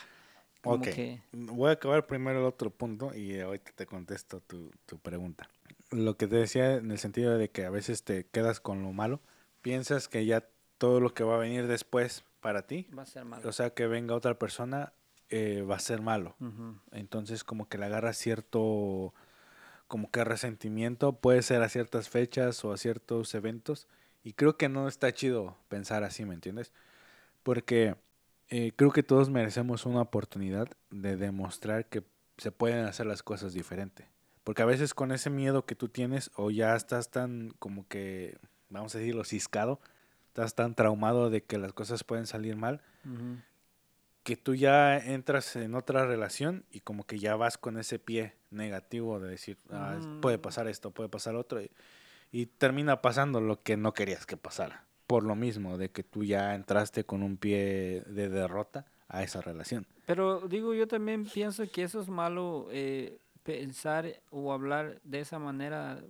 como 0.62 0.76
Ok, 0.76 0.84
que... 0.84 1.20
voy 1.32 1.70
a 1.70 1.72
acabar 1.72 2.06
primero 2.06 2.38
el 2.40 2.44
otro 2.46 2.70
punto 2.70 3.14
y 3.14 3.38
ahorita 3.40 3.72
te 3.74 3.86
contesto 3.86 4.40
tu, 4.40 4.70
tu 4.86 4.98
pregunta. 4.98 5.48
Lo 5.90 6.16
que 6.16 6.26
te 6.26 6.36
decía 6.36 6.74
en 6.76 6.90
el 6.90 6.98
sentido 6.98 7.36
de 7.36 7.50
que 7.50 7.64
a 7.66 7.70
veces 7.70 8.02
te 8.02 8.24
quedas 8.26 8.60
con 8.60 8.82
lo 8.82 8.92
malo, 8.92 9.20
piensas 9.60 10.08
que 10.08 10.24
ya 10.24 10.46
todo 10.78 11.00
lo 11.00 11.12
que 11.14 11.24
va 11.24 11.34
a 11.34 11.38
venir 11.38 11.66
después 11.66 12.24
para 12.40 12.66
ti, 12.66 12.86
Va 12.96 13.02
a 13.02 13.06
ser 13.06 13.24
malo. 13.24 13.48
o 13.48 13.52
sea, 13.52 13.70
que 13.70 13.86
venga 13.86 14.14
otra 14.14 14.38
persona, 14.38 14.92
eh, 15.28 15.62
va 15.62 15.76
a 15.76 15.80
ser 15.80 16.00
malo. 16.00 16.34
Ujú. 16.40 16.76
Entonces 16.92 17.44
como 17.44 17.68
que 17.68 17.78
le 17.78 17.86
agarra 17.86 18.12
cierto, 18.14 19.12
como 19.88 20.10
que 20.10 20.24
resentimiento, 20.24 21.12
puede 21.14 21.42
ser 21.42 21.62
a 21.62 21.68
ciertas 21.68 22.08
fechas 22.08 22.64
o 22.64 22.72
a 22.72 22.76
ciertos 22.78 23.34
eventos. 23.34 23.86
Y 24.24 24.32
creo 24.34 24.56
que 24.56 24.68
no 24.68 24.88
está 24.88 25.12
chido 25.12 25.56
pensar 25.68 26.04
así, 26.04 26.24
¿me 26.24 26.34
entiendes? 26.34 26.72
Porque 27.42 27.96
eh, 28.54 28.72
creo 28.76 28.90
que 28.92 29.02
todos 29.02 29.30
merecemos 29.30 29.86
una 29.86 30.02
oportunidad 30.02 30.68
de 30.90 31.16
demostrar 31.16 31.86
que 31.88 32.04
se 32.36 32.52
pueden 32.52 32.84
hacer 32.84 33.06
las 33.06 33.22
cosas 33.22 33.54
diferente. 33.54 34.08
Porque 34.44 34.60
a 34.60 34.66
veces 34.66 34.92
con 34.92 35.10
ese 35.10 35.30
miedo 35.30 35.64
que 35.64 35.74
tú 35.74 35.88
tienes 35.88 36.30
o 36.36 36.50
ya 36.50 36.76
estás 36.76 37.10
tan 37.10 37.50
como 37.58 37.88
que 37.88 38.36
vamos 38.68 38.94
a 38.94 38.98
decirlo, 38.98 39.24
ciscado, 39.24 39.80
estás 40.26 40.54
tan 40.54 40.74
traumado 40.74 41.30
de 41.30 41.42
que 41.42 41.56
las 41.56 41.72
cosas 41.72 42.04
pueden 42.04 42.26
salir 42.26 42.56
mal, 42.56 42.82
que 44.22 44.36
tú 44.36 44.54
ya 44.54 44.98
entras 44.98 45.56
en 45.56 45.74
otra 45.74 46.04
relación 46.06 46.64
y 46.70 46.80
como 46.80 47.04
que 47.04 47.18
ya 47.18 47.36
vas 47.36 47.56
con 47.58 47.78
ese 47.78 47.98
pie 47.98 48.34
negativo 48.50 49.18
de 49.18 49.30
decir, 49.30 49.56
"Ah, 49.70 49.98
puede 50.20 50.38
Mm. 50.38 50.42
pasar 50.42 50.68
esto, 50.68 50.90
puede 50.90 51.08
pasar 51.08 51.34
otro, 51.36 51.60
y, 51.62 51.70
y 52.30 52.46
termina 52.46 53.02
pasando 53.02 53.40
lo 53.40 53.62
que 53.62 53.76
no 53.76 53.92
querías 53.94 54.26
que 54.26 54.36
pasara. 54.36 54.84
Por 55.12 55.24
lo 55.24 55.34
mismo, 55.34 55.76
de 55.76 55.90
que 55.90 56.02
tú 56.02 56.24
ya 56.24 56.54
entraste 56.54 57.04
con 57.04 57.22
un 57.22 57.36
pie 57.36 58.02
de 58.06 58.30
derrota 58.30 58.86
a 59.08 59.22
esa 59.22 59.42
relación. 59.42 59.86
Pero 60.06 60.40
digo, 60.48 60.72
yo 60.72 60.88
también 60.88 61.26
pienso 61.26 61.64
que 61.70 61.82
eso 61.82 62.00
es 62.00 62.08
malo, 62.08 62.68
eh, 62.70 63.18
pensar 63.42 64.22
o 64.30 64.54
hablar 64.54 65.02
de 65.04 65.20
esa 65.20 65.38
manera 65.38 66.02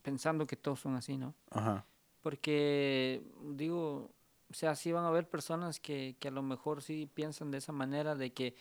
pensando 0.00 0.46
que 0.46 0.56
todos 0.56 0.80
son 0.80 0.94
así, 0.96 1.18
¿no? 1.18 1.34
Ajá. 1.50 1.84
Porque, 2.22 3.22
digo, 3.52 4.10
o 4.50 4.54
sea, 4.54 4.74
sí 4.74 4.90
van 4.90 5.04
a 5.04 5.08
haber 5.08 5.28
personas 5.28 5.78
que, 5.78 6.16
que 6.18 6.28
a 6.28 6.30
lo 6.30 6.42
mejor 6.42 6.80
sí 6.80 7.06
piensan 7.12 7.50
de 7.50 7.58
esa 7.58 7.72
manera, 7.72 8.14
de 8.14 8.32
que, 8.32 8.54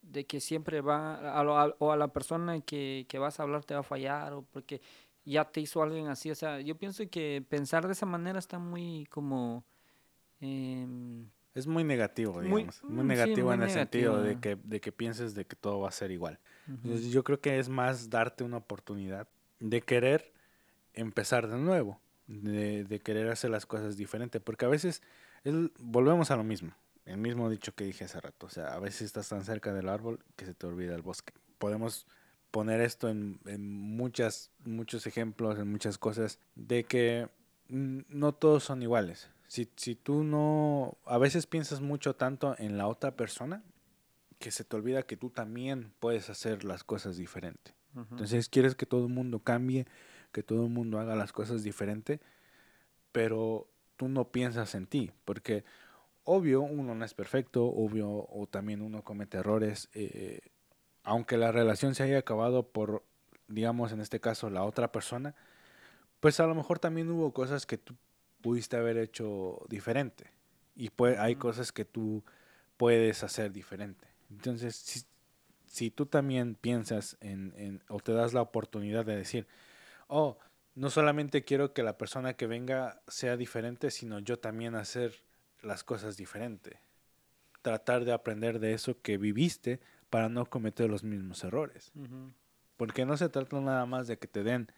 de 0.00 0.24
que 0.24 0.40
siempre 0.40 0.80
van, 0.80 1.26
a, 1.26 1.42
lo- 1.44 1.58
a- 1.58 1.74
o 1.78 1.92
a 1.92 1.96
la 1.98 2.08
persona 2.08 2.60
que, 2.62 3.04
que 3.06 3.18
vas 3.18 3.38
a 3.38 3.42
hablar 3.42 3.64
te 3.66 3.74
va 3.74 3.80
a 3.80 3.84
fallar, 3.84 4.32
o 4.32 4.42
porque 4.50 4.80
ya 5.24 5.44
te 5.50 5.60
hizo 5.60 5.82
alguien 5.82 6.08
así. 6.08 6.30
O 6.30 6.34
sea, 6.34 6.60
yo 6.60 6.76
pienso 6.76 7.02
que 7.10 7.44
pensar 7.48 7.86
de 7.86 7.92
esa 7.92 8.06
manera 8.06 8.38
está 8.38 8.58
muy 8.58 9.06
como... 9.10 9.64
em, 10.40 11.28
Es 11.54 11.66
muy 11.66 11.84
negativo, 11.84 12.40
digamos. 12.40 12.82
Muy, 12.84 12.96
mm, 12.96 13.02
sí, 13.02 13.08
negativo 13.08 13.48
muy 13.48 13.54
en 13.56 13.62
el 13.62 13.70
sentido 13.70 14.22
de 14.22 14.36
que, 14.40 14.56
de 14.56 14.80
que 14.80 14.92
pienses 14.92 15.34
de 15.34 15.44
que 15.44 15.56
todo 15.56 15.80
va 15.80 15.88
a 15.88 15.92
ser 15.92 16.10
igual. 16.10 16.38
Entonces, 16.84 17.10
yo 17.12 17.22
creo 17.22 17.40
que 17.40 17.58
es 17.58 17.68
más 17.68 18.08
darte 18.10 18.42
una 18.44 18.56
oportunidad 18.56 19.28
de 19.60 19.82
querer 19.82 20.32
empezar 20.94 21.48
de 21.48 21.58
nuevo, 21.58 22.00
de, 22.26 22.84
de 22.84 23.00
querer 23.00 23.28
hacer 23.28 23.50
las 23.50 23.66
cosas 23.66 23.96
diferente, 23.96 24.40
porque 24.40 24.64
a 24.64 24.68
veces 24.68 25.02
el- 25.44 25.72
volvemos 25.78 26.30
a 26.30 26.36
lo 26.36 26.44
mismo, 26.44 26.72
el 27.04 27.18
mismo 27.18 27.48
dicho 27.50 27.74
que 27.74 27.84
dije 27.84 28.04
hace 28.04 28.20
rato, 28.20 28.46
o 28.46 28.50
sea, 28.50 28.74
a 28.74 28.78
veces 28.78 29.02
estás 29.02 29.28
tan 29.28 29.44
cerca 29.44 29.72
del 29.72 29.88
árbol 29.88 30.24
que 30.36 30.46
se 30.46 30.54
te 30.54 30.66
olvida 30.66 30.94
el 30.94 31.02
bosque. 31.02 31.32
Podemos 31.58 32.06
poner 32.52 32.80
esto 32.80 33.08
en, 33.08 33.40
en 33.46 33.68
muchas, 33.68 34.52
muchos 34.64 35.08
ejemplos, 35.08 35.58
en 35.58 35.72
muchas 35.72 35.98
cosas, 35.98 36.38
de 36.54 36.84
que 36.84 37.28
no 37.68 38.32
todos 38.32 38.62
son 38.62 38.82
iguales. 38.82 39.30
Si, 39.48 39.68
si 39.76 39.96
tú 39.96 40.22
no, 40.22 40.98
a 41.04 41.18
veces 41.18 41.46
piensas 41.46 41.80
mucho 41.80 42.14
tanto 42.14 42.54
en 42.58 42.78
la 42.78 42.86
otra 42.86 43.16
persona, 43.16 43.64
que 44.38 44.50
se 44.50 44.64
te 44.64 44.76
olvida 44.76 45.04
que 45.04 45.16
tú 45.16 45.30
también 45.30 45.92
puedes 45.98 46.28
hacer 46.28 46.64
las 46.64 46.84
cosas 46.84 47.16
diferente. 47.16 47.74
Entonces 47.94 48.48
quieres 48.48 48.74
que 48.74 48.86
todo 48.86 49.06
el 49.06 49.12
mundo 49.12 49.40
cambie, 49.40 49.86
que 50.32 50.42
todo 50.42 50.64
el 50.64 50.70
mundo 50.70 50.98
haga 50.98 51.14
las 51.14 51.32
cosas 51.32 51.62
diferente, 51.62 52.20
pero 53.12 53.68
tú 53.96 54.08
no 54.08 54.30
piensas 54.32 54.74
en 54.74 54.86
ti, 54.86 55.12
porque 55.24 55.64
obvio 56.24 56.62
uno 56.62 56.94
no 56.94 57.04
es 57.04 57.12
perfecto, 57.14 57.66
obvio 57.66 58.08
o 58.08 58.48
también 58.50 58.80
uno 58.80 59.02
comete 59.02 59.38
errores, 59.38 59.90
eh, 59.92 60.40
aunque 61.04 61.36
la 61.36 61.52
relación 61.52 61.94
se 61.94 62.04
haya 62.04 62.18
acabado 62.18 62.68
por, 62.68 63.04
digamos 63.48 63.92
en 63.92 64.00
este 64.00 64.20
caso, 64.20 64.50
la 64.50 64.64
otra 64.64 64.92
persona, 64.92 65.34
pues 66.20 66.40
a 66.40 66.46
lo 66.46 66.54
mejor 66.54 66.78
también 66.78 67.10
hubo 67.10 67.32
cosas 67.32 67.66
que 67.66 67.78
tú 67.78 67.94
pudiste 68.40 68.76
haber 68.76 68.96
hecho 68.98 69.60
diferente 69.68 70.30
y 70.76 70.90
pues 70.90 71.18
hay 71.18 71.36
cosas 71.36 71.72
que 71.72 71.84
tú 71.84 72.24
puedes 72.76 73.22
hacer 73.24 73.52
diferente. 73.52 74.06
Entonces, 74.30 74.76
si, 74.76 75.02
si 75.66 75.90
tú 75.90 76.06
también 76.06 76.54
piensas 76.54 77.16
en, 77.20 77.52
en- 77.56 77.82
o 77.88 78.00
te 78.00 78.12
das 78.12 78.34
la 78.34 78.42
oportunidad 78.42 79.04
de 79.04 79.16
decir, 79.16 79.46
oh, 80.08 80.38
no 80.74 80.90
solamente 80.90 81.44
quiero 81.44 81.74
que 81.74 81.82
la 81.82 81.98
persona 81.98 82.34
que 82.34 82.46
venga 82.46 83.02
sea 83.08 83.36
diferente, 83.36 83.90
sino 83.90 84.18
yo 84.20 84.38
también 84.38 84.74
hacer 84.74 85.22
las 85.62 85.84
cosas 85.84 86.16
diferente. 86.16 86.80
Tratar 87.62 88.04
de 88.04 88.12
aprender 88.12 88.58
de 88.58 88.74
eso 88.74 89.00
que 89.02 89.18
viviste 89.18 89.80
para 90.12 90.28
no 90.28 90.44
cometer 90.44 90.90
los 90.90 91.04
mismos 91.04 91.42
errores. 91.42 91.90
Porque 92.76 93.06
no 93.06 93.16
se 93.16 93.30
trata 93.30 93.58
nada 93.62 93.86
más 93.86 94.08
de 94.08 94.18
que 94.18 94.28
te 94.28 94.42
den 94.42 94.70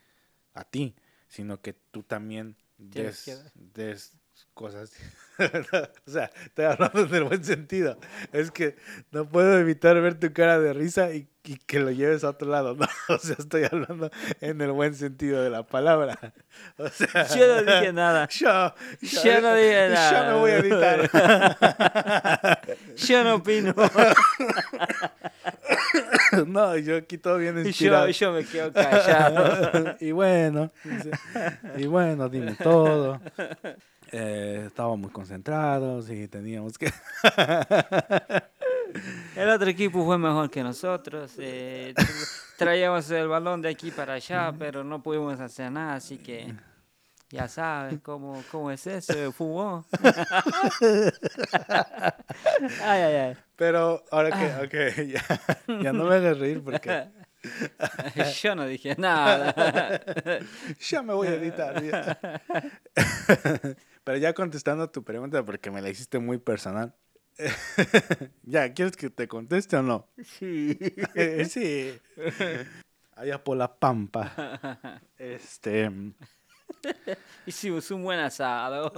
a 0.53 0.63
ti, 0.63 0.95
sino 1.27 1.61
que 1.61 1.73
tú 1.73 2.05
también 2.05 2.57
des 2.79 4.17
cosas. 4.55 4.93
o 6.07 6.11
sea, 6.11 6.31
estoy 6.45 6.65
hablando 6.65 7.03
en 7.03 7.15
el 7.15 7.25
buen 7.25 7.45
sentido. 7.45 7.99
Es 8.33 8.51
que 8.51 8.77
no 9.11 9.29
puedo 9.29 9.59
evitar 9.59 10.01
ver 10.01 10.19
tu 10.19 10.33
cara 10.33 10.61
de 10.61 10.73
risa 10.73 11.13
y, 11.13 11.29
y 11.45 11.57
que 11.57 11.81
lo 11.81 11.91
lleves 11.91 12.23
a 12.25 12.31
otro 12.31 12.49
lado. 12.49 12.75
No, 12.77 12.87
o 13.15 13.19
sea, 13.19 13.37
estoy 13.39 13.65
hablando 13.65 14.11
en 14.41 14.61
el 14.61 14.73
buen 14.73 14.95
sentido 14.95 15.43
de 15.43 15.51
la 15.51 15.65
palabra. 15.65 16.19
O 16.79 16.89
sea, 16.89 17.27
Yo 17.35 17.47
no 17.49 17.63
dije 17.63 17.93
nada. 17.93 18.29
Yo, 18.29 18.75
Yo 19.01 19.41
no 19.41 19.55
dije 19.55 19.89
Yo 19.89 19.95
nada. 19.95 20.31
no 20.31 20.39
voy 20.39 20.53
a 20.53 20.59
editar. 20.59 21.11
Yo 22.97 23.25
no 23.25 23.35
opino. 23.35 23.75
no, 26.47 26.77
yo 26.77 26.97
aquí 26.97 27.19
todo 27.19 27.39
bien 27.39 27.57
yo, 27.57 27.63
inspirado. 27.69 28.09
yo 28.09 28.33
me 28.33 28.45
quedo 28.45 28.73
callado. 28.73 29.97
y 30.01 30.13
bueno, 30.13 30.73
y 31.77 31.87
bueno, 31.87 32.29
dime 32.29 32.55
todo. 32.55 33.21
Eh, 34.17 34.63
estábamos 34.69 35.11
concentrados 35.11 36.09
y 36.09 36.29
teníamos 36.29 36.79
que... 36.79 36.87
El 39.35 39.49
otro 39.51 39.69
equipo 39.69 40.05
fue 40.05 40.17
mejor 40.19 40.49
que 40.51 40.63
nosotros. 40.63 41.33
eh, 41.39 41.93
tra- 41.97 42.41
traíamos 42.57 43.11
el 43.11 43.27
balón 43.27 43.61
de 43.61 43.71
aquí 43.71 43.91
para 43.91 44.13
allá, 44.15 44.55
pero 44.57 44.85
no 44.85 45.03
pudimos 45.03 45.41
hacer 45.41 45.73
nada, 45.73 45.95
así 45.95 46.19
que 46.19 46.55
ya 47.29 47.49
sabes 47.49 47.99
cómo, 48.03 48.41
cómo 48.53 48.71
es 48.71 48.87
eso, 48.87 49.33
fútbol. 49.33 49.85
ay, 52.83 53.03
ay, 53.03 53.15
ay. 53.17 53.37
Pero 53.57 54.05
ahora 54.13 54.31
que, 54.31 54.47
ok, 54.65 54.75
ya, 55.09 55.25
ya 55.83 55.93
no 55.93 56.05
me 56.05 56.15
hagas 56.15 56.39
reír 56.39 56.63
porque 56.63 57.09
Yo 58.41 58.55
no 58.55 58.65
dije 58.67 58.95
nada. 58.97 60.01
ya 60.79 61.03
me 61.03 61.15
voy 61.15 61.27
a 61.27 61.35
editar. 61.35 61.83
ya. 61.83 62.17
Pero 64.05 64.19
ya 64.19 64.35
contestando 64.35 64.85
a 64.85 64.93
tu 64.93 65.03
pregunta 65.03 65.45
porque 65.45 65.71
me 65.71 65.81
la 65.81 65.89
hiciste 65.89 66.19
muy 66.19 66.39
personal. 66.39 66.95
ya, 68.43 68.73
¿quieres 68.73 68.97
que 68.97 69.11
te 69.11 69.27
conteste 69.27 69.77
o 69.77 69.83
no? 69.83 70.09
Sí. 70.23 70.79
Sí. 71.49 71.99
Allá 73.17 73.43
por 73.43 73.57
la 73.57 73.75
pampa. 73.79 75.01
Este, 75.19 75.91
Hicimos 77.47 77.91
un 77.91 78.03
buen 78.03 78.21
asado. 78.21 78.93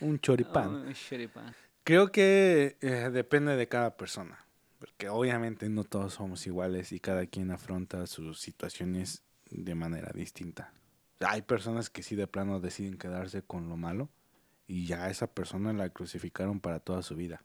un 0.00 0.18
choripán. 0.20 0.68
Un 0.68 0.94
choripán. 0.94 1.54
Creo 1.84 2.12
que 2.12 2.76
eh, 2.80 3.10
depende 3.10 3.56
de 3.56 3.68
cada 3.68 3.96
persona, 3.96 4.44
porque 4.78 5.08
obviamente 5.08 5.68
no 5.68 5.84
todos 5.84 6.14
somos 6.14 6.46
iguales 6.46 6.92
y 6.92 7.00
cada 7.00 7.26
quien 7.26 7.50
afronta 7.50 8.06
sus 8.06 8.40
situaciones 8.40 9.22
de 9.50 9.74
manera 9.74 10.10
distinta. 10.14 10.72
Hay 11.20 11.42
personas 11.42 11.90
que 11.90 12.02
sí 12.02 12.14
de 12.16 12.26
plano 12.26 12.60
deciden 12.60 12.98
quedarse 12.98 13.42
con 13.42 13.68
lo 13.68 13.76
malo 13.76 14.08
y 14.66 14.86
ya 14.86 15.04
a 15.04 15.10
esa 15.10 15.26
persona 15.26 15.72
la 15.72 15.90
crucificaron 15.90 16.60
para 16.60 16.80
toda 16.80 17.02
su 17.02 17.16
vida. 17.16 17.42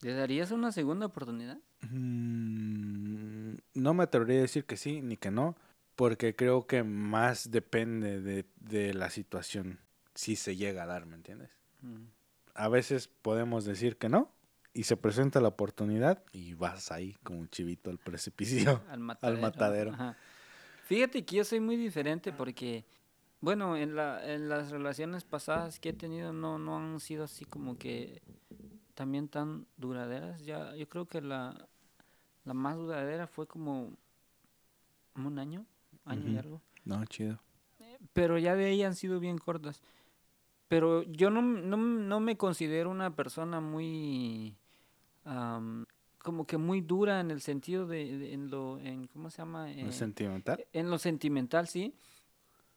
¿Le 0.00 0.12
darías 0.14 0.50
una 0.50 0.72
segunda 0.72 1.06
oportunidad? 1.06 1.58
Mm, 1.82 3.54
no 3.74 3.94
me 3.94 4.02
atrevería 4.02 4.38
a 4.38 4.42
decir 4.42 4.64
que 4.64 4.76
sí 4.76 5.00
ni 5.00 5.16
que 5.16 5.30
no, 5.30 5.56
porque 5.94 6.34
creo 6.34 6.66
que 6.66 6.82
más 6.82 7.50
depende 7.50 8.20
de, 8.20 8.46
de 8.56 8.94
la 8.94 9.10
situación, 9.10 9.78
si 10.14 10.36
se 10.36 10.56
llega 10.56 10.82
a 10.82 10.86
dar, 10.86 11.06
¿me 11.06 11.14
entiendes? 11.14 11.50
Mm. 11.82 12.06
a 12.54 12.68
veces 12.68 13.08
podemos 13.08 13.66
decir 13.66 13.98
que 13.98 14.08
no 14.08 14.32
y 14.72 14.84
se 14.84 14.96
presenta 14.96 15.40
la 15.40 15.48
oportunidad 15.48 16.22
y 16.32 16.54
vas 16.54 16.90
ahí 16.90 17.16
como 17.22 17.40
un 17.40 17.48
chivito 17.48 17.90
al 17.90 17.98
precipicio. 17.98 18.82
Al 18.88 19.38
matadero. 19.38 19.94
Fíjate 20.84 21.24
que 21.24 21.36
yo 21.36 21.44
soy 21.44 21.60
muy 21.60 21.76
diferente 21.76 22.32
porque, 22.32 22.84
bueno, 23.44 23.76
en, 23.76 23.94
la, 23.94 24.24
en 24.34 24.48
las 24.48 24.70
relaciones 24.70 25.24
pasadas 25.24 25.78
que 25.78 25.90
he 25.90 25.92
tenido 25.92 26.32
no, 26.32 26.58
no 26.58 26.78
han 26.78 26.98
sido 27.00 27.24
así 27.24 27.44
como 27.44 27.76
que 27.78 28.22
también 28.94 29.28
tan 29.28 29.66
duraderas. 29.76 30.42
Ya, 30.44 30.74
yo 30.74 30.88
creo 30.88 31.06
que 31.06 31.20
la, 31.20 31.68
la 32.44 32.54
más 32.54 32.76
duradera 32.76 33.26
fue 33.26 33.46
como 33.46 33.92
un 35.16 35.38
año, 35.38 35.64
año 36.04 36.30
y 36.32 36.36
algo. 36.36 36.60
No, 36.84 37.04
chido. 37.06 37.38
Pero 38.12 38.38
ya 38.38 38.54
de 38.54 38.66
ahí 38.66 38.82
han 38.82 38.94
sido 38.94 39.20
bien 39.20 39.38
cortas. 39.38 39.82
Pero 40.68 41.02
yo 41.04 41.30
no, 41.30 41.42
no, 41.42 41.76
no 41.76 42.20
me 42.20 42.36
considero 42.36 42.90
una 42.90 43.14
persona 43.14 43.60
muy, 43.60 44.56
am, 45.24 45.84
como 46.22 46.46
que 46.46 46.56
muy 46.56 46.80
dura 46.80 47.20
en 47.20 47.30
el 47.30 47.40
sentido 47.40 47.86
de, 47.86 48.18
de- 48.18 48.32
en 48.32 48.50
lo, 48.50 48.78
en, 48.78 49.06
¿cómo 49.08 49.30
se 49.30 49.38
llama? 49.38 49.66
¿No 49.66 49.88
es 49.88 49.94
Eh, 49.96 49.98
sentimental? 49.98 50.64
en 50.72 50.90
lo 50.90 50.98
sentimental, 50.98 51.68
sí. 51.68 51.94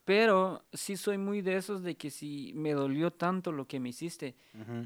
Pero 0.08 0.64
sí 0.72 0.96
soy 0.96 1.18
muy 1.18 1.42
de 1.42 1.58
esos 1.58 1.84
de 1.84 1.96
que 1.98 2.12
si 2.12 2.54
me 2.56 2.72
dolió 2.72 3.12
tanto 3.12 3.52
lo 3.52 3.68
que 3.68 3.82
me 3.82 3.90
hiciste, 3.90 4.36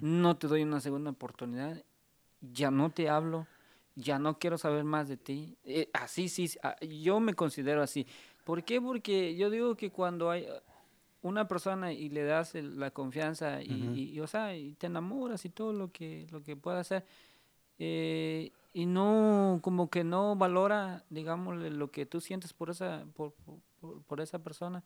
no 0.01 0.35
te 0.35 0.47
doy 0.47 0.63
una 0.63 0.79
segunda 0.81 1.11
oportunidad, 1.11 1.79
ya 2.41 2.71
no 2.71 2.89
te 2.89 3.07
hablo, 3.07 3.45
ya 3.95 4.17
no 4.17 4.39
quiero 4.39 4.57
saber 4.57 4.83
más 4.83 5.07
de 5.09 5.17
ti. 5.17 5.55
Eh, 5.63 5.91
así, 5.93 6.27
sí, 6.27 6.49
ah, 6.63 6.75
yo 6.81 7.19
me 7.19 7.35
considero 7.35 7.83
así. 7.83 8.07
¿Por 8.43 8.63
qué? 8.63 8.81
Porque 8.81 9.35
yo 9.35 9.51
digo 9.51 9.75
que 9.75 9.91
cuando 9.91 10.31
hay, 10.31 10.47
una 11.21 11.47
persona 11.47 11.93
y 11.93 12.09
le 12.09 12.23
das 12.23 12.55
el- 12.55 12.79
la 12.79 12.89
confianza 12.89 13.61
y, 13.61 13.75
Ujú. 13.75 13.93
y- 13.93 14.09
y, 14.13 14.19
o 14.21 14.25
sea, 14.25 14.57
y 14.57 14.73
te 14.73 14.87
enamoras 14.87 15.45
y 15.45 15.49
todo 15.49 15.71
lo 15.71 15.91
que, 15.91 16.25
lo 16.31 16.41
que 16.41 16.55
pueda 16.55 16.79
hacer, 16.79 17.05
eh, 17.77 18.51
y 18.73 18.87
no, 18.87 19.59
como 19.61 19.87
que 19.91 20.03
no 20.03 20.35
valora, 20.35 21.03
digamos, 21.11 21.57
lo 21.57 21.91
que 21.91 22.07
tú 22.07 22.21
sientes 22.21 22.53
por 22.53 22.71
esa, 22.71 23.05
por- 23.13 23.35
por 24.07 24.19
esa 24.21 24.39
persona, 24.39 24.83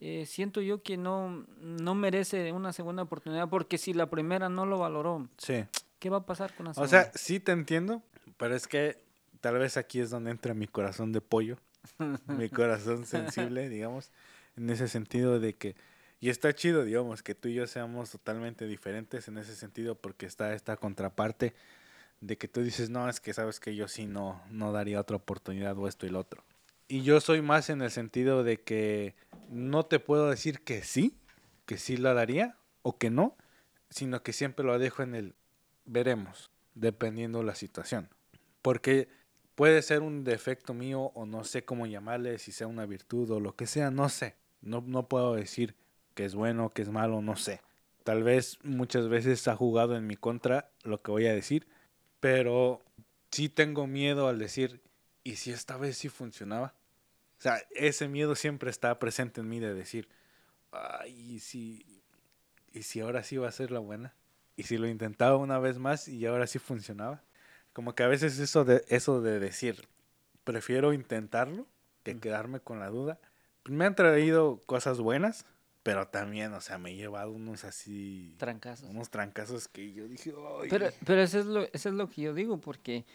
eh, 0.00 0.24
siento 0.26 0.60
yo 0.60 0.82
que 0.82 0.96
no, 0.96 1.46
no 1.60 1.94
merece 1.94 2.52
una 2.52 2.72
segunda 2.72 3.02
oportunidad, 3.02 3.48
porque 3.48 3.78
si 3.78 3.92
la 3.92 4.08
primera 4.08 4.48
no 4.48 4.66
lo 4.66 4.78
valoró, 4.78 5.28
Sí. 5.36 5.64
¿qué 5.98 6.08
va 6.10 6.18
a 6.18 6.26
pasar 6.26 6.54
con 6.54 6.64
la 6.64 6.70
O 6.70 6.74
segunda? 6.74 6.90
sea, 6.90 7.12
sí 7.14 7.38
te 7.40 7.52
entiendo, 7.52 8.02
pero 8.36 8.54
es 8.56 8.66
que 8.66 9.02
tal 9.40 9.58
vez 9.58 9.76
aquí 9.76 10.00
es 10.00 10.10
donde 10.10 10.30
entra 10.30 10.54
mi 10.54 10.66
corazón 10.66 11.12
de 11.12 11.20
pollo, 11.20 11.58
mi 12.26 12.48
corazón 12.48 13.04
sensible, 13.06 13.68
digamos, 13.68 14.10
en 14.56 14.70
ese 14.70 14.88
sentido 14.88 15.38
de 15.38 15.54
que, 15.54 15.76
y 16.18 16.28
está 16.30 16.54
chido, 16.54 16.84
digamos, 16.84 17.22
que 17.22 17.34
tú 17.34 17.48
y 17.48 17.54
yo 17.54 17.66
seamos 17.66 18.10
totalmente 18.10 18.66
diferentes 18.66 19.28
en 19.28 19.38
ese 19.38 19.54
sentido, 19.54 19.94
porque 19.94 20.26
está 20.26 20.54
esta 20.54 20.76
contraparte 20.76 21.54
de 22.20 22.36
que 22.36 22.48
tú 22.48 22.62
dices, 22.62 22.90
no, 22.90 23.08
es 23.08 23.20
que 23.20 23.32
sabes 23.32 23.60
que 23.60 23.74
yo 23.74 23.88
sí 23.88 24.06
no, 24.06 24.42
no 24.50 24.72
daría 24.72 25.00
otra 25.00 25.16
oportunidad 25.16 25.76
o 25.78 25.88
esto 25.88 26.06
y 26.06 26.10
lo 26.10 26.18
otro. 26.20 26.44
Y 26.90 27.02
yo 27.02 27.20
soy 27.20 27.40
más 27.40 27.70
en 27.70 27.82
el 27.82 27.92
sentido 27.92 28.42
de 28.42 28.62
que 28.62 29.14
no 29.48 29.86
te 29.86 30.00
puedo 30.00 30.28
decir 30.28 30.62
que 30.62 30.82
sí, 30.82 31.16
que 31.64 31.78
sí 31.78 31.96
la 31.96 32.14
daría 32.14 32.56
o 32.82 32.98
que 32.98 33.10
no, 33.10 33.36
sino 33.90 34.24
que 34.24 34.32
siempre 34.32 34.64
lo 34.64 34.76
dejo 34.76 35.04
en 35.04 35.14
el 35.14 35.36
veremos, 35.84 36.50
dependiendo 36.74 37.44
la 37.44 37.54
situación. 37.54 38.08
Porque 38.60 39.08
puede 39.54 39.82
ser 39.82 40.02
un 40.02 40.24
defecto 40.24 40.74
mío 40.74 41.12
o 41.14 41.26
no 41.26 41.44
sé 41.44 41.64
cómo 41.64 41.86
llamarle, 41.86 42.38
si 42.38 42.50
sea 42.50 42.66
una 42.66 42.86
virtud 42.86 43.30
o 43.30 43.38
lo 43.38 43.54
que 43.54 43.68
sea, 43.68 43.92
no 43.92 44.08
sé. 44.08 44.34
No, 44.60 44.82
no 44.84 45.06
puedo 45.06 45.36
decir 45.36 45.76
que 46.14 46.24
es 46.24 46.34
bueno, 46.34 46.70
que 46.70 46.82
es 46.82 46.88
malo, 46.88 47.22
no 47.22 47.36
sé. 47.36 47.60
Tal 48.02 48.24
vez 48.24 48.58
muchas 48.64 49.06
veces 49.06 49.46
ha 49.46 49.54
jugado 49.54 49.96
en 49.96 50.08
mi 50.08 50.16
contra 50.16 50.72
lo 50.82 51.00
que 51.02 51.12
voy 51.12 51.28
a 51.28 51.34
decir, 51.34 51.68
pero 52.18 52.82
sí 53.30 53.48
tengo 53.48 53.86
miedo 53.86 54.26
al 54.26 54.40
decir, 54.40 54.80
¿y 55.22 55.36
si 55.36 55.52
esta 55.52 55.76
vez 55.76 55.96
sí 55.96 56.08
funcionaba? 56.08 56.74
O 57.40 57.42
sea, 57.42 57.62
ese 57.70 58.06
miedo 58.06 58.34
siempre 58.34 58.68
está 58.68 58.98
presente 58.98 59.40
en 59.40 59.48
mí 59.48 59.60
de 59.60 59.72
decir, 59.72 60.10
ay, 60.72 61.14
¿y 61.14 61.40
si, 61.40 62.02
¿y 62.70 62.82
si 62.82 63.00
ahora 63.00 63.22
sí 63.22 63.38
va 63.38 63.48
a 63.48 63.52
ser 63.52 63.70
la 63.70 63.78
buena? 63.78 64.14
¿Y 64.56 64.64
si 64.64 64.76
lo 64.76 64.86
intentaba 64.86 65.38
una 65.38 65.58
vez 65.58 65.78
más 65.78 66.06
y 66.06 66.26
ahora 66.26 66.46
sí 66.46 66.58
funcionaba? 66.58 67.22
Como 67.72 67.94
que 67.94 68.02
a 68.02 68.08
veces 68.08 68.38
eso 68.38 68.66
de, 68.66 68.84
eso 68.88 69.22
de 69.22 69.40
decir, 69.40 69.88
prefiero 70.44 70.92
intentarlo 70.92 71.66
que 72.02 72.14
quedarme 72.20 72.60
con 72.60 72.78
la 72.78 72.90
duda. 72.90 73.18
Me 73.64 73.86
han 73.86 73.94
traído 73.94 74.60
cosas 74.66 74.98
buenas, 74.98 75.46
pero 75.82 76.08
también, 76.08 76.52
o 76.52 76.60
sea, 76.60 76.76
me 76.76 76.90
he 76.90 76.96
llevado 76.96 77.30
unos 77.32 77.64
así, 77.64 78.34
Trancazos. 78.36 78.90
unos 78.90 79.08
trancazos 79.08 79.66
que 79.66 79.94
yo 79.94 80.06
dije, 80.08 80.34
ay. 80.60 80.68
Pero, 80.68 80.90
pero 81.06 81.22
eso, 81.22 81.38
es 81.38 81.46
lo, 81.46 81.62
eso 81.72 81.88
es 81.88 81.94
lo 81.94 82.06
que 82.06 82.20
yo 82.20 82.34
digo, 82.34 82.58
porque 82.60 83.06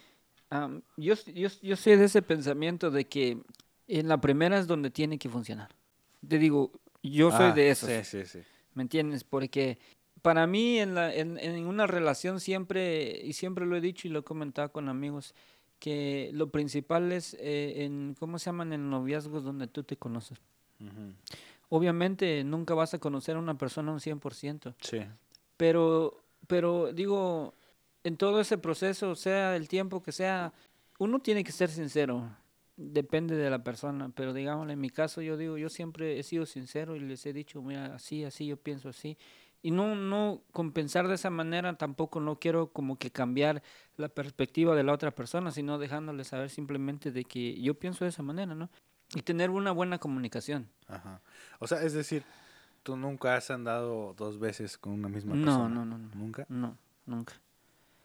am, 0.50 0.82
yo, 0.98 1.14
yo, 1.28 1.50
yo 1.62 1.76
soy 1.76 1.96
de 1.96 2.06
ese 2.06 2.24
pensamiento 2.24 2.90
de 2.90 3.06
que 3.06 3.38
en 3.88 4.08
la 4.08 4.20
primera 4.22 4.58
es 4.58 4.68
donde 4.68 4.90
tiene 4.90 5.18
que 5.18 5.30
funcionar. 5.30 5.70
Te 6.28 6.38
digo, 6.40 6.72
yo 7.04 7.32
soy 7.32 7.48
Ah, 7.48 7.54
de 7.54 7.70
esos, 7.70 7.90
Sí, 7.90 8.04
sí, 8.04 8.26
sí. 8.26 8.40
¿me 8.74 8.84
entiendes? 8.84 9.24
Porque 9.24 9.78
para 10.22 10.48
mí 10.48 10.80
en, 10.80 10.96
la, 10.96 11.14
en, 11.14 11.38
en 11.38 11.66
una 11.68 11.86
relación 11.88 12.40
siempre, 12.40 13.22
y 13.24 13.34
siempre 13.34 13.66
lo 13.66 13.76
he 13.76 13.82
dicho 13.82 14.08
y 14.08 14.12
lo 14.12 14.20
he 14.20 14.24
comentado 14.24 14.72
con 14.72 14.90
amigos, 14.90 15.36
que 15.80 16.32
lo 16.34 16.50
principal 16.50 17.12
es 17.12 17.36
eh, 17.40 17.84
en, 17.84 18.16
¿cómo 18.18 18.40
se 18.40 18.46
llaman? 18.46 18.74
En 18.74 18.90
noviazgos 18.90 19.44
donde 19.44 19.68
tú 19.68 19.84
te 19.84 19.98
conoces. 19.98 20.40
Obviamente 21.70 22.44
nunca 22.44 22.74
vas 22.74 22.94
a 22.94 23.00
conocer 23.00 23.36
a 23.36 23.40
una 23.40 23.58
persona 23.58 23.92
un 23.92 24.00
100%. 24.00 24.74
Sí. 24.82 25.00
Pero, 25.58 26.24
pero 26.48 26.94
digo, 26.94 27.54
en 28.04 28.18
todo 28.18 28.40
ese 28.40 28.58
proceso, 28.58 29.16
sea 29.16 29.56
el 29.56 29.68
tiempo 29.68 30.02
que 30.02 30.12
sea, 30.12 30.54
uno 31.00 31.20
tiene 31.20 31.44
que 31.44 31.52
ser 31.52 31.70
sincero. 31.70 32.30
Depende 32.78 33.36
de 33.36 33.50
la 33.50 33.64
persona, 33.64 34.12
pero 34.14 34.34
digamos, 34.34 34.70
en 34.70 34.80
mi 34.82 34.90
caso 34.90 35.22
yo 35.22 35.38
digo, 35.38 35.58
yo 35.58 35.70
siempre 35.70 36.20
he 36.20 36.24
sido 36.24 36.46
sincero 36.46 36.96
y 36.98 37.00
les 37.00 37.26
he 37.26 37.32
dicho, 37.32 37.62
mira, 37.62 37.96
así, 37.96 38.26
así, 38.26 38.48
yo 38.48 38.58
pienso 38.58 38.90
así. 38.90 39.18
Y 39.62 39.72
no, 39.72 39.96
no 39.96 40.42
compensar 40.52 41.08
de 41.08 41.16
esa 41.16 41.30
manera, 41.30 41.78
tampoco 41.78 42.20
no 42.20 42.38
quiero 42.38 42.68
como 42.74 42.98
que 43.00 43.12
cambiar 43.12 43.64
la 43.96 44.10
perspectiva 44.10 44.76
de 44.76 44.84
la 44.84 44.92
otra 44.94 45.12
persona, 45.12 45.52
sino 45.52 45.78
dejándole 45.80 46.24
saber 46.26 46.50
simplemente 46.50 47.12
de 47.12 47.24
que 47.24 47.60
yo 47.62 47.74
pienso 47.80 48.04
de 48.04 48.10
esa 48.10 48.22
manera, 48.24 48.54
¿no? 48.54 48.70
Y 49.16 49.22
tener 49.22 49.50
una 49.52 49.72
buena 49.72 49.98
comunicación. 49.98 50.68
Ajá. 50.88 51.22
O 51.60 51.68
sea, 51.68 51.82
es 51.82 51.94
decir, 51.94 52.24
tú 52.84 52.98
nunca 52.98 53.36
has 53.38 53.50
andado 53.52 54.14
dos 54.18 54.38
veces 54.38 54.78
con 54.78 54.92
una 54.94 55.08
misma 55.08 55.34
No, 55.36 55.46
persona. 55.46 55.70
no, 55.70 55.86
no, 55.86 55.98
no. 55.98 56.10
¿Nunca? 56.14 56.46
No, 56.50 56.78
nunca. 57.06 57.34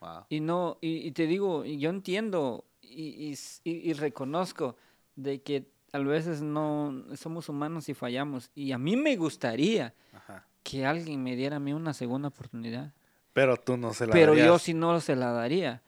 Wow. 0.01 0.25
Y 0.29 0.39
no, 0.41 0.77
y, 0.81 1.07
y 1.07 1.11
te 1.11 1.27
digo, 1.27 1.63
yo 1.63 1.89
entiendo 1.89 2.65
y, 2.81 3.31
y 3.31 3.37
y- 3.63 3.93
reconozco 3.93 4.75
de 5.15 5.41
que 5.41 5.67
a 5.93 5.99
veces 5.99 6.41
no 6.41 7.05
somos 7.15 7.47
humanos 7.49 7.87
y 7.87 7.93
fallamos. 7.93 8.49
Y 8.55 8.71
a 8.71 8.77
mí 8.77 8.95
me 8.97 9.15
gustaría 9.15 9.93
Ajá. 10.13 10.47
que 10.63 10.85
alguien 10.85 11.21
me 11.23 11.35
diera 11.35 11.57
a 11.57 11.59
mí 11.59 11.71
una 11.73 11.93
segunda 11.93 12.29
oportunidad. 12.29 12.93
Pero 13.33 13.55
tú 13.57 13.77
no 13.77 13.93
se 13.93 14.07
la 14.07 14.13
Pero 14.13 14.33
yo 14.33 14.39
darías. 14.43 14.61
sí 14.61 14.73
no 14.73 14.99
se 14.99 15.15
la 15.15 15.31
daría. 15.31 15.81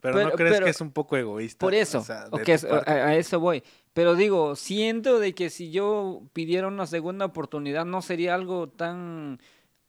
Pero, 0.00 0.14
pero- 0.16 0.30
¿no 0.30 0.34
crees 0.36 0.52
pero- 0.54 0.64
que 0.64 0.70
es 0.70 0.80
un 0.80 0.92
poco 0.92 1.16
egoísta? 1.16 1.58
Por 1.58 1.72
O 1.74 1.76
eso, 1.76 2.02
sea, 2.02 2.22
de 2.28 2.36
ok, 2.36 2.42
tu 2.44 2.52
es- 2.52 2.64
a, 2.64 2.78
a 2.86 3.16
eso 3.16 3.38
voy. 3.40 3.62
Pero 3.92 4.14
digo, 4.14 4.54
siento 4.56 5.18
de 5.18 5.34
que 5.34 5.50
si 5.50 5.70
yo 5.72 6.22
pidiera 6.32 6.68
una 6.68 6.86
segunda 6.86 7.24
oportunidad 7.26 7.84
no 7.84 8.00
sería 8.00 8.34
algo 8.34 8.68
tan, 8.68 9.40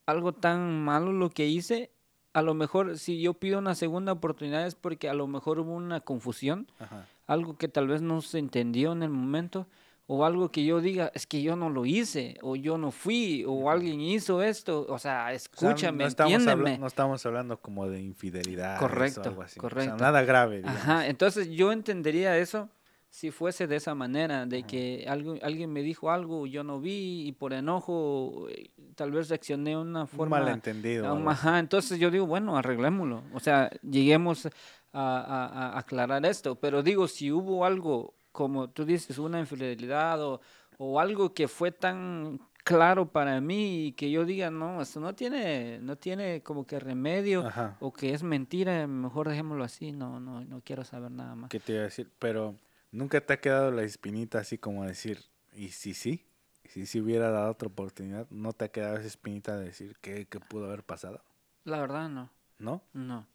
algo 0.07 0.33
tan 0.33 0.83
malo 0.83 1.13
lo 1.13 1.29
que 1.29 1.45
hice. 1.47 1.91
A 2.33 2.41
lo 2.41 2.53
mejor 2.53 2.97
si 2.97 3.19
yo 3.21 3.33
pido 3.33 3.59
una 3.59 3.75
segunda 3.75 4.11
oportunidad 4.13 4.65
es 4.65 4.75
porque 4.75 5.09
a 5.09 5.13
lo 5.13 5.27
mejor 5.27 5.59
hubo 5.59 5.73
una 5.73 5.99
confusión, 6.01 6.67
Ajá. 6.79 7.05
algo 7.27 7.57
que 7.57 7.67
tal 7.67 7.87
vez 7.87 8.01
no 8.01 8.21
se 8.21 8.39
entendió 8.39 8.93
en 8.93 9.03
el 9.03 9.09
momento, 9.09 9.67
o 10.07 10.25
algo 10.25 10.49
que 10.51 10.65
yo 10.65 10.81
diga, 10.81 11.11
es 11.15 11.25
que 11.25 11.41
yo 11.41 11.55
no 11.55 11.69
lo 11.69 11.85
hice, 11.85 12.37
o 12.41 12.55
yo 12.57 12.77
no 12.77 12.91
fui, 12.91 13.45
o 13.47 13.69
alguien 13.69 14.01
hizo 14.01 14.41
esto. 14.43 14.81
O 14.81 14.85
sea, 14.85 14.93
O 14.95 14.99
sea, 14.99 15.33
escúchame, 15.33 16.03
no 16.03 16.07
estamos, 16.09 16.33
habla- 16.33 16.51
entiéndeme. 16.51 16.77
no 16.79 16.87
estamos 16.87 17.25
hablando 17.25 17.57
como 17.61 17.87
de 17.87 18.01
infidelidad. 18.01 18.77
Correcto, 18.77 19.21
o 19.21 19.27
algo 19.29 19.41
así. 19.43 19.51
O 19.59 19.61
sea, 19.61 19.69
correcto. 19.69 19.97
nada 19.97 20.21
grave. 20.23 20.57
digamos. 20.57 20.79
Ajá, 20.81 21.07
entonces 21.07 21.49
yo 21.49 21.71
entendería 21.71 22.37
eso 22.37 22.67
si 23.13 23.29
fuese 23.29 23.67
de 23.67 23.75
esa 23.75 23.93
manera, 23.93 24.45
de 24.45 24.63
que 24.63 25.05
algo, 25.07 25.35
alguien 25.43 25.71
me 25.71 25.81
dijo 25.83 26.09
algo, 26.09 26.47
yo 26.47 26.63
no 26.63 26.79
vi 26.79 27.27
y 27.27 27.33
por 27.33 27.51
enojo 27.51 28.47
eh, 28.49 28.71
tal 28.95 29.11
vez 29.11 29.27
reaccioné 29.27 29.71
de 29.71 29.77
una 29.77 30.01
Un 30.03 30.07
forma... 30.07 30.39
malentendido. 30.39 31.05
Algo 31.11 31.29
así. 31.29 31.39
Ajá, 31.47 31.59
entonces 31.59 31.99
yo 31.99 32.09
digo, 32.09 32.25
bueno, 32.25 32.57
arreglémoslo. 32.57 33.21
O 33.33 33.41
sea, 33.41 33.69
lleguemos 33.83 34.45
a, 34.45 34.51
a- 34.93 35.73
a 35.75 35.79
aclarar 35.79 36.25
esto. 36.25 36.55
Pero 36.55 36.83
digo, 36.83 37.07
si 37.09 37.31
hubo 37.33 37.65
algo, 37.65 38.13
como 38.31 38.69
tú 38.69 38.85
dices, 38.85 39.17
una 39.17 39.39
infidelidad 39.41 40.23
o, 40.23 40.39
o 40.77 40.97
algo 41.01 41.33
que 41.33 41.49
fue 41.49 41.73
tan 41.73 42.39
claro 42.63 43.11
para 43.11 43.41
mí 43.41 43.87
y 43.87 43.91
que 43.91 44.09
yo 44.09 44.23
diga, 44.23 44.49
no, 44.51 44.81
esto 44.81 45.01
no 45.01 45.13
tiene, 45.15 45.79
no 45.81 45.97
tiene 45.97 46.41
como 46.43 46.65
que 46.65 46.79
remedio 46.79 47.45
Ajá. 47.45 47.75
o 47.81 47.91
que 47.91 48.13
es 48.13 48.23
mentira, 48.23 48.87
mejor 48.87 49.27
dejémoslo 49.27 49.65
así, 49.65 49.91
no, 49.91 50.21
no, 50.21 50.45
no 50.45 50.61
quiero 50.63 50.85
saber 50.85 51.11
nada 51.11 51.35
más. 51.35 51.49
¿Qué 51.49 51.59
te 51.59 51.73
iba 51.73 51.81
a 51.81 51.85
decir? 51.85 52.09
Pero 52.19 52.55
nunca 52.91 53.25
te 53.25 53.33
ha 53.33 53.41
quedado 53.41 53.71
la 53.71 53.83
espinita 53.83 54.39
así 54.39 54.57
como 54.57 54.85
decir, 54.85 55.19
¿y 55.53 55.69
si 55.69 55.93
sí? 55.93 56.25
¿Y 56.63 56.69
si 56.69 56.85
sí 56.85 57.01
hubiera 57.01 57.31
dado 57.31 57.51
otra 57.51 57.67
oportunidad? 57.67 58.27
¿No 58.29 58.53
te 58.53 58.65
ha 58.65 58.71
quedado 58.71 58.97
esa 58.97 59.07
espinita 59.07 59.57
de 59.57 59.65
decir 59.65 59.97
qué, 60.01 60.27
qué 60.27 60.39
pudo 60.39 60.65
haber 60.65 60.83
pasado? 60.83 61.23
La 61.63 61.79
verdad, 61.79 62.09
no, 62.09 62.29
¿No? 62.59 62.83
no. 62.93 63.27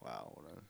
Wow, 0.00 0.34
bro. 0.36 0.62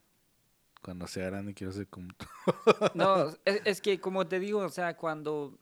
Cuando 0.82 1.06
sea 1.06 1.26
grande 1.26 1.54
quiero 1.54 1.72
ser 1.72 1.88
como 1.88 2.08
tú. 2.14 2.26
No, 2.94 3.28
es, 3.44 3.62
es 3.64 3.80
que 3.80 4.00
como 4.00 4.26
te 4.26 4.38
digo, 4.40 4.60
o 4.60 4.68
sea, 4.68 4.96
cuando 4.96 5.58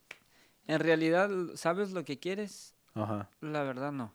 en 0.67 0.81
realidad 0.81 1.31
sabes 1.55 1.93
lo 1.93 2.05
que 2.05 2.19
quieres, 2.19 2.75
Ajá. 2.95 3.31
La 3.41 3.63
verdad 3.63 3.93
no. 3.93 4.13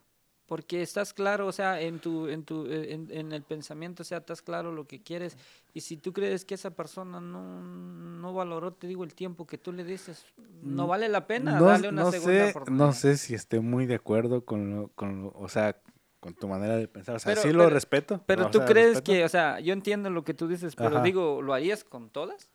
Porque 0.47 0.84
estás 0.84 1.11
claro, 1.13 1.47
o 1.47 1.51
sea, 1.51 1.81
en 1.81 1.97
tu, 1.99 2.27
en 2.27 2.43
tu, 2.43 2.67
eh, 2.67 2.93
en, 2.93 3.07
en 3.09 3.31
el 3.31 3.41
pensamiento, 3.41 4.03
o 4.03 4.05
sea, 4.05 4.19
estás 4.19 4.43
claro 4.43 4.72
lo 4.72 4.85
que 4.85 5.01
quieres. 5.01 5.38
Y 5.73 5.81
si 5.81 5.97
tú 5.97 6.13
crees 6.13 6.45
que 6.45 6.53
esa 6.53 6.69
persona 6.69 7.19
no, 7.19 7.61
no 7.63 8.34
valoró, 8.34 8.72
te 8.72 8.85
digo, 8.85 9.03
el 9.03 9.15
tiempo 9.15 9.47
que 9.47 9.57
tú 9.57 9.72
le 9.72 9.84
dices, 9.84 10.23
no 10.61 10.85
Mm, 10.85 10.89
vale 10.89 11.09
la 11.09 11.26
pena 11.26 11.59
no, 11.59 11.65
darle 11.65 11.89
una 11.89 12.03
no 12.03 12.11
segunda 12.11 12.43
sé, 12.45 12.49
oportunidad. 12.51 12.85
no 12.85 12.93
sé 12.93 13.17
si 13.17 13.34
esté 13.34 13.59
muy 13.59 13.88
de 13.88 13.95
acuerdo 13.95 14.45
con 14.45 14.76
lo, 14.76 14.88
con 14.89 15.23
lo- 15.23 15.34
o 15.35 15.49
sea, 15.49 15.77
con 16.19 16.35
tu 16.35 16.47
manera 16.47 16.76
de 16.77 16.88
pensar. 16.88 17.15
O 17.15 17.19
sea, 17.19 17.31
Pero- 17.34 17.41
sí 17.41 17.51
lo 17.51 17.67
respeto. 17.69 18.22
Pero 18.27 18.51
tú 18.51 18.59
sea, 18.59 18.67
crees 18.67 18.88
respeto. 18.97 19.11
que, 19.13 19.26
o 19.26 19.30
sea, 19.30 19.59
yo 19.59 19.73
entiendo 19.73 20.11
lo 20.11 20.23
que 20.23 20.35
tú 20.35 20.47
dices, 20.47 20.76
pero 20.76 20.97
Ajá. 20.97 21.01
digo, 21.03 21.41
¿lo 21.41 21.55
harías 21.55 21.84
con 21.84 22.09
todas? 22.11 22.49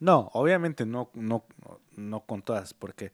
No, 0.00 0.30
obviamente 0.34 0.84
no, 0.84 1.10
no, 1.14 1.44
no 1.96 2.20
con 2.26 2.42
todas, 2.42 2.74
porque 2.74 3.12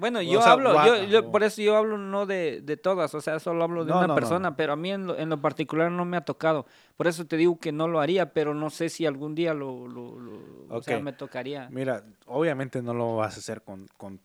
Bueno, 0.00 0.20
O 0.20 0.22
yo 0.22 0.40
sea, 0.40 0.52
hablo, 0.52 0.72
yo, 0.86 1.04
yo- 1.04 1.30
por 1.30 1.42
eso 1.42 1.60
yo 1.60 1.76
hablo 1.76 1.98
no 1.98 2.24
de, 2.24 2.62
de 2.62 2.76
todas, 2.78 3.14
o 3.14 3.20
sea, 3.20 3.38
solo 3.38 3.62
hablo 3.62 3.84
de 3.84 3.92
No, 3.92 3.98
una 3.98 4.06
no, 4.08 4.14
persona, 4.14 4.50
no. 4.50 4.56
pero 4.56 4.72
a 4.72 4.76
mí 4.76 4.90
en 4.90 5.06
lo, 5.06 5.18
en 5.18 5.28
lo 5.28 5.40
particular 5.42 5.92
no 5.92 6.06
me 6.06 6.16
ha 6.16 6.22
tocado. 6.22 6.64
Por 6.96 7.06
eso 7.06 7.26
te 7.26 7.36
digo 7.36 7.58
que 7.60 7.70
no 7.70 7.86
lo 7.86 8.00
haría, 8.00 8.32
pero 8.32 8.54
no 8.54 8.70
sé 8.70 8.88
si 8.88 9.04
algún 9.04 9.34
día 9.34 9.52
lo, 9.52 9.86
lo- 9.86 10.18
lo- 10.18 10.74
o 10.74 10.82
sea, 10.82 11.00
me 11.00 11.12
tocaría. 11.12 11.68
Mira, 11.70 12.02
obviamente 12.26 12.80
no 12.80 12.94
lo 12.94 13.16
vas 13.16 13.36
a 13.36 13.40
hacer 13.40 13.60
con, 13.62 13.88
con 13.98 14.20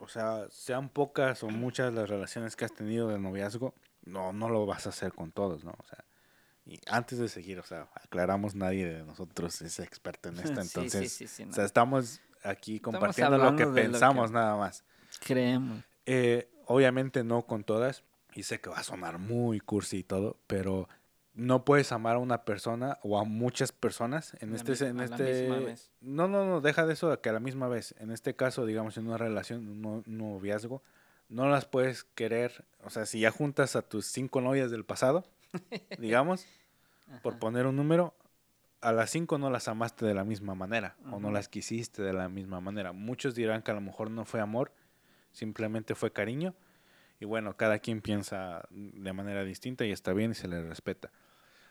o 0.00 0.08
sea, 0.08 0.46
sean 0.50 0.88
pocas 0.88 1.44
o 1.44 1.48
muchas 1.48 1.94
las 1.94 2.08
relaciones 2.08 2.56
que 2.56 2.64
has 2.64 2.72
tenido 2.72 3.06
de 3.08 3.18
noviazgo, 3.20 3.72
no, 4.04 4.32
no 4.32 4.48
lo 4.48 4.66
vas 4.66 4.86
a 4.86 4.88
hacer 4.88 5.12
con 5.12 5.30
todos, 5.30 5.62
¿no? 5.62 5.74
O 5.78 5.84
sea, 5.84 6.04
y 6.66 6.80
antes 6.88 7.18
de 7.18 7.28
seguir, 7.28 7.60
o 7.60 7.62
sea, 7.62 7.88
aclaramos, 8.02 8.54
nadie 8.56 8.86
de 8.86 9.04
nosotros 9.04 9.62
es 9.62 9.78
experto 9.78 10.28
en 10.30 10.34
esto, 10.40 10.60
Sí, 10.62 10.68
sí, 10.68 10.78
entonces, 10.78 11.12
sí, 11.12 11.26
sí, 11.28 11.44
o 11.48 11.52
sea, 11.52 11.64
estamos 11.64 12.20
aquí 12.42 12.80
compartiendo 12.80 13.36
que 13.36 13.42
lo 13.44 13.56
que- 13.56 13.66
pensamos 13.66 14.30
nada 14.32 14.56
más. 14.56 14.82
Creemos. 15.18 15.82
Eh, 16.06 16.48
obviamente 16.66 17.24
no 17.24 17.42
con 17.46 17.64
todas, 17.64 18.04
y 18.34 18.44
sé 18.44 18.60
que 18.60 18.70
va 18.70 18.78
a 18.78 18.82
sonar 18.84 19.18
muy 19.18 19.60
cursi 19.60 19.98
y 19.98 20.02
todo, 20.04 20.36
pero 20.46 20.88
no 21.34 21.64
puedes 21.64 21.92
amar 21.92 22.16
a 22.16 22.18
una 22.18 22.44
persona 22.44 22.98
o 23.02 23.18
a 23.18 23.24
muchas 23.24 23.72
personas 23.72 24.34
en 24.40 24.50
La 24.50 24.56
este 24.56 24.86
en 24.88 25.00
a 25.00 25.06
la 25.06 25.16
este 25.16 25.42
misma 25.42 25.58
vez. 25.60 25.90
no 26.00 26.28
no 26.28 26.44
no 26.44 26.60
deja 26.60 26.86
de 26.86 26.92
eso 26.94 27.10
a 27.12 27.20
que 27.22 27.28
a 27.28 27.32
la 27.32 27.40
misma 27.40 27.68
vez 27.68 27.94
en 27.98 28.10
este 28.10 28.34
caso 28.34 28.66
digamos 28.66 28.96
en 28.96 29.06
una 29.06 29.16
relación 29.16 29.66
un 29.68 29.80
no- 29.80 30.02
un 30.06 30.18
noviazgo 30.18 30.82
no 31.28 31.48
las 31.48 31.66
puedes 31.66 32.02
querer 32.02 32.64
o 32.82 32.90
sea 32.90 33.06
si 33.06 33.20
ya 33.20 33.30
juntas 33.30 33.76
a 33.76 33.82
tus 33.82 34.06
cinco 34.06 34.40
novias 34.40 34.72
del 34.72 34.84
pasado 34.84 35.24
digamos 35.98 36.46
por 37.22 37.38
poner 37.38 37.66
un 37.66 37.76
número 37.76 38.12
a 38.80 38.92
las 38.92 39.10
cinco 39.10 39.38
no 39.38 39.50
las 39.50 39.68
amaste 39.68 40.04
de 40.06 40.14
la 40.14 40.24
misma 40.24 40.56
manera 40.56 40.96
o 41.12 41.20
no 41.20 41.30
las 41.30 41.48
quisiste 41.48 42.02
de 42.02 42.12
la 42.12 42.28
misma 42.28 42.60
manera 42.60 42.92
muchos 42.92 43.36
dirán 43.36 43.62
que 43.62 43.70
a 43.70 43.74
lo 43.74 43.80
mejor 43.80 44.10
no 44.10 44.24
fue 44.24 44.40
amor 44.40 44.72
simplemente 45.32 45.94
fue 45.94 46.12
cariño 46.12 46.54
y 47.18 47.24
bueno, 47.24 47.56
cada 47.56 47.78
quien 47.78 48.00
piensa 48.00 48.66
de 48.70 49.12
manera 49.12 49.44
distinta 49.44 49.84
y 49.84 49.92
está 49.92 50.12
bien 50.12 50.30
y 50.32 50.34
se 50.34 50.48
le 50.48 50.62
respeta. 50.62 51.10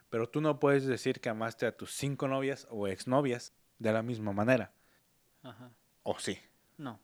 Pero 0.10 0.30
tú 0.30 0.42
no 0.42 0.60
puedes 0.60 0.86
decir 0.86 1.20
que 1.22 1.30
amaste 1.30 1.66
a 1.66 1.76
tus 1.76 1.92
cinco 1.94 2.28
novias 2.28 2.68
o 2.72 2.88
exnovias 2.88 3.54
de 3.78 3.92
la 3.94 4.02
misma 4.02 4.32
manera. 4.34 4.72
Ajá. 5.44 5.72
O 6.04 6.18
sí. 6.20 6.38
No. 6.78 7.00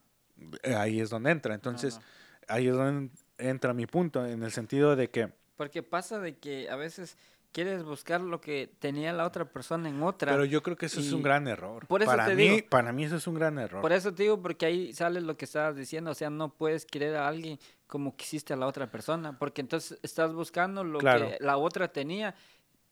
Eh, 0.62 0.74
Ahí 0.74 1.00
es 1.00 1.10
donde 1.10 1.30
entra. 1.30 1.50
no, 1.50 1.54
Entonces, 1.54 1.96
no. 1.98 2.02
ahí 2.48 2.68
es 2.68 2.74
donde 2.74 3.10
entra 3.38 3.74
mi 3.74 3.86
punto, 3.86 4.26
en 4.26 4.42
el 4.42 4.50
sentido 4.52 4.96
de 4.96 5.10
que... 5.10 5.32
Porque 5.56 5.82
pasa 5.82 6.18
de 6.18 6.36
que 6.36 6.68
a 6.68 6.76
veces 6.76 7.16
quieres 7.56 7.84
buscar 7.84 8.20
lo 8.20 8.38
que 8.38 8.68
tenía 8.80 9.14
la 9.14 9.24
otra 9.24 9.46
persona 9.46 9.88
en 9.88 10.02
otra. 10.02 10.30
Pero 10.30 10.44
yo 10.44 10.62
creo 10.62 10.76
que 10.76 10.84
eso 10.84 11.00
es 11.00 11.10
un 11.10 11.22
gran 11.22 11.48
error. 11.48 11.86
por 11.86 12.02
eso 12.02 12.10
para, 12.10 12.26
te 12.26 12.34
mí, 12.34 12.48
digo. 12.50 12.66
para 12.68 12.92
mí 12.92 13.04
eso 13.04 13.16
es 13.16 13.26
un 13.26 13.34
gran 13.34 13.58
error. 13.58 13.80
Por 13.80 13.92
eso 13.94 14.12
te 14.12 14.24
digo, 14.24 14.42
porque 14.42 14.66
ahí 14.66 14.92
sale 14.92 15.22
lo 15.22 15.38
que 15.38 15.46
estabas 15.46 15.74
diciendo, 15.74 16.10
o 16.10 16.14
sea, 16.14 16.28
no 16.28 16.50
puedes 16.50 16.84
querer 16.84 17.16
a 17.16 17.26
alguien 17.26 17.58
como 17.86 18.14
quisiste 18.14 18.52
a 18.52 18.56
la 18.56 18.66
otra 18.66 18.90
persona, 18.90 19.38
porque 19.38 19.62
entonces 19.62 19.98
estás 20.02 20.34
buscando 20.34 20.84
lo 20.84 20.98
Claro. 20.98 21.30
que 21.30 21.38
la 21.40 21.56
otra 21.56 21.88
tenía, 21.88 22.34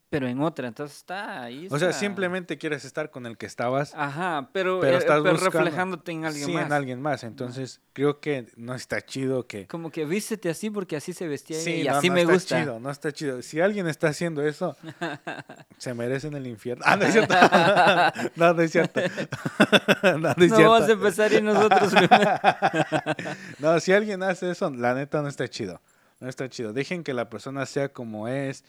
pero 0.09 0.27
en 0.27 0.39
otra, 0.41 0.67
entonces 0.67 0.97
está 0.97 1.41
ahí. 1.43 1.67
o 1.69 1.77
sea, 1.79 1.91
simplemente 1.91 2.57
quieres 2.57 2.85
estar 2.85 3.09
con 3.11 3.25
el 3.25 3.37
que 3.37 3.45
estabas 3.47 3.93
Ajá, 3.95 4.49
pero, 4.53 4.79
Pero 4.79 4.95
eh, 4.97 4.99
estás 4.99 5.19
pero 5.21 5.31
buscando- 5.33 5.57
reflejándote 5.59 6.11
en 6.11 6.25
alguien 6.25 6.45
sí, 6.45 6.53
más. 6.53 6.65
en 6.67 6.71
alguien 6.73 7.01
más. 7.01 7.23
Entonces, 7.23 7.81
creo 7.93 8.19
que 8.21 8.47
no 8.55 8.75
está 8.75 9.01
chido 9.01 9.47
que... 9.47 9.67
Como 9.67 9.89
que 9.91 10.05
vístete 10.05 10.49
así 10.49 10.69
porque 10.69 10.95
así 10.95 11.11
se 11.11 11.27
vestía 11.27 11.59
Sí, 11.59 11.81
y 11.81 11.83
no, 11.85 11.97
así 11.97 12.07
no 12.09 12.13
me 12.15 12.21
está 12.21 12.33
gusta. 12.33 12.59
chido, 12.61 12.79
no 12.79 12.89
está 12.91 13.11
chido. 13.11 13.41
Si 13.41 13.59
alguien 13.59 13.87
está 13.87 14.07
haciendo 14.09 14.41
eso, 14.45 14.77
se 15.79 15.93
merecen 15.93 16.33
el 16.35 16.47
infierno. 16.47 16.83
Ah, 16.87 16.95
no 16.95 17.05
es 17.05 17.11
cierto. 17.13 17.33
no, 18.35 18.53
no 18.53 18.61
es 18.61 18.71
cierto. 18.71 19.01
no, 20.03 20.17
no 20.19 20.29
es 20.29 20.37
No 20.37 20.55
cierto. 20.55 20.69
vamos 20.71 20.89
a 20.89 20.91
empezar 20.93 21.33
y 21.33 21.41
nosotros. 21.41 21.93
No, 23.59 23.79
si 23.79 23.91
alguien 23.93 24.23
hace 24.23 24.51
eso, 24.51 24.69
la 24.69 24.93
neta 24.93 25.21
no 25.21 25.27
está 25.27 25.47
chido. 25.47 25.81
No 26.19 26.29
está 26.29 26.49
chido. 26.49 26.73
Dejen 26.73 27.03
que 27.03 27.13
la 27.13 27.29
persona 27.29 27.65
sea 27.65 27.89
como 27.89 28.27
es, 28.27 28.63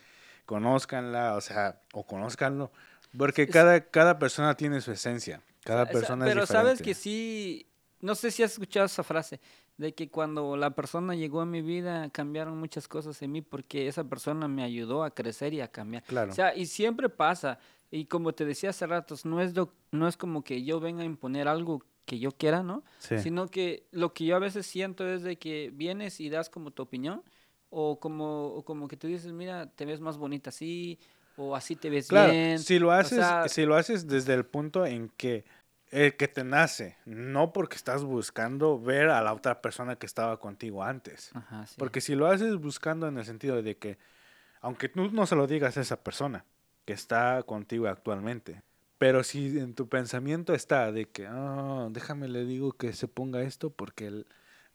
conózcanla, 0.47 1.35
o 1.35 1.41
sea, 1.41 1.79
o 1.93 2.03
conózcanlo. 2.03 2.71
Porque 3.15 3.47
cada, 3.47 3.79
cada 3.81 4.17
persona 4.17 4.55
tiene 4.55 4.81
su 4.81 4.91
esencia. 4.91 5.41
Cada 5.63 5.83
O 5.83 5.85
sea, 5.85 5.93
persona 5.93 6.25
pero 6.25 6.41
es 6.43 6.47
diferente. 6.49 6.67
sabes 6.69 6.81
que 6.81 6.93
sí, 6.95 7.67
no 8.01 8.15
sé 8.15 8.31
si 8.31 8.41
has 8.41 8.53
escuchado 8.53 8.85
esa 8.87 9.03
frase, 9.03 9.39
de 9.77 9.93
que 9.93 10.09
cuando 10.09 10.57
la 10.57 10.71
persona 10.71 11.13
llegó 11.13 11.41
a 11.41 11.45
mi 11.45 11.61
vida 11.61 12.09
cambiaron 12.09 12.57
muchas 12.57 12.87
cosas 12.87 13.21
en 13.21 13.31
mí 13.33 13.41
porque 13.43 13.87
esa 13.87 14.03
persona 14.05 14.47
me 14.47 14.63
ayudó 14.63 15.03
a 15.03 15.11
crecer 15.11 15.53
y 15.53 15.61
a 15.61 15.67
cambiar. 15.67 16.03
Claro. 16.03 16.31
O 16.31 16.33
sea, 16.35 16.55
y 16.55 16.65
siempre 16.65 17.09
pasa, 17.09 17.59
y 17.91 18.05
como 18.05 18.33
te 18.33 18.43
decía 18.45 18.71
hace 18.71 18.87
ratos, 18.87 19.25
no 19.25 19.39
es, 19.41 19.55
lo- 19.55 19.73
no 19.91 20.07
es 20.07 20.17
como 20.17 20.43
que 20.43 20.63
yo 20.63 20.79
venga 20.79 21.03
a 21.03 21.05
imponer 21.05 21.47
algo 21.47 21.83
que 22.05 22.17
yo 22.19 22.31
quiera, 22.31 22.63
¿no? 22.63 22.83
Sí. 22.99 23.19
Sino 23.19 23.47
que 23.49 23.85
lo 23.91 24.13
que 24.13 24.25
yo 24.25 24.35
a 24.37 24.39
veces 24.39 24.65
siento 24.65 25.05
es 25.07 25.21
de 25.23 25.35
que 25.37 25.71
vienes 25.73 26.19
y 26.21 26.29
das 26.29 26.49
como 26.49 26.71
tu 26.71 26.81
opinión, 26.83 27.21
o 27.69 27.99
como, 27.99 28.47
o 28.47 28.63
como 28.63 28.87
que 28.87 28.97
tú 28.97 29.07
dices, 29.07 29.31
mira, 29.33 29.67
te 29.67 29.85
ves 29.85 29.99
más 29.99 30.17
bonita 30.17 30.49
así, 30.49 30.99
o 31.35 31.55
así 31.55 31.75
te 31.75 31.89
ves 31.89 32.07
Claro, 32.07 32.31
bien. 32.31 32.57
si 32.59 32.79
lo 32.79 32.91
haces, 32.91 33.17
sea- 33.25 33.47
si 33.47 33.65
lo 33.65 33.75
haces 33.75 34.07
desde 34.07 34.33
el 34.33 34.45
punto 34.45 34.85
en 34.85 35.09
que 35.09 35.45
eh, 35.91 36.15
que 36.17 36.27
te 36.27 36.43
nace, 36.43 36.97
no 37.05 37.53
porque 37.53 37.77
estás 37.77 38.03
buscando 38.03 38.77
ver 38.77 39.09
a 39.09 39.21
la 39.21 39.33
otra 39.33 39.61
persona 39.61 39.95
que 39.95 40.05
estaba 40.05 40.37
contigo 40.37 40.83
antes. 40.83 41.31
Ajá, 41.33 41.65
sí. 41.65 41.75
Porque 41.77 42.01
si 42.01 42.13
lo 42.13 42.27
haces 42.27 42.57
buscando 42.57 43.07
en 43.07 43.17
el 43.17 43.23
sentido 43.23 43.61
de 43.61 43.77
que, 43.77 43.97
aunque 44.59 44.89
tú 44.89 45.09
no 45.11 45.25
se 45.25 45.37
lo 45.37 45.47
digas 45.47 45.77
a 45.77 45.81
esa 45.81 46.03
persona 46.03 46.43
que 46.83 46.91
está 46.91 47.41
contigo 47.43 47.87
actualmente, 47.87 48.63
pero 48.97 49.23
si 49.23 49.57
en 49.59 49.75
tu 49.75 49.87
pensamiento 49.87 50.53
está 50.53 50.91
de 50.91 51.05
que, 51.05 51.25
"Ah, 51.25 51.87
déjame 51.89 52.27
le 52.27 52.43
digo 52.43 52.73
que 52.73 52.91
se 52.91 53.07
ponga 53.07 53.41
esto 53.43 53.69
porque 53.69 54.07
el- 54.07 54.27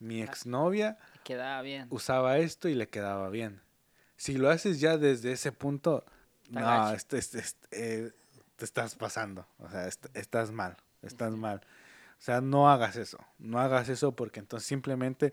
mi 0.03 0.21
exnovia 0.23 0.99
Quedaba 1.25 1.63
bien. 1.63 1.87
usaba 1.91 2.39
esto 2.39 2.69
y 2.69 2.75
le 2.75 2.89
quedaba 2.89 3.29
bien. 3.31 3.61
Si 4.17 4.37
lo 4.37 4.51
haces 4.51 4.81
ya 4.81 4.99
desde 4.99 5.33
ese 5.33 5.53
punto, 5.53 6.05
Está 6.45 6.61
no, 6.61 6.91
este- 6.93 7.19
este- 7.19 7.39
este, 7.39 7.69
eh, 8.07 8.13
te 8.57 8.65
estás 8.65 8.95
pasando, 8.97 9.47
o 9.59 9.69
sea, 9.71 9.87
est- 9.89 10.07
estás 10.15 10.51
mal, 10.53 10.77
estás 11.03 11.35
mal. 11.35 11.61
O 12.19 12.25
sea, 12.25 12.41
no 12.41 12.71
hagas 12.71 12.97
eso, 12.97 13.19
no 13.39 13.59
hagas 13.59 13.89
eso 13.89 14.13
porque 14.13 14.39
entonces 14.41 14.67
simplemente 14.69 15.33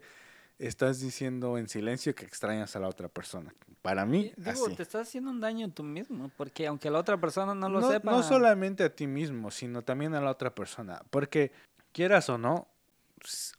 estás 0.57 0.99
diciendo 0.99 1.57
en 1.57 1.67
silencio 1.69 2.15
que 2.15 2.25
extrañas 2.25 2.75
a 2.75 2.79
la 2.79 2.87
otra 2.87 3.07
persona. 3.09 3.53
Para 3.81 4.05
mí, 4.05 4.33
Digo, 4.37 4.65
así. 4.65 4.75
te 4.75 4.83
estás 4.83 5.07
haciendo 5.07 5.29
un 5.31 5.39
daño 5.39 5.69
tú 5.71 5.83
mismo, 5.83 6.29
porque 6.35 6.67
aunque 6.67 6.89
la 6.89 6.99
otra 6.99 7.17
persona 7.19 7.53
no 7.55 7.69
lo 7.69 7.79
no, 7.81 7.89
sepa. 7.91 8.11
no 8.11 8.23
solamente 8.23 8.83
a 8.83 8.93
ti 8.93 9.07
mismo, 9.07 9.51
sino 9.51 9.83
también 9.83 10.15
a 10.15 10.21
la 10.21 10.31
otra 10.31 10.53
persona, 10.55 11.01
porque 11.11 11.51
quieras 11.93 12.29
o 12.29 12.37
no, 12.37 12.67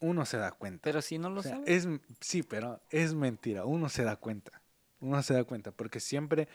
uno 0.01 0.25
se 0.25 0.37
da 0.37 0.53
cuenta. 0.53 0.83
Pero 0.83 1.03
si 1.03 1.19
no 1.19 1.31
lo 1.31 1.41
O 1.41 1.43
sea, 1.43 1.61
es, 1.67 1.89
sí, 2.21 2.43
pero 2.43 2.81
es 2.91 3.15
mentira. 3.15 3.65
Uno 3.65 3.89
se 3.89 4.05
da 4.05 4.17
cuenta. 4.17 4.63
Uno 5.01 5.23
se 5.23 5.35
da 5.35 5.45
cuenta. 5.45 5.71
Porque 5.73 6.01
siempre, 6.01 6.49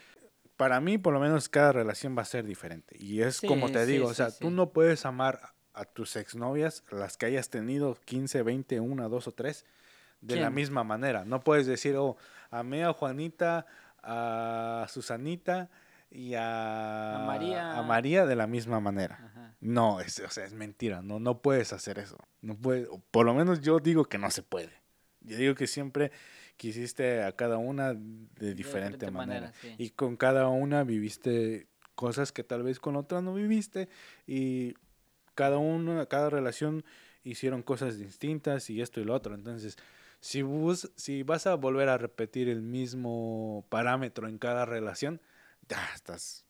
para 0.57 0.79
mí, 0.79 0.97
por 0.97 1.13
lo 1.13 1.19
menos, 1.19 1.49
cada 1.49 1.71
relación 1.71 2.17
va 2.17 2.23
a 2.23 2.25
ser 2.25 2.45
diferente. 2.45 2.95
Y 2.99 3.21
es 3.21 3.41
como 3.41 3.71
te 3.71 3.85
sí, 3.85 3.93
digo, 3.93 4.07
o 4.07 4.13
sea, 4.13 4.31
tú 4.31 4.49
no 4.49 4.71
puedes 4.71 5.05
amar 5.05 5.53
a 5.73 5.85
tus 5.85 6.15
exnovias, 6.15 6.83
las 6.89 7.17
que 7.17 7.25
hayas 7.25 7.49
tenido 7.49 7.97
15, 8.05 8.43
20, 8.43 8.79
una, 8.79 9.09
dos 9.09 9.27
o 9.27 9.33
tres, 9.33 9.65
de 10.21 10.37
la 10.37 10.49
misma 10.49 10.83
manera. 10.83 11.25
No 11.25 11.41
puedes 11.41 11.67
decir, 11.67 11.95
oh, 11.97 12.17
amé 12.49 12.83
a 12.83 12.93
Juanita, 12.93 13.65
a 14.01 14.87
Susanita 14.89 15.69
y 16.09 16.33
a, 16.35 17.23
A 17.23 17.25
María. 17.25 17.77
a 17.77 17.83
María 17.83 18.25
de 18.25 18.35
la 18.35 18.47
misma 18.47 18.79
manera. 18.79 19.19
Ajá. 19.23 19.55
No, 19.59 19.99
es, 19.99 20.19
o 20.19 20.29
sea, 20.29 20.45
es 20.45 20.53
mentira, 20.53 21.01
no, 21.01 21.19
no 21.19 21.41
puedes 21.41 21.73
hacer 21.73 21.99
eso. 21.99 22.17
No 22.41 22.55
puede, 22.55 22.87
o 22.87 22.99
por 23.11 23.25
lo 23.25 23.33
menos 23.33 23.61
yo 23.61 23.79
digo 23.79 24.05
que 24.05 24.17
no 24.17 24.29
se 24.31 24.43
puede. 24.43 24.71
Yo 25.21 25.37
digo 25.37 25.55
que 25.55 25.65
siempre 25.67 26.11
quisiste 26.57 27.23
a 27.23 27.31
cada 27.31 27.57
una 27.57 27.93
de 27.93 28.53
diferente, 28.53 28.55
diferente 28.55 29.11
manera. 29.11 29.47
manera, 29.47 29.53
sí. 29.61 29.75
Y 29.77 29.89
con 29.89 30.17
cada 30.17 30.47
una 30.49 30.83
viviste 30.83 31.67
cosas 31.95 32.31
que 32.31 32.43
tal 32.43 32.63
vez 32.63 32.79
con 32.79 32.95
otra 32.95 33.21
no 33.21 33.33
viviste. 33.33 33.89
Y 34.27 34.75
cada 35.33 35.57
una, 35.57 36.05
cada 36.05 36.29
relación 36.29 36.85
hicieron 37.23 37.63
cosas 37.63 37.97
distintas 37.97 38.69
y 38.69 38.81
esto 38.81 39.01
y 39.01 39.03
lo 39.03 39.13
otro. 39.15 39.33
Entonces, 39.33 39.77
si, 40.19 40.43
bus, 40.43 40.91
si 40.95 41.23
vas 41.23 41.47
a 41.47 41.55
volver 41.55 41.89
a 41.89 41.97
repetir 41.97 42.49
el 42.49 42.61
mismo 42.61 43.65
parámetro 43.69 44.27
en 44.27 44.37
cada 44.37 44.65
relación, 44.65 45.21
ya 45.69 45.91
estás, 45.93 46.45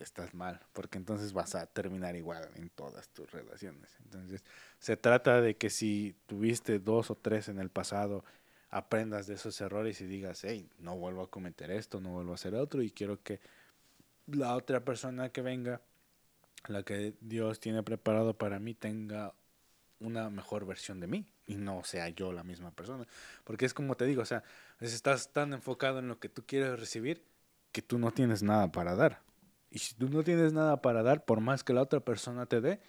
estás 0.00 0.34
mal, 0.34 0.60
porque 0.72 0.98
entonces 0.98 1.32
vas 1.32 1.54
a 1.54 1.66
terminar 1.66 2.16
igual 2.16 2.48
en 2.56 2.70
todas 2.70 3.08
tus 3.08 3.30
relaciones. 3.30 3.90
Entonces, 4.04 4.44
se 4.78 4.96
trata 4.96 5.40
de 5.40 5.56
que 5.56 5.70
si 5.70 6.14
tuviste 6.26 6.78
dos 6.78 7.10
o 7.10 7.14
tres 7.14 7.48
en 7.48 7.58
el 7.58 7.70
pasado, 7.70 8.24
aprendas 8.70 9.26
de 9.26 9.34
esos 9.34 9.60
errores 9.60 10.00
y 10.00 10.06
digas, 10.06 10.44
hey, 10.44 10.68
no 10.78 10.96
vuelvo 10.96 11.22
a 11.22 11.30
cometer 11.30 11.70
esto, 11.70 12.00
no 12.00 12.10
vuelvo 12.10 12.32
a 12.32 12.36
hacer 12.36 12.54
otro 12.54 12.82
y 12.82 12.90
quiero 12.90 13.22
que 13.22 13.40
la 14.26 14.56
otra 14.56 14.84
persona 14.84 15.28
que 15.28 15.42
venga, 15.42 15.82
la 16.68 16.82
que 16.82 17.14
Dios 17.20 17.60
tiene 17.60 17.82
preparado 17.82 18.34
para 18.34 18.58
mí, 18.58 18.74
tenga 18.74 19.34
una 20.00 20.30
mejor 20.30 20.64
versión 20.64 21.00
de 21.00 21.06
mí 21.06 21.26
y 21.46 21.56
no 21.56 21.84
sea 21.84 22.08
yo 22.08 22.32
la 22.32 22.44
misma 22.44 22.70
persona. 22.70 23.06
Porque 23.44 23.66
es 23.66 23.74
como 23.74 23.94
te 23.96 24.06
digo, 24.06 24.22
o 24.22 24.26
sea, 24.26 24.42
estás 24.80 25.32
tan 25.32 25.52
enfocado 25.52 25.98
en 25.98 26.08
lo 26.08 26.18
que 26.18 26.28
tú 26.28 26.44
quieres 26.46 26.80
recibir 26.80 27.22
que 27.72 27.82
tú 27.82 27.98
no 27.98 28.12
tienes 28.12 28.42
nada 28.42 28.70
para 28.70 28.94
dar. 28.94 29.20
Y 29.70 29.78
si 29.78 29.94
tú 29.94 30.08
no 30.08 30.22
tienes 30.22 30.52
nada 30.52 30.82
para 30.82 31.02
dar, 31.02 31.24
por 31.24 31.40
más 31.40 31.64
que 31.64 31.72
la 31.72 31.82
otra 31.82 32.00
persona 32.00 32.46
te 32.46 32.60
dé, 32.60 32.80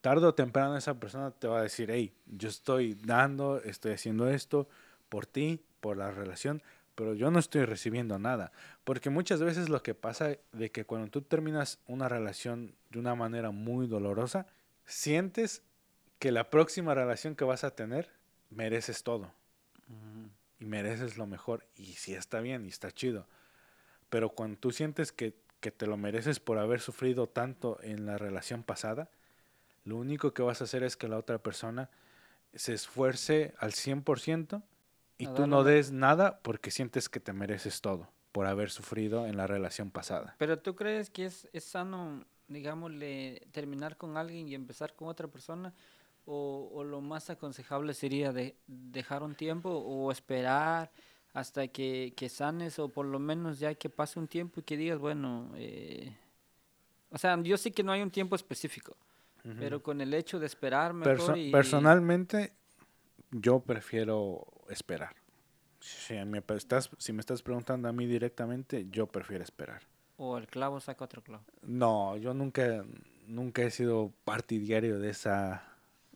tarde 0.00 0.26
o 0.26 0.34
temprano 0.34 0.76
esa 0.76 0.98
persona 0.98 1.30
te 1.30 1.46
va 1.46 1.60
a 1.60 1.62
decir, 1.62 1.90
hey, 1.90 2.12
yo 2.26 2.48
estoy 2.48 2.94
dando, 2.94 3.62
estoy 3.62 3.92
haciendo 3.92 4.28
esto 4.28 4.68
por 5.08 5.26
ti, 5.26 5.60
por 5.80 5.96
la 5.96 6.10
relación, 6.10 6.62
pero 6.94 7.14
yo 7.14 7.30
no 7.30 7.38
estoy 7.38 7.64
recibiendo 7.64 8.18
nada. 8.18 8.52
Porque 8.84 9.10
muchas 9.10 9.40
veces 9.40 9.68
lo 9.68 9.82
que 9.82 9.94
pasa 9.94 10.36
de 10.52 10.70
que 10.70 10.84
cuando 10.84 11.08
tú 11.08 11.22
terminas 11.22 11.78
una 11.86 12.08
relación 12.08 12.74
de 12.90 12.98
una 12.98 13.14
manera 13.14 13.52
muy 13.52 13.86
dolorosa, 13.86 14.46
sientes 14.84 15.62
que 16.18 16.32
la 16.32 16.50
próxima 16.50 16.94
relación 16.94 17.36
que 17.36 17.44
vas 17.44 17.64
a 17.64 17.70
tener 17.70 18.10
mereces 18.50 19.02
todo 19.02 19.32
y 20.58 20.64
mereces 20.64 21.16
lo 21.16 21.26
mejor 21.26 21.66
y 21.76 21.94
sí 21.94 22.14
está 22.14 22.40
bien 22.40 22.64
y 22.64 22.68
está 22.68 22.90
chido. 22.90 23.26
Pero 24.12 24.28
cuando 24.28 24.58
tú 24.58 24.72
sientes 24.72 25.10
que, 25.10 25.32
que 25.60 25.70
te 25.70 25.86
lo 25.86 25.96
mereces 25.96 26.38
por 26.38 26.58
haber 26.58 26.82
sufrido 26.82 27.30
tanto 27.30 27.78
en 27.82 28.04
la 28.04 28.18
relación 28.18 28.62
pasada, 28.62 29.08
lo 29.84 29.96
único 29.96 30.34
que 30.34 30.42
vas 30.42 30.60
a 30.60 30.64
hacer 30.64 30.82
es 30.82 30.98
que 30.98 31.08
la 31.08 31.16
otra 31.16 31.38
persona 31.38 31.88
se 32.52 32.74
esfuerce 32.74 33.54
al 33.58 33.72
100% 33.72 34.62
y 35.16 35.28
tú 35.28 35.46
no 35.46 35.64
des 35.64 35.92
nada 35.92 36.40
porque 36.42 36.70
sientes 36.70 37.08
que 37.08 37.20
te 37.20 37.32
mereces 37.32 37.80
todo 37.80 38.10
por 38.32 38.46
haber 38.46 38.68
sufrido 38.68 39.26
en 39.26 39.38
la 39.38 39.46
relación 39.46 39.90
pasada. 39.90 40.36
Pero 40.36 40.58
tú 40.58 40.76
crees 40.76 41.08
que 41.08 41.24
es, 41.24 41.48
es 41.54 41.64
sano, 41.64 42.26
digámosle, 42.48 43.48
terminar 43.50 43.96
con 43.96 44.18
alguien 44.18 44.46
y 44.46 44.54
empezar 44.54 44.94
con 44.94 45.08
otra 45.08 45.26
persona? 45.28 45.72
¿O, 46.26 46.68
o 46.70 46.84
lo 46.84 47.00
más 47.00 47.30
aconsejable 47.30 47.94
sería 47.94 48.30
de, 48.30 48.56
dejar 48.66 49.22
un 49.22 49.34
tiempo 49.34 49.70
o 49.70 50.12
esperar 50.12 50.92
hasta 51.32 51.68
que, 51.68 52.12
que 52.16 52.28
sanes 52.28 52.78
o 52.78 52.88
por 52.88 53.06
lo 53.06 53.18
menos 53.18 53.58
ya 53.58 53.74
que 53.74 53.88
pase 53.88 54.18
un 54.18 54.28
tiempo 54.28 54.60
y 54.60 54.62
que 54.62 54.76
digas, 54.76 54.98
bueno, 54.98 55.50
eh, 55.56 56.14
o 57.10 57.18
sea, 57.18 57.40
yo 57.42 57.56
sé 57.56 57.72
que 57.72 57.82
no 57.82 57.92
hay 57.92 58.02
un 58.02 58.10
tiempo 58.10 58.36
específico, 58.36 58.96
pero 59.58 59.82
con 59.82 60.00
el 60.00 60.14
hecho 60.14 60.38
de 60.38 60.46
esperar 60.46 60.94
mejor 60.94 61.16
Perso- 61.16 61.36
y... 61.36 61.50
Personalmente, 61.50 62.52
yo 63.30 63.60
prefiero 63.60 64.46
esperar. 64.68 65.16
Si 65.80 66.14
me, 66.14 66.42
estás, 66.56 66.90
si 66.98 67.12
me 67.12 67.20
estás 67.20 67.42
preguntando 67.42 67.88
a 67.88 67.92
mí 67.92 68.06
directamente, 68.06 68.86
yo 68.88 69.06
prefiero 69.08 69.42
esperar. 69.42 69.82
O 70.16 70.38
el 70.38 70.46
clavo 70.46 70.78
saca 70.78 71.04
otro 71.04 71.22
clavo. 71.22 71.42
No, 71.62 72.16
yo 72.18 72.34
nunca, 72.34 72.84
nunca 73.26 73.62
he 73.62 73.70
sido 73.70 74.12
partidario 74.24 75.00
de 75.00 75.10
esa, 75.10 75.64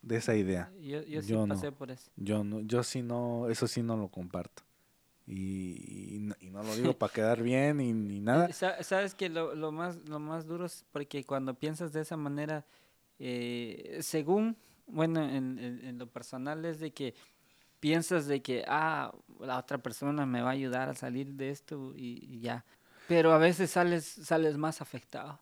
de 0.03 0.19
esa 0.19 0.37
idea. 0.37 0.71
Yo, 0.81 1.03
yo 1.03 1.21
sí 1.21 1.29
Yo 1.33 1.47
no. 1.47 1.55
pasé 1.55 1.73
por 1.73 1.91
eso. 1.91 2.11
Yo 2.17 2.45
no, 2.45 2.61
yo 2.61 2.85
sí 2.85 3.03
no, 3.03 3.49
eso 3.49 3.67
sí 3.67 3.83
no 3.83 3.97
lo 3.97 4.07
comparto. 4.09 4.63
Y, 5.27 6.15
y 6.15 6.19
no- 6.21 6.37
y 6.41 6.51
no 6.51 6.63
lo 6.63 6.75
digo 6.77 6.93
para 6.93 7.13
quedar 7.13 7.43
bien 7.43 7.81
y 7.81 7.93
ni 7.93 8.21
nada. 8.21 8.47
Eh, 8.47 8.53
sa- 8.53 8.83
Sabes 8.85 9.15
que 9.15 9.29
lo, 9.29 9.55
lo 9.55 9.73
más 9.73 9.97
lo 10.09 10.21
más 10.21 10.47
duro 10.47 10.67
es 10.67 10.85
porque 10.93 11.25
cuando 11.25 11.55
piensas 11.55 11.93
de 11.93 12.01
esa 12.03 12.17
manera, 12.17 12.65
eh, 13.19 13.99
según, 14.03 14.57
bueno, 14.87 15.23
en, 15.23 15.59
en- 15.59 15.85
en 15.85 15.99
lo 15.99 16.07
personal 16.07 16.65
es 16.65 16.79
de 16.79 16.93
que 16.93 17.15
piensas 17.81 18.27
de 18.27 18.41
que, 18.41 18.65
ah, 18.69 19.13
la 19.41 19.59
otra 19.59 19.79
persona 19.79 20.27
me 20.27 20.43
va 20.43 20.51
a 20.51 20.53
ayudar 20.53 20.89
a 20.89 20.95
salir 20.95 21.33
de 21.35 21.51
esto 21.51 21.93
y, 21.97 22.25
y 22.25 22.41
ya. 22.41 22.65
Pero 23.09 23.33
a 23.33 23.39
veces 23.39 23.71
sales, 23.71 24.05
sales 24.05 24.57
más 24.57 24.81
afectado. 24.81 25.41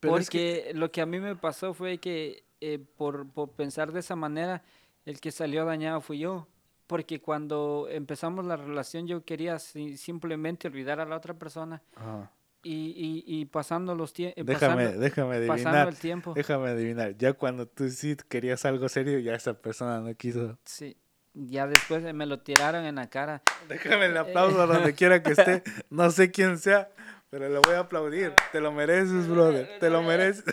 Pero 0.00 0.18
es 0.18 0.30
que- 0.30 0.62
porque 0.66 0.78
lo 0.78 0.90
que 0.92 1.00
a 1.00 1.06
mí 1.06 1.20
me 1.20 1.36
pasó 1.36 1.72
fue 1.74 1.98
que 1.98 2.44
eh, 2.60 2.78
por, 2.78 3.28
por 3.30 3.50
pensar 3.52 3.92
de 3.92 4.00
esa 4.00 4.14
manera, 4.14 4.62
el 5.04 5.20
que 5.20 5.32
salió 5.32 5.64
dañado 5.64 6.00
fui 6.00 6.18
yo. 6.18 6.46
Porque 6.92 7.22
cuando 7.22 7.86
empezamos 7.90 8.44
la 8.44 8.56
relación 8.56 9.06
yo 9.06 9.24
quería 9.24 9.58
si- 9.58 9.96
simplemente 9.96 10.68
olvidar 10.68 11.00
a 11.00 11.06
la 11.06 11.16
otra 11.16 11.32
persona 11.32 11.80
Ajá. 11.96 12.30
y, 12.62 13.24
y, 13.26 13.40
y 13.40 13.46
pasando 13.46 13.94
los 13.94 14.12
tiempos, 14.12 14.44
Déjame, 14.44 14.84
pasando, 14.84 15.00
déjame 15.00 15.46
pasando 15.46 15.68
adivinar. 15.70 15.88
el 15.88 15.96
tiempo, 15.96 16.34
Déjame 16.34 16.68
adivinar. 16.68 17.16
Ya 17.16 17.32
cuando 17.32 17.66
tú 17.66 17.88
sí 17.88 18.14
querías 18.28 18.64
algo 18.66 18.90
serio, 18.90 19.18
ya 19.20 19.34
esa 19.34 19.54
persona 19.54 20.00
no 20.00 20.14
quiso. 20.14 20.58
sí, 20.66 20.98
ya 21.34 21.66
después 21.66 22.02
me 22.14 22.26
lo 22.26 22.40
tiraron 22.40 22.84
en 22.84 22.96
la 22.96 23.08
cara. 23.08 23.40
Déjame 23.68 24.04
el 24.06 24.16
aplauso 24.18 24.66
donde 24.66 24.94
quiera 24.94 25.22
que 25.22 25.32
esté. 25.32 25.62
No 25.88 26.10
sé 26.10 26.30
quién 26.30 26.58
sea, 26.58 26.90
pero 27.32 27.48
le 27.48 27.58
voy 27.60 27.74
a 27.76 27.78
aplaudir. 27.78 28.34
Te 28.52 28.60
lo 28.60 28.70
mereces, 28.72 29.26
brother. 29.26 29.78
Te 29.80 29.88
lo 29.88 30.02
mereces. 30.02 30.44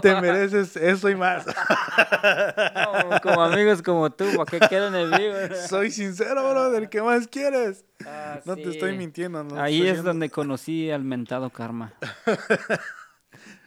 Te 0.00 0.18
mereces 0.18 0.76
eso 0.76 1.10
y 1.10 1.14
más. 1.14 1.44
No, 1.46 3.20
como 3.22 3.42
amigos 3.42 3.82
como 3.82 4.10
tú, 4.10 4.24
¿para 4.34 4.46
qué 4.50 4.58
quieren 4.66 4.94
enemigos? 4.94 5.58
Soy 5.68 5.90
sincero, 5.90 6.48
brother. 6.50 6.88
¿Qué 6.88 7.02
más 7.02 7.28
quieres? 7.28 7.84
Ah, 8.06 8.40
No 8.46 8.56
te 8.56 8.70
estoy 8.70 8.96
mintiendo. 8.96 9.44
no 9.44 9.60
Ahí 9.60 9.82
estoy 9.82 9.98
es 9.98 10.02
donde 10.02 10.30
conocí 10.30 10.90
al 10.90 11.04
mentado 11.04 11.50
karma. 11.50 11.92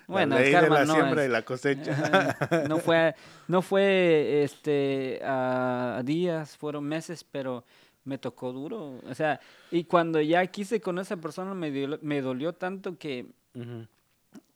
La 0.07 0.13
Bueno, 0.13 0.35
ley 0.37 0.45
el 0.45 0.51
de 0.53 0.59
karma 0.59 0.79
la 0.79 0.85
no 0.85 0.93
siembra 0.93 1.23
es- 1.23 1.29
y 1.29 1.31
la 1.33 1.41
cosecha. 1.43 2.37
no 2.69 2.77
fue, 2.79 3.13
no 3.49 3.61
fue 3.61 4.41
este 4.43 5.19
a 5.21 6.01
días, 6.05 6.55
fueron 6.57 6.85
meses, 6.85 7.25
pero 7.29 7.65
me 8.07 8.17
tocó 8.17 8.51
duro. 8.53 8.99
O 9.07 9.13
sea, 9.13 9.39
y 9.69 9.83
cuando 9.83 10.19
ya 10.21 10.45
quise 10.47 10.81
con 10.81 10.97
esa 10.97 11.17
persona 11.17 11.53
me, 11.53 11.69
dio- 11.71 11.99
me 12.01 12.21
dolió 12.21 12.53
tanto 12.53 12.97
que, 12.97 13.27
Ujú. 13.53 13.85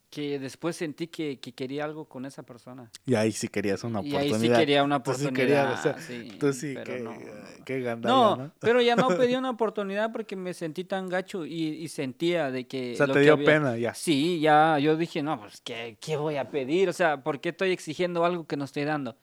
que 0.10 0.40
después 0.40 0.76
sentí 0.76 1.08
que, 1.08 1.40
que 1.40 1.54
quería 1.54 1.86
algo 1.86 2.06
con 2.06 2.26
esa 2.26 2.44
persona. 2.44 2.90
Y 3.06 3.16
ahí 3.16 3.32
sí 3.32 3.48
querías 3.48 3.84
una 3.84 4.00
Y 4.02 4.10
oportunidad. 4.12 4.34
ahí 4.36 4.42
sí 4.42 4.50
quería 4.50 4.84
una 4.84 5.02
Tú 5.04 5.14
sí 5.14 5.26
oportunidad. 5.26 5.70
querías, 5.76 5.80
o 5.80 5.84
sea, 5.84 5.98
sí, 6.00 6.38
Tú 6.40 6.54
sí, 6.54 6.76
qué, 6.86 7.00
no, 7.00 7.12
no. 7.14 7.86
gandalla, 7.86 8.14
No, 8.16 8.36
¿no? 8.36 8.52
pero 8.60 8.82
ya 8.82 8.96
no 8.96 9.08
pedí 9.10 9.36
una 9.36 9.50
oportunidad 9.52 10.12
porque 10.12 10.36
me 10.36 10.54
sentí 10.54 10.84
tan 10.84 11.08
gacho 11.08 11.46
y, 11.46 11.54
y 11.68 11.88
sentía 11.88 12.52
de 12.52 12.68
que... 12.68 12.94
O 12.94 12.96
sea, 12.98 13.08
lo 13.08 13.14
te 13.14 13.20
que 13.20 13.24
dio 13.24 13.34
había- 13.34 13.46
pena 13.46 13.78
ya. 13.78 13.94
Sí, 13.94 14.40
ya 14.42 14.80
yo 14.80 14.98
dije, 14.98 15.24
no, 15.24 15.40
pues, 15.40 15.62
¿qué, 15.62 15.98
¿qué 16.02 16.18
voy 16.18 16.38
a 16.38 16.50
pedir? 16.50 16.90
O 16.90 16.94
sea, 16.94 17.24
¿por 17.24 17.40
qué 17.40 17.50
estoy 17.50 17.72
exigiendo 17.72 18.26
algo 18.26 18.46
que 18.48 18.58
no 18.58 18.66
estoy 18.66 18.84
dando? 18.84 19.16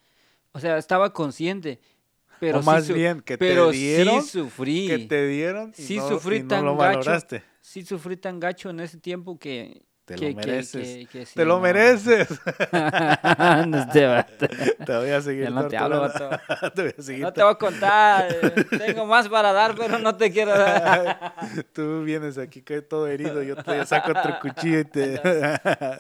O 0.53 0.61
sea, 0.61 0.79
estaba 0.79 1.13
consciente, 1.13 1.81
pero 2.41 2.59
o 2.59 2.63
sí 2.63 2.67
más 2.67 2.87
su- 2.87 2.95
bien 2.95 3.21
que 3.21 3.37
pero 3.39 3.71
te 3.71 3.77
dieron, 3.77 4.23
sí 4.23 4.29
sufrí. 4.29 4.87
que 4.87 4.99
te 5.01 5.27
dieron 5.27 5.73
y 5.77 5.83
Sí 5.83 5.97
no, 5.97 6.09
sufrí 6.09 6.37
y 6.37 6.43
no 6.43 6.49
tan 6.49 6.65
lo 6.65 6.77
gacho. 6.77 6.99
valoraste. 6.99 7.43
Sí 7.61 7.85
sufrí 7.85 8.17
tan 8.17 8.41
gacho 8.41 8.71
en 8.71 8.81
ese 8.81 8.99
tiempo 8.99 9.39
que... 9.39 9.83
Te 10.05 10.15
que- 10.15 10.31
lo 10.31 10.37
mereces. 10.37 10.89
que- 10.89 11.07
que 11.07 11.27
sí, 11.27 11.35
te 11.35 11.45
lo 11.45 11.57
no. 11.57 11.61
mereces. 11.61 12.29
No 13.67 13.89
te 13.93 14.07
va- 14.07 14.27
te 14.27 14.97
voy 14.97 15.11
a 15.11 15.21
seguir 15.21 15.45
Ya 15.45 15.51
no 15.51 15.69
te 15.69 15.77
hablo, 15.77 16.11
te 16.75 16.83
voy 16.83 16.95
a 16.99 17.03
seguir 17.03 17.23
No 17.25 17.33
te 17.35 17.43
voy 17.43 17.53
a 17.53 17.55
contar. 17.57 18.29
eh, 18.33 18.65
Tengo 18.79 19.05
más 19.05 19.29
para 19.29 19.53
dar, 19.53 19.75
pero 19.77 19.99
no 19.99 20.17
te 20.17 20.31
quiero 20.33 20.53
dar. 20.57 21.35
Tú 21.75 22.05
vienes 22.05 22.39
aquí 22.39 22.63
que 22.63 22.81
todo 22.81 23.07
herido, 23.07 23.43
yo 23.43 23.57
te 23.57 23.85
saco 23.85 24.13
otro 24.13 24.39
cuchillo 24.41 24.79
y 24.81 24.85
te... 24.87 25.21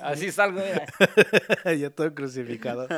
Así 0.02 0.32
salgo, 0.32 0.60
mira. 0.60 1.74
ya 1.74 1.90
todo 1.90 2.15
crucificado. 2.15 2.89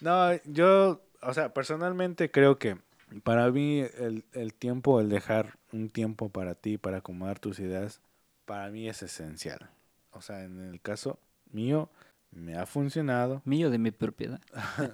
no, 0.00 0.32
yo, 0.44 1.00
o 1.26 1.34
sea, 1.34 1.52
personalmente 1.52 2.30
creo 2.30 2.58
que 2.58 2.78
para 3.22 3.50
mí 3.50 3.80
el, 3.98 4.24
el 4.32 4.54
tiempo, 4.54 5.00
el 5.00 5.08
dejar 5.08 5.58
un 5.72 5.88
tiempo 5.88 6.28
para 6.28 6.54
ti, 6.54 6.78
para 6.78 6.98
acomodar 6.98 7.38
tus 7.38 7.58
ideas, 7.58 8.00
para 8.44 8.70
mí 8.70 8.88
es 8.88 9.02
esencial. 9.02 9.70
O 10.10 10.20
sea, 10.20 10.44
en 10.44 10.60
el 10.60 10.80
caso 10.80 11.18
mío, 11.50 11.90
me 12.30 12.56
ha 12.56 12.66
funcionado, 12.66 13.42
Mío 13.44 13.70
de 13.70 13.78
mi 13.78 13.90
propiedad. 13.90 14.40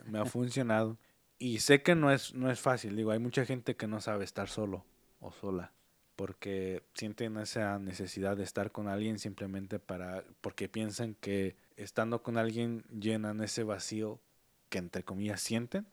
me 0.06 0.18
ha 0.18 0.24
funcionado. 0.24 0.96
Y 1.38 1.60
sé 1.60 1.82
que 1.82 1.94
no 1.94 2.10
es, 2.12 2.34
no 2.34 2.50
es 2.50 2.60
fácil, 2.60 2.96
digo, 2.96 3.10
hay 3.10 3.18
mucha 3.18 3.46
gente 3.46 3.76
que 3.76 3.86
no 3.86 4.00
sabe 4.00 4.24
estar 4.24 4.48
solo 4.48 4.84
o 5.20 5.32
sola. 5.32 5.72
Porque 6.16 6.82
sienten 6.92 7.38
esa 7.38 7.78
necesidad 7.78 8.36
de 8.36 8.42
estar 8.42 8.72
con 8.72 8.88
alguien 8.88 9.18
simplemente 9.18 9.78
para. 9.78 10.22
porque 10.42 10.68
piensan 10.68 11.14
que 11.14 11.56
estando 11.76 12.22
con 12.22 12.36
alguien 12.36 12.84
llenan 12.90 13.42
ese 13.42 13.64
vacío 13.64 14.20
que 14.70 14.78
entre 14.78 15.02
comillas 15.04 15.40
sienten. 15.42 15.86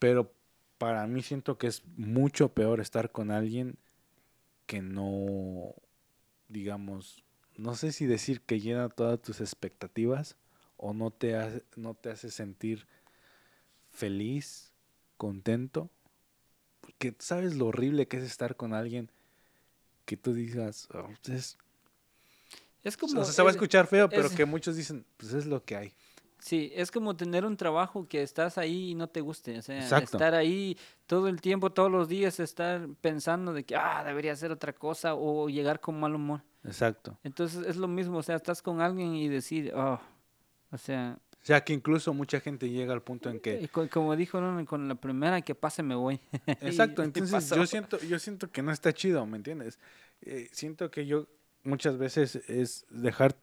Pero 0.00 0.32
para 0.78 1.06
mí 1.06 1.22
siento 1.22 1.58
que 1.58 1.66
es 1.68 1.82
mucho 1.96 2.48
peor 2.52 2.80
estar 2.80 3.12
con 3.12 3.30
alguien 3.30 3.76
que 4.66 4.80
no, 4.82 5.74
digamos, 6.48 7.22
no 7.56 7.74
sé 7.74 7.92
si 7.92 8.06
decir 8.06 8.40
que 8.40 8.60
llena 8.60 8.88
todas 8.88 9.20
tus 9.20 9.40
expectativas 9.40 10.36
o 10.76 10.94
no 10.94 11.10
te 11.10 11.36
hace, 11.36 11.62
no 11.76 11.94
te 11.94 12.10
hace 12.10 12.30
sentir 12.30 12.86
feliz, 13.92 14.72
contento. 15.16 15.90
Porque 16.80 17.14
sabes 17.18 17.56
lo 17.56 17.66
horrible 17.66 18.08
que 18.08 18.16
es 18.16 18.24
estar 18.24 18.56
con 18.56 18.72
alguien 18.72 19.10
que 20.06 20.16
tú 20.16 20.32
digas, 20.32 20.88
"Oh, 20.94 21.10
es, 21.30 21.58
Es 22.82 22.96
o 22.96 22.98
como. 23.00 23.24
sea, 23.24 23.32
se 23.34 23.42
va 23.42 23.48
a 23.48 23.50
es- 23.50 23.56
escuchar 23.56 23.86
feo, 23.86 24.08
pero 24.08 24.26
es- 24.28 24.32
que 24.34 24.46
muchos 24.46 24.76
dicen, 24.76 25.04
pues 25.18 25.34
es 25.34 25.44
lo 25.46 25.62
que 25.64 25.76
hay. 25.76 25.92
Sí, 26.40 26.72
es 26.74 26.90
como 26.90 27.14
tener 27.16 27.44
un 27.44 27.56
trabajo 27.56 28.06
que 28.08 28.22
estás 28.22 28.56
ahí 28.58 28.90
y 28.90 28.94
no 28.94 29.08
te 29.08 29.20
guste. 29.20 29.58
O 29.58 29.62
sea, 29.62 29.78
Exacto. 29.80 30.16
estar 30.16 30.34
ahí 30.34 30.76
todo 31.06 31.28
el 31.28 31.40
tiempo, 31.40 31.70
todos 31.70 31.90
los 31.90 32.08
días, 32.08 32.40
estar 32.40 32.88
pensando 33.00 33.52
de 33.52 33.64
que, 33.64 33.76
ah, 33.76 34.02
debería 34.04 34.32
hacer 34.32 34.50
otra 34.50 34.72
cosa 34.72 35.14
o 35.14 35.48
llegar 35.48 35.80
con 35.80 36.00
mal 36.00 36.14
humor. 36.14 36.42
Exacto. 36.64 37.18
Entonces 37.24 37.66
es 37.66 37.76
lo 37.76 37.88
mismo, 37.88 38.18
o 38.18 38.22
sea, 38.22 38.36
estás 38.36 38.62
con 38.62 38.80
alguien 38.80 39.14
y 39.14 39.28
decir, 39.28 39.72
oh, 39.74 40.00
o 40.70 40.78
sea, 40.78 41.18
O 41.42 41.44
sea, 41.44 41.62
que 41.62 41.72
incluso 41.72 42.12
mucha 42.14 42.38
gente 42.40 42.68
llega 42.68 42.92
al 42.92 43.02
punto 43.02 43.28
en 43.30 43.40
que 43.40 43.66
co- 43.68 43.88
como 43.88 44.14
dijo 44.16 44.40
¿no? 44.40 44.64
con 44.66 44.88
la 44.88 44.94
primera 44.94 45.40
que 45.42 45.54
pase 45.54 45.82
me 45.82 45.94
voy. 45.94 46.20
Exacto, 46.60 47.02
entonces 47.04 47.50
yo 47.50 47.66
siento, 47.66 47.98
yo 48.00 48.18
siento 48.18 48.50
que 48.50 48.62
no 48.62 48.72
está 48.72 48.92
chido, 48.92 49.24
¿me 49.26 49.36
entiendes? 49.38 49.78
Eh, 50.22 50.48
siento 50.52 50.90
que 50.90 51.06
yo 51.06 51.26
muchas 51.64 51.96
veces 51.98 52.36
es 52.48 52.86
dejar 52.90 53.36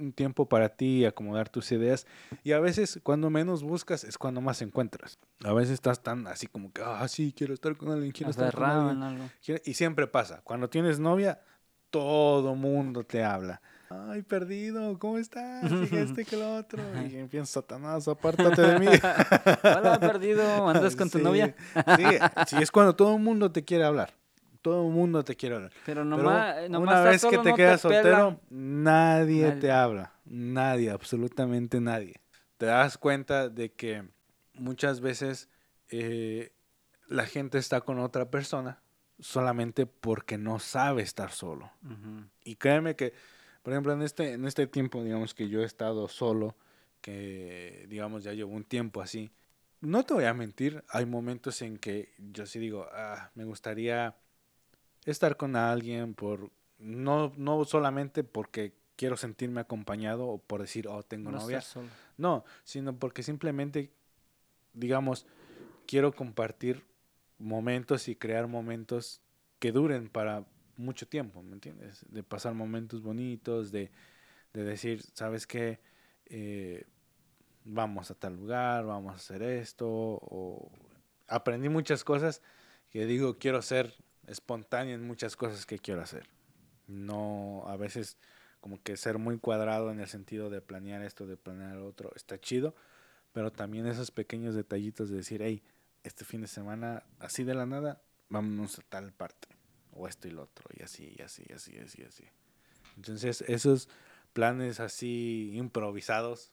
un 0.00 0.12
tiempo 0.12 0.48
para 0.48 0.68
ti 0.70 0.98
y 1.00 1.04
acomodar 1.04 1.48
tus 1.48 1.70
ideas 1.72 2.06
y 2.42 2.52
a 2.52 2.60
veces 2.60 2.98
cuando 3.02 3.30
menos 3.30 3.62
buscas 3.62 4.04
es 4.04 4.18
cuando 4.18 4.40
más 4.40 4.62
encuentras. 4.62 5.18
A 5.44 5.52
veces 5.52 5.74
estás 5.74 6.02
tan 6.02 6.26
así 6.26 6.46
como 6.46 6.72
que, 6.72 6.82
ah, 6.84 7.06
sí, 7.08 7.32
quiero 7.36 7.54
estar 7.54 7.76
con 7.76 7.90
alguien, 7.90 8.12
quiero 8.12 8.30
estar 8.30 8.52
con 8.54 8.62
Aferrado 8.64 8.88
alguien. 8.90 8.96
en 8.98 9.02
algo. 9.02 9.30
quiero-". 9.44 9.62
Y 9.64 9.74
siempre 9.74 10.06
pasa, 10.06 10.40
cuando 10.42 10.68
tienes 10.70 10.98
novia, 10.98 11.40
todo 11.90 12.54
mundo 12.54 13.04
te 13.04 13.22
habla. 13.24 13.60
Ay, 13.90 14.22
perdido, 14.22 14.98
¿cómo 15.00 15.18
estás? 15.18 15.64
Y 15.92 15.96
este 15.96 16.24
que 16.24 16.36
lo 16.36 16.56
otro. 16.56 16.80
Y 17.08 17.16
empiezo, 17.16 17.46
Satanás, 17.46 18.06
apártate 18.06 18.62
de 18.62 18.78
mí. 18.78 18.86
Hola, 19.64 19.98
perdido, 20.00 20.68
¿andas 20.68 20.94
con 20.94 21.10
tu 21.10 21.18
Sí, 21.18 21.24
novia? 21.24 21.54
Sí, 21.96 22.04
sí, 22.46 22.56
es 22.62 22.70
cuando 22.70 22.94
todo 22.94 23.16
el 23.16 23.22
mundo 23.22 23.50
te 23.50 23.64
quiere 23.64 23.84
hablar. 23.84 24.14
Todo 24.62 24.86
el 24.86 24.92
mundo 24.92 25.24
te 25.24 25.36
quiere 25.36 25.56
hablar. 25.56 25.70
Pero 25.86 26.02
Pero 26.02 26.04
nomás, 26.04 26.68
nomás 26.68 26.88
una 26.90 27.00
vez 27.10 27.24
que 27.24 27.38
te 27.38 27.50
no 27.50 27.56
quedas 27.56 27.80
soltero, 27.80 28.40
nadie, 28.50 29.42
Nadie. 29.48 29.60
te 29.60 29.70
habla. 29.70 30.12
Nadie, 30.24 30.90
absolutamente 30.90 31.80
nadie. 31.80 32.20
Te 32.58 32.66
das 32.66 32.98
cuenta 32.98 33.48
de 33.48 33.72
que 33.72 34.04
muchas 34.54 35.00
veces 35.00 35.48
eh, 35.88 36.52
la 37.08 37.24
gente 37.26 37.58
está 37.58 37.80
con 37.80 37.98
otra 37.98 38.30
persona 38.30 38.82
solamente 39.18 39.86
porque 39.86 40.36
no 40.38 40.58
sabe 40.58 41.02
estar 41.02 41.30
solo. 41.30 41.70
Y 42.44 42.56
créeme 42.56 42.96
que, 42.96 43.14
por 43.62 43.72
ejemplo, 43.72 43.92
en 43.92 44.02
este, 44.02 44.32
en 44.34 44.44
este 44.46 44.66
tiempo, 44.66 45.02
digamos 45.02 45.34
que 45.34 45.48
yo 45.48 45.60
he 45.60 45.64
estado 45.64 46.06
solo, 46.08 46.56
que 47.00 47.86
digamos 47.88 48.24
ya 48.24 48.32
llevo 48.34 48.52
un 48.52 48.64
tiempo 48.64 49.00
así, 49.00 49.32
no 49.80 50.04
te 50.04 50.12
voy 50.12 50.24
a 50.24 50.34
mentir, 50.34 50.84
hay 50.90 51.06
momentos 51.06 51.62
en 51.62 51.78
que 51.78 52.12
yo 52.18 52.44
sí 52.44 52.58
digo, 52.58 52.86
ah, 52.92 53.30
me 53.34 53.44
gustaría 53.44 54.14
estar 55.04 55.36
con 55.36 55.56
alguien 55.56 56.14
por, 56.14 56.50
no, 56.78 57.32
no 57.36 57.64
solamente 57.64 58.24
porque 58.24 58.74
quiero 58.96 59.16
sentirme 59.16 59.60
acompañado 59.60 60.26
o 60.26 60.38
por 60.38 60.60
decir, 60.60 60.86
oh, 60.88 61.02
tengo 61.02 61.30
No 61.30 61.38
novia, 61.38 61.62
no, 62.18 62.44
sino 62.64 62.98
porque 62.98 63.22
simplemente, 63.22 63.90
digamos, 64.74 65.26
quiero 65.86 66.12
compartir 66.12 66.84
momentos 67.38 68.08
y 68.08 68.16
crear 68.16 68.46
momentos 68.46 69.20
que 69.58 69.72
duren 69.72 70.08
para 70.08 70.44
mucho 70.76 71.08
tiempo, 71.08 71.42
¿me 71.42 71.54
entiendes? 71.54 72.04
De 72.08 72.22
pasar 72.22 72.54
momentos 72.54 73.02
bonitos, 73.02 73.72
de, 73.72 73.90
de 74.52 74.64
decir, 74.64 75.02
¿sabes 75.14 75.46
qué? 75.46 75.80
Eh, 76.26 76.86
vamos 77.64 78.10
a 78.10 78.14
tal 78.14 78.36
lugar, 78.36 78.84
vamos 78.84 79.12
a 79.12 79.16
hacer 79.16 79.42
esto, 79.42 79.86
o 79.88 80.70
aprendí 81.28 81.68
muchas 81.68 82.04
cosas 82.04 82.42
que 82.90 83.06
digo, 83.06 83.38
quiero 83.38 83.62
ser 83.62 83.94
espontáneo 84.26 84.94
en 84.94 85.06
muchas 85.06 85.36
cosas 85.36 85.66
que 85.66 85.78
quiero 85.78 86.02
hacer. 86.02 86.28
No, 86.86 87.64
a 87.66 87.76
veces 87.76 88.16
como 88.60 88.82
que 88.82 88.96
ser 88.96 89.18
muy 89.18 89.38
cuadrado 89.38 89.90
en 89.90 90.00
el 90.00 90.08
sentido 90.08 90.50
de 90.50 90.60
planear 90.60 91.02
esto, 91.02 91.26
de 91.26 91.36
planear 91.36 91.78
otro, 91.78 92.12
está 92.14 92.38
chido, 92.38 92.74
pero 93.32 93.50
también 93.50 93.86
esos 93.86 94.10
pequeños 94.10 94.54
detallitos 94.54 95.08
de 95.08 95.16
decir, 95.16 95.42
hey, 95.42 95.62
este 96.04 96.24
fin 96.24 96.42
de 96.42 96.46
semana, 96.46 97.04
así 97.18 97.44
de 97.44 97.54
la 97.54 97.66
nada, 97.66 98.02
vámonos 98.28 98.78
a 98.78 98.82
tal 98.82 99.12
parte, 99.12 99.48
o 99.92 100.08
esto 100.08 100.28
y 100.28 100.32
lo 100.32 100.42
otro, 100.42 100.68
y 100.78 100.82
así, 100.82 101.14
y 101.18 101.22
así, 101.22 101.44
y 101.48 101.52
así, 101.52 101.74
y 101.74 101.78
así, 101.78 102.02
y 102.02 102.04
así. 102.04 102.24
Entonces, 102.96 103.42
esos 103.42 103.88
planes 104.32 104.80
así 104.80 105.52
improvisados, 105.54 106.52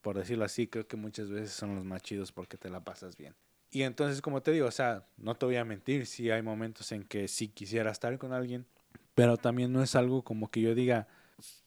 por 0.00 0.16
decirlo 0.16 0.44
así, 0.44 0.66
creo 0.68 0.86
que 0.86 0.96
muchas 0.96 1.30
veces 1.30 1.52
son 1.52 1.74
los 1.76 1.84
más 1.84 2.02
chidos 2.02 2.32
porque 2.32 2.56
te 2.56 2.70
la 2.70 2.84
pasas 2.84 3.16
bien. 3.16 3.34
Y 3.72 3.82
entonces, 3.82 4.20
como 4.20 4.42
te 4.42 4.52
digo, 4.52 4.66
o 4.66 4.70
sea, 4.70 5.06
no 5.16 5.34
te 5.34 5.46
voy 5.46 5.56
a 5.56 5.64
mentir, 5.64 6.06
sí 6.06 6.30
hay 6.30 6.42
momentos 6.42 6.92
en 6.92 7.04
que 7.04 7.26
sí 7.26 7.48
quisiera 7.48 7.90
estar 7.90 8.16
con 8.18 8.34
alguien, 8.34 8.66
pero 9.14 9.38
también 9.38 9.72
no 9.72 9.82
es 9.82 9.96
algo 9.96 10.22
como 10.22 10.50
que 10.50 10.60
yo 10.60 10.74
diga, 10.74 11.08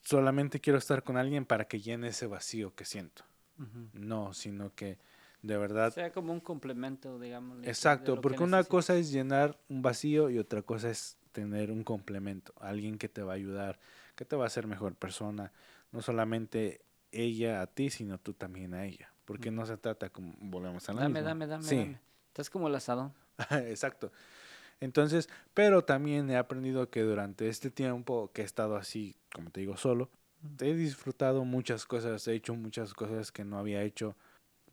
solamente 0.03 0.60
quiero 0.60 0.77
estar 0.77 1.03
con 1.03 1.18
alguien 1.18 1.45
para 1.45 1.65
que 1.65 1.82
llene 1.82 2.10
ese 2.10 2.27
vacío 2.27 2.76
que 2.76 2.86
siento. 2.86 3.23
No, 3.94 4.34
sino 4.34 4.73
que 4.76 4.99
de 5.41 5.57
verdad... 5.57 5.91
sea 5.94 6.11
como 6.11 6.32
un 6.32 6.41
complemento, 6.41 7.19
digamos. 7.19 7.65
Exacto, 7.65 8.22
porque 8.22 8.44
una 8.44 8.64
cosa 8.64 8.95
es 8.95 9.11
llenar 9.11 9.60
un 9.68 9.82
vacío 9.82 10.30
y 10.30 10.38
otra 10.38 10.61
cosa 10.61 10.91
es 10.91 11.18
tener 11.32 11.72
un 11.72 11.84
complemento, 11.84 12.53
alguien 12.60 12.99
que 12.99 13.10
te 13.10 13.23
va 13.23 13.34
a 13.34 13.36
ayudar, 13.36 13.80
que 14.15 14.26
te 14.26 14.36
va 14.36 14.44
a 14.44 14.48
hacer 14.48 14.68
mejor 14.68 14.95
persona, 14.95 15.52
no 15.91 16.02
solamente 16.02 16.82
ella 17.11 17.61
a 17.61 17.68
ti, 17.68 17.90
sino 17.90 18.19
tú 18.19 18.34
también 18.34 18.73
a 18.73 18.86
ella, 18.86 19.11
porque 19.26 19.52
no 19.52 19.65
se 19.65 19.77
trata 19.77 20.10
como 20.10 20.34
volvemos 20.39 20.88
a 20.89 20.93
la 20.93 21.02
Dame, 21.02 21.15
misma. 21.19 21.30
dame, 21.30 21.47
dame, 21.47 21.64
Sí, 21.64 21.76
dame. 21.77 21.99
Estás 22.27 22.49
como 22.49 22.68
el 22.68 22.76
asadón. 22.76 23.14
exacto. 23.68 24.11
Entonces, 24.80 25.30
pero 25.53 25.84
también 25.84 26.30
he 26.30 26.38
aprendido 26.38 26.89
que 26.89 27.02
durante 27.02 27.47
este 27.47 27.72
tiempo 27.72 28.31
que 28.34 28.41
he 28.41 28.45
estado 28.45 28.76
así, 28.76 29.15
como 29.34 29.49
te 29.49 29.61
digo, 29.61 29.77
solo, 29.77 30.10
he 30.60 30.73
disfrutado 30.73 31.45
muchas 31.45 31.85
cosas, 31.85 32.27
he 32.27 32.34
hecho 32.34 32.53
muchas 32.56 32.93
cosas 32.93 33.31
que 33.31 33.45
no 33.45 33.57
había 33.57 33.81
hecho 33.84 34.15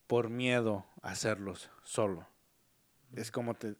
por 0.07 0.29
miedo 0.29 0.85
a 1.03 1.11
hacerlos 1.12 1.70
solo. 1.85 2.27
Es 3.15 3.31
como 3.31 3.55
te, 3.55 3.77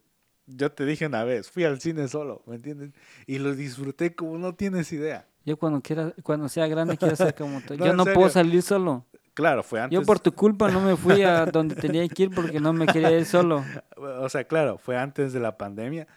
yo 0.47 0.71
te 0.71 0.85
dije 0.85 1.05
una 1.05 1.23
vez, 1.23 1.51
fui 1.51 1.65
al 1.65 1.81
cine 1.81 2.07
solo, 2.07 2.41
¿me 2.45 2.55
entiendes? 2.55 2.91
Y 3.27 3.39
lo 3.39 3.53
disfruté 3.53 4.15
como 4.15 4.37
no 4.37 4.55
tienes 4.55 4.91
idea. 4.93 5.27
Yo 5.45 5.57
cuando 5.57 5.81
quiera, 5.81 6.13
cuando 6.23 6.47
sea 6.47 6.67
grande 6.67 6.97
quiero 6.97 7.15
ser 7.17 7.35
como 7.35 7.59
tú. 7.67 7.75
No, 7.75 7.85
Yo 7.85 7.93
no 7.93 8.05
puedo 8.05 8.29
salir 8.29 8.61
solo. 8.61 9.05
Claro, 9.33 9.63
fue 9.63 9.81
antes. 9.81 9.99
Yo 9.99 10.05
por 10.05 10.19
tu 10.19 10.31
culpa 10.33 10.69
no 10.69 10.79
me 10.81 10.95
fui 10.95 11.23
a 11.23 11.45
donde 11.45 11.75
tenía 11.75 12.07
que 12.07 12.23
ir 12.23 12.29
porque 12.29 12.59
no 12.59 12.71
me 12.71 12.85
quería 12.85 13.11
ir 13.17 13.25
solo. 13.25 13.63
O 13.97 14.29
sea, 14.29 14.43
claro, 14.45 14.77
fue 14.77 14.97
antes 14.97 15.33
de 15.33 15.39
la 15.39 15.57
pandemia, 15.57 16.07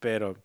pero 0.00 0.36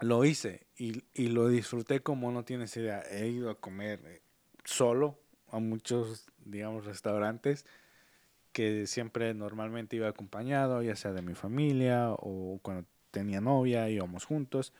lo 0.00 0.24
hice 0.24 0.66
y, 0.76 1.04
y 1.14 1.28
lo 1.28 1.48
disfruté 1.48 2.00
como 2.00 2.30
no 2.32 2.44
tienes 2.44 2.76
idea. 2.76 3.02
He 3.10 3.28
ido 3.28 3.50
a 3.50 3.60
comer 3.60 4.00
eh, 4.04 4.22
solo 4.64 5.18
a 5.50 5.58
muchos, 5.58 6.26
digamos, 6.44 6.84
restaurantes 6.84 7.64
que 8.52 8.86
siempre 8.86 9.32
normalmente 9.34 9.96
iba 9.96 10.08
acompañado, 10.08 10.82
ya 10.82 10.96
sea 10.96 11.12
de 11.12 11.22
mi 11.22 11.34
familia 11.34 12.10
o 12.10 12.58
cuando 12.62 12.86
tenía 13.10 13.40
novia, 13.40 13.88
íbamos 13.88 14.24
juntos. 14.24 14.72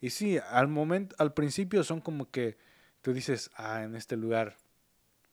Y 0.00 0.10
sí, 0.10 0.38
al 0.50 0.68
momento, 0.68 1.16
al 1.18 1.32
principio 1.32 1.82
son 1.84 2.00
como 2.00 2.30
que 2.30 2.56
tú 3.02 3.12
dices, 3.12 3.50
ah, 3.56 3.82
en 3.82 3.96
este 3.96 4.16
lugar 4.16 4.56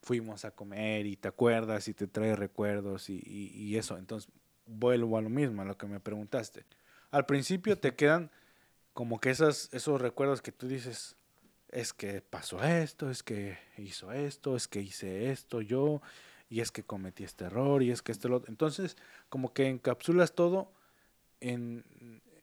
fuimos 0.06 0.45
a 0.45 0.52
comer 0.52 1.07
y 1.07 1.18
te 1.18 1.27
acuerdas 1.27 1.88
y 1.90 1.94
te 1.95 2.07
trae 2.07 2.36
recuerdos 2.36 3.10
y, 3.10 3.15
y- 3.26 3.52
y 3.56 3.77
eso. 3.77 3.98
Entonces, 3.98 4.32
vuelvo 4.68 5.18
a 5.18 5.22
lo 5.22 5.30
mismo, 5.30 5.64
a 5.64 5.65
lo 5.65 5.77
que 5.77 5.88
me 5.88 5.99
preguntaste. 5.99 6.64
Al 7.11 7.26
principio 7.26 7.77
te 7.80 7.95
quedan 7.95 8.30
como 8.94 9.19
que 9.19 9.32
esas, 9.32 9.69
esos 9.73 9.99
recuerdos 10.02 10.41
que 10.44 10.52
tú 10.52 10.68
dices, 10.68 11.18
es 11.69 11.94
que 11.94 12.22
pasó 12.22 12.64
esto, 12.64 13.10
es 13.10 13.23
que 13.23 13.57
hizo 13.77 14.11
esto, 14.11 14.56
es 14.56 14.68
que 14.68 14.82
hice 14.82 15.32
esto 15.32 15.61
yo, 15.61 16.02
y 16.49 16.61
es 16.61 16.72
que 16.72 16.84
cometí 16.84 17.23
este 17.23 17.45
error, 17.45 17.84
y 17.84 17.91
es 17.91 18.02
que 18.03 18.11
este 18.11 18.30
lo 18.30 18.38
otro. 18.38 18.52
Entonces, 18.52 18.98
como 19.30 19.53
que 19.53 19.68
encapsulas 19.69 20.34
todo 20.36 20.72
en, 21.41 21.84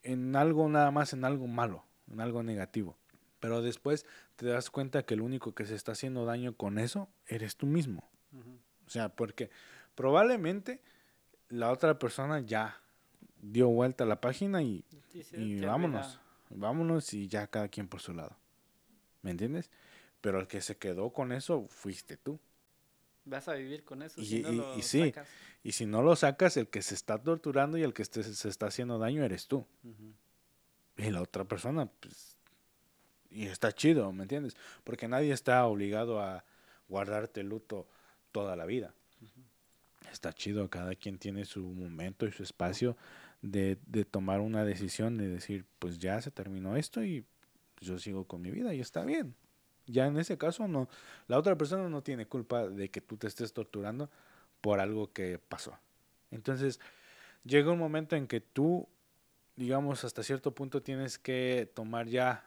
en 0.02 0.36
algo 0.36 0.68
nada 0.68 0.90
más, 0.90 1.12
en 1.12 1.24
algo 1.24 1.46
malo, 1.46 1.84
en 2.10 2.20
algo 2.20 2.42
negativo. 2.42 2.96
Pero 3.42 3.60
después 3.60 4.06
te 4.36 4.46
das 4.46 4.70
cuenta 4.70 5.02
que 5.02 5.14
el 5.14 5.20
único 5.20 5.52
que 5.52 5.66
se 5.66 5.74
está 5.74 5.92
haciendo 5.92 6.24
daño 6.24 6.56
con 6.56 6.78
eso 6.78 7.08
eres 7.26 7.56
tú 7.56 7.66
mismo. 7.66 8.08
O 8.86 8.88
sea, 8.88 9.08
porque 9.08 9.50
probablemente 9.96 10.80
la 11.48 11.72
otra 11.72 11.98
persona 11.98 12.38
ya 12.38 12.80
dio 13.40 13.66
vuelta 13.68 14.04
a 14.04 14.06
la 14.06 14.20
página 14.20 14.62
y, 14.62 14.84
y 15.32 15.60
vámonos. 15.60 16.20
Vámonos 16.50 17.12
y 17.14 17.26
ya 17.26 17.48
cada 17.48 17.66
quien 17.66 17.88
por 17.88 18.00
su 18.00 18.14
lado. 18.14 18.36
¿Me 19.22 19.32
entiendes? 19.32 19.72
Pero 20.20 20.38
el 20.38 20.46
que 20.46 20.60
se 20.60 20.76
quedó 20.76 21.12
con 21.12 21.32
eso 21.32 21.66
fuiste 21.68 22.16
tú. 22.16 22.38
Vas 23.24 23.48
a 23.48 23.54
vivir 23.54 23.82
con 23.82 24.02
eso. 24.02 24.20
Y- 24.20 24.24
si 24.26 24.40
no 24.42 24.52
y- 24.52 24.56
lo 24.56 24.78
y 24.78 24.82
sí. 24.82 25.06
sacas. 25.08 25.28
Y 25.64 25.72
si 25.72 25.84
no 25.86 26.00
lo 26.02 26.14
sacas, 26.14 26.56
el 26.56 26.68
que 26.68 26.80
se 26.80 26.94
está 26.94 27.20
torturando 27.20 27.76
y 27.76 27.82
el 27.82 27.92
que 27.92 28.04
se 28.04 28.48
está 28.48 28.66
haciendo 28.66 28.98
daño 29.00 29.24
eres 29.24 29.48
tú. 29.48 29.66
Y 30.96 31.10
la 31.10 31.22
otra 31.22 31.44
persona, 31.44 31.86
pues. 31.86 32.38
Y 33.32 33.46
está 33.46 33.72
chido, 33.72 34.12
¿me 34.12 34.22
entiendes? 34.22 34.56
Porque 34.84 35.08
nadie 35.08 35.32
está 35.32 35.64
obligado 35.66 36.20
a 36.20 36.44
guardarte 36.88 37.42
luto 37.42 37.88
toda 38.30 38.56
la 38.56 38.66
vida. 38.66 38.94
Está 40.10 40.32
chido, 40.32 40.68
cada 40.68 40.94
quien 40.94 41.18
tiene 41.18 41.44
su 41.44 41.62
momento 41.62 42.26
y 42.26 42.32
su 42.32 42.42
espacio 42.42 42.96
de, 43.40 43.78
de 43.86 44.04
tomar 44.04 44.40
una 44.40 44.64
decisión, 44.64 45.16
de 45.16 45.28
decir, 45.28 45.64
pues 45.78 45.98
ya 45.98 46.20
se 46.20 46.30
terminó 46.30 46.76
esto 46.76 47.02
y 47.02 47.24
yo 47.80 47.98
sigo 47.98 48.26
con 48.26 48.42
mi 48.42 48.50
vida 48.50 48.74
y 48.74 48.80
está 48.80 49.04
bien. 49.04 49.34
Ya 49.86 50.06
en 50.06 50.18
ese 50.18 50.36
caso, 50.36 50.68
no. 50.68 50.88
La 51.26 51.38
otra 51.38 51.56
persona 51.56 51.88
no 51.88 52.02
tiene 52.02 52.26
culpa 52.26 52.68
de 52.68 52.90
que 52.90 53.00
tú 53.00 53.16
te 53.16 53.26
estés 53.26 53.52
torturando 53.52 54.10
por 54.60 54.78
algo 54.78 55.12
que 55.12 55.38
pasó. 55.38 55.78
Entonces, 56.30 56.78
llega 57.44 57.72
un 57.72 57.78
momento 57.78 58.14
en 58.14 58.26
que 58.26 58.40
tú 58.40 58.86
digamos, 59.56 60.04
hasta 60.04 60.22
cierto 60.22 60.54
punto 60.54 60.82
tienes 60.82 61.18
que 61.18 61.70
tomar 61.74 62.08
ya 62.08 62.44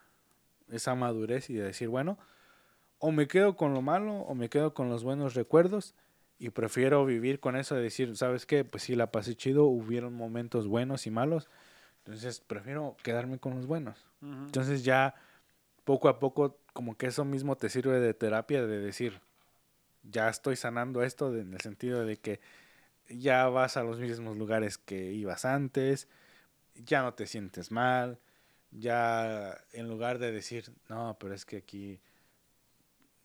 esa 0.72 0.96
madurez 0.96 1.50
y 1.50 1.54
de 1.54 1.64
decir, 1.64 1.88
bueno, 1.90 2.18
o 3.00 3.12
me 3.12 3.28
quedo 3.28 3.56
con 3.56 3.74
lo 3.74 3.82
malo 3.82 4.14
o 4.22 4.36
me 4.36 4.50
quedo 4.50 4.74
con 4.74 4.90
los 4.90 5.04
buenos 5.04 5.34
recuerdos 5.34 5.96
y 6.40 6.50
prefiero 6.50 7.06
vivir 7.06 7.40
con 7.40 7.56
eso 7.56 7.76
de 7.76 7.82
decir, 7.84 8.16
¿sabes 8.18 8.46
qué? 8.46 8.64
Pues 8.66 8.84
sí, 8.84 8.96
la 8.96 9.12
pasé 9.12 9.36
chido, 9.36 9.66
hubieron 9.66 10.14
momentos 10.14 10.68
buenos 10.68 11.06
y 11.08 11.12
malos, 11.12 11.48
entonces 12.00 12.40
prefiero 12.42 12.96
quedarme 13.04 13.38
con 13.40 13.56
los 13.56 13.68
buenos. 13.68 14.06
Entonces 14.46 14.84
ya 14.84 15.16
poco 15.84 16.10
a 16.10 16.20
poco 16.20 16.58
como 16.74 16.98
que 16.98 17.08
eso 17.08 17.26
mismo 17.26 17.56
te 17.56 17.70
sirve 17.70 18.00
de 18.00 18.14
terapia 18.14 18.66
de 18.66 18.80
decir, 18.80 19.22
ya 20.04 20.30
estoy 20.30 20.56
sanando 20.56 21.04
esto 21.04 21.32
de- 21.32 21.42
en 21.42 21.54
el 21.54 21.62
sentido 21.62 22.06
de 22.06 22.18
que 22.18 22.40
ya 23.10 23.48
vas 23.50 23.78
a 23.78 23.84
los 23.84 24.00
mismos 24.00 24.38
lugares 24.38 24.78
que 24.78 25.12
ibas 25.14 25.46
antes, 25.46 26.08
ya 26.76 27.02
no 27.02 27.14
te 27.14 27.28
sientes 27.28 27.72
mal, 27.72 28.20
ya 28.78 29.58
en 29.72 29.88
lugar 29.88 30.20
de 30.20 30.32
decir, 30.32 30.72
no, 30.90 31.18
pero 31.20 31.34
es 31.34 31.46
que 31.46 31.58
aquí 31.58 32.00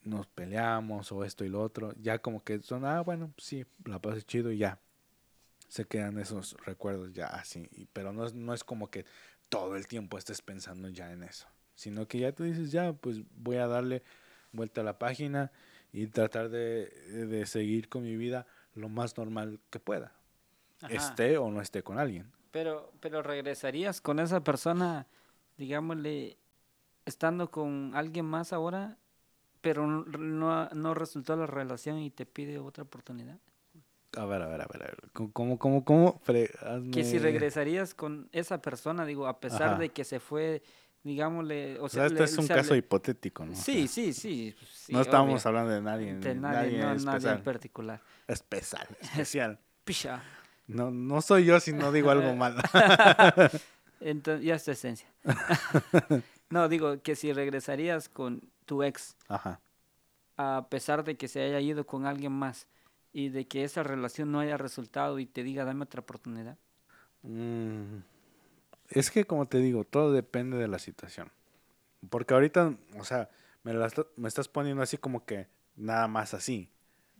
nos 0.03 0.27
peleamos 0.27 1.13
o 1.13 1.25
esto 1.25 1.45
y 1.45 1.49
lo 1.49 1.61
otro, 1.63 1.93
ya 2.01 2.19
como 2.19 2.43
que 2.43 2.61
son, 2.63 2.85
ah, 2.85 3.01
bueno, 3.01 3.33
sí, 3.37 3.65
la 3.85 4.01
pasé 4.01 4.23
chido 4.23 4.51
y 4.51 4.59
ya. 4.59 4.79
Se 5.69 5.85
quedan 5.85 6.19
esos 6.19 6.57
recuerdos 6.65 7.13
ya 7.13 7.27
así, 7.27 7.69
pero 7.93 8.13
no 8.13 8.27
es, 8.27 8.35
no 8.35 8.53
es 8.55 8.65
como 8.65 8.91
que 8.91 9.05
todo 9.49 9.77
el 9.77 9.87
tiempo 9.87 10.19
estés 10.19 10.43
pensando 10.43 10.89
ya 10.89 11.13
en 11.13 11.23
eso, 11.23 11.47
sino 11.75 12.09
que 12.09 12.19
ya 12.19 12.33
tú 12.33 12.45
dices, 12.45 12.73
ya, 12.73 12.93
pues 12.93 13.21
voy 13.37 13.57
a 13.57 13.67
darle 13.67 14.03
vuelta 14.53 14.81
a 14.81 14.85
la 14.85 14.99
página 14.99 15.53
y 15.93 16.07
tratar 16.09 16.49
de, 16.49 16.87
de 17.27 17.47
seguir 17.47 17.89
con 17.89 18.03
mi 18.03 18.17
vida 18.17 18.47
lo 18.75 18.89
más 18.89 19.17
normal 19.17 19.61
que 19.71 19.79
pueda, 19.79 20.13
Ajá. 20.81 20.93
esté 20.93 21.39
o 21.39 21.51
no 21.51 21.61
esté 21.61 21.83
con 21.83 21.99
alguien. 21.99 22.33
Pero, 22.51 22.93
pero 23.01 23.23
regresarías 23.23 24.01
con 24.01 24.19
esa 24.19 24.43
persona, 24.43 25.07
digámosle, 25.61 26.39
estando 27.05 27.51
con 27.51 27.93
alguien 27.95 28.25
más 28.25 28.53
ahora, 28.53 28.97
pero 29.61 29.87
no, 29.87 30.69
no, 30.71 30.95
resultó 30.95 31.37
la 31.37 31.47
relación 31.47 31.99
y 31.99 32.11
te 32.11 32.25
pide 32.25 32.59
otra 32.59 32.83
oportunidad. 32.85 33.39
A 34.17 34.25
ver, 34.25 34.43
a 34.43 34.47
ver, 34.49 34.63
a 34.63 34.67
ver, 34.67 34.83
a 34.83 34.87
ver. 34.87 34.99
¿Cómo, 35.13 35.59
cómo, 35.59 35.85
cómo? 35.85 36.21
Que 36.91 37.05
si 37.05 37.19
regresarías 37.19 37.95
con 37.95 38.29
esa 38.33 38.61
persona, 38.63 39.05
digo, 39.05 39.27
a 39.27 39.39
pesar 39.39 39.63
Ajá. 39.73 39.79
de 39.79 39.91
que 39.91 40.05
se 40.05 40.19
fue, 40.19 40.63
digámosle, 41.05 41.79
o 41.79 41.85
O 41.85 41.89
sea, 41.91 42.09
sea, 42.09 42.19
le- 42.19 42.25
es 42.25 42.37
o 42.39 42.41
un 42.41 42.47
sea, 42.47 42.57
caso 42.57 42.73
le- 42.73 42.79
hipotético, 42.79 43.45
¿no? 43.45 43.55
Sí, 43.55 43.87
sí, 43.87 44.13
sí. 44.15 44.55
sí, 44.73 44.93
no 44.95 45.03
estamos 45.03 45.45
obvio. 45.45 45.49
hablando 45.49 45.71
de 45.73 45.83
nadie, 45.83 46.15
De 46.15 46.35
nadie, 46.35 46.79
nadie, 46.79 46.99
no, 47.05 47.13
nadie 47.13 47.31
en 47.31 47.43
particular. 47.45 48.01
especial, 48.27 48.89
especial. 49.01 49.59
Picha. 49.85 50.23
No, 50.67 50.91
no 50.91 51.21
soy 51.21 51.45
yo 51.45 51.61
si 51.61 51.73
no 51.73 51.93
digo 51.93 52.11
algo 52.11 52.35
malo. 52.35 52.63
Entonces, 54.01 54.45
ya 54.45 54.55
es 54.55 54.65
tu 54.65 54.71
esencia. 54.71 55.09
no, 56.51 56.69
digo 56.69 57.01
que 57.03 57.17
si 57.17 57.33
regresarías 57.33 58.09
con 58.09 58.43
tu 58.65 58.83
ex, 58.83 59.17
Ajá. 59.29 59.61
a 60.37 60.67
pesar 60.71 61.05
de 61.05 61.17
que 61.17 61.29
se 61.29 61.43
haya 61.43 61.61
ido 61.61 61.87
con 61.87 62.07
alguien 62.07 62.33
más 62.33 62.67
y 63.13 63.29
de 63.29 63.47
que 63.47 63.65
esa 63.65 63.83
relación 63.83 64.33
no 64.33 64.41
haya 64.41 64.57
resultado 64.57 65.19
y 65.19 65.27
te 65.27 65.43
diga 65.43 65.65
dame 65.65 65.85
otra 65.85 66.01
oportunidad. 66.01 66.57
Mm, 67.23 67.99
es 68.89 69.11
que 69.11 69.25
como 69.25 69.47
te 69.47 69.59
digo, 69.59 69.85
todo 69.85 70.13
depende 70.13 70.57
de 70.57 70.69
la 70.69 70.79
situación. 70.79 71.31
Porque 72.09 72.35
ahorita, 72.35 72.75
o 72.99 73.05
sea, 73.05 73.29
me, 73.63 73.75
la 73.75 73.91
me 74.17 74.29
estás 74.29 74.49
poniendo 74.49 74.83
así 74.83 74.97
como 74.97 75.25
que 75.25 75.47
nada 75.77 76.09
más 76.09 76.33
así, 76.35 76.71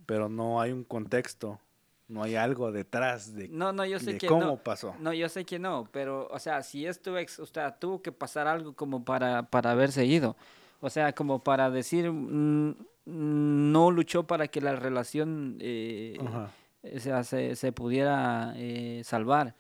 pero 0.07 0.29
no 0.29 0.61
hay 0.61 0.73
un 0.73 0.85
contexto, 0.85 1.61
no 2.11 2.23
hay 2.23 2.35
algo 2.37 2.73
detrás 2.73 3.35
de, 3.35 3.49
No, 3.49 3.73
no, 3.73 3.85
yo 3.87 3.99
sé 3.99 4.19
que 4.19 4.27
cómo 4.27 4.45
no. 4.45 4.57
pasó. 4.57 4.95
No, 4.99 5.13
yo 5.13 5.29
sé 5.29 5.45
que 5.45 5.59
no, 5.59 5.89
pero, 5.93 6.29
o 6.31 6.39
sea, 6.39 6.63
si 6.63 6.87
es 6.87 7.01
tu 7.01 7.17
ex, 7.17 7.39
o 7.39 7.47
sea, 7.47 7.79
tuvo 7.79 8.03
que 8.03 8.13
pasar 8.13 8.47
algo 8.47 8.75
como 8.75 9.05
para, 9.05 9.45
para 9.45 9.71
haberse 9.71 10.05
ido. 10.05 10.37
O 10.81 10.91
sea, 10.91 11.13
como 11.15 11.43
para 11.43 11.71
decir, 11.71 12.11
mm, 12.11 12.75
no 13.05 13.91
luchó 13.91 14.27
para 14.27 14.49
que 14.49 14.61
la 14.61 14.77
relación 14.77 15.57
eh, 15.61 16.19
Ajá. 16.27 16.51
o 16.83 16.99
sea, 16.99 17.23
se, 17.25 17.55
se 17.57 17.73
pudiera 17.73 18.55
eh, 18.57 19.03
salvar. 19.05 19.55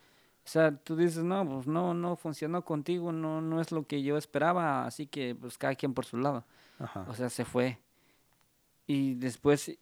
O 0.44 0.48
sea, 0.48 0.72
tú 0.76 0.96
dices, 0.96 1.22
no, 1.22 1.46
pues 1.48 1.66
no, 1.66 1.94
no 1.94 2.16
funcionó 2.16 2.64
contigo, 2.64 3.12
no, 3.12 3.40
no 3.40 3.60
es 3.60 3.70
lo 3.70 3.86
que 3.86 4.02
yo 4.02 4.16
esperaba, 4.16 4.86
así 4.86 5.06
que 5.06 5.34
pues 5.34 5.56
cada 5.58 5.74
quien 5.74 5.94
por 5.94 6.04
su 6.06 6.16
lado. 6.16 6.44
Ajá. 6.78 7.04
O 7.08 7.14
sea, 7.14 7.28
se 7.28 7.44
fue. 7.44 7.78
Y 8.86 9.14
después 9.14 9.76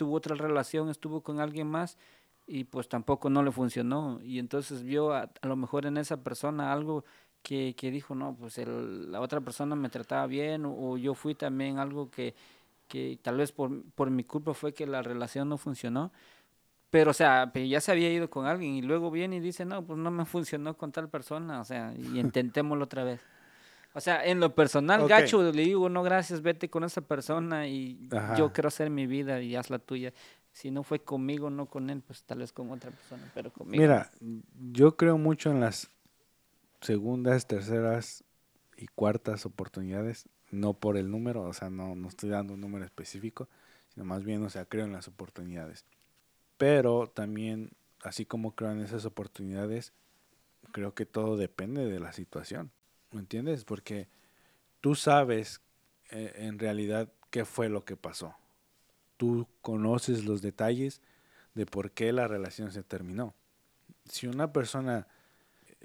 tuvo 0.00 0.16
otra 0.16 0.34
relación, 0.36 0.88
estuvo 0.90 1.22
con 1.22 1.40
alguien 1.40 1.68
más 1.68 1.98
y 2.46 2.64
pues 2.64 2.88
tampoco 2.88 3.30
no 3.30 3.42
le 3.42 3.52
funcionó. 3.52 4.20
Y 4.22 4.38
entonces 4.38 4.82
vio 4.82 5.12
a, 5.12 5.30
a 5.42 5.46
lo 5.48 5.56
mejor 5.56 5.86
en 5.86 5.96
esa 5.98 6.22
persona 6.22 6.72
algo 6.72 7.04
que, 7.42 7.74
que 7.76 7.90
dijo, 7.90 8.14
no, 8.14 8.34
pues 8.38 8.58
el- 8.58 9.12
la 9.12 9.20
otra 9.20 9.40
persona 9.42 9.76
me 9.76 9.90
trataba 9.90 10.26
bien 10.26 10.64
o, 10.66 10.72
o 10.92 10.96
yo 10.98 11.14
fui 11.14 11.34
también 11.34 11.78
algo 11.78 12.10
que, 12.10 12.34
que 12.88 13.18
tal 13.22 13.36
vez 13.38 13.52
por, 13.52 13.82
por 13.94 14.10
mi 14.10 14.24
culpa 14.24 14.54
fue 14.54 14.74
que 14.74 14.86
la 14.86 15.02
relación 15.02 15.48
no 15.50 15.58
funcionó. 15.58 16.12
Pero, 16.90 17.12
o 17.12 17.14
sea, 17.14 17.52
ya 17.54 17.80
se 17.80 17.92
había 17.92 18.12
ido 18.12 18.30
con 18.30 18.46
alguien 18.46 18.74
y 18.74 18.82
luego 18.82 19.10
viene 19.12 19.36
y 19.36 19.40
dice, 19.40 19.64
no, 19.66 19.84
pues 19.86 19.98
no 19.98 20.10
me 20.12 20.24
funcionó 20.26 20.76
con 20.76 20.92
tal 20.92 21.08
persona, 21.10 21.60
o 21.60 21.64
sea, 21.64 21.94
y 21.96 22.18
intentémoslo 22.20 22.84
otra 22.84 23.04
vez. 23.04 23.20
O 23.92 24.00
sea, 24.00 24.24
en 24.24 24.38
lo 24.38 24.54
personal, 24.54 25.06
gacho, 25.08 25.50
le 25.52 25.62
digo, 25.62 25.88
no, 25.88 26.02
gracias, 26.02 26.42
vete 26.42 26.70
con 26.70 26.84
esa 26.84 27.00
persona 27.00 27.66
y 27.66 28.08
Ajá. 28.12 28.36
yo 28.36 28.52
quiero 28.52 28.68
hacer 28.68 28.88
mi 28.88 29.06
vida 29.06 29.42
y 29.42 29.56
haz 29.56 29.68
la 29.70 29.80
tuya. 29.80 30.12
Si 30.52 30.70
no 30.70 30.82
fue 30.82 31.00
conmigo, 31.00 31.50
no 31.50 31.66
con 31.66 31.90
él, 31.90 32.02
pues 32.02 32.22
tal 32.24 32.38
vez 32.38 32.52
con 32.52 32.70
otra 32.70 32.90
persona, 32.90 33.30
pero 33.34 33.52
conmigo. 33.52 33.80
Mira, 33.80 34.10
yo 34.72 34.96
creo 34.96 35.18
mucho 35.18 35.50
en 35.50 35.60
las 35.60 35.90
segundas, 36.80 37.46
terceras 37.46 38.24
y 38.76 38.86
cuartas 38.86 39.44
oportunidades, 39.44 40.28
no 40.50 40.74
por 40.74 40.96
el 40.96 41.10
número, 41.10 41.42
o 41.42 41.52
sea, 41.52 41.70
no, 41.70 41.94
no 41.94 42.08
estoy 42.08 42.30
dando 42.30 42.54
un 42.54 42.60
número 42.60 42.84
específico, 42.84 43.48
sino 43.92 44.04
más 44.04 44.24
bien, 44.24 44.42
o 44.44 44.50
sea, 44.50 44.64
creo 44.64 44.84
en 44.84 44.92
las 44.92 45.08
oportunidades. 45.08 45.84
Pero 46.56 47.08
también, 47.08 47.70
así 48.02 48.24
como 48.24 48.54
creo 48.54 48.72
en 48.72 48.80
esas 48.80 49.04
oportunidades, 49.04 49.92
creo 50.72 50.94
que 50.94 51.06
todo 51.06 51.36
depende 51.36 51.84
de 51.84 52.00
la 52.00 52.12
situación, 52.12 52.70
¿me 53.12 53.20
entiendes? 53.20 53.64
Porque 53.64 54.08
tú 54.80 54.94
sabes 54.94 55.60
eh, 56.10 56.32
en 56.36 56.58
realidad 56.58 57.08
qué 57.30 57.44
fue 57.44 57.68
lo 57.68 57.84
que 57.84 57.96
pasó. 57.96 58.34
Tú 59.16 59.46
conoces 59.60 60.24
los 60.24 60.42
detalles 60.42 61.00
de 61.54 61.66
por 61.66 61.90
qué 61.90 62.12
la 62.12 62.26
relación 62.26 62.72
se 62.72 62.82
terminó. 62.82 63.34
Si 64.06 64.26
una 64.26 64.52
persona, 64.52 65.06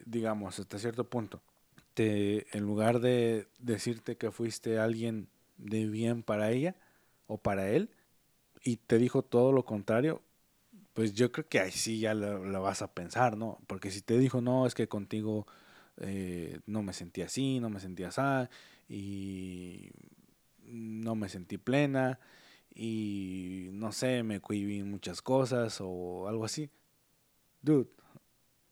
digamos, 0.05 0.59
hasta 0.59 0.79
cierto 0.79 1.09
punto, 1.09 1.41
te, 1.93 2.55
en 2.57 2.63
lugar 2.63 2.99
de 2.99 3.47
decirte 3.59 4.17
que 4.17 4.31
fuiste 4.31 4.79
alguien 4.79 5.27
de 5.57 5.87
bien 5.87 6.23
para 6.23 6.51
ella 6.51 6.75
o 7.27 7.37
para 7.37 7.69
él, 7.69 7.89
y 8.63 8.77
te 8.77 8.97
dijo 8.97 9.21
todo 9.21 9.51
lo 9.51 9.63
contrario, 9.63 10.21
pues 10.93 11.13
yo 11.13 11.31
creo 11.31 11.47
que 11.47 11.59
ahí 11.59 11.71
sí 11.71 11.99
ya 11.99 12.13
lo, 12.13 12.45
lo 12.45 12.61
vas 12.61 12.81
a 12.81 12.93
pensar, 12.93 13.37
¿no? 13.37 13.59
Porque 13.67 13.91
si 13.91 14.01
te 14.01 14.17
dijo, 14.17 14.41
no, 14.41 14.65
es 14.65 14.73
que 14.73 14.87
contigo 14.87 15.45
eh, 15.97 16.59
no 16.65 16.81
me 16.81 16.93
sentí 16.93 17.21
así, 17.21 17.59
no 17.59 17.69
me 17.69 17.79
sentí 17.79 18.03
así, 18.03 18.21
y 18.89 19.91
no 20.63 21.15
me 21.15 21.29
sentí 21.29 21.57
plena, 21.57 22.19
y 22.73 23.69
no 23.71 23.91
sé, 23.91 24.23
me 24.23 24.41
cohibí 24.41 24.79
en 24.79 24.91
muchas 24.91 25.21
cosas 25.21 25.77
o 25.81 26.27
algo 26.27 26.45
así. 26.45 26.69
Dude, 27.61 27.89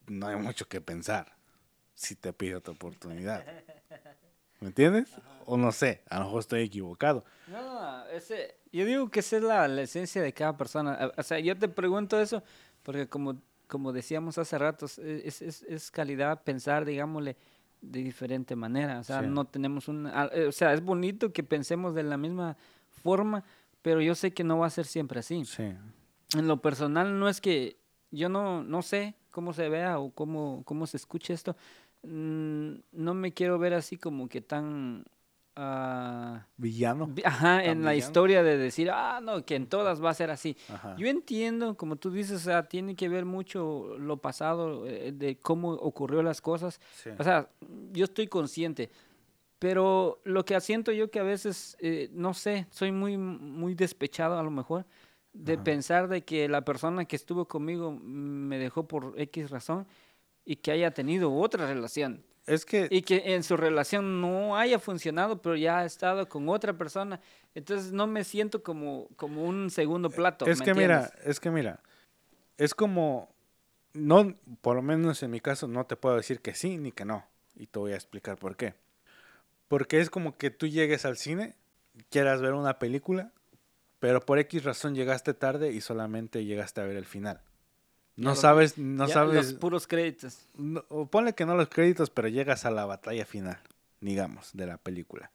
no 0.06 0.26
hay 0.26 0.36
mucho 0.36 0.68
que 0.68 0.80
pensar 0.80 1.34
si 1.94 2.14
te 2.14 2.32
pide 2.32 2.56
otra 2.56 2.74
oportunidad. 2.74 3.44
¿Me 4.60 4.68
entiendes? 4.68 5.10
O 5.46 5.56
no 5.56 5.72
sé, 5.72 6.02
a 6.08 6.18
lo 6.18 6.26
mejor 6.26 6.40
estoy 6.40 6.62
equivocado. 6.62 7.24
No, 7.48 7.62
no, 7.62 7.80
no, 7.80 8.06
ese, 8.08 8.56
yo 8.72 8.86
digo 8.86 9.10
que 9.10 9.20
esa 9.20 9.36
es 9.36 9.42
la, 9.42 9.68
la 9.68 9.82
esencia 9.82 10.22
de 10.22 10.32
cada 10.32 10.56
persona. 10.56 11.12
O 11.16 11.22
sea, 11.22 11.38
yo 11.38 11.58
te 11.58 11.68
pregunto 11.68 12.20
eso 12.20 12.42
porque 12.82 13.08
como, 13.08 13.42
como 13.74 13.92
decíamos 13.92 14.38
hace 14.38 14.56
rato, 14.56 14.86
es, 14.86 15.42
es, 15.42 15.64
es 15.64 15.90
calidad 15.90 16.44
pensar, 16.44 16.84
digámosle, 16.84 17.36
de 17.80 18.04
diferente 18.04 18.54
manera. 18.54 19.00
O 19.00 19.02
sea, 19.02 19.20
Sí. 19.20 19.26
no 19.28 19.46
tenemos 19.46 19.88
un... 19.88 20.06
O 20.06 20.52
sea, 20.52 20.72
es 20.74 20.80
bonito 20.80 21.32
que 21.32 21.42
pensemos 21.42 21.92
de 21.92 22.04
la 22.04 22.16
misma 22.16 22.56
forma, 23.02 23.42
pero 23.82 24.00
yo 24.00 24.14
sé 24.14 24.32
que 24.32 24.44
no 24.44 24.58
va 24.58 24.68
a 24.68 24.70
ser 24.70 24.84
siempre 24.86 25.18
así. 25.18 25.44
Sí. 25.44 25.72
En 26.36 26.46
lo 26.46 26.62
personal 26.62 27.18
no 27.18 27.28
es 27.28 27.40
que 27.40 27.76
yo 28.12 28.28
no, 28.28 28.62
no 28.62 28.80
sé 28.82 29.16
cómo 29.32 29.52
se 29.52 29.68
vea 29.68 29.98
o 29.98 30.12
cómo, 30.12 30.62
cómo 30.64 30.86
se 30.86 30.96
escuche 30.96 31.32
esto. 31.34 31.56
Mm, 32.04 32.74
no 32.92 33.14
me 33.14 33.32
quiero 33.32 33.58
ver 33.58 33.74
así 33.74 33.96
como 33.96 34.28
que 34.28 34.40
tan... 34.40 35.04
ah, 35.56 36.46
Villano. 36.56 37.06
Vi- 37.06 37.22
Ajá, 37.24 37.62
en 37.64 37.80
la 37.82 37.90
También. 37.90 37.96
historia 37.98 38.42
de 38.42 38.56
decir, 38.58 38.90
ah, 38.90 39.20
no, 39.22 39.44
que 39.44 39.54
en 39.56 39.66
todas 39.66 40.02
va 40.02 40.10
a 40.10 40.14
ser 40.14 40.30
así. 40.30 40.56
Ajá. 40.68 40.96
Yo 40.98 41.06
entiendo, 41.08 41.76
como 41.76 41.96
tú 41.96 42.10
dices, 42.10 42.36
o 42.40 42.44
sea, 42.44 42.64
tiene 42.64 42.94
que 42.96 43.08
ver 43.08 43.24
mucho 43.24 43.96
lo 43.98 44.16
pasado, 44.18 44.86
eh, 44.86 45.12
de 45.12 45.36
cómo 45.38 45.70
ocurrió 45.72 46.22
las 46.22 46.40
cosas. 46.40 46.80
Sí. 46.94 47.10
O 47.18 47.24
sea, 47.24 47.48
yo 47.92 48.04
estoy 48.04 48.26
consciente, 48.26 48.90
pero 49.58 50.20
lo 50.24 50.44
que 50.44 50.60
siento 50.60 50.92
yo 50.92 51.10
que 51.10 51.20
a 51.20 51.24
veces, 51.24 51.76
eh, 51.80 52.10
no 52.12 52.34
sé, 52.34 52.66
soy 52.70 52.92
muy, 52.92 53.16
muy 53.16 53.74
despechado 53.74 54.38
a 54.38 54.42
lo 54.42 54.50
mejor, 54.50 54.84
de 55.32 55.54
Ajá. 55.54 55.64
pensar 55.64 56.08
de 56.08 56.22
que 56.22 56.48
la 56.48 56.64
persona 56.64 57.04
que 57.06 57.16
estuvo 57.16 57.46
conmigo 57.46 57.90
me 57.90 58.58
dejó 58.58 58.86
por 58.86 59.14
X 59.20 59.50
razón 59.50 59.86
y 60.44 60.56
que 60.56 60.70
haya 60.70 60.92
tenido 60.92 61.32
otra 61.34 61.66
relación. 61.66 62.22
Es 62.46 62.66
que 62.66 62.88
Y 62.90 63.02
que 63.02 63.34
en 63.34 63.42
su 63.42 63.56
relación 63.56 64.20
no 64.20 64.56
haya 64.56 64.78
funcionado, 64.78 65.40
pero 65.40 65.56
ya 65.56 65.78
ha 65.78 65.84
estado 65.84 66.28
con 66.28 66.48
otra 66.48 66.76
persona. 66.76 67.20
Entonces 67.54 67.92
no 67.92 68.06
me 68.06 68.24
siento 68.24 68.62
como, 68.62 69.08
como 69.16 69.44
un 69.44 69.70
segundo 69.70 70.10
plato. 70.10 70.46
Es 70.46 70.58
¿me 70.58 70.66
que 70.66 70.74
mira, 70.74 71.10
es 71.24 71.40
que 71.40 71.50
mira, 71.50 71.80
es 72.58 72.74
como, 72.74 73.34
no, 73.94 74.34
por 74.60 74.76
lo 74.76 74.82
menos 74.82 75.22
en 75.22 75.30
mi 75.30 75.40
caso, 75.40 75.68
no 75.68 75.86
te 75.86 75.96
puedo 75.96 76.16
decir 76.16 76.40
que 76.40 76.54
sí 76.54 76.76
ni 76.76 76.92
que 76.92 77.04
no. 77.04 77.26
Y 77.54 77.66
te 77.66 77.78
voy 77.78 77.92
a 77.92 77.96
explicar 77.96 78.36
por 78.36 78.56
qué. 78.56 78.74
Porque 79.68 80.00
es 80.00 80.10
como 80.10 80.36
que 80.36 80.50
tú 80.50 80.66
llegues 80.66 81.04
al 81.04 81.16
cine, 81.16 81.54
quieras 82.10 82.42
ver 82.42 82.52
una 82.52 82.78
película, 82.78 83.32
pero 84.00 84.20
por 84.20 84.38
X 84.38 84.64
razón 84.64 84.94
llegaste 84.94 85.32
tarde 85.32 85.72
y 85.72 85.80
solamente 85.80 86.44
llegaste 86.44 86.80
a 86.80 86.84
ver 86.84 86.96
el 86.96 87.06
final. 87.06 87.40
No 88.16 88.36
sabes, 88.36 88.78
no 88.78 89.08
sabes, 89.08 89.34
Los 89.50 89.54
puros 89.54 89.86
créditos. 89.86 90.38
no- 90.56 90.84
ponle 91.10 91.34
que 91.34 91.46
no 91.46 91.56
los 91.56 91.68
créditos, 91.68 92.10
pero 92.10 92.28
llegas 92.28 92.64
a 92.64 92.70
la 92.70 92.86
batalla 92.86 93.26
final, 93.26 93.58
digamos, 94.00 94.50
de 94.52 94.66
la 94.66 94.78
película. 94.78 95.30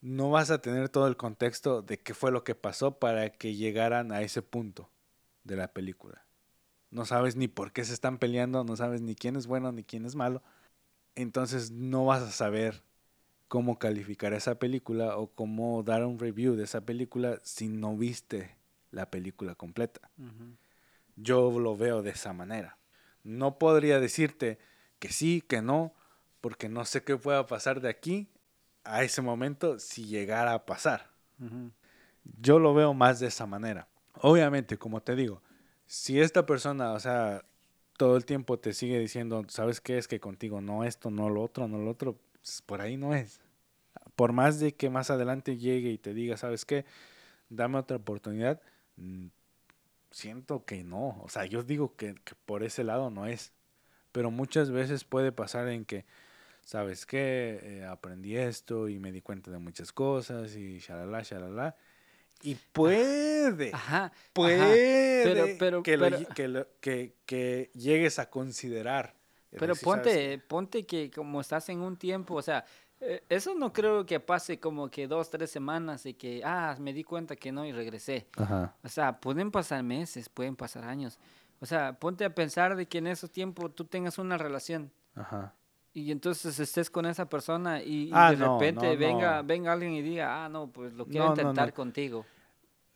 no 0.00 0.30
vas 0.30 0.50
a 0.50 0.60
tener 0.60 0.88
todo 0.88 1.06
el 1.06 1.16
contexto 1.16 1.80
de 1.80 1.96
qué 1.98 2.12
fue 2.12 2.32
lo 2.32 2.42
que 2.42 2.56
pasó 2.56 2.98
para 2.98 3.30
que 3.30 3.54
llegaran 3.54 4.10
a 4.10 4.22
ese 4.22 4.42
punto 4.42 4.90
de 5.44 5.54
la 5.56 5.68
película. 5.68 6.24
No 6.90 7.04
sabes 7.04 7.36
ni 7.36 7.46
por 7.48 7.72
qué 7.72 7.84
se 7.84 7.94
están 7.94 8.18
peleando, 8.18 8.64
no 8.64 8.76
sabes 8.76 9.00
ni 9.00 9.14
quién 9.14 9.36
es 9.36 9.46
bueno 9.46 9.70
ni 9.72 9.84
quién 9.84 10.04
es 10.04 10.16
malo. 10.16 10.42
Entonces 11.14 11.70
no 11.70 12.04
vas 12.06 12.22
a 12.22 12.30
saber 12.32 12.82
cómo 13.48 13.78
calificar 13.78 14.32
esa 14.32 14.56
película 14.56 15.16
o 15.18 15.28
cómo 15.28 15.82
dar 15.84 16.04
un 16.04 16.18
review 16.18 16.56
de 16.56 16.64
esa 16.64 16.80
película 16.82 17.38
si 17.44 17.68
no 17.68 17.96
viste 17.96 18.56
la 18.90 19.10
película 19.10 19.54
completa. 19.54 20.10
Yo 21.22 21.58
lo 21.58 21.76
veo 21.76 22.02
de 22.02 22.10
esa 22.10 22.32
manera. 22.32 22.78
No 23.22 23.58
podría 23.58 24.00
decirte 24.00 24.58
que 24.98 25.08
sí, 25.08 25.42
que 25.46 25.62
no, 25.62 25.94
porque 26.40 26.68
no 26.68 26.84
sé 26.84 27.04
qué 27.04 27.16
pueda 27.16 27.46
pasar 27.46 27.80
de 27.80 27.88
aquí 27.88 28.28
a 28.84 29.04
ese 29.04 29.22
momento 29.22 29.78
si 29.78 30.04
llegara 30.04 30.54
a 30.54 30.66
pasar. 30.66 31.10
Yo 32.40 32.58
lo 32.58 32.74
veo 32.74 32.94
más 32.94 33.20
de 33.20 33.28
esa 33.28 33.46
manera. 33.46 33.88
Obviamente, 34.20 34.78
como 34.78 35.02
te 35.02 35.16
digo, 35.16 35.42
si 35.86 36.20
esta 36.20 36.46
persona, 36.46 36.92
o 36.92 37.00
sea, 37.00 37.44
todo 37.96 38.16
el 38.16 38.24
tiempo 38.24 38.58
te 38.58 38.72
sigue 38.72 38.98
diciendo, 38.98 39.44
¿sabes 39.48 39.80
qué? 39.80 39.98
Es 39.98 40.08
que 40.08 40.20
contigo 40.20 40.60
no 40.60 40.84
esto, 40.84 41.10
no 41.10 41.30
lo 41.30 41.42
otro, 41.42 41.68
no 41.68 41.78
lo 41.78 41.90
otro, 41.90 42.18
pues, 42.32 42.62
por 42.62 42.80
ahí 42.80 42.96
no 42.96 43.14
es. 43.14 43.40
Por 44.16 44.32
más 44.32 44.58
de 44.58 44.74
que 44.74 44.90
más 44.90 45.10
adelante 45.10 45.56
llegue 45.56 45.90
y 45.90 45.98
te 45.98 46.14
diga, 46.14 46.36
¿sabes 46.36 46.64
qué? 46.64 46.84
Dame 47.48 47.78
otra 47.78 47.98
oportunidad, 47.98 48.60
mm, 48.96 49.26
siento 50.12 50.64
que 50.64 50.84
no. 50.84 51.20
O 51.22 51.28
sea, 51.28 51.44
yo 51.46 51.62
digo 51.62 51.96
que, 51.96 52.14
que 52.24 52.34
por 52.46 52.62
ese 52.62 52.84
lado 52.84 53.10
no 53.10 53.26
es. 53.26 53.52
Pero 54.12 54.30
muchas 54.30 54.70
veces 54.70 55.04
puede 55.04 55.32
pasar 55.32 55.68
en 55.68 55.84
que, 55.84 56.04
¿sabes 56.64 57.06
qué? 57.06 57.58
Eh, 57.62 57.84
aprendí 57.84 58.36
esto 58.36 58.88
y 58.88 58.98
me 58.98 59.10
di 59.10 59.22
cuenta 59.22 59.50
de 59.50 59.58
muchas 59.58 59.90
cosas 59.92 60.54
y 60.54 60.78
shalala, 60.78 61.22
shalala. 61.22 61.76
Y 62.42 62.56
puede, 62.72 63.70
Ajá. 63.72 64.04
ajá. 64.06 64.12
puede 64.32 65.22
Pero, 65.24 65.46
pero, 65.58 65.82
que, 65.82 65.96
pero- 65.98 66.18
que, 66.34 66.48
lo- 66.48 66.68
que- 66.80 67.14
que 67.26 67.70
llegues 67.74 68.18
a 68.18 68.28
considerar. 68.30 69.14
Pero 69.50 69.74
decir, 69.74 69.84
ponte, 69.84 70.38
ponte 70.38 70.86
que 70.86 71.10
como 71.10 71.40
estás 71.40 71.68
en 71.68 71.80
un 71.80 71.96
tiempo, 71.96 72.34
o 72.34 72.42
sea, 72.42 72.64
eso 73.28 73.54
no 73.54 73.72
creo 73.72 74.06
que 74.06 74.20
pase 74.20 74.60
como 74.60 74.90
que 74.90 75.06
dos, 75.08 75.30
tres 75.30 75.50
semanas 75.50 76.06
y 76.06 76.14
que, 76.14 76.42
ah, 76.44 76.76
me 76.78 76.92
di 76.92 77.02
cuenta 77.04 77.36
que 77.36 77.50
no 77.52 77.64
y 77.64 77.72
regresé. 77.72 78.26
Ajá. 78.36 78.74
O 78.82 78.88
sea, 78.88 79.18
pueden 79.18 79.50
pasar 79.50 79.82
meses, 79.82 80.28
pueden 80.28 80.54
pasar 80.56 80.84
años. 80.84 81.18
O 81.60 81.66
sea, 81.66 81.92
ponte 81.98 82.24
a 82.24 82.34
pensar 82.34 82.76
de 82.76 82.86
que 82.86 82.98
en 82.98 83.06
esos 83.06 83.30
tiempos 83.30 83.74
tú 83.74 83.84
tengas 83.84 84.18
una 84.18 84.36
relación 84.38 84.90
Ajá. 85.14 85.54
y 85.92 86.10
entonces 86.10 86.58
estés 86.58 86.90
con 86.90 87.06
esa 87.06 87.28
persona 87.28 87.82
y, 87.82 88.08
y 88.08 88.10
Ah, 88.12 88.30
de 88.32 88.36
no, 88.36 88.58
repente 88.58 88.92
no, 88.94 88.98
venga, 88.98 89.42
no. 89.42 89.46
venga 89.48 89.72
alguien 89.72 89.92
y 89.92 90.02
diga, 90.02 90.44
ah, 90.44 90.48
no, 90.48 90.68
pues 90.68 90.92
lo 90.94 91.06
quiero 91.06 91.28
intentar 91.28 91.72
contigo. 91.72 92.26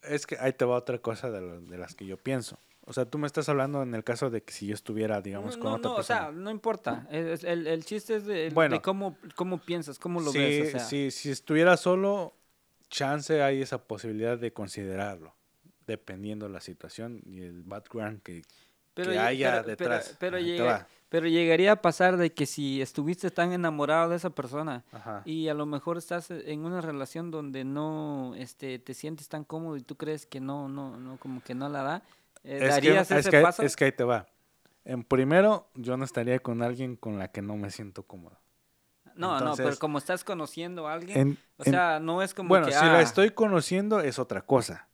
Es 0.02 0.26
que 0.26 0.36
ahí 0.38 0.52
te 0.52 0.64
va 0.64 0.76
otra 0.76 0.98
cosa 0.98 1.30
de, 1.30 1.40
lo- 1.40 1.60
de 1.60 1.78
las 1.78 1.94
que 1.94 2.06
yo 2.06 2.16
pienso. 2.16 2.58
O 2.88 2.92
sea, 2.92 3.04
tú 3.04 3.18
me 3.18 3.26
estás 3.26 3.48
hablando 3.48 3.82
en 3.82 3.94
el 3.94 4.04
caso 4.04 4.30
de 4.30 4.42
que 4.42 4.52
si 4.52 4.66
yo 4.68 4.74
estuviera, 4.74 5.20
digamos, 5.20 5.56
no, 5.56 5.62
con 5.62 5.70
no, 5.72 5.76
otra 5.78 5.88
no, 5.88 5.92
o 5.94 5.96
persona. 5.96 6.20
sea, 6.20 6.30
no 6.32 6.50
importa. 6.52 7.06
El, 7.10 7.66
el 7.66 7.84
chiste 7.84 8.14
es 8.16 8.26
de, 8.26 8.50
Bueno. 8.54 8.76
de 8.76 8.80
cómo, 8.82 9.16
cómo 9.34 9.58
piensas, 9.58 9.98
cómo 9.98 10.20
lo 10.20 10.30
sí, 10.30 10.38
ves. 10.38 10.68
O 10.68 10.70
sea, 10.78 10.80
sí, 10.86 11.10
si 11.10 11.30
estuviera 11.30 11.76
solo, 11.76 12.34
chance 12.88 13.42
hay 13.42 13.60
esa 13.60 13.78
posibilidad 13.78 14.38
de 14.38 14.52
considerarlo, 14.52 15.34
dependiendo 15.86 16.48
la 16.48 16.60
situación 16.60 17.20
y 17.26 17.40
el 17.42 17.62
background 17.64 18.22
que, 18.22 18.42
pero, 18.94 19.10
que 19.10 19.16
lle- 19.16 19.20
haya 19.20 19.50
pero- 19.56 19.66
detrás. 19.68 20.16
Pero, 20.20 20.38
llega- 20.38 20.86
pero 21.08 21.26
llegaría 21.26 21.72
a 21.72 21.82
pasar 21.82 22.16
de 22.16 22.32
que 22.32 22.46
si 22.46 22.80
estuviste 22.82 23.30
tan 23.32 23.52
enamorado 23.52 24.10
de 24.10 24.16
esa 24.16 24.30
persona 24.30 24.84
Ajá. 24.92 25.22
y 25.24 25.48
a 25.48 25.54
lo 25.54 25.66
mejor 25.66 25.98
estás 25.98 26.30
en 26.30 26.64
una 26.64 26.80
relación 26.80 27.30
donde 27.32 27.64
no 27.64 28.34
este, 28.36 28.78
te 28.78 28.94
sientes 28.94 29.28
tan 29.28 29.42
cómodo 29.44 29.76
y 29.76 29.82
tú 29.82 29.96
crees 29.96 30.24
que 30.26 30.40
no, 30.40 30.68
no, 30.68 30.96
no, 30.98 31.16
como 31.18 31.42
que 31.42 31.54
no 31.54 31.68
la 31.68 31.82
da, 31.82 32.02
eh, 32.46 32.62
Es 32.64 32.78
que, 32.80 32.90
¿darías 32.92 33.10
es, 33.10 33.10
ese 33.18 33.30
que, 33.30 33.42
paso? 33.42 33.62
es 33.62 33.76
que 33.76 33.84
ahí 33.86 33.92
te 33.92 34.04
va. 34.04 34.26
En 34.84 35.04
primero, 35.04 35.68
yo 35.74 35.96
no 35.96 36.04
estaría 36.04 36.38
con 36.40 36.62
alguien 36.62 36.96
con 36.96 37.18
la 37.18 37.30
que 37.32 37.42
no 37.42 37.56
me 37.56 37.70
siento 37.70 38.04
cómodo. 38.04 38.38
no, 39.14 39.40
no, 39.40 39.56
pero 39.56 39.78
como 39.78 39.98
estás 39.98 40.24
conociendo 40.24 40.86
a 40.88 40.92
alguien, 40.94 41.18
En- 41.20 41.38
o 41.58 41.64
en- 41.64 41.72
sea, 41.72 42.00
no 42.00 42.22
es 42.22 42.34
como 42.34 42.50
bueno, 42.50 42.66
que, 42.66 42.74
si 42.74 42.84
la 42.86 42.98
ah, 42.98 43.02
estoy 43.02 43.30
conociendo 43.30 44.00
es 44.00 44.18
otra 44.18 44.42
cosa. 44.42 44.88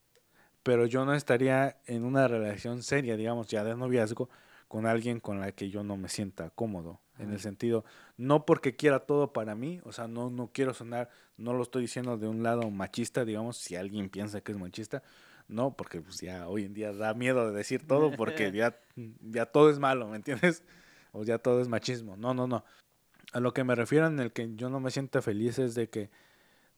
Pero 0.63 0.87
yo 0.87 1.05
no 1.07 1.15
estaría 1.15 1.79
en 1.87 2.05
una 2.05 2.29
relación 2.29 2.83
seria, 2.83 3.17
digamos, 3.17 3.49
ya 3.49 3.65
de 3.65 3.77
noviazgo, 3.77 4.31
con 4.69 4.87
alguien 4.87 5.21
con 5.21 5.41
la 5.41 5.53
que 5.53 5.71
yo 5.71 5.85
no 5.85 5.97
me 5.97 6.09
sienta 6.09 6.51
cómodo. 6.51 7.01
En 7.19 7.33
el 7.33 7.41
sentido, 7.41 7.85
no 8.17 8.47
porque 8.47 8.77
quiera 8.77 9.01
todo 9.01 9.33
para 9.33 9.55
mí, 9.55 9.81
o 9.85 9.93
sea, 9.93 10.09
no, 10.09 10.31
no 10.31 10.51
quiero 10.53 10.75
sonar, 10.75 11.11
no 11.37 11.53
lo 11.55 11.63
estoy 11.63 11.83
diciendo 11.83 12.19
de 12.19 12.29
un 12.29 12.43
lado 12.43 12.71
machista, 12.71 13.25
digamos, 13.25 13.59
si 13.59 13.77
alguien 13.77 14.11
piensa 14.11 14.41
que 14.41 14.53
es 14.53 14.59
machista, 14.59 15.03
no, 15.49 15.77
porque 15.77 16.01
pues 16.01 16.21
ya 16.21 16.49
hoy 16.49 16.65
en 16.65 16.75
día 16.75 16.93
da 16.93 17.15
miedo 17.15 17.51
de 17.51 17.57
decir 17.57 17.87
todo 17.87 18.11
porque 18.17 18.53
ya, 18.53 18.79
ya 18.97 19.47
todo 19.47 19.71
es 19.71 19.79
malo, 19.79 20.09
¿me 20.09 20.17
entiendes? 20.17 20.63
O 21.15 21.25
ya 21.25 21.37
todo 21.37 21.61
es 21.61 21.69
machismo. 21.69 22.17
No, 22.17 22.33
no, 22.33 22.47
no. 22.47 22.65
A 23.35 23.41
lo 23.41 23.53
que 23.53 23.65
me 23.65 23.75
refiero 23.75 24.07
en 24.07 24.19
el 24.19 24.33
que 24.33 24.55
yo 24.55 24.71
no 24.71 24.81
me 24.81 24.91
siento 24.91 25.21
feliz 25.21 25.59
es 25.59 25.75
de 25.75 25.91
que 25.91 26.09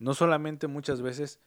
no 0.00 0.12
solamente 0.12 0.66
muchas 0.66 1.02
veces 1.02 1.38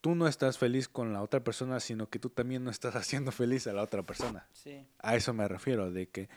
tú 0.00 0.14
no 0.14 0.28
estás 0.28 0.56
feliz 0.56 0.88
con 0.88 1.12
la 1.12 1.22
otra 1.22 1.42
persona, 1.42 1.80
sino 1.80 2.08
que 2.08 2.20
tú 2.20 2.30
también 2.30 2.62
no 2.62 2.70
estás 2.70 2.94
haciendo 2.96 3.32
feliz 3.32 3.66
a 3.66 3.72
la 3.72 3.82
otra 3.82 4.04
persona. 4.04 4.46
sí. 4.52 4.86
A 5.00 5.16
eso 5.16 5.32
me 5.32 5.48
refiero, 5.48 5.90
de 5.90 6.08
que, 6.08 6.28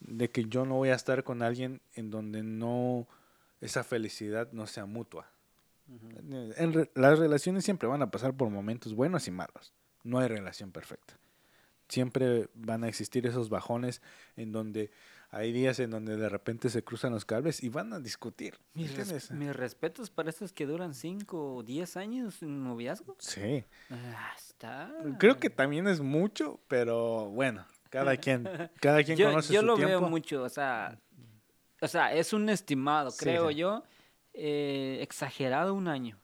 de 0.00 0.30
que 0.30 0.44
yo 0.44 0.66
no 0.66 0.74
voy 0.76 0.90
a 0.90 0.94
estar 0.94 1.24
con 1.24 1.42
alguien 1.42 1.80
en 1.94 2.10
donde 2.10 2.42
no 2.42 3.08
esa 3.60 3.84
felicidad 3.84 4.52
no 4.52 4.66
sea 4.66 4.86
mutua. 4.86 5.30
Ujú. 5.94 6.52
En 6.56 6.72
re- 6.72 6.90
las 6.94 7.18
relaciones 7.18 7.64
siempre 7.64 7.88
van 7.88 8.02
a 8.02 8.10
pasar 8.10 8.34
por 8.34 8.48
momentos 8.50 8.94
buenos 8.94 9.26
y 9.28 9.30
malos. 9.30 9.72
No 10.04 10.18
hay 10.18 10.28
relación 10.28 10.72
perfecta. 10.72 11.14
Siempre 11.88 12.48
van 12.54 12.84
a 12.84 12.88
existir 12.88 13.26
esos 13.26 13.48
bajones 13.48 14.00
en 14.36 14.52
donde 14.52 14.90
hay 15.32 15.52
días 15.52 15.78
en 15.80 15.90
donde 15.90 16.16
de 16.16 16.28
repente 16.28 16.70
se 16.70 16.82
cruzan 16.84 17.12
los 17.12 17.24
cables 17.24 17.62
y 17.64 17.68
van 17.68 17.92
a 17.92 17.98
discutir. 18.00 18.54
¿me 18.74 18.82
Mis, 18.82 18.96
res- 19.08 19.30
mis 19.32 19.54
respetos 19.54 20.08
para 20.10 20.30
estos 20.30 20.52
que 20.52 20.66
duran 20.66 20.94
5 20.94 21.56
o 21.56 21.62
10 21.64 21.96
años 21.96 22.42
en 22.42 22.62
noviazgo. 22.64 23.16
Sí. 23.18 23.64
Ah, 23.90 24.32
está. 24.36 24.92
Creo 25.18 25.38
que 25.38 25.50
también 25.50 25.88
es 25.88 26.00
mucho, 26.00 26.60
pero 26.68 27.28
bueno, 27.30 27.64
cada 27.90 28.16
quien, 28.16 28.48
cada 28.80 29.02
quien 29.02 29.16
yo, 29.18 29.28
conoce 29.30 29.52
yo 29.52 29.60
su 29.60 29.66
lo 29.66 29.74
tiempo. 29.74 29.98
veo 30.00 30.08
mucho, 30.08 30.42
o 30.44 30.48
sea, 30.48 30.96
o 31.80 31.88
sea, 31.88 32.14
es 32.14 32.32
un 32.32 32.48
estimado, 32.48 33.10
Sí, 33.10 33.18
creo 33.24 33.48
sí. 33.50 33.56
yo, 33.56 33.82
eh, 34.34 34.98
exagerado 35.02 35.74
un 35.74 35.88
año. 35.88 36.18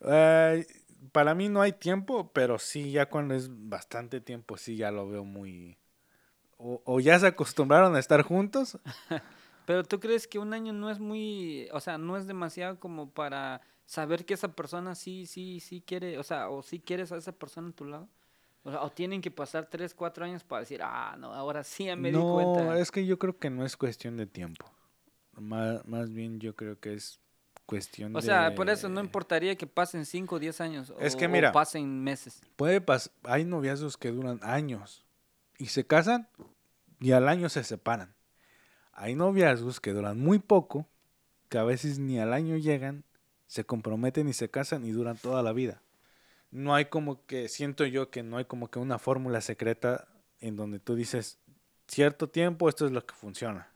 Eh, 0.00 0.66
para 1.12 1.34
mí 1.34 1.48
no 1.48 1.60
hay 1.62 1.72
tiempo, 1.72 2.30
pero 2.32 2.58
sí, 2.58 2.90
ya 2.90 3.08
cuando 3.08 3.34
es 3.34 3.48
bastante 3.50 4.20
tiempo, 4.20 4.56
sí, 4.56 4.76
ya 4.76 4.90
lo 4.90 5.08
veo 5.08 5.24
muy... 5.24 5.78
O, 6.56 6.80
o 6.84 7.00
ya 7.00 7.18
se 7.18 7.26
acostumbraron 7.26 7.96
a 7.96 7.98
estar 7.98 8.22
juntos. 8.22 8.78
Pero 9.66 9.82
tú 9.82 9.98
crees 9.98 10.26
que 10.26 10.38
un 10.38 10.52
año 10.52 10.72
no 10.72 10.90
es 10.90 10.98
muy, 11.00 11.68
o 11.72 11.80
sea, 11.80 11.96
no 11.96 12.16
es 12.16 12.26
demasiado 12.26 12.78
como 12.78 13.10
para 13.10 13.62
saber 13.86 14.24
que 14.24 14.34
esa 14.34 14.48
persona 14.48 14.94
sí, 14.94 15.26
sí, 15.26 15.60
sí 15.60 15.82
quiere, 15.84 16.18
o 16.18 16.22
sea, 16.22 16.50
o 16.50 16.62
sí 16.62 16.80
quieres 16.80 17.12
a 17.12 17.16
esa 17.16 17.32
persona 17.32 17.70
a 17.70 17.72
tu 17.72 17.84
lado. 17.84 18.08
O, 18.62 18.70
sea, 18.70 18.82
o 18.82 18.90
tienen 18.90 19.20
que 19.20 19.30
pasar 19.30 19.66
3, 19.66 19.94
4 19.94 20.24
años 20.24 20.44
para 20.44 20.60
decir, 20.60 20.80
ah, 20.82 21.16
no, 21.18 21.32
ahora 21.32 21.64
sí 21.64 21.84
ya 21.84 21.96
me 21.96 22.10
di 22.10 22.16
no, 22.16 22.34
cuenta. 22.34 22.78
es 22.78 22.90
que 22.90 23.04
yo 23.04 23.18
creo 23.18 23.38
que 23.38 23.50
no 23.50 23.64
es 23.64 23.76
cuestión 23.76 24.16
de 24.16 24.26
tiempo. 24.26 24.70
Más, 25.36 25.86
más 25.86 26.10
bien 26.12 26.38
yo 26.40 26.54
creo 26.54 26.78
que 26.78 26.94
es 26.94 27.20
cuestión 27.66 28.14
O 28.14 28.20
de... 28.20 28.26
sea, 28.26 28.54
por 28.54 28.68
eso 28.70 28.88
no 28.88 29.00
importaría 29.00 29.56
que 29.56 29.66
pasen 29.66 30.06
5 30.06 30.36
o 30.36 30.38
10 30.38 30.60
años. 30.60 30.92
Es 31.00 31.14
o- 31.14 31.18
que 31.18 31.26
o 31.26 31.52
pasen 31.52 32.02
meses. 32.02 32.40
Puede 32.56 32.80
pas 32.80 33.10
hay 33.24 33.44
noviazgos 33.44 33.96
que 33.96 34.10
duran 34.10 34.38
años 34.42 35.04
y 35.58 35.66
se 35.66 35.86
casan 35.86 36.28
y 37.00 37.12
al 37.12 37.28
año 37.28 37.48
se 37.48 37.64
separan. 37.64 38.14
Hay 38.92 39.14
noviazgos 39.14 39.80
que 39.80 39.92
duran 39.92 40.18
muy 40.20 40.38
poco, 40.38 40.86
que 41.48 41.58
a 41.58 41.64
veces 41.64 41.98
ni 41.98 42.20
al 42.20 42.32
año 42.32 42.56
llegan, 42.56 43.04
se 43.46 43.64
comprometen 43.64 44.28
y 44.28 44.32
se 44.32 44.48
casan 44.50 44.84
y 44.84 44.92
duran 44.92 45.16
toda 45.16 45.42
la 45.42 45.52
vida. 45.52 45.82
No 46.50 46.74
hay 46.74 46.84
como 46.84 47.24
que, 47.26 47.48
siento 47.48 47.84
yo 47.84 48.10
que 48.10 48.22
no 48.22 48.36
hay 48.36 48.44
como 48.44 48.70
que 48.70 48.78
una 48.78 49.00
fórmula 49.00 49.40
secreta 49.40 50.06
en 50.38 50.54
donde 50.54 50.78
tú 50.78 50.94
dices, 50.94 51.38
cierto 51.88 52.28
tiempo 52.28 52.68
esto 52.68 52.86
es 52.86 52.92
lo 52.92 53.04
que 53.04 53.14
funciona. 53.14 53.68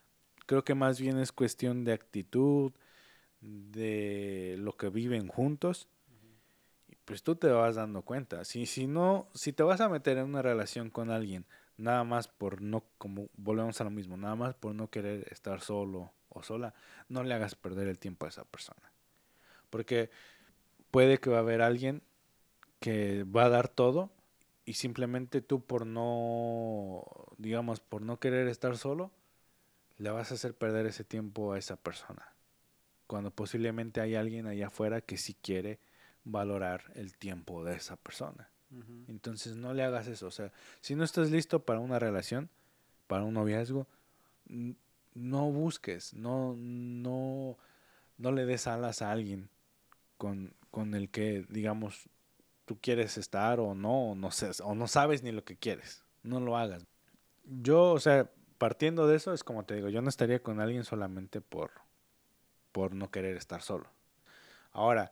Creo 0.49 0.65
que 0.65 0.75
más 0.75 0.99
bien 0.99 1.19
es 1.19 1.31
cuestión 1.31 1.85
de 1.85 1.93
actitud, 1.93 2.73
de 3.43 4.57
lo 4.59 4.79
que 4.79 4.89
viven 4.89 5.29
juntos 5.29 5.89
y 6.89 6.97
pues 7.05 7.23
tú 7.23 7.37
te 7.37 7.49
vas 7.49 7.75
dando 7.75 8.01
cuenta. 8.01 8.47
Si, 8.47 8.65
si 8.65 8.87
no, 8.87 9.29
si 9.35 9.53
te 9.53 9.63
vas 9.63 9.83
a 9.83 9.91
meter 9.91 10.17
en 10.17 10.25
una 10.25 10.41
relación 10.41 10.89
con 10.89 11.11
alguien, 11.11 11.45
nada 11.77 12.03
más 12.03 12.29
por 12.29 12.63
no, 12.63 12.83
como 12.97 13.29
volvemos 13.37 13.79
a 13.83 13.85
lo 13.85 13.91
mismo, 13.91 14.17
nada 14.17 14.37
más 14.37 14.55
por 14.55 14.75
no 14.75 14.89
querer 14.89 15.29
estar 15.31 15.61
solo 15.61 16.15
o 16.31 16.43
sola, 16.43 16.73
no 17.11 17.23
le 17.25 17.35
hagas 17.35 17.55
perder 17.55 17.87
el 17.87 17.99
tiempo 17.99 18.25
a 18.25 18.31
esa 18.31 18.47
persona. 18.47 18.91
Porque 19.69 20.09
puede 20.91 21.19
que 21.19 21.29
va 21.29 21.37
a 21.37 21.41
haber 21.41 21.61
alguien 21.61 22.01
que 22.81 23.25
va 23.25 23.45
a 23.45 23.51
dar 23.51 23.69
todo 23.69 24.11
y 24.65 24.73
simplemente 24.73 25.43
tú 25.43 25.61
por 25.61 25.85
no, 25.85 27.05
digamos, 27.37 27.81
por 27.81 28.01
no 28.01 28.19
querer 28.19 28.49
estar 28.49 28.79
solo, 28.79 29.11
le 29.99 30.11
vas 30.11 30.31
a 30.31 30.35
hacer 30.35 30.55
perder 30.55 30.87
ese 30.87 31.05
tiempo 31.05 31.53
a 31.53 31.59
esa 31.59 31.77
persona. 31.77 32.33
cuando 33.07 33.31
posiblemente 33.31 34.03
hay 34.03 34.17
alguien 34.17 34.47
allá 34.47 34.67
afuera 34.67 35.01
que 35.01 35.17
sí 35.17 35.35
quiere 35.35 35.79
valorar 36.25 36.93
el 36.95 37.17
tiempo 37.17 37.65
de 37.65 37.75
esa 37.75 37.97
persona. 37.97 38.51
Entonces 39.07 39.57
no 39.57 39.73
le 39.73 39.83
hagas 39.83 40.09
eso. 40.09 40.27
O 40.27 40.31
sea, 40.31 40.53
si 40.83 40.95
no 40.95 41.05
estás 41.05 41.31
listo 41.31 41.65
para 41.65 41.81
una 41.81 41.99
relación, 41.99 42.51
para 43.07 43.25
un 43.25 43.33
noviazgo, 43.33 43.87
no 45.15 45.51
busques, 45.51 46.13
no, 46.13 46.55
no, 46.59 47.57
no 48.19 48.33
le 48.33 48.45
des 48.45 48.67
alas 48.67 49.01
a 49.01 49.11
alguien 49.11 49.49
con, 50.19 50.53
con 50.71 50.95
el 50.95 51.09
que, 51.09 51.47
digamos, 51.49 52.11
tú 52.67 52.79
quieres 52.79 53.17
estar 53.17 53.59
o 53.59 53.75
no, 53.75 54.11
o 54.11 54.15
no, 54.15 54.31
sé, 54.31 54.51
o 54.63 54.75
no 54.75 54.87
sabes 54.87 55.23
ni 55.23 55.33
lo 55.33 55.45
que 55.45 55.57
quieres. 55.57 56.05
No 56.23 56.41
lo 56.41 56.59
hagas. 56.59 56.87
Yo, 57.45 57.93
o 57.93 58.01
sea, 58.01 58.31
partiendo 58.59 59.07
de 59.07 59.17
eso, 59.17 59.33
es 59.33 59.45
como 59.45 59.65
te 59.65 59.75
digo, 59.75 59.89
yo 59.89 60.03
no 60.03 60.09
estaría 60.09 60.43
con 60.43 60.61
alguien 60.61 60.85
solamente 60.85 61.41
por, 61.41 61.71
por 62.73 62.95
no 62.95 63.11
querer 63.11 63.37
estar 63.37 63.63
solo. 63.63 63.89
Ahora, 64.73 65.11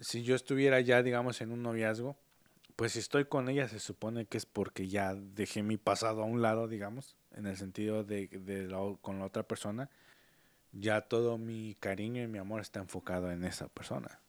si 0.00 0.22
yo 0.22 0.34
estuviera 0.34 0.80
ya, 0.80 1.02
digamos, 1.02 1.40
en 1.40 1.52
un 1.52 1.62
noviazgo, 1.62 2.16
pues 2.76 2.92
si 2.92 3.00
estoy 3.00 3.26
con 3.26 3.48
ella 3.48 3.68
se 3.68 3.78
supone 3.78 4.24
que 4.24 4.38
es 4.38 4.46
porque 4.46 4.88
ya 4.88 5.14
dejé 5.14 5.62
mi 5.62 5.76
pasado 5.76 6.22
a 6.22 6.24
un 6.24 6.40
lado, 6.40 6.68
digamos, 6.68 7.16
en 7.32 7.46
el 7.46 7.56
sentido 7.56 8.04
de, 8.04 8.28
la 8.70 8.78
con 9.02 9.18
la 9.18 9.26
otra 9.26 9.42
persona, 9.42 9.90
ya 10.72 11.02
todo 11.02 11.36
mi 11.36 11.76
cariño 11.78 12.22
y 12.22 12.28
mi 12.28 12.38
amor 12.38 12.60
está 12.60 12.80
enfocado 12.80 13.30
en 13.30 13.44
esa 13.44 13.68
persona. 13.68 14.20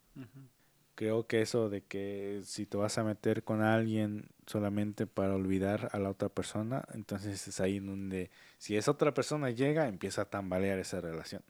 Creo 1.01 1.25
que 1.25 1.41
eso 1.41 1.67
de 1.67 1.81
que 1.81 2.43
si 2.45 2.67
te 2.67 2.77
vas 2.77 2.99
a 2.99 3.03
meter 3.03 3.43
con 3.43 3.63
alguien 3.63 4.29
solamente 4.45 5.07
para 5.07 5.33
olvidar 5.33 5.89
a 5.93 5.97
la 5.97 6.11
otra 6.11 6.29
persona, 6.29 6.85
entonces 6.93 7.47
es 7.47 7.59
ahí 7.59 7.79
donde 7.79 8.29
si 8.59 8.77
esa 8.77 8.91
otra 8.91 9.11
persona 9.11 9.49
llega, 9.49 9.87
empieza 9.87 10.21
a 10.21 10.25
tambalear 10.25 10.77
esa 10.77 11.01
relación, 11.01 11.41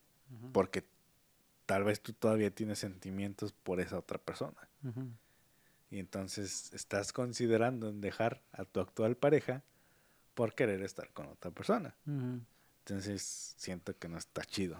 porque 0.54 0.86
tal 1.66 1.84
vez 1.84 2.00
tú 2.00 2.14
todavía 2.14 2.50
tienes 2.52 2.80
sentimientos 2.80 3.52
por 3.52 3.82
esa 3.82 4.00
otra 4.00 4.20
persona. 4.20 4.70
Y 5.90 6.00
entonces 6.00 6.72
estás 6.74 7.12
considerando 7.12 7.90
en 7.90 8.00
dejar 8.00 8.42
a 8.54 8.64
tu 8.64 8.80
actual 8.80 9.18
pareja 9.18 9.64
por 10.34 10.56
querer 10.56 10.82
estar 10.82 11.12
con 11.12 11.28
otra 11.28 11.52
persona. 11.52 11.94
Ujú. 12.08 12.40
Entonces 12.92 13.54
siento 13.56 13.98
que 13.98 14.10
no 14.10 14.18
está 14.18 14.44
chido. 14.44 14.76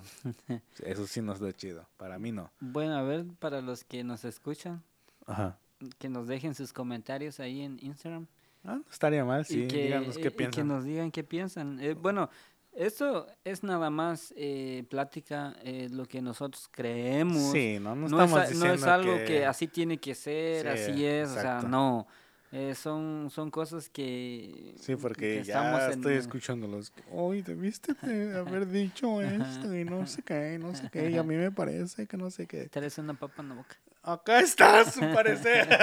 Eso 0.84 1.08
sí 1.08 1.22
no 1.22 1.32
está 1.32 1.54
chido. 1.54 1.88
Para 1.96 2.20
mí 2.20 2.34
no. 2.34 2.52
Bueno, 2.60 2.98
a 2.98 3.04
ver, 3.04 3.26
para 3.40 3.62
los 3.62 3.86
que 3.86 4.04
nos 4.04 4.26
escuchan, 4.26 4.84
Ajá. 5.26 5.58
que 5.98 6.10
nos 6.10 6.28
dejen 6.28 6.54
sus 6.54 6.74
comentarios 6.74 7.40
ahí 7.40 7.62
en 7.62 7.80
Instagram. 7.82 8.28
Ah, 8.66 8.76
no 8.76 8.92
estaría 8.92 9.24
mal, 9.24 9.46
sí. 9.46 9.66
que, 9.66 9.84
Díganos 9.84 10.18
qué 10.18 10.24
que 10.24 10.32
piensan. 10.32 10.68
nos 10.68 10.84
digan 10.84 11.10
qué 11.10 11.24
piensan. 11.24 11.80
Eh, 11.80 11.94
bueno, 11.94 12.30
esto 12.74 13.28
es 13.46 13.64
nada 13.64 13.90
más 13.90 14.34
eh, 14.36 14.84
plática, 14.90 15.56
eh, 15.64 15.88
lo 15.90 16.06
que 16.06 16.22
nosotros 16.22 16.68
creemos. 16.70 17.54
Sí, 17.54 17.78
no, 17.80 17.96
no 17.96 18.10
no, 18.10 18.18
es, 18.18 18.26
estamos 18.26 18.32
no 18.32 18.42
diciendo 18.50 18.74
es 18.74 18.84
algo 18.84 19.18
que... 19.20 19.26
que 19.26 19.46
así 19.46 19.70
tiene 19.70 19.98
que 20.00 20.16
ser, 20.16 20.64
Sí, 20.64 20.92
así 20.92 21.06
es, 21.06 21.30
o 21.30 21.34
sea, 21.34 21.42
exacto. 21.44 21.70
no. 21.70 22.08
Eh, 22.54 22.76
son, 22.76 23.30
son 23.32 23.50
cosas 23.50 23.88
que... 23.88 24.74
Sí, 24.80 24.98
porque 24.98 25.38
que 25.38 25.44
ya 25.46 25.86
en- 25.86 25.92
estoy 25.92 26.16
escuchándolos. 26.16 26.92
Hoy 27.10 27.42
debiste 27.44 27.94
de 28.02 28.38
haber 28.40 28.68
dicho 28.68 29.22
esto 29.22 29.74
y 29.76 29.86
no 29.86 30.06
sé 30.06 30.22
qué, 30.22 30.58
no 30.60 30.76
sé 30.76 30.90
qué. 30.92 31.10
Y 31.12 31.18
a 31.18 31.24
mí 31.24 31.36
me 31.36 31.52
parece 31.52 32.08
que 32.08 32.18
no 32.18 32.30
sé 32.30 32.48
qué. 32.48 32.68
Traes 32.68 32.98
una 32.98 33.14
papa 33.14 33.42
en 33.42 33.50
la 33.50 33.56
boca. 33.56 33.76
Acá 34.04 34.40
está 34.40 34.84
su 34.90 35.00
parecer. 35.14 35.70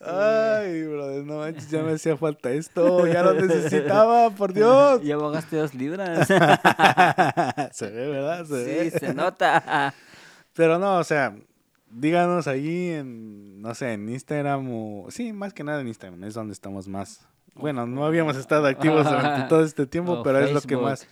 Ay, 0.00 0.82
brother, 0.84 1.24
no 1.24 1.38
manches, 1.38 1.70
ya 1.70 1.82
me 1.82 1.92
hacía 1.92 2.16
falta 2.16 2.50
esto. 2.50 3.06
Ya 3.06 3.22
lo 3.22 3.32
necesitaba, 3.34 4.30
por 4.30 4.52
Dios. 4.54 5.02
Ya 5.02 5.14
abogaste 5.14 5.56
dos 5.56 5.74
libras. 5.74 6.26
se 6.28 7.90
ve, 7.90 8.08
¿verdad? 8.10 8.44
Se 8.44 8.52
ve. 8.54 8.90
sí, 8.90 8.98
se 8.98 9.14
nota. 9.14 9.94
Pero 10.52 10.78
no, 10.78 10.98
o 10.98 11.04
sea, 11.04 11.34
díganos 11.94 12.46
ahí 12.46 12.90
en, 12.90 13.60
no 13.62 13.74
sé, 13.74 13.92
en 13.94 14.08
Instagram 14.08 14.68
o... 14.70 15.06
Sí, 15.10 15.32
más 15.32 15.52
que 15.54 15.64
nada 15.64 15.80
en 15.80 15.88
Instagram, 15.88 16.22
es 16.24 16.34
donde 16.34 16.52
estamos 16.52 16.88
más... 16.88 17.26
Bueno, 17.54 17.86
no 17.86 18.04
habíamos 18.04 18.36
estado 18.36 18.66
activos 18.66 19.04
durante 19.04 19.42
todo 19.48 19.62
este 19.64 19.86
tiempo, 19.86 20.22
pero 20.22 20.40
es 20.40 20.52
lo 20.52 20.60
que 20.60 20.76
más... 20.76 21.06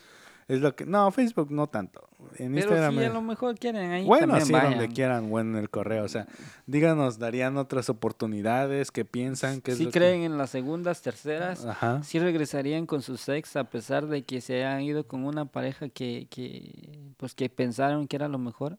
Es 0.48 0.60
lo 0.60 0.74
que... 0.74 0.84
No, 0.84 1.08
Facebook 1.12 1.52
no 1.52 1.68
tanto. 1.68 2.08
En 2.36 2.52
Pero 2.52 2.66
Instagram... 2.66 2.98
si 2.98 3.04
a 3.04 3.12
lo 3.12 3.22
mejor 3.22 3.56
quieren 3.58 3.90
ahí 3.92 4.04
Bueno, 4.04 4.38
sí, 4.40 4.52
vayan. 4.52 4.70
donde 4.72 4.88
quieran, 4.88 5.28
o 5.32 5.38
en 5.38 5.54
el 5.54 5.70
correo. 5.70 6.04
O 6.04 6.08
sea, 6.08 6.26
díganos, 6.66 7.18
darían 7.20 7.56
otras 7.56 7.88
oportunidades, 7.88 8.90
qué 8.90 9.04
piensan, 9.04 9.60
qué 9.60 9.70
es 9.72 9.78
Si 9.78 9.84
lo 9.84 9.90
que- 9.92 9.98
creen 10.00 10.22
en 10.22 10.36
las 10.36 10.50
segundas, 10.50 11.00
terceras, 11.00 11.64
Ajá. 11.64 12.02
sí 12.02 12.18
regresarían 12.18 12.86
con 12.86 13.02
su 13.02 13.14
ex 13.32 13.56
a 13.56 13.64
pesar 13.64 14.08
de 14.08 14.24
que 14.24 14.40
se 14.40 14.56
hayan 14.64 14.82
ido 14.82 15.06
con 15.06 15.24
una 15.24 15.44
pareja 15.44 15.88
que, 15.88 16.26
que 16.28 16.98
pues 17.16 17.34
que 17.34 17.48
pensaron 17.48 18.08
que 18.08 18.16
era 18.16 18.26
lo 18.28 18.38
mejor. 18.38 18.78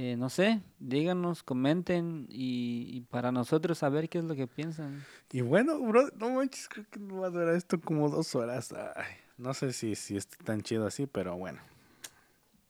Eh, 0.00 0.14
no 0.16 0.30
sé, 0.30 0.60
díganos, 0.78 1.42
comenten 1.42 2.28
y, 2.28 2.86
y 2.88 3.00
para 3.00 3.32
nosotros 3.32 3.78
saber 3.78 4.08
qué 4.08 4.18
es 4.18 4.24
lo 4.24 4.36
que 4.36 4.46
piensan. 4.46 5.04
Y 5.32 5.40
bueno, 5.40 5.76
bro, 5.80 6.08
no 6.14 6.30
manches, 6.30 6.68
creo 6.68 6.86
que 6.88 7.00
no 7.00 7.22
va 7.22 7.26
a 7.26 7.30
durar 7.30 7.56
esto 7.56 7.80
como 7.80 8.08
dos 8.08 8.36
horas. 8.36 8.72
Ay, 8.94 9.16
no 9.38 9.54
sé 9.54 9.72
si, 9.72 9.96
si 9.96 10.16
está 10.16 10.36
tan 10.44 10.62
chido 10.62 10.86
así, 10.86 11.08
pero 11.08 11.36
bueno. 11.36 11.58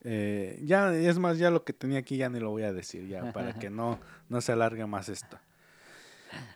Eh, 0.04 0.58
ya, 0.64 0.94
es 0.94 1.18
más, 1.18 1.36
ya 1.36 1.50
lo 1.50 1.64
que 1.64 1.74
tenía 1.74 1.98
aquí 1.98 2.16
ya 2.16 2.30
ni 2.30 2.40
lo 2.40 2.48
voy 2.48 2.62
a 2.62 2.72
decir, 2.72 3.06
ya, 3.06 3.30
para 3.34 3.52
que 3.52 3.68
no, 3.70 3.98
no 4.30 4.40
se 4.40 4.52
alargue 4.52 4.86
más 4.86 5.10
esto. 5.10 5.38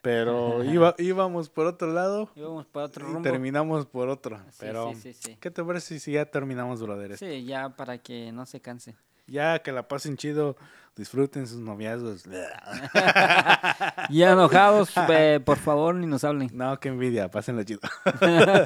Pero 0.00 0.64
iba, 0.64 0.94
íbamos 0.96 1.50
por 1.50 1.66
otro 1.66 1.92
lado 1.92 2.30
Íbamos 2.34 2.64
para 2.64 2.86
otro 2.86 3.20
y 3.20 3.22
terminamos 3.22 3.84
por 3.84 4.08
otro. 4.08 4.38
Sí, 4.48 4.56
Pero, 4.60 4.94
sí, 4.94 5.12
sí, 5.12 5.12
sí. 5.12 5.36
¿qué 5.38 5.50
te 5.50 5.62
parece 5.62 6.00
si 6.00 6.12
ya 6.12 6.24
terminamos, 6.24 6.80
brother? 6.80 7.18
Sí, 7.18 7.44
ya 7.44 7.76
para 7.76 7.98
que 7.98 8.32
no 8.32 8.46
se 8.46 8.62
canse. 8.62 8.96
Ya 9.26 9.60
que 9.60 9.72
la 9.72 9.86
pasen 9.88 10.16
chido, 10.16 10.56
disfruten 10.96 11.46
sus 11.46 11.58
noviazgos. 11.58 12.24
Ya 14.10 14.32
enojados, 14.32 14.90
eh, 15.08 15.40
por 15.44 15.58
favor, 15.58 15.94
ni 15.94 16.06
nos 16.06 16.24
hablen. 16.24 16.50
No, 16.52 16.78
qué 16.80 16.88
envidia, 16.88 17.30
pásenlo 17.30 17.62
chido. 17.62 17.80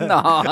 no. 0.08 0.42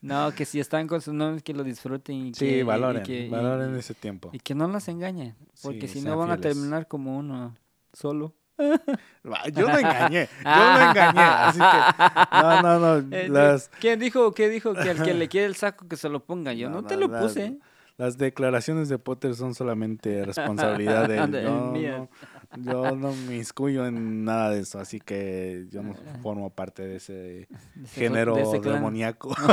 no, 0.00 0.32
que 0.34 0.44
si 0.44 0.60
están 0.60 0.86
con 0.88 1.00
sus 1.00 1.14
novios, 1.14 1.42
que 1.42 1.52
lo 1.54 1.62
disfruten 1.62 2.16
y 2.28 2.32
que, 2.32 2.38
Sí, 2.38 2.46
y 2.46 2.62
valoren, 2.62 3.02
que- 3.02 3.26
y- 3.26 3.28
valoren 3.28 3.76
ese 3.76 3.94
tiempo. 3.94 4.30
y 4.32 4.38
que 4.38 4.54
no 4.54 4.66
las 4.68 4.88
engañen, 4.88 5.36
porque 5.62 5.86
Sí, 5.88 6.00
si 6.00 6.06
no 6.06 6.16
van 6.16 6.30
a 6.30 6.36
fieles. 6.36 6.54
terminar 6.56 6.88
como 6.88 7.16
uno 7.18 7.54
solo. 7.92 8.34
Yo 8.58 9.66
no 9.68 9.78
engañé, 9.78 10.28
yo 10.44 10.50
no 10.50 10.90
engañé, 10.90 11.20
así 11.20 11.58
que 11.58 12.42
no, 12.42 12.62
no, 12.62 12.78
no, 13.00 13.16
Eh, 13.16 13.28
las, 13.30 13.70
¿Quién 13.80 13.98
dijo, 13.98 14.32
qué 14.34 14.50
dijo 14.50 14.74
que 14.74 14.90
al 14.90 15.02
que 15.02 15.14
le 15.14 15.28
quiere 15.28 15.46
el 15.46 15.56
saco 15.56 15.88
que 15.88 15.96
se 15.96 16.10
lo 16.10 16.24
ponga? 16.24 16.52
Yo 16.52 16.68
no, 16.68 16.82
No, 16.82 16.86
te 16.86 16.94
no, 16.96 17.06
lo 17.06 17.08
las- 17.08 17.22
puse. 17.22 17.40
las 17.50 17.69
declaraciones 18.18 18.88
de 18.88 18.98
Potter 18.98 19.34
son 19.34 19.54
solamente 19.54 20.24
responsabilidad 20.24 21.08
de 21.08 21.18
él. 21.18 21.32
Yo 21.44 22.08
no, 22.56 22.72
yo 22.92 22.96
no 22.96 23.12
me 23.28 23.36
inscuyo 23.36 23.86
en 23.86 24.24
nada 24.24 24.50
de 24.50 24.60
eso, 24.60 24.80
así 24.80 24.98
que 24.98 25.66
yo 25.70 25.82
no 25.84 25.94
formo 26.22 26.50
parte 26.50 26.84
de 26.84 26.96
ese 26.96 27.12
De 27.12 27.40
ese 27.42 27.48
cl- 27.84 27.86
género 27.88 28.34
de 28.34 28.42
ese 28.42 28.58
demoníaco. 28.60 29.34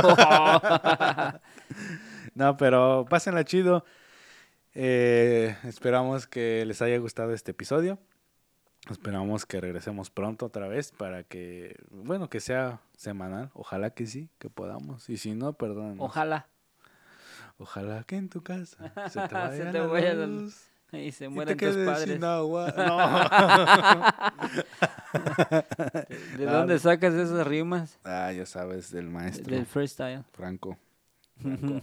No, 2.34 2.56
pero 2.56 3.06
pásenla 3.08 3.44
chido. 3.44 3.84
Eh, 4.74 5.56
esperamos 5.64 6.26
que 6.26 6.64
les 6.66 6.82
haya 6.82 6.98
gustado 6.98 7.32
este 7.32 7.50
episodio. 7.50 7.98
Esperamos 8.90 9.44
que 9.44 9.60
regresemos 9.60 10.08
pronto 10.10 10.46
otra 10.46 10.68
vez 10.68 10.92
para 10.92 11.24
que, 11.24 11.76
bueno, 11.90 12.28
que 12.30 12.40
sea 12.40 12.80
semanal. 12.96 13.50
Ojalá 13.54 13.90
que 13.90 14.06
sí, 14.06 14.30
que 14.38 14.48
podamos. 14.50 15.08
Y 15.10 15.16
si 15.16 15.34
no, 15.34 15.52
perdón. 15.54 15.96
Ojalá. 15.98 16.46
Ojalá 17.58 18.04
que 18.04 18.16
en 18.16 18.28
tu 18.28 18.42
casa 18.42 18.76
se 19.10 19.20
te 19.20 19.28
Se 19.28 19.34
vaya, 19.34 19.72
te 19.72 19.78
la 19.78 19.86
vaya 19.86 20.14
la 20.14 20.26
luz 20.26 20.56
Y 20.92 21.12
se 21.12 21.26
y 21.26 21.34
te 21.34 21.54
tus 21.56 21.76
padres. 21.84 22.14
sin 22.14 22.24
agua. 22.24 22.70
¿De 26.38 26.48
Ah, 26.48 26.52
dónde 26.52 26.74
no. 26.74 26.78
sacas 26.80 27.14
esas 27.14 27.46
rimas? 27.46 27.98
ah, 28.04 28.32
ya 28.32 28.46
sabes, 28.46 28.90
del 28.90 29.08
maestro 29.10 29.54
Del 29.54 29.66
freestyle. 29.66 30.24
Franco. 30.32 30.78
Franco. 31.40 31.82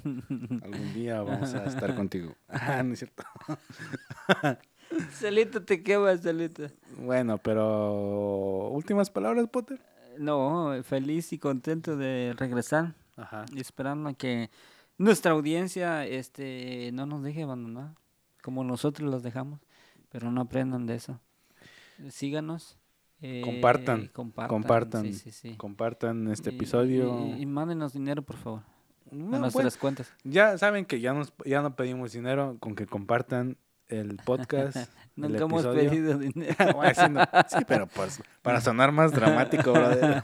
Algún 0.64 0.94
día 0.94 1.22
vamos 1.22 1.54
a 1.54 1.66
estar 1.66 1.96
contigo. 1.96 2.36
Ah, 2.50 2.82
no 2.84 2.94
es 2.94 3.00
cierto. 3.00 3.24
Celito 5.12 5.64
te 5.64 5.82
quemas, 5.84 6.22
Celito. 6.22 6.68
Bueno, 6.98 7.38
pero 7.38 8.70
últimas 8.70 9.10
palabras, 9.10 9.48
Potter. 9.50 9.80
No, 10.18 10.74
feliz 10.84 11.32
y 11.34 11.38
contento 11.40 11.96
de 11.98 12.34
regresar. 12.38 12.94
Ajá. 13.18 13.46
y 13.54 13.62
esperando 13.62 14.10
a 14.10 14.14
que 14.14 14.50
nuestra 14.98 15.32
audiencia 15.32 16.06
este 16.06 16.92
no 16.94 17.06
nos 17.06 17.24
deje 17.24 17.44
abandonar 17.44 17.96
como 18.42 18.64
nosotros 18.64 19.10
los 19.10 19.24
dejamos 19.24 19.60
pero 20.10 20.32
no 20.32 20.42
aprendan 20.42 20.86
de 20.86 20.96
eso 20.96 21.20
síganos 22.10 22.78
eh, 23.22 23.42
Compartan, 23.44 24.08
compartan 24.08 24.50
compartan, 24.50 25.04
sí, 25.06 25.14
sí, 25.14 25.32
sí. 25.32 25.54
Compartan 25.56 26.28
este 26.28 26.52
Y- 26.52 26.56
episodio. 26.56 27.26
y, 27.38 27.42
y 27.42 27.46
mándenos 27.46 27.94
dinero 27.94 28.22
por 28.22 28.36
favor 28.36 28.62
a 29.12 29.16
No, 29.16 29.40
nuestras 29.40 29.54
bueno, 29.54 29.70
cuentas 29.80 30.14
ya 30.24 30.58
saben 30.58 30.86
que 30.86 31.00
ya, 31.00 31.14
nos, 31.14 31.34
ya 31.46 31.62
no 31.62 31.76
pedimos 31.76 32.12
dinero 32.12 32.58
con 32.60 32.76
que 32.76 32.86
compartan 32.86 33.58
el 33.88 34.18
podcast. 34.18 34.76
el 35.16 35.22
nunca 35.32 35.44
hemos 35.46 35.66
pedido 35.66 36.18
dinero 36.18 36.56
Bueno, 36.76 36.94
sí, 36.96 37.10
no- 37.10 37.24
sí, 37.48 37.64
pero 37.68 37.88
pues 37.88 38.22
para 38.42 38.60
sonar 38.68 38.92
más 38.92 39.12
dramático, 39.14 39.72
brother. 39.72 40.22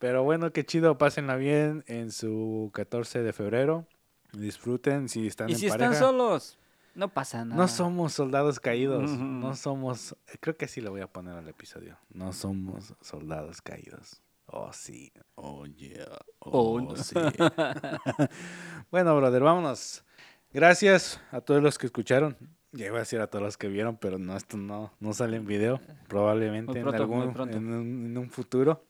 Pero 0.00 0.24
bueno, 0.24 0.50
qué 0.50 0.64
chido, 0.64 0.96
pásenla 0.98 1.36
bien 1.36 1.84
en 1.86 2.10
su 2.10 2.70
14 2.72 3.22
de 3.22 3.32
febrero. 3.34 3.86
Disfruten 4.32 5.08
si 5.10 5.26
están 5.26 5.50
Y 5.50 5.52
en 5.52 5.58
si 5.58 5.68
pareja. 5.68 5.92
están 5.92 6.08
solos, 6.08 6.58
no 6.94 7.08
pasa 7.12 7.44
nada. 7.44 7.60
No 7.60 7.68
somos 7.68 8.14
soldados 8.14 8.60
caídos, 8.60 9.10
no 9.10 9.54
somos, 9.54 10.16
creo 10.40 10.56
que 10.56 10.68
sí 10.68 10.80
lo 10.80 10.90
voy 10.90 11.02
a 11.02 11.06
poner 11.06 11.36
al 11.36 11.46
episodio. 11.48 11.98
No 12.14 12.32
somos 12.32 12.94
soldados 13.02 13.60
caídos. 13.60 14.22
Oh 14.46 14.72
sí, 14.72 15.12
oh 15.34 15.66
yeah, 15.66 16.06
oh, 16.38 16.72
Oh, 16.72 16.80
no. 16.80 16.96
sí. 16.96 17.14
bueno, 18.90 19.14
brother, 19.16 19.42
vámonos. 19.42 20.04
Gracias 20.52 21.20
a 21.30 21.40
todos 21.40 21.62
los 21.62 21.76
que 21.78 21.86
escucharon. 21.86 22.36
Ya 22.72 22.86
iba 22.86 22.96
a 22.96 23.00
decir 23.00 23.20
a 23.20 23.26
todos 23.26 23.44
los 23.44 23.56
que 23.56 23.68
vieron, 23.68 23.96
pero 23.98 24.18
no, 24.18 24.36
esto 24.36 24.56
no, 24.56 24.92
no 24.98 25.12
sale 25.12 25.36
en 25.36 25.46
video. 25.46 25.80
Probablemente 26.08 26.80
pronto, 26.80 26.96
en 26.96 27.02
algún, 27.02 27.50
en 27.52 27.72
un, 27.74 28.06
en 28.06 28.18
un 28.18 28.30
futuro. 28.30 28.84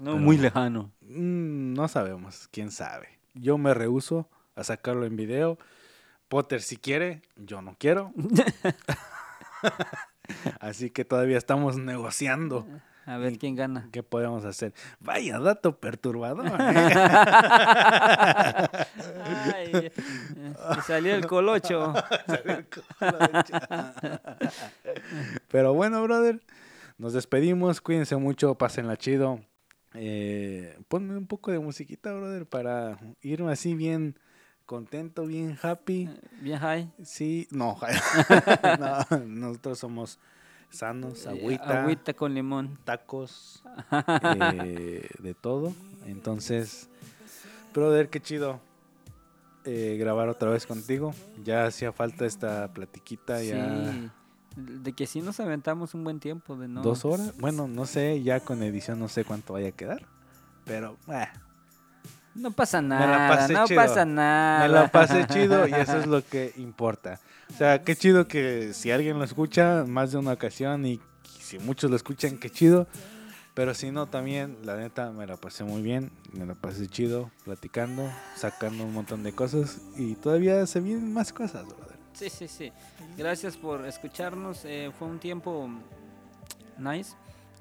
No, 0.00 0.16
muy 0.16 0.38
lejano. 0.38 0.90
Mm, 1.02 1.74
no 1.74 1.88
sabemos, 1.88 2.48
quién 2.50 2.70
sabe. 2.70 3.08
Yo 3.34 3.58
me 3.58 3.74
rehuso 3.74 4.28
a 4.56 4.64
sacarlo 4.64 5.04
en 5.06 5.16
video. 5.16 5.58
Potter 6.28 6.62
si 6.62 6.76
quiere, 6.76 7.22
yo 7.36 7.62
no 7.62 7.76
quiero. 7.78 8.12
Así 10.60 10.90
que 10.90 11.04
todavía 11.04 11.36
estamos 11.36 11.76
negociando 11.76 12.66
A 13.06 13.16
ver 13.18 13.38
quién 13.38 13.54
gana. 13.54 13.88
qué 13.92 14.02
podemos 14.02 14.44
hacer. 14.44 14.72
Vaya 15.00 15.38
dato 15.38 15.78
perturbador. 15.78 16.46
¿eh? 16.46 16.50
Eh, 19.56 19.92
me 20.76 20.82
salió 20.86 21.14
el 21.14 21.26
colocho. 21.26 21.92
Pero 25.48 25.74
bueno, 25.74 26.02
brother, 26.02 26.40
nos 26.98 27.12
despedimos. 27.12 27.80
Cuídense 27.80 28.16
mucho, 28.16 28.54
pásenla 28.56 28.96
chido. 28.96 29.40
Eh, 29.94 30.78
ponme 30.88 31.16
un 31.16 31.26
poco 31.26 31.50
de 31.50 31.58
musiquita, 31.58 32.12
brother, 32.12 32.46
para 32.46 32.98
irme 33.20 33.52
así 33.52 33.74
bien 33.74 34.16
contento, 34.66 35.26
bien 35.26 35.58
happy. 35.62 36.08
Bien 36.40 36.58
high. 36.58 36.90
Sí, 37.02 37.46
no, 37.50 37.76
no, 38.78 39.18
nosotros 39.26 39.78
somos 39.78 40.18
sanos, 40.70 41.26
Eh, 41.26 41.30
agüita, 41.30 41.82
agüita 41.82 42.14
con 42.14 42.32
limón. 42.34 42.78
tacos, 42.84 43.62
eh, 44.22 45.08
de 45.18 45.34
todo. 45.34 45.74
Entonces, 46.06 46.88
brother, 47.74 48.08
qué 48.08 48.20
chido 48.20 48.60
eh, 49.64 49.96
grabar 49.98 50.28
otra 50.28 50.50
vez 50.50 50.66
contigo. 50.66 51.14
Ya 51.44 51.66
hacía 51.66 51.92
falta 51.92 52.24
esta 52.24 52.72
platiquita, 52.72 53.42
ya 53.42 53.92
Sí. 53.92 54.10
De 54.56 54.92
que 54.92 55.06
sí 55.06 55.20
nos 55.22 55.40
aventamos 55.40 55.94
un 55.94 56.04
buen 56.04 56.20
tiempo 56.20 56.56
de 56.56 56.68
no. 56.68 56.82
dos 56.82 57.04
horas. 57.04 57.32
Bueno, 57.38 57.68
no 57.68 57.86
sé, 57.86 58.22
ya 58.22 58.40
con 58.40 58.62
edición 58.62 58.98
no 58.98 59.08
sé 59.08 59.24
cuánto 59.24 59.54
vaya 59.54 59.68
a 59.68 59.72
quedar. 59.72 60.06
Pero, 60.64 60.96
eh, 61.08 61.26
No 62.34 62.50
pasa 62.52 62.80
Me 62.82 62.88
la 62.90 63.06
nada. 63.06 63.28
pasé 63.36 63.52
no 63.52 63.66
chido. 63.66 63.80
pasa 63.80 64.04
nada. 64.04 64.60
me 64.66 64.68
la 64.74 64.88
pasé 64.90 65.26
chido 65.26 65.66
y 65.68 65.72
eso 65.74 65.98
es 65.98 66.06
lo 66.08 66.24
que 66.24 66.52
importa. 66.56 67.20
O 67.50 67.56
sea, 67.56 67.82
qué 67.82 67.94
chido 67.96 68.26
que 68.28 68.72
si 68.72 68.90
alguien 68.90 69.18
lo 69.18 69.24
escucha 69.24 69.84
más 69.86 70.12
de 70.12 70.18
una 70.18 70.32
ocasión 70.32 70.86
y 70.86 71.00
si 71.40 71.58
muchos 71.58 71.90
lo 71.90 71.96
escuchan, 71.96 72.38
qué 72.38 72.48
chido. 72.50 72.86
Pero 73.54 73.74
si 73.74 73.90
no, 73.90 74.06
también, 74.06 74.56
la 74.64 74.76
neta, 74.78 75.10
me 75.10 75.26
la 75.26 75.36
pasé 75.36 75.62
muy 75.62 75.82
bien. 75.82 76.10
Me 76.32 76.46
la 76.46 76.54
pasé 76.54 76.86
chido, 76.88 77.30
platicando, 77.44 78.10
sacando 78.34 78.84
un 78.84 78.94
montón 78.94 79.22
de 79.22 79.32
cosas. 79.34 79.82
Y 79.98 80.14
todavía 80.14 80.64
se 80.66 80.80
vienen 80.80 81.12
más 81.12 81.34
cosas, 81.34 81.66
brother. 81.66 81.91
Sí, 82.12 82.28
sí, 82.30 82.48
sí. 82.48 82.72
Gracias 83.16 83.56
por 83.56 83.86
escucharnos. 83.86 84.64
eh, 84.64 84.90
fue 84.98 85.08
un 85.08 85.18
tiempo 85.18 85.68
nice 86.78 87.14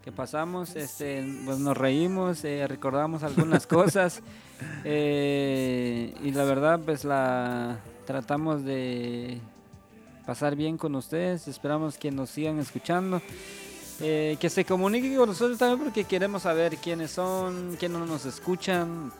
que 0.04 0.12
pasamos. 0.12 0.76
Este, 0.76 1.24
pues 1.46 1.60
nos 1.60 1.78
reímos, 1.78 2.44
eh, 2.44 2.66
recordamos 2.68 3.24
algunas 3.24 3.66
cosas. 3.68 4.22
eh, 4.84 6.14
y 6.24 6.32
la 6.32 6.44
verdad, 6.44 6.80
pues 6.84 7.04
la 7.06 7.80
tratamos 8.06 8.64
de 8.64 9.40
pasar 10.26 10.56
bien 10.56 10.78
con 10.78 10.96
ustedes. 10.96 11.48
Esperamos 11.48 11.98
que 11.98 12.12
nos 12.12 12.30
sigan 12.30 12.60
escuchando. 12.60 13.22
eh, 14.04 14.36
que 14.40 14.50
se 14.50 14.66
comuniquen 14.66 15.16
con 15.16 15.30
nosotros 15.30 15.60
también 15.60 15.80
porque 15.80 16.06
queremos 16.06 16.42
saber 16.44 16.78
quiénes 16.78 17.12
son, 17.12 17.76
quiénes 17.80 18.00
nos 18.08 18.26
escuchan 18.26 19.12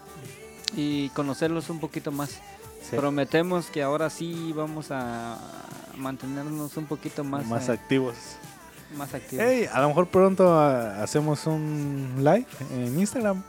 y 0.76 1.10
conocerlos 1.10 1.70
un 1.70 1.80
poquito 1.80 2.12
más. 2.12 2.42
Sí. 2.90 2.96
Prometemos 2.98 3.68
que 3.68 3.82
ahora 3.84 4.10
sí 4.10 4.54
vamos 4.56 4.88
a 4.92 5.38
mantenernos 5.98 6.76
un 6.78 6.86
poquito 6.86 7.24
más, 7.24 7.46
más 7.46 7.70
eh, 7.70 7.74
activos. 7.74 8.16
más 8.98 9.14
activos. 9.14 9.46
Hey, 9.48 9.68
a 9.72 9.82
lo 9.82 9.88
mejor 9.90 10.08
pronto 10.08 10.52
ah, 10.60 11.02
hacemos 11.04 11.46
un 11.48 12.16
live 12.18 12.46
en 12.74 13.00
Instagram. 13.00 13.44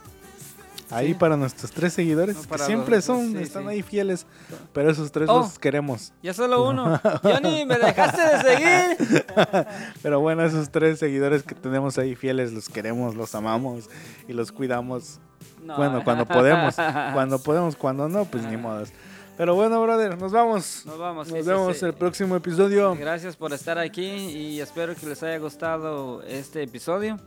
Ahí 0.89 1.07
Sí. 1.07 1.13
para 1.15 1.35
nuestros 1.35 1.71
tres 1.71 1.93
seguidores, 1.93 2.35
No, 2.35 2.43
que 2.55 2.57
siempre 2.59 2.97
los- 2.97 3.05
son, 3.05 3.31
sí, 3.31 3.37
están 3.39 3.63
sí. 3.63 3.69
ahí 3.69 3.81
fieles. 3.81 4.27
Pero 4.73 4.91
esos 4.91 5.11
tres 5.11 5.27
Oh. 5.27 5.39
los 5.39 5.57
queremos. 5.57 6.13
Ya 6.21 6.33
solo 6.35 6.69
uno. 6.69 7.01
Johnny, 7.23 7.65
me 7.65 7.79
dejaste 7.79 8.21
de 8.21 8.41
seguir. 8.43 9.25
Pero 10.03 10.19
bueno, 10.19 10.43
esos 10.45 10.69
tres 10.69 10.99
seguidores 10.99 11.41
que 11.41 11.55
tenemos 11.55 11.97
ahí 11.97 12.13
fieles, 12.15 12.53
los 12.53 12.69
queremos, 12.69 13.15
los 13.15 13.33
amamos 13.33 13.89
y 14.27 14.33
los 14.33 14.51
cuidamos. 14.51 15.19
No. 15.63 15.77
Bueno, 15.77 16.03
cuando 16.03 16.25
podemos. 16.27 16.75
Cuando 17.13 17.39
podemos, 17.39 17.75
cuando 17.75 18.07
no, 18.09 18.25
pues 18.25 18.43
ni 18.43 18.57
modos. 18.57 18.89
Pero 19.37 19.55
bueno, 19.55 19.81
brother, 19.81 20.17
nos 20.17 20.31
vamos. 20.31 20.85
Nos 20.85 20.99
vamos. 20.99 21.27
Nos 21.27 21.39
sí, 21.39 21.49
vemos 21.49 21.77
sí. 21.77 21.85
el 21.85 21.93
próximo 21.93 22.35
episodio. 22.35 22.95
Gracias 22.95 23.35
por 23.35 23.51
estar 23.53 23.77
aquí 23.79 24.05
y 24.05 24.61
espero 24.61 24.95
que 24.95 25.07
les 25.07 25.23
haya 25.23 25.37
gustado 25.39 26.21
este 26.23 26.63
episodio. 26.63 27.17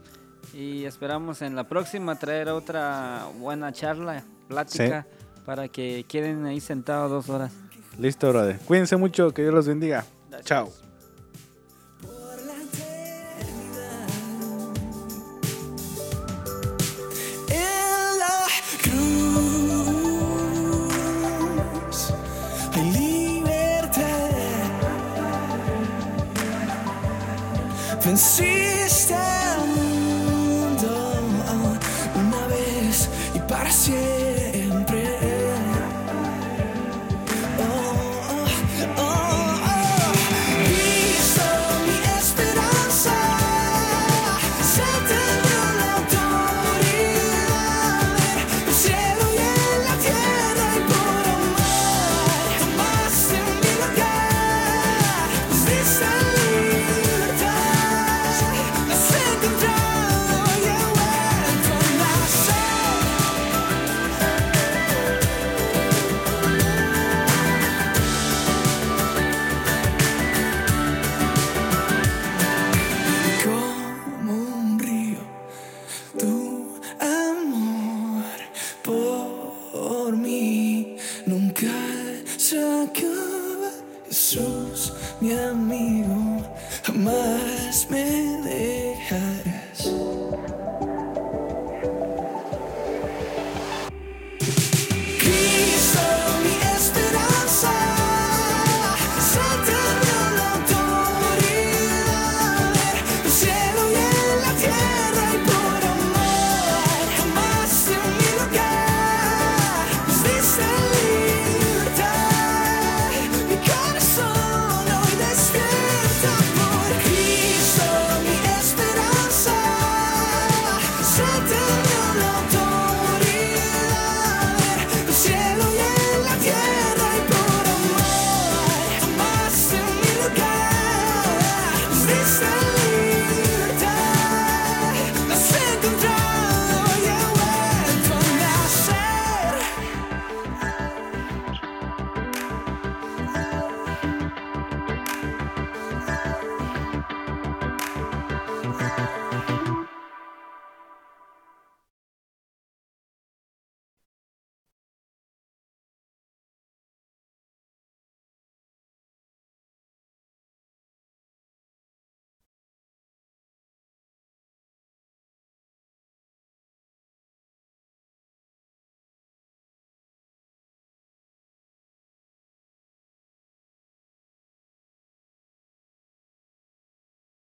Y 0.54 0.84
esperamos 0.84 1.42
en 1.42 1.56
la 1.56 1.64
próxima 1.64 2.16
traer 2.16 2.48
otra 2.48 3.26
buena 3.38 3.72
charla, 3.72 4.24
plática, 4.48 5.06
para 5.44 5.68
que 5.68 6.04
queden 6.08 6.46
ahí 6.46 6.60
sentados 6.60 7.10
dos 7.10 7.28
horas. 7.28 7.52
Listo, 7.98 8.28
brother. 8.28 8.58
Cuídense 8.60 8.96
mucho, 8.96 9.32
que 9.32 9.42
Dios 9.42 9.54
los 9.54 9.66
bendiga. 9.66 10.04
Gracias. 10.30 10.46
Chao. 10.46 10.85
see 28.16 28.55